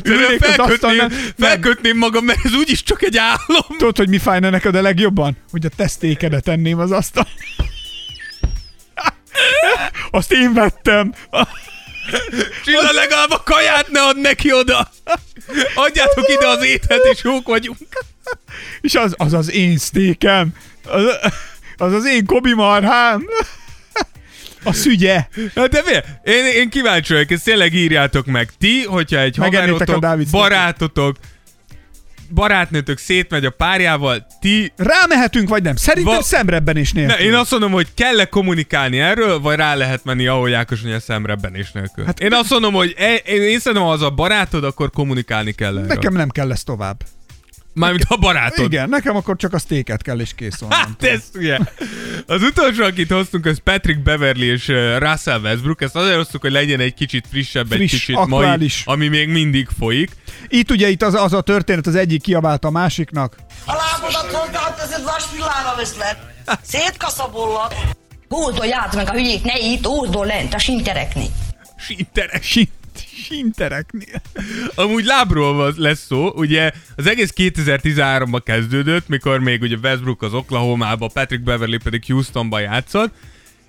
Ülnék 0.03 0.43
az 0.43 0.53
felkötném, 0.55 1.09
felkötném 1.37 1.97
magam, 1.97 2.25
mert 2.25 2.45
ez 2.45 2.53
úgyis 2.53 2.83
csak 2.83 3.01
egy 3.01 3.17
álom. 3.17 3.77
Tudod, 3.77 3.97
hogy 3.97 4.09
mi 4.09 4.17
fájna 4.17 4.49
neked 4.49 4.75
a 4.75 4.81
legjobban? 4.81 5.37
Hogy 5.51 5.65
a 5.65 5.69
tesztékedet 5.75 6.43
tenném 6.43 6.79
az 6.79 6.91
asztal. 6.91 7.27
Azt 10.11 10.31
én 10.31 10.53
vettem. 10.53 11.13
Csilla 12.63 12.91
legalább 12.91 13.29
a 13.29 13.43
kaját 13.43 13.91
ne 13.91 14.01
add 14.01 14.17
neki 14.17 14.53
oda. 14.53 14.91
Adjátok 15.75 16.29
ide 16.29 16.47
az 16.47 16.63
ételt, 16.63 17.05
és 17.13 17.23
jók 17.23 17.47
vagyunk. 17.47 17.77
És 18.81 18.95
az 18.95 19.13
az, 19.17 19.33
az 19.33 19.51
én 19.51 19.77
sztékem. 19.77 20.49
Az, 20.83 21.03
az 21.77 21.93
az 21.93 22.05
én 22.05 22.25
kobi 22.25 22.53
marhám. 22.53 23.27
A 24.63 24.73
szügye. 24.73 25.27
Hát 25.55 25.69
de 25.69 25.81
mi? 25.85 26.31
Én, 26.31 26.45
én 26.45 26.69
kíváncsi 26.69 27.13
vagyok, 27.13 27.31
ezt 27.31 27.43
tényleg 27.43 27.73
írjátok 27.73 28.25
meg. 28.25 28.49
Ti, 28.59 28.83
hogyha 28.83 29.19
egy 29.19 29.37
Megennétek 29.37 29.89
haverotok, 29.89 30.29
barátotok 30.31 31.15
barátnőtök 32.33 32.97
szétmegy 32.97 33.45
a 33.45 33.49
párjával, 33.49 34.27
ti... 34.39 34.73
Rámehetünk, 34.77 35.49
vagy 35.49 35.63
nem? 35.63 35.75
Szerintem 35.75 36.13
Va- 36.13 36.23
szemrebbenés 36.23 36.91
nélkül. 36.91 37.15
Ne, 37.15 37.23
én 37.23 37.33
azt 37.33 37.51
mondom, 37.51 37.71
hogy 37.71 37.87
kell-e 37.93 38.25
kommunikálni 38.25 38.99
erről, 38.99 39.39
vagy 39.39 39.55
rá 39.55 39.75
lehet 39.75 40.03
menni, 40.03 40.27
ahogy 40.27 40.53
Ákos 40.53 40.81
mondja, 40.81 40.99
szemrebbenés 40.99 41.71
nélkül. 41.71 42.05
Hát, 42.05 42.19
én 42.19 42.33
azt 42.33 42.49
mondom, 42.49 42.73
hogy 42.73 42.95
e, 42.97 43.13
én, 43.13 43.41
én 43.41 43.59
szerintem, 43.59 43.87
ha 43.87 43.93
az 43.93 44.01
a 44.01 44.09
barátod, 44.09 44.63
akkor 44.63 44.89
kommunikálni 44.89 45.51
kell 45.51 45.75
erről. 45.75 45.87
Nekem 45.87 46.13
nem 46.13 46.29
kell 46.29 46.47
lesz 46.47 46.63
tovább. 46.63 47.03
Mármint 47.73 48.05
a 48.07 48.15
barátod. 48.15 48.65
Igen, 48.71 48.89
nekem 48.89 49.15
akkor 49.15 49.35
csak 49.35 49.53
a 49.53 49.59
sztéket 49.59 50.01
kell, 50.01 50.19
és 50.19 50.33
kész 50.35 50.57
van. 50.59 50.71
Hát 50.71 51.03
ez 51.03 51.23
ugye. 51.35 51.57
Az 52.25 52.41
utolsó, 52.43 52.83
akit 52.83 53.11
hoztunk, 53.11 53.45
az 53.45 53.59
Patrick 53.63 53.99
Beverly 54.03 54.45
és 54.45 54.67
Russell 54.97 55.39
Westbrook. 55.41 55.81
Ezt 55.81 55.95
azért 55.95 56.15
hoztuk, 56.15 56.41
hogy 56.41 56.51
legyen 56.51 56.79
egy 56.79 56.93
kicsit 56.93 57.25
frissebb, 57.29 57.71
egy 57.71 57.77
Friss, 57.77 57.91
kicsit 57.91 58.15
aktuális. 58.15 58.83
mai, 58.85 58.95
ami 58.95 59.07
még 59.07 59.29
mindig 59.29 59.67
folyik. 59.79 60.11
Itt 60.47 60.71
ugye 60.71 60.89
itt 60.89 61.01
az, 61.01 61.13
az 61.13 61.33
a 61.33 61.41
történet, 61.41 61.87
az 61.87 61.95
egyik 61.95 62.21
kiabált 62.21 62.65
a 62.65 62.69
másiknak. 62.69 63.35
A 63.65 63.73
lábodat 63.73 64.31
hozzáad, 64.31 64.75
ez 64.81 64.91
egy 64.91 65.03
vas 65.03 65.23
villára 65.33 65.75
veszlet. 65.77 66.17
Szétkaszabollat. 66.61 67.75
Hózdolj 68.27 68.73
át 68.73 68.95
meg 68.95 69.07
a 69.07 69.11
hülyét, 69.11 69.43
ne 69.43 69.57
itt, 69.57 69.85
hózdol 69.85 70.25
lent 70.25 70.53
a 70.53 70.57
sinterekni. 70.59 71.25
Sinterek. 71.77 72.43
Sint, 72.43 72.69
sintereknél. 73.23 74.21
Amúgy 74.75 75.05
lábról 75.05 75.73
lesz 75.77 76.05
szó, 76.05 76.31
ugye 76.35 76.71
az 76.95 77.07
egész 77.07 77.33
2013-ban 77.35 78.41
kezdődött, 78.43 79.07
mikor 79.07 79.39
még 79.39 79.61
ugye 79.61 79.75
Westbrook 79.83 80.21
az 80.21 80.33
Oklahoma-ba, 80.33 81.09
Patrick 81.13 81.43
Beverly 81.43 81.77
pedig 81.77 82.03
Houstonba 82.07 82.59
játszott, 82.59 83.13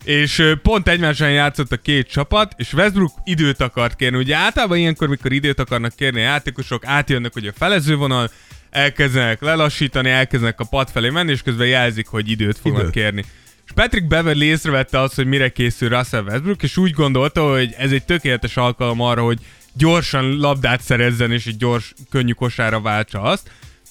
és 0.05 0.55
pont 0.63 0.89
egymáson 0.89 1.31
játszott 1.31 1.73
a 1.73 1.77
két 1.77 2.09
csapat, 2.09 2.55
és 2.57 2.73
Westbrook 2.73 3.13
időt 3.25 3.61
akart 3.61 3.97
kérni. 3.97 4.19
Ugye 4.19 4.37
általában 4.37 4.79
ilyenkor, 4.79 5.09
mikor 5.09 5.33
időt 5.33 5.59
akarnak 5.59 5.95
kérni 5.95 6.21
a 6.21 6.25
játékosok, 6.25 6.87
átjönnek 6.87 7.37
ugye 7.37 7.51
a 7.51 7.55
felezővonal, 7.57 8.31
elkezdenek 8.71 9.41
lelassítani, 9.41 10.11
elkezdenek 10.11 10.61
a 10.61 10.65
pad 10.65 10.89
felé 10.91 11.09
menni, 11.09 11.31
és 11.31 11.43
közben 11.43 11.67
jelzik, 11.67 12.07
hogy 12.07 12.31
időt 12.31 12.59
fognak 12.59 12.81
Időt. 12.81 12.93
kérni. 12.93 13.25
És 13.67 13.73
Patrick 13.75 14.07
Beverly 14.07 14.45
észrevette 14.45 15.01
azt, 15.01 15.15
hogy 15.15 15.27
mire 15.27 15.49
készül 15.49 15.89
Russell 15.89 16.23
Westbrook, 16.23 16.63
és 16.63 16.77
úgy 16.77 16.91
gondolta, 16.91 17.51
hogy 17.51 17.75
ez 17.79 17.93
egy 17.93 18.05
tökéletes 18.05 18.57
alkalom 18.57 19.01
arra, 19.01 19.23
hogy 19.23 19.39
gyorsan 19.73 20.37
labdát 20.37 20.81
szerezzen, 20.81 21.33
és 21.33 21.47
egy 21.47 21.57
gyors, 21.57 21.95
könnyű 22.11 22.33
kosára 22.33 22.81
váltsa 22.81 23.23
azt. 23.23 23.51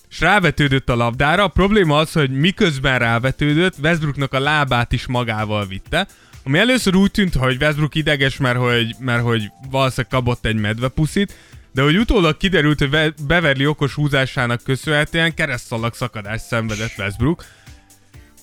És 0.09 0.19
rávetődött 0.19 0.89
a 0.89 0.95
labdára. 0.95 1.43
A 1.43 1.47
probléma 1.47 1.97
az, 1.97 2.11
hogy 2.11 2.30
miközben 2.30 2.99
rávetődött, 2.99 3.76
Westbrooknak 3.84 4.34
a 4.34 4.39
lábát 4.39 4.91
is 4.91 5.07
magával 5.07 5.65
vitte. 5.65 6.07
Ami 6.43 6.57
először 6.57 6.95
úgy 6.95 7.11
tűnt, 7.11 7.34
hogy 7.34 7.57
Westbrook 7.61 7.95
ideges, 7.95 8.38
mert 8.38 8.57
hogy, 8.57 8.95
mert 8.99 9.24
hogy 9.24 9.51
valószínűleg 9.69 10.11
kapott 10.11 10.45
egy 10.45 10.55
medvepuszit, 10.55 11.34
de 11.74 11.82
hogy 11.82 11.97
utólag 11.97 12.38
kiderült, 12.38 12.80
hogy 12.80 12.89
Ve- 12.89 13.26
Beverly 13.26 13.65
okos 13.65 13.93
húzásának 13.93 14.63
köszönhetően 14.63 15.34
keresztszalag 15.34 15.93
szakadást 15.93 16.45
szenvedett 16.45 16.97
Westbrook, 16.97 17.45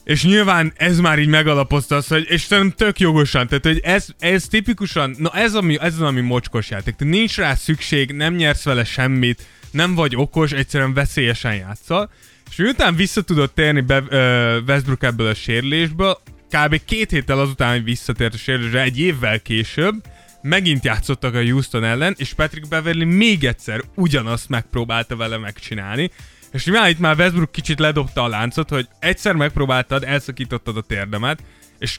és 0.09 0.24
nyilván 0.24 0.72
ez 0.76 0.98
már 0.98 1.18
így 1.18 1.28
megalapozta 1.28 1.96
azt, 1.96 2.09
hogy, 2.09 2.26
és 2.28 2.42
szerintem 2.42 2.86
tök 2.86 3.00
jogosan, 3.00 3.46
tehát 3.48 3.64
hogy 3.64 3.80
ez, 3.82 4.06
ez 4.18 4.46
tipikusan, 4.46 5.14
na 5.18 5.30
ez, 5.34 5.54
ami, 5.54 5.78
ez 5.80 5.94
az, 5.94 6.00
ami 6.00 6.20
mocskos 6.20 6.70
játék. 6.70 6.94
Tehát 6.94 7.14
nincs 7.14 7.36
rá 7.36 7.54
szükség, 7.54 8.12
nem 8.12 8.34
nyersz 8.34 8.64
vele 8.64 8.84
semmit, 8.84 9.46
nem 9.70 9.94
vagy 9.94 10.16
okos, 10.16 10.52
egyszerűen 10.52 10.94
veszélyesen 10.94 11.54
játszol. 11.54 12.11
És 12.50 12.56
miután 12.56 12.94
vissza 12.94 13.22
tudott 13.22 13.54
térni 13.54 13.80
be, 13.80 14.02
ö, 14.09 14.59
Westbrook 14.66 15.02
ebből 15.02 15.26
a 15.26 15.34
sérülésből, 15.34 16.18
kb. 16.50 16.80
két 16.84 17.11
héttel 17.11 17.38
azután, 17.38 17.72
hogy 17.72 17.84
visszatért 17.84 18.34
a 18.34 18.36
sérülésre, 18.36 18.82
egy 18.82 18.98
évvel 18.98 19.40
később, 19.40 19.94
megint 20.42 20.84
játszottak 20.84 21.34
a 21.34 21.42
Houston 21.42 21.84
ellen, 21.84 22.14
és 22.18 22.32
Patrick 22.32 22.68
Beverly 22.68 23.04
még 23.04 23.44
egyszer 23.44 23.82
ugyanazt 23.94 24.48
megpróbálta 24.48 25.16
vele 25.16 25.38
megcsinálni, 25.38 26.11
és 26.53 26.64
nyilván 26.64 26.88
itt 26.88 26.99
már 26.99 27.18
Westbrook 27.18 27.53
kicsit 27.53 27.78
ledobta 27.78 28.22
a 28.22 28.28
láncot, 28.28 28.68
hogy 28.68 28.88
egyszer 28.99 29.34
megpróbáltad, 29.34 30.05
elszakítottad 30.05 30.76
a 30.76 30.80
térdemet, 30.80 31.42
és 31.78 31.99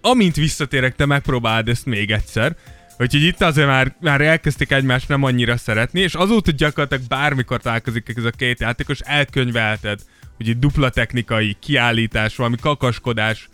amint 0.00 0.36
visszatérek, 0.36 0.96
te 0.96 1.06
megpróbáld 1.06 1.68
ezt 1.68 1.86
még 1.86 2.10
egyszer. 2.10 2.56
Úgyhogy 2.98 3.22
itt 3.22 3.40
azért 3.40 3.66
már, 3.66 3.96
már 4.00 4.20
elkezdték 4.20 4.70
egymást 4.70 5.08
nem 5.08 5.22
annyira 5.22 5.56
szeretni, 5.56 6.00
és 6.00 6.14
azóta 6.14 6.50
gyakorlatilag 6.50 7.08
bármikor 7.08 7.60
találkozik 7.60 8.12
ez 8.16 8.24
a 8.24 8.30
két 8.30 8.60
játékos, 8.60 9.00
elkönyvelted, 9.00 10.00
hogy 10.36 10.48
itt 10.48 10.60
dupla 10.60 10.90
technikai 10.90 11.56
kiállítás, 11.60 12.36
valami 12.36 12.56
kakaskodás, 12.60 13.48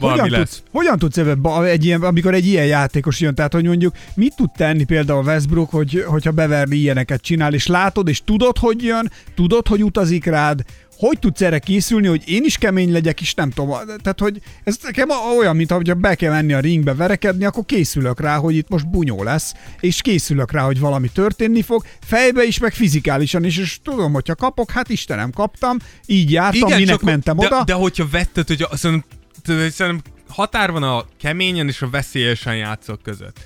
valami 0.00 0.20
Hogyan 0.20 0.38
lesz. 0.38 0.48
tudsz, 0.48 0.62
hogyan 0.72 0.98
tudsz 0.98 1.16
ebbe, 1.16 1.34
ba- 1.34 1.64
egy 1.64 1.84
ilyen, 1.84 2.02
amikor 2.02 2.34
egy 2.34 2.46
ilyen 2.46 2.66
játékos 2.66 3.20
jön, 3.20 3.34
tehát 3.34 3.52
hogy 3.52 3.64
mondjuk 3.64 3.94
mit 4.14 4.36
tud 4.36 4.50
tenni 4.50 4.84
például 4.84 5.24
Westbrook, 5.24 5.70
hogy, 5.70 6.04
hogyha 6.06 6.30
Beverly 6.30 6.76
ilyeneket 6.76 7.20
csinál, 7.22 7.54
és 7.54 7.66
látod, 7.66 8.08
és 8.08 8.22
tudod, 8.24 8.58
hogy 8.58 8.82
jön, 8.82 9.10
tudod, 9.34 9.68
hogy 9.68 9.84
utazik 9.84 10.24
rád, 10.24 10.60
hogy 11.00 11.18
tudsz 11.18 11.40
erre 11.40 11.58
készülni, 11.58 12.06
hogy 12.06 12.22
én 12.26 12.44
is 12.44 12.56
kemény 12.58 12.92
legyek, 12.92 13.20
és 13.20 13.34
nem 13.34 13.50
tudom, 13.50 13.70
tehát 14.02 14.20
hogy 14.20 14.40
ez 14.64 14.78
nekem 14.82 15.08
olyan, 15.38 15.56
mint 15.56 15.70
hogyha 15.72 15.94
be 15.94 16.14
kell 16.14 16.32
menni 16.32 16.52
a 16.52 16.60
ringbe 16.60 16.94
verekedni, 16.94 17.44
akkor 17.44 17.64
készülök 17.64 18.20
rá, 18.20 18.36
hogy 18.36 18.56
itt 18.56 18.68
most 18.68 18.90
bunyó 18.90 19.22
lesz, 19.22 19.54
és 19.80 20.00
készülök 20.00 20.52
rá, 20.52 20.62
hogy 20.62 20.80
valami 20.80 21.08
történni 21.08 21.62
fog, 21.62 21.84
fejbe 22.00 22.44
is, 22.44 22.58
meg 22.58 22.72
fizikálisan 22.72 23.44
is, 23.44 23.58
és 23.58 23.78
tudom, 23.82 24.12
hogyha 24.12 24.34
kapok, 24.34 24.70
hát 24.70 24.88
Istenem, 24.88 25.30
kaptam, 25.30 25.76
így 26.06 26.30
jártam, 26.32 26.68
Igen, 26.68 26.78
minek 26.80 27.00
mentem 27.00 27.36
de, 27.36 27.46
oda. 27.46 27.64
De 27.64 27.72
hogyha 27.72 28.06
vetted, 28.10 28.46
hogy 28.46 28.66
a, 28.70 28.76
szerintem, 28.76 29.08
tudod, 29.08 29.19
szerintem 29.50 30.00
határ 30.28 30.70
van 30.70 30.82
a 30.82 31.04
keményen 31.18 31.68
és 31.68 31.82
a 31.82 31.88
veszélyesen 31.90 32.56
játszók 32.56 33.02
között. 33.02 33.36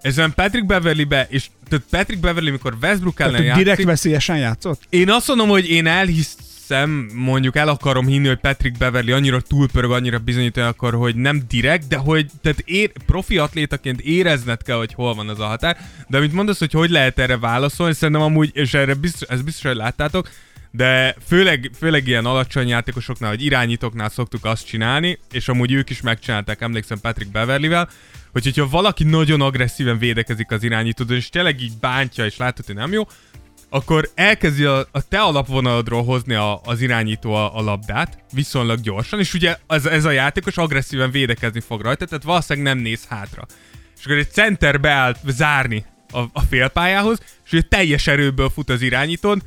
Ezen 0.00 0.32
Patrick 0.34 0.66
Beverly-be, 0.66 1.26
és 1.30 1.46
tehát 1.68 1.84
Patrick 1.90 2.20
Beverly, 2.20 2.50
mikor 2.50 2.76
Westbrook 2.82 3.20
ellen 3.20 3.32
Tehát, 3.32 3.46
játszik, 3.46 3.64
direkt 3.64 3.84
veszélyesen 3.84 4.38
játszott? 4.38 4.82
én 4.88 5.10
azt 5.10 5.28
mondom, 5.28 5.48
hogy 5.48 5.70
én 5.70 5.86
elhiszem, 5.86 7.10
mondjuk 7.14 7.56
el 7.56 7.68
akarom 7.68 8.06
hinni, 8.06 8.26
hogy 8.26 8.40
Patrick 8.40 8.78
Beverly 8.78 9.12
annyira 9.12 9.40
túlpörög, 9.40 9.90
annyira 9.90 10.18
bizonyítani 10.18 10.66
akar, 10.66 10.94
hogy 10.94 11.14
nem 11.14 11.42
direkt, 11.48 11.88
de 11.88 11.96
hogy 11.96 12.26
tehát 12.42 12.60
ér, 12.64 12.92
profi 13.06 13.38
atlétaként 13.38 14.00
érezned 14.00 14.62
kell, 14.62 14.76
hogy 14.76 14.94
hol 14.94 15.14
van 15.14 15.28
az 15.28 15.40
a 15.40 15.46
határ. 15.46 15.76
De 16.08 16.16
amit 16.16 16.32
mondasz, 16.32 16.58
hogy 16.58 16.72
hogy 16.72 16.90
lehet 16.90 17.18
erre 17.18 17.38
válaszolni, 17.38 17.94
szerintem 17.94 18.22
amúgy, 18.24 18.50
és 18.52 18.74
erre 18.74 18.94
biztos, 18.94 19.28
ez 19.28 19.42
biztos, 19.42 19.64
hogy 19.64 19.76
láttátok, 19.76 20.28
de 20.76 21.16
főleg, 21.26 21.70
főleg 21.78 22.06
ilyen 22.06 22.24
alacsony 22.24 22.68
játékosoknál, 22.68 23.30
vagy 23.30 23.44
irányítóknál 23.44 24.08
szoktuk 24.08 24.44
azt 24.44 24.66
csinálni, 24.66 25.18
és 25.32 25.48
amúgy 25.48 25.72
ők 25.72 25.90
is 25.90 26.00
megcsinálták, 26.00 26.60
emlékszem 26.60 27.00
Patrick 27.00 27.30
Beverlyvel, 27.30 27.88
hogy 28.32 28.44
hogyha 28.44 28.68
valaki 28.68 29.04
nagyon 29.04 29.40
agresszíven 29.40 29.98
védekezik 29.98 30.50
az 30.50 30.62
irányítódon, 30.62 31.16
és 31.16 31.28
tényleg 31.28 31.60
így 31.60 31.72
bántja, 31.80 32.24
és 32.24 32.36
látod, 32.36 32.66
hogy 32.66 32.74
nem 32.74 32.92
jó, 32.92 33.02
akkor 33.68 34.10
elkezdi 34.14 34.64
a, 34.64 34.78
a 34.78 35.08
te 35.08 35.20
alapvonaladról 35.20 36.04
hozni 36.04 36.34
a, 36.34 36.60
az 36.64 36.80
irányító 36.80 37.32
a, 37.32 37.56
a 37.56 37.62
labdát, 37.62 38.24
viszonylag 38.32 38.80
gyorsan, 38.80 39.18
és 39.18 39.34
ugye 39.34 39.56
ez, 39.66 39.86
ez 39.86 40.04
a 40.04 40.10
játékos 40.10 40.56
agresszíven 40.56 41.10
védekezni 41.10 41.60
fog 41.60 41.80
rajta, 41.80 42.04
tehát 42.04 42.24
valószínűleg 42.24 42.74
nem 42.74 42.82
néz 42.82 43.06
hátra. 43.08 43.46
És 43.98 44.04
akkor 44.04 44.16
egy 44.16 44.32
center 44.32 44.80
beállt 44.80 45.18
zárni 45.26 45.84
a, 46.12 46.18
a 46.18 46.40
félpályához, 46.40 47.20
és 47.44 47.52
ugye 47.52 47.62
teljes 47.62 48.06
erőből 48.06 48.48
fut 48.48 48.70
az 48.70 48.82
irányítón, 48.82 49.42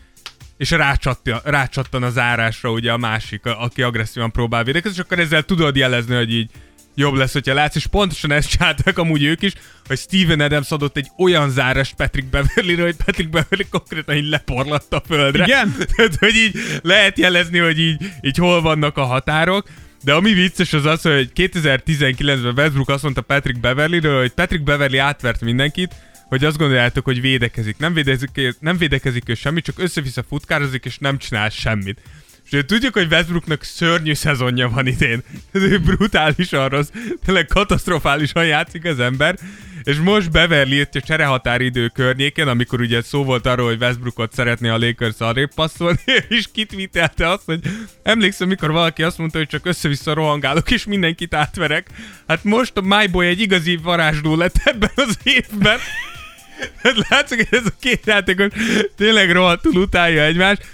és 0.58 0.72
rácsattan, 0.72 1.40
rácsattan 1.44 2.04
a 2.04 2.10
zárásra 2.10 2.72
ugye 2.72 2.92
a 2.92 2.98
másik, 2.98 3.46
aki 3.46 3.82
agresszívan 3.82 4.32
próbál 4.32 4.64
védekezni, 4.64 4.98
és 4.98 5.04
akkor 5.04 5.20
ezzel 5.20 5.44
tudod 5.44 5.76
jelezni, 5.76 6.16
hogy 6.16 6.34
így 6.34 6.50
jobb 6.96 7.14
lesz, 7.14 7.34
hogyha 7.34 7.54
látsz, 7.54 7.76
és 7.76 7.88
pontosan 7.88 8.32
ezt 8.32 8.50
csináltak 8.50 8.98
amúgy 8.98 9.24
ők 9.24 9.42
is, 9.42 9.54
hogy 9.88 9.98
Steven 9.98 10.40
Adams 10.40 10.72
adott 10.72 10.98
egy 10.98 11.08
olyan 11.18 11.50
zárást 11.50 11.96
Patrick 11.96 12.30
beverly 12.30 12.76
hogy 12.76 12.96
Patrick 13.06 13.30
Beverly 13.30 13.66
konkrétan 13.70 14.16
így 14.16 14.30
leporlatta 14.30 14.98
a 14.98 15.04
földre. 15.08 15.44
Igen? 15.44 15.76
Tehát, 15.96 16.16
hogy 16.16 16.36
így 16.36 16.80
lehet 16.82 17.18
jelezni, 17.18 17.58
hogy 17.58 17.80
így, 17.80 18.12
így 18.22 18.38
hol 18.38 18.62
vannak 18.62 18.98
a 18.98 19.04
határok, 19.04 19.68
de 20.04 20.14
ami 20.14 20.34
vicces 20.34 20.74
az 20.74 20.86
az, 20.86 21.02
hogy 21.02 21.32
2019-ben 21.36 22.54
Westbrook 22.58 22.90
azt 22.90 23.04
mondta 23.04 23.22
Patrick 23.22 23.60
beverly 23.60 24.00
hogy 24.00 24.32
Patrick 24.32 24.64
Beverly 24.64 24.98
átvert 24.98 25.42
mindenkit, 25.42 25.96
hogy 26.28 26.46
azt 26.46 26.58
gondoljátok, 26.58 27.06
hogy 27.06 27.22
védekezik. 27.22 27.78
Nem 27.78 27.94
védekezik, 27.94 28.56
nem 28.60 28.78
védekezik 28.78 29.30
ő 29.30 29.34
semmit, 29.34 29.64
csak 29.64 29.80
össze-vissza 29.80 30.24
futkározik, 30.30 30.86
és 30.86 30.98
nem 30.98 31.18
csinál 31.18 31.50
semmit. 31.50 32.02
És 32.50 32.64
tudjuk, 32.66 32.94
hogy 32.94 33.12
Westbrooknak 33.12 33.64
szörnyű 33.64 34.14
szezonja 34.14 34.70
van 34.70 34.88
idén. 34.88 35.24
Ez 35.52 35.78
brutálisan 35.78 36.70
rossz, 36.70 36.90
tényleg 37.26 37.46
katasztrofálisan 37.46 38.46
játszik 38.46 38.86
az 38.86 39.00
ember. 39.00 39.36
És 39.84 39.98
most 39.98 40.32
Beverly 40.32 40.82
a 40.82 41.00
cserehatáridő 41.00 41.88
környékén, 41.88 42.48
amikor 42.48 42.82
ugye 42.82 43.02
szó 43.02 43.24
volt 43.24 43.46
arról, 43.46 43.68
hogy 43.68 43.82
Westbrookot 43.82 44.34
szeretné 44.34 44.70
a 44.70 44.78
Lakers 44.78 45.20
arrébb 45.20 45.54
passzolni, 45.56 46.00
és 46.30 46.46
kitvítelte 46.54 47.30
azt, 47.30 47.46
hogy 47.46 47.60
emlékszem, 48.04 48.48
mikor 48.48 48.72
valaki 48.72 49.04
azt 49.04 49.18
mondta, 49.18 49.38
hogy 49.38 49.48
csak 49.48 49.66
össze-vissza 49.66 50.14
rohangálok, 50.14 50.72
és 50.72 50.86
mindenkit 50.86 51.34
átverek. 51.34 51.90
Hát 52.28 52.44
most 52.44 52.78
a 52.78 52.82
MyBoy 52.82 53.28
egy 53.28 53.40
igazi 53.40 53.76
varázsló 53.76 54.36
lett 54.36 54.62
ebben 54.64 54.92
az 54.96 55.18
évben. 55.24 55.78
Látszik, 57.10 57.50
hogy 57.50 57.60
ez 57.60 57.66
a 57.66 57.74
két 57.80 58.06
játékos 58.06 58.48
tényleg 58.96 59.32
rohadtul 59.32 59.76
utálja 59.76 60.24
egymást, 60.24 60.66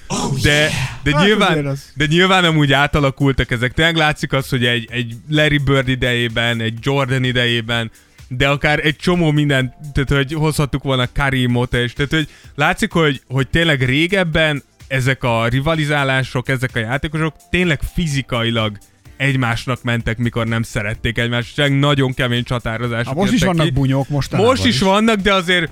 de, 0.41 0.69
de, 1.03 1.15
Hát 1.15 1.25
nyilván, 1.25 1.77
de 1.93 2.05
nyilván 2.05 2.43
amúgy 2.43 2.73
átalakultak 2.73 3.51
ezek. 3.51 3.73
Tényleg 3.73 3.95
látszik 3.95 4.33
az, 4.33 4.49
hogy 4.49 4.65
egy, 4.65 4.87
egy 4.91 5.15
Larry 5.29 5.57
Bird 5.57 5.87
idejében, 5.87 6.61
egy 6.61 6.77
Jordan 6.81 7.23
idejében, 7.23 7.91
de 8.27 8.47
akár 8.47 8.85
egy 8.85 8.95
csomó 8.95 9.31
minden, 9.31 9.73
tehát 9.93 10.09
hogy 10.09 10.33
hozhattuk 10.33 10.83
volna 10.83 11.07
Karimot 11.13 11.73
és 11.73 11.93
tehát 11.93 12.11
hogy 12.11 12.27
látszik, 12.55 12.91
hogy, 12.91 13.21
hogy 13.27 13.47
tényleg 13.47 13.83
régebben 13.83 14.63
ezek 14.87 15.23
a 15.23 15.47
rivalizálások, 15.47 16.49
ezek 16.49 16.75
a 16.75 16.79
játékosok 16.79 17.35
tényleg 17.49 17.79
fizikailag 17.93 18.77
egymásnak 19.23 19.83
mentek, 19.83 20.17
mikor 20.17 20.47
nem 20.47 20.63
szerették 20.63 21.17
egymást, 21.17 21.55
csak 21.55 21.79
nagyon 21.79 22.13
kemény 22.13 22.43
csatározások 22.43 23.05
Hát 23.05 23.15
most 23.15 23.33
is 23.33 23.43
vannak 23.43 23.65
ki. 23.65 23.71
bunyók 23.71 24.09
mostanában 24.09 24.51
Most 24.51 24.65
is, 24.65 24.73
is. 24.73 24.81
vannak, 24.81 25.15
de 25.15 25.33
azért 25.33 25.71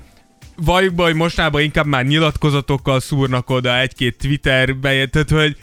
be, 0.93 1.03
hogy 1.03 1.15
mostában 1.15 1.61
inkább 1.61 1.85
már 1.85 2.05
nyilatkozatokkal 2.05 2.99
szúrnak 2.99 3.49
oda 3.49 3.79
egy-két 3.79 4.17
Twitter 4.17 4.75
tehát 4.81 5.29
hogy 5.29 5.57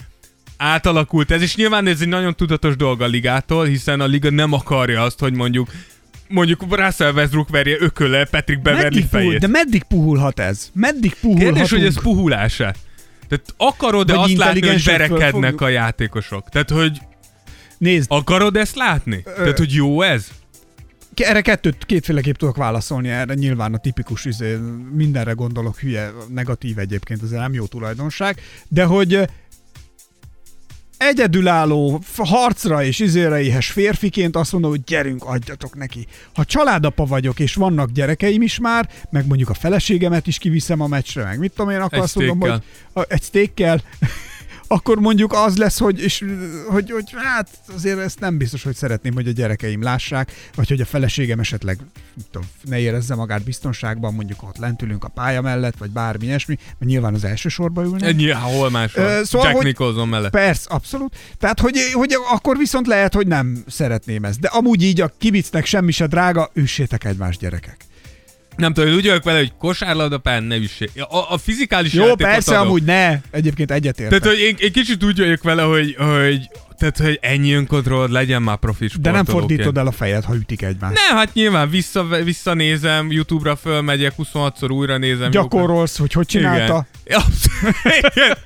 átalakult 0.57 1.31
ez, 1.31 1.41
és 1.41 1.55
nyilván 1.55 1.87
ez 1.87 2.01
egy 2.01 2.07
nagyon 2.07 2.35
tudatos 2.35 2.75
dolog 2.75 3.01
a 3.01 3.05
ligától, 3.07 3.65
hiszen 3.65 3.99
a 3.99 4.05
liga 4.05 4.29
nem 4.29 4.53
akarja 4.53 5.01
azt, 5.01 5.19
hogy 5.19 5.33
mondjuk 5.33 5.69
mondjuk 6.27 6.75
Russell 6.75 7.13
Westbrook 7.13 7.49
verje 7.49 7.75
ököle 7.79 8.25
Patrick 8.25 8.61
Beverly 8.61 8.83
Meddig 8.83 9.07
puhul, 9.07 9.25
fejét. 9.25 9.39
de 9.39 9.47
meddig 9.47 9.83
puhulhat 9.83 10.39
ez? 10.39 10.69
Meddig 10.73 11.13
puhulhatunk? 11.21 11.53
Kérdés, 11.55 11.71
hogy 11.71 11.85
ez 11.85 12.01
puhulás-e? 12.01 12.75
Tehát 13.29 13.45
akarod-e 13.57 14.19
azt 14.19 14.37
látni, 14.37 14.67
hogy 14.67 14.83
verekednek 14.83 15.61
a 15.61 15.67
játékosok? 15.67 16.49
Tehát, 16.49 16.69
hogy 16.69 16.99
Nézd, 17.79 18.07
akarod 18.11 18.55
ezt 18.55 18.75
látni? 18.75 19.23
Tehát, 19.35 19.57
hogy 19.57 19.73
jó 19.73 20.01
ez? 20.01 20.27
Erre 21.15 21.41
kettőt, 21.41 21.85
kétféleképp 21.85 22.35
tudok 22.35 22.55
válaszolni, 22.57 23.09
erre 23.09 23.33
nyilván 23.33 23.73
a 23.73 23.77
tipikus 23.77 24.25
izé, 24.25 24.57
mindenre 24.93 25.31
gondolok, 25.31 25.79
hülye, 25.79 26.11
negatív 26.29 26.77
egyébként, 26.79 27.23
ez 27.23 27.29
nem 27.29 27.53
jó 27.53 27.65
tulajdonság, 27.65 28.41
de 28.67 28.83
hogy 28.83 29.13
ö, 29.13 29.23
egyedülálló, 30.97 32.01
harcra 32.17 32.83
és 32.83 32.99
izére 32.99 33.41
éhes 33.41 33.71
férfiként 33.71 34.35
azt 34.35 34.51
mondom, 34.51 34.69
hogy 34.69 34.83
gyerünk, 34.83 35.23
adjatok 35.23 35.75
neki. 35.75 36.07
Ha 36.33 36.45
családapa 36.45 37.05
vagyok, 37.05 37.39
és 37.39 37.53
vannak 37.53 37.91
gyerekeim 37.91 38.41
is 38.41 38.59
már, 38.59 38.89
meg 39.09 39.27
mondjuk 39.27 39.49
a 39.49 39.53
feleségemet 39.53 40.27
is 40.27 40.37
kiviszem 40.37 40.81
a 40.81 40.87
meccsre, 40.87 41.23
meg 41.23 41.39
mit 41.39 41.51
tudom 41.55 41.71
én, 41.71 41.79
akkor 41.79 41.97
Egy 41.97 42.03
azt 42.03 42.15
mondom, 42.15 42.39
hogy 42.39 42.61
a- 42.93 43.05
egy 43.09 43.23
steakkel, 43.23 43.81
akkor 44.71 44.99
mondjuk 44.99 45.33
az 45.33 45.57
lesz, 45.57 45.79
hogy, 45.79 46.01
és, 46.01 46.25
hogy, 46.67 46.91
hogy 46.91 47.13
hát 47.15 47.49
azért 47.75 47.99
ezt 47.99 48.19
nem 48.19 48.37
biztos, 48.37 48.63
hogy 48.63 48.75
szeretném, 48.75 49.13
hogy 49.13 49.27
a 49.27 49.31
gyerekeim 49.31 49.81
lássák, 49.83 50.31
vagy 50.55 50.69
hogy 50.69 50.81
a 50.81 50.85
feleségem 50.85 51.39
esetleg 51.39 51.77
tudom, 52.31 52.47
ne 52.63 52.79
érezze 52.79 53.15
magát 53.15 53.43
biztonságban, 53.43 54.13
mondjuk 54.13 54.43
ott 54.43 54.57
lent 54.57 54.81
ülünk 54.81 55.03
a 55.03 55.07
pálya 55.07 55.41
mellett, 55.41 55.77
vagy 55.77 55.89
bármi 55.89 56.25
ilyesmi, 56.25 56.57
mert 56.57 56.91
nyilván 56.91 57.13
az 57.13 57.23
első 57.23 57.49
sorba 57.49 57.83
ülnek. 57.83 58.01
Ennyi, 58.01 58.29
hol 58.31 58.69
máshol. 58.69 59.23
Szóval, 59.23 59.47
Jack 59.47 59.57
hogy- 59.57 59.65
Nicholson 59.65 60.07
mellett. 60.07 60.31
Persze, 60.31 60.69
abszolút. 60.69 61.15
Tehát, 61.37 61.59
hogy, 61.59 61.77
hogy 61.93 62.15
akkor 62.31 62.57
viszont 62.57 62.87
lehet, 62.87 63.13
hogy 63.13 63.27
nem 63.27 63.63
szeretném 63.67 64.23
ezt. 64.23 64.39
De 64.39 64.47
amúgy 64.47 64.83
így 64.83 65.01
a 65.01 65.11
kibicnek 65.17 65.65
semmi 65.65 65.91
se 65.91 66.07
drága, 66.07 66.49
üssétek 66.53 67.03
egymást 67.03 67.39
gyerekek. 67.39 67.87
Nem 68.59 68.73
tudom, 68.73 68.89
én 68.89 68.95
úgy 68.95 69.05
vagyok 69.05 69.23
vele, 69.23 69.37
hogy 69.37 69.51
kosárlabdapán 69.59 70.43
ne 70.43 70.55
üssé. 70.55 70.89
A, 70.95 71.33
a 71.33 71.37
fizikális 71.37 71.93
Jó, 71.93 72.15
persze, 72.15 72.55
adom. 72.55 72.67
amúgy 72.67 72.83
ne. 72.83 73.19
Egyébként 73.31 73.71
egyetértek. 73.71 74.19
Tehát, 74.19 74.35
hogy 74.35 74.45
én, 74.45 74.55
én 74.59 74.71
kicsit 74.71 75.03
úgy 75.03 75.17
vagyok 75.17 75.43
vele, 75.43 75.61
hogy, 75.61 75.95
hogy 75.97 76.49
tehát, 76.77 76.97
hogy 76.97 77.19
ennyi 77.21 77.53
önkontroll 77.53 78.11
legyen 78.11 78.41
már 78.41 78.57
profi 78.57 78.89
De 78.99 79.11
nem 79.11 79.25
fordítod 79.25 79.77
el 79.77 79.87
a 79.87 79.91
fejed, 79.91 80.23
ha 80.23 80.35
ütik 80.35 80.61
egymást. 80.61 80.93
Nem, 81.07 81.17
hát 81.17 81.33
nyilván 81.33 81.69
vissza, 81.69 82.03
visszanézem, 82.23 83.11
YouTube-ra 83.11 83.55
fölmegyek, 83.55 84.13
26-szor 84.17 84.71
újra 84.71 84.97
nézem. 84.97 85.29
Gyakorolsz, 85.31 85.97
hogy 85.97 86.13
hogy 86.13 86.25
csinálta. 86.25 86.87
Igen. 87.05 87.21
Igen. 88.13 88.37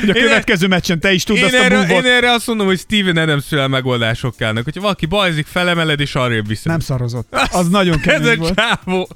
Hogy 0.00 0.10
a 0.10 0.14
Én- 0.14 0.22
következő 0.22 0.66
meccsen 0.66 1.00
te 1.00 1.12
is 1.12 1.22
tudd 1.22 1.36
Én 1.36 1.44
azt 1.44 1.54
a 1.54 1.56
erre, 1.64 1.74
búvot. 1.86 2.04
én 2.04 2.10
erre 2.10 2.30
azt 2.32 2.46
mondom, 2.46 2.66
hogy 2.66 2.78
Steven 2.78 3.16
adams 3.16 3.44
megoldások 3.70 4.36
kellnek. 4.36 4.64
Hogyha 4.64 4.80
valaki 4.80 5.06
bajzik, 5.06 5.46
felemeled 5.46 6.00
és 6.00 6.14
arrébb 6.14 6.46
viszed. 6.46 6.66
Nem 6.66 6.80
szarozott. 6.80 7.34
Az 7.52 7.68
nagyon 7.68 7.94
Ez 7.98 8.00
kemény 8.04 8.32
a 8.32 8.36
volt. 8.36 8.54
csávó. 8.54 9.08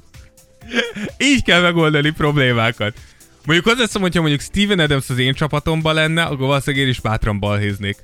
Így 1.17 1.43
kell 1.43 1.61
megoldani 1.61 2.09
problémákat. 2.09 2.93
Mondjuk 3.45 3.67
az 3.67 3.77
leszem, 3.79 4.01
hogyha 4.01 4.21
mondjuk 4.21 4.41
Steven 4.41 4.79
Adams 4.79 5.09
az 5.09 5.17
én 5.17 5.33
csapatomban 5.33 5.93
lenne, 5.93 6.23
akkor 6.23 6.47
valószínűleg 6.47 6.85
én 6.85 6.91
is 6.91 6.99
bátran 6.99 7.39
balhéznék. 7.39 7.95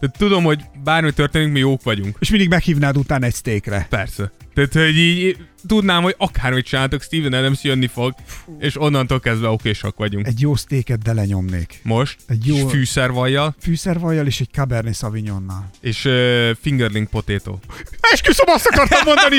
Tehát 0.00 0.18
tudom, 0.18 0.44
hogy 0.44 0.60
bármi 0.84 1.12
történik, 1.12 1.52
mi 1.52 1.58
jók 1.58 1.82
vagyunk. 1.82 2.16
És 2.18 2.30
mindig 2.30 2.48
meghívnád 2.48 2.96
utána 2.96 3.26
egy 3.26 3.34
steakre. 3.34 3.86
Persze. 3.90 4.32
Tehát, 4.56 4.72
hogy 4.72 4.98
így 4.98 5.36
tudnám, 5.66 6.02
hogy 6.02 6.14
akármit 6.18 6.64
csináltok, 6.64 7.02
Steven 7.02 7.32
Adams 7.32 7.62
jönni 7.62 7.86
fog, 7.86 8.14
és 8.58 8.80
onnantól 8.80 9.20
kezdve 9.20 9.48
okésak 9.48 9.96
vagyunk. 9.96 10.26
Egy 10.26 10.40
jó 10.40 10.54
steaket 10.54 11.02
de 11.02 11.12
lenyomnék. 11.12 11.80
Most 11.82 12.16
Egy 12.28 12.46
jó- 12.46 12.68
fűszervajjal 12.68 13.54
Fűszervajjal 13.60 14.26
és 14.26 14.40
egy 14.40 14.48
Cabernet 14.52 14.94
Sauvignonnal. 14.94 15.70
és 15.80 16.04
uh, 16.04 16.50
fingerling 16.60 17.08
potato. 17.08 17.58
Esküszöm, 18.00 18.46
azt 18.48 18.66
akartam 18.66 19.00
mondani! 19.04 19.36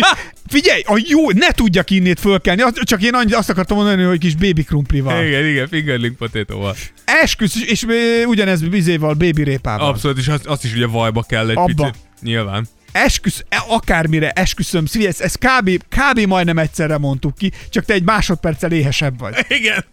Figyelj, 0.48 0.82
a 0.86 1.04
jó, 1.08 1.30
ne 1.32 1.52
tudjak 1.52 1.90
innét 1.90 2.20
fölkelni, 2.20 2.64
csak 2.74 3.02
én 3.04 3.14
azt 3.32 3.50
akartam 3.50 3.78
mondani, 3.78 4.04
hogy 4.04 4.20
kis 4.20 4.36
baby 4.36 4.64
krumplival. 4.64 5.26
Igen, 5.26 5.46
igen, 5.46 5.68
fingerling 5.68 6.16
potato-val. 6.16 6.76
Esküsz, 7.06 7.56
és 7.66 7.86
ugyanez 8.28 8.62
bizéval, 8.62 9.14
baby 9.14 9.44
répával. 9.44 9.88
Abszolút, 9.88 10.18
és 10.18 10.28
azt, 10.28 10.46
azt 10.46 10.64
is 10.64 10.74
ugye 10.74 10.88
vajba 10.88 11.24
kell 11.24 11.50
egy 11.50 11.58
Abba. 11.58 11.66
picit. 11.84 11.96
Nyilván. 12.22 12.68
Esküsz, 12.92 13.44
e- 13.50 13.64
akármire, 13.68 14.30
esküszöm, 14.30 14.86
szívi, 14.86 15.08
ezt, 15.08 15.22
ezt 15.22 15.38
kb, 15.38 15.84
kb. 15.90 16.20
majdnem 16.20 16.58
egyszerre 16.58 16.98
mondtuk 16.98 17.36
ki, 17.36 17.52
csak 17.70 17.86
te 17.86 17.94
egy 17.94 18.04
másodperccel 18.04 18.72
éhesebb 18.72 19.20
vagy. 19.20 19.46
Igen. 19.60 19.86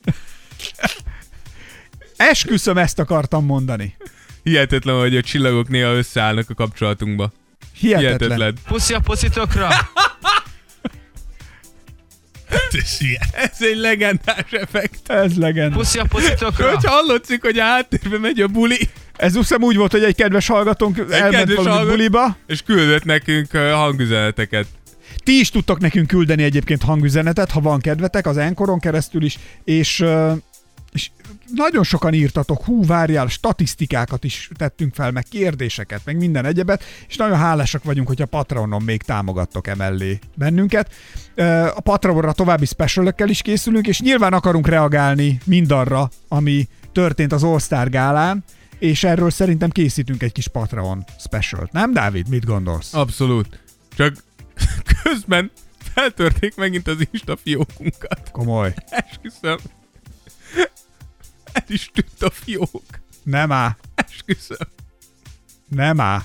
Esküszöm, 2.17 2.79
ezt 2.79 2.99
akartam 2.99 3.45
mondani. 3.45 3.97
Hihetetlen, 4.43 4.99
hogy 4.99 5.17
a 5.17 5.23
csillagok 5.23 5.69
néha 5.69 5.93
összeállnak 5.93 6.51
a 6.51 6.55
kapcsolatunkba. 6.55 7.33
Hihetetlen. 7.79 8.57
Puszi 8.67 8.95
a 8.95 9.01
puszitokra! 9.01 9.69
Ez 13.33 13.57
egy 13.59 13.77
legendás 13.77 14.51
effekt. 14.51 15.11
Ez 15.11 15.37
legenda. 15.37 15.77
Puszi 15.77 15.99
a 15.99 16.05
puszitokra! 16.05 16.69
Hogyha 16.69 16.91
hallatszik, 16.91 17.43
hogy 17.43 17.59
a 17.59 17.65
háttérben 17.65 18.21
megy 18.21 18.41
a 18.41 18.47
buli, 18.47 18.89
Ez 19.17 19.35
hiszem 19.35 19.63
úgy 19.63 19.77
volt, 19.77 19.93
hogy 19.93 20.03
egy 20.03 20.15
kedves 20.15 20.47
hallgatónk 20.47 20.99
elment 20.99 21.35
kedves 21.35 21.57
valami 21.57 21.71
hallgató- 21.71 21.97
buliba. 21.97 22.37
és 22.47 22.63
küldött 22.63 23.05
nekünk 23.05 23.57
hangüzeneteket. 23.57 24.67
Ti 25.25 25.39
is 25.39 25.51
tudtok 25.51 25.81
nekünk 25.81 26.07
küldeni 26.07 26.43
egyébként 26.43 26.83
hangüzenetet, 26.83 27.51
ha 27.51 27.61
van 27.61 27.81
kedvetek, 27.81 28.27
az 28.27 28.37
Enkoron 28.37 28.79
keresztül 28.79 29.25
is, 29.25 29.39
és, 29.65 30.05
és 30.93 31.11
nagyon 31.55 31.83
sokan 31.85 32.15
írtatok, 32.15 32.65
hú, 32.65 32.87
várjál, 32.87 33.27
statisztikákat 33.27 34.25
is 34.25 34.51
tettünk 34.57 34.95
fel, 34.95 35.11
meg 35.11 35.25
kérdéseket, 35.31 36.01
meg 36.05 36.17
minden 36.17 36.45
egyebet, 36.45 36.85
és 37.09 37.17
nagyon 37.17 37.39
hálásak 37.39 37.85
vagyunk, 37.85 38.07
hogyha 38.07 38.27
Patronon 38.27 38.83
még 38.83 39.03
támogattok 39.03 39.67
emellé 39.67 40.19
bennünket. 40.35 40.93
A 41.75 41.81
Patronra 41.81 42.33
további 42.33 42.67
specialökkel 42.67 43.29
is 43.29 43.43
készülünk, 43.43 43.87
és 43.87 44.01
nyilván 44.01 44.33
akarunk 44.33 44.69
reagálni 44.69 45.41
mindarra, 45.45 46.11
ami 46.29 46.69
történt 46.93 47.33
az 47.33 47.43
All-Star 47.43 47.89
gálán, 47.89 48.45
és 48.79 49.05
erről 49.05 49.31
szerintem 49.31 49.71
készítünk 49.71 50.23
egy 50.23 50.33
kis 50.33 50.49
Patreon 50.49 51.05
specialt. 51.19 51.73
Nem, 51.73 51.93
Dávid? 51.93 52.29
Mit 52.29 52.45
gondolsz? 52.45 52.95
Abszolút. 52.95 53.59
Csak 53.97 54.15
közben 55.03 55.51
feltörték 55.95 56.55
megint 56.55 56.89
az 56.89 57.07
Insta 57.11 57.37
fiókunkat. 57.37 58.31
Komoly. 58.31 58.75
Esküszöm. 58.89 59.59
El 61.53 61.65
is 61.67 61.91
tűnt 61.93 62.23
a 62.23 62.31
fiók. 62.31 62.85
Nem 63.23 63.53
á. 63.53 63.77
Esküszöm. 63.95 64.69
Nem 65.69 66.01
á. 66.01 66.25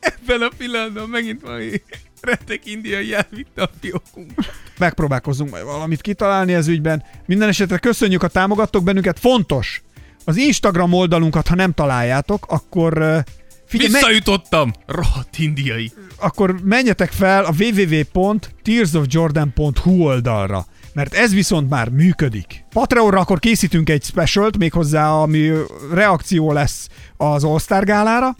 Ebben 0.00 0.42
a 0.42 0.48
pillanatban 0.56 1.08
megint 1.08 1.40
valami 1.40 1.82
retek 2.20 2.66
indiai 2.66 3.14
elvitte 3.14 3.62
a 3.62 3.70
fiókunkat. 3.80 4.52
megpróbálkozunk 4.78 5.50
majd 5.50 5.64
valamit 5.64 6.00
kitalálni 6.00 6.54
ez 6.54 6.68
ügyben. 6.68 7.02
Minden 7.26 7.48
esetre 7.48 7.78
köszönjük, 7.78 8.22
a 8.22 8.28
támogattok 8.28 8.84
bennünket. 8.84 9.18
Fontos, 9.18 9.82
az 10.24 10.36
Instagram 10.36 10.92
oldalunkat, 10.92 11.48
ha 11.48 11.54
nem 11.54 11.72
találjátok, 11.72 12.46
akkor 12.48 12.92
figyelj, 13.66 13.90
me- 13.90 14.00
Visszajutottam! 14.00 14.72
Rohadt 14.86 15.38
indiai. 15.38 15.92
akkor 16.16 16.60
menjetek 16.62 17.10
fel 17.10 17.44
a 17.44 17.52
www.tearsofjordan.hu 17.58 20.02
oldalra 20.02 20.66
mert 20.94 21.14
ez 21.14 21.34
viszont 21.34 21.70
már 21.70 21.88
működik. 21.88 22.64
Patreonra 22.72 23.20
akkor 23.20 23.38
készítünk 23.38 23.90
egy 23.90 24.02
specialt, 24.02 24.58
méghozzá 24.58 25.10
ami 25.10 25.50
reakció 25.92 26.52
lesz 26.52 26.88
az 27.16 27.44
All-Star 27.44 27.84
gálára, 27.84 28.34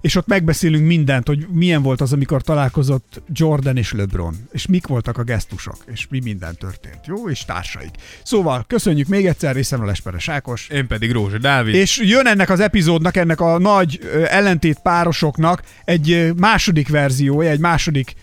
és 0.00 0.14
ott 0.14 0.26
megbeszélünk 0.26 0.86
mindent, 0.86 1.26
hogy 1.26 1.46
milyen 1.52 1.82
volt 1.82 2.00
az, 2.00 2.12
amikor 2.12 2.42
találkozott 2.42 3.22
Jordan 3.32 3.76
és 3.76 3.92
LeBron, 3.92 4.36
és 4.52 4.66
mik 4.66 4.86
voltak 4.86 5.18
a 5.18 5.22
gesztusok, 5.22 5.76
és 5.92 6.06
mi 6.10 6.20
minden 6.24 6.56
történt, 6.56 7.06
jó? 7.06 7.28
És 7.28 7.44
társaik. 7.44 7.90
Szóval 8.22 8.64
köszönjük 8.66 9.08
még 9.08 9.26
egyszer, 9.26 9.54
részemről 9.54 9.90
Esperes 9.90 10.28
Ákos. 10.28 10.68
Én 10.68 10.86
pedig 10.86 11.12
Rózsa 11.12 11.38
Dávid. 11.38 11.74
És 11.74 12.00
jön 12.04 12.26
ennek 12.26 12.50
az 12.50 12.60
epizódnak, 12.60 13.16
ennek 13.16 13.40
a 13.40 13.58
nagy 13.58 14.00
ellentét 14.28 14.78
párosoknak 14.82 15.62
egy 15.84 16.32
második 16.36 16.88
verziója, 16.88 17.50
egy 17.50 17.60
második 17.60 18.14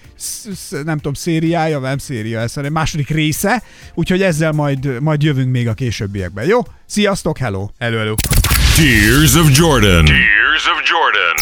nem 0.83 0.95
tudom, 0.95 1.13
szériája, 1.13 1.79
nem 1.79 1.97
széria, 1.97 2.39
ez 2.39 2.57
egy 2.57 2.71
második 2.71 3.09
része, 3.09 3.63
úgyhogy 3.93 4.21
ezzel 4.21 4.51
majd, 4.51 5.01
majd 5.01 5.23
jövünk 5.23 5.51
még 5.51 5.67
a 5.67 5.73
későbbiekben, 5.73 6.45
jó? 6.45 6.59
Sziasztok, 6.85 7.37
hello! 7.37 7.69
Hello, 7.77 7.97
hello. 7.97 8.15
Tears 8.77 9.35
of 9.35 9.47
Jordan. 9.47 10.05
Tears 10.05 10.67
of 10.67 10.83
Jordan. 10.83 11.33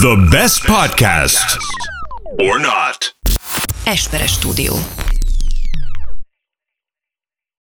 The 0.00 0.26
best 0.32 0.62
podcast. 0.62 1.58
Or 2.40 2.58
not. 2.58 3.12
Esperes 3.84 4.30
stúdió. 4.30 4.72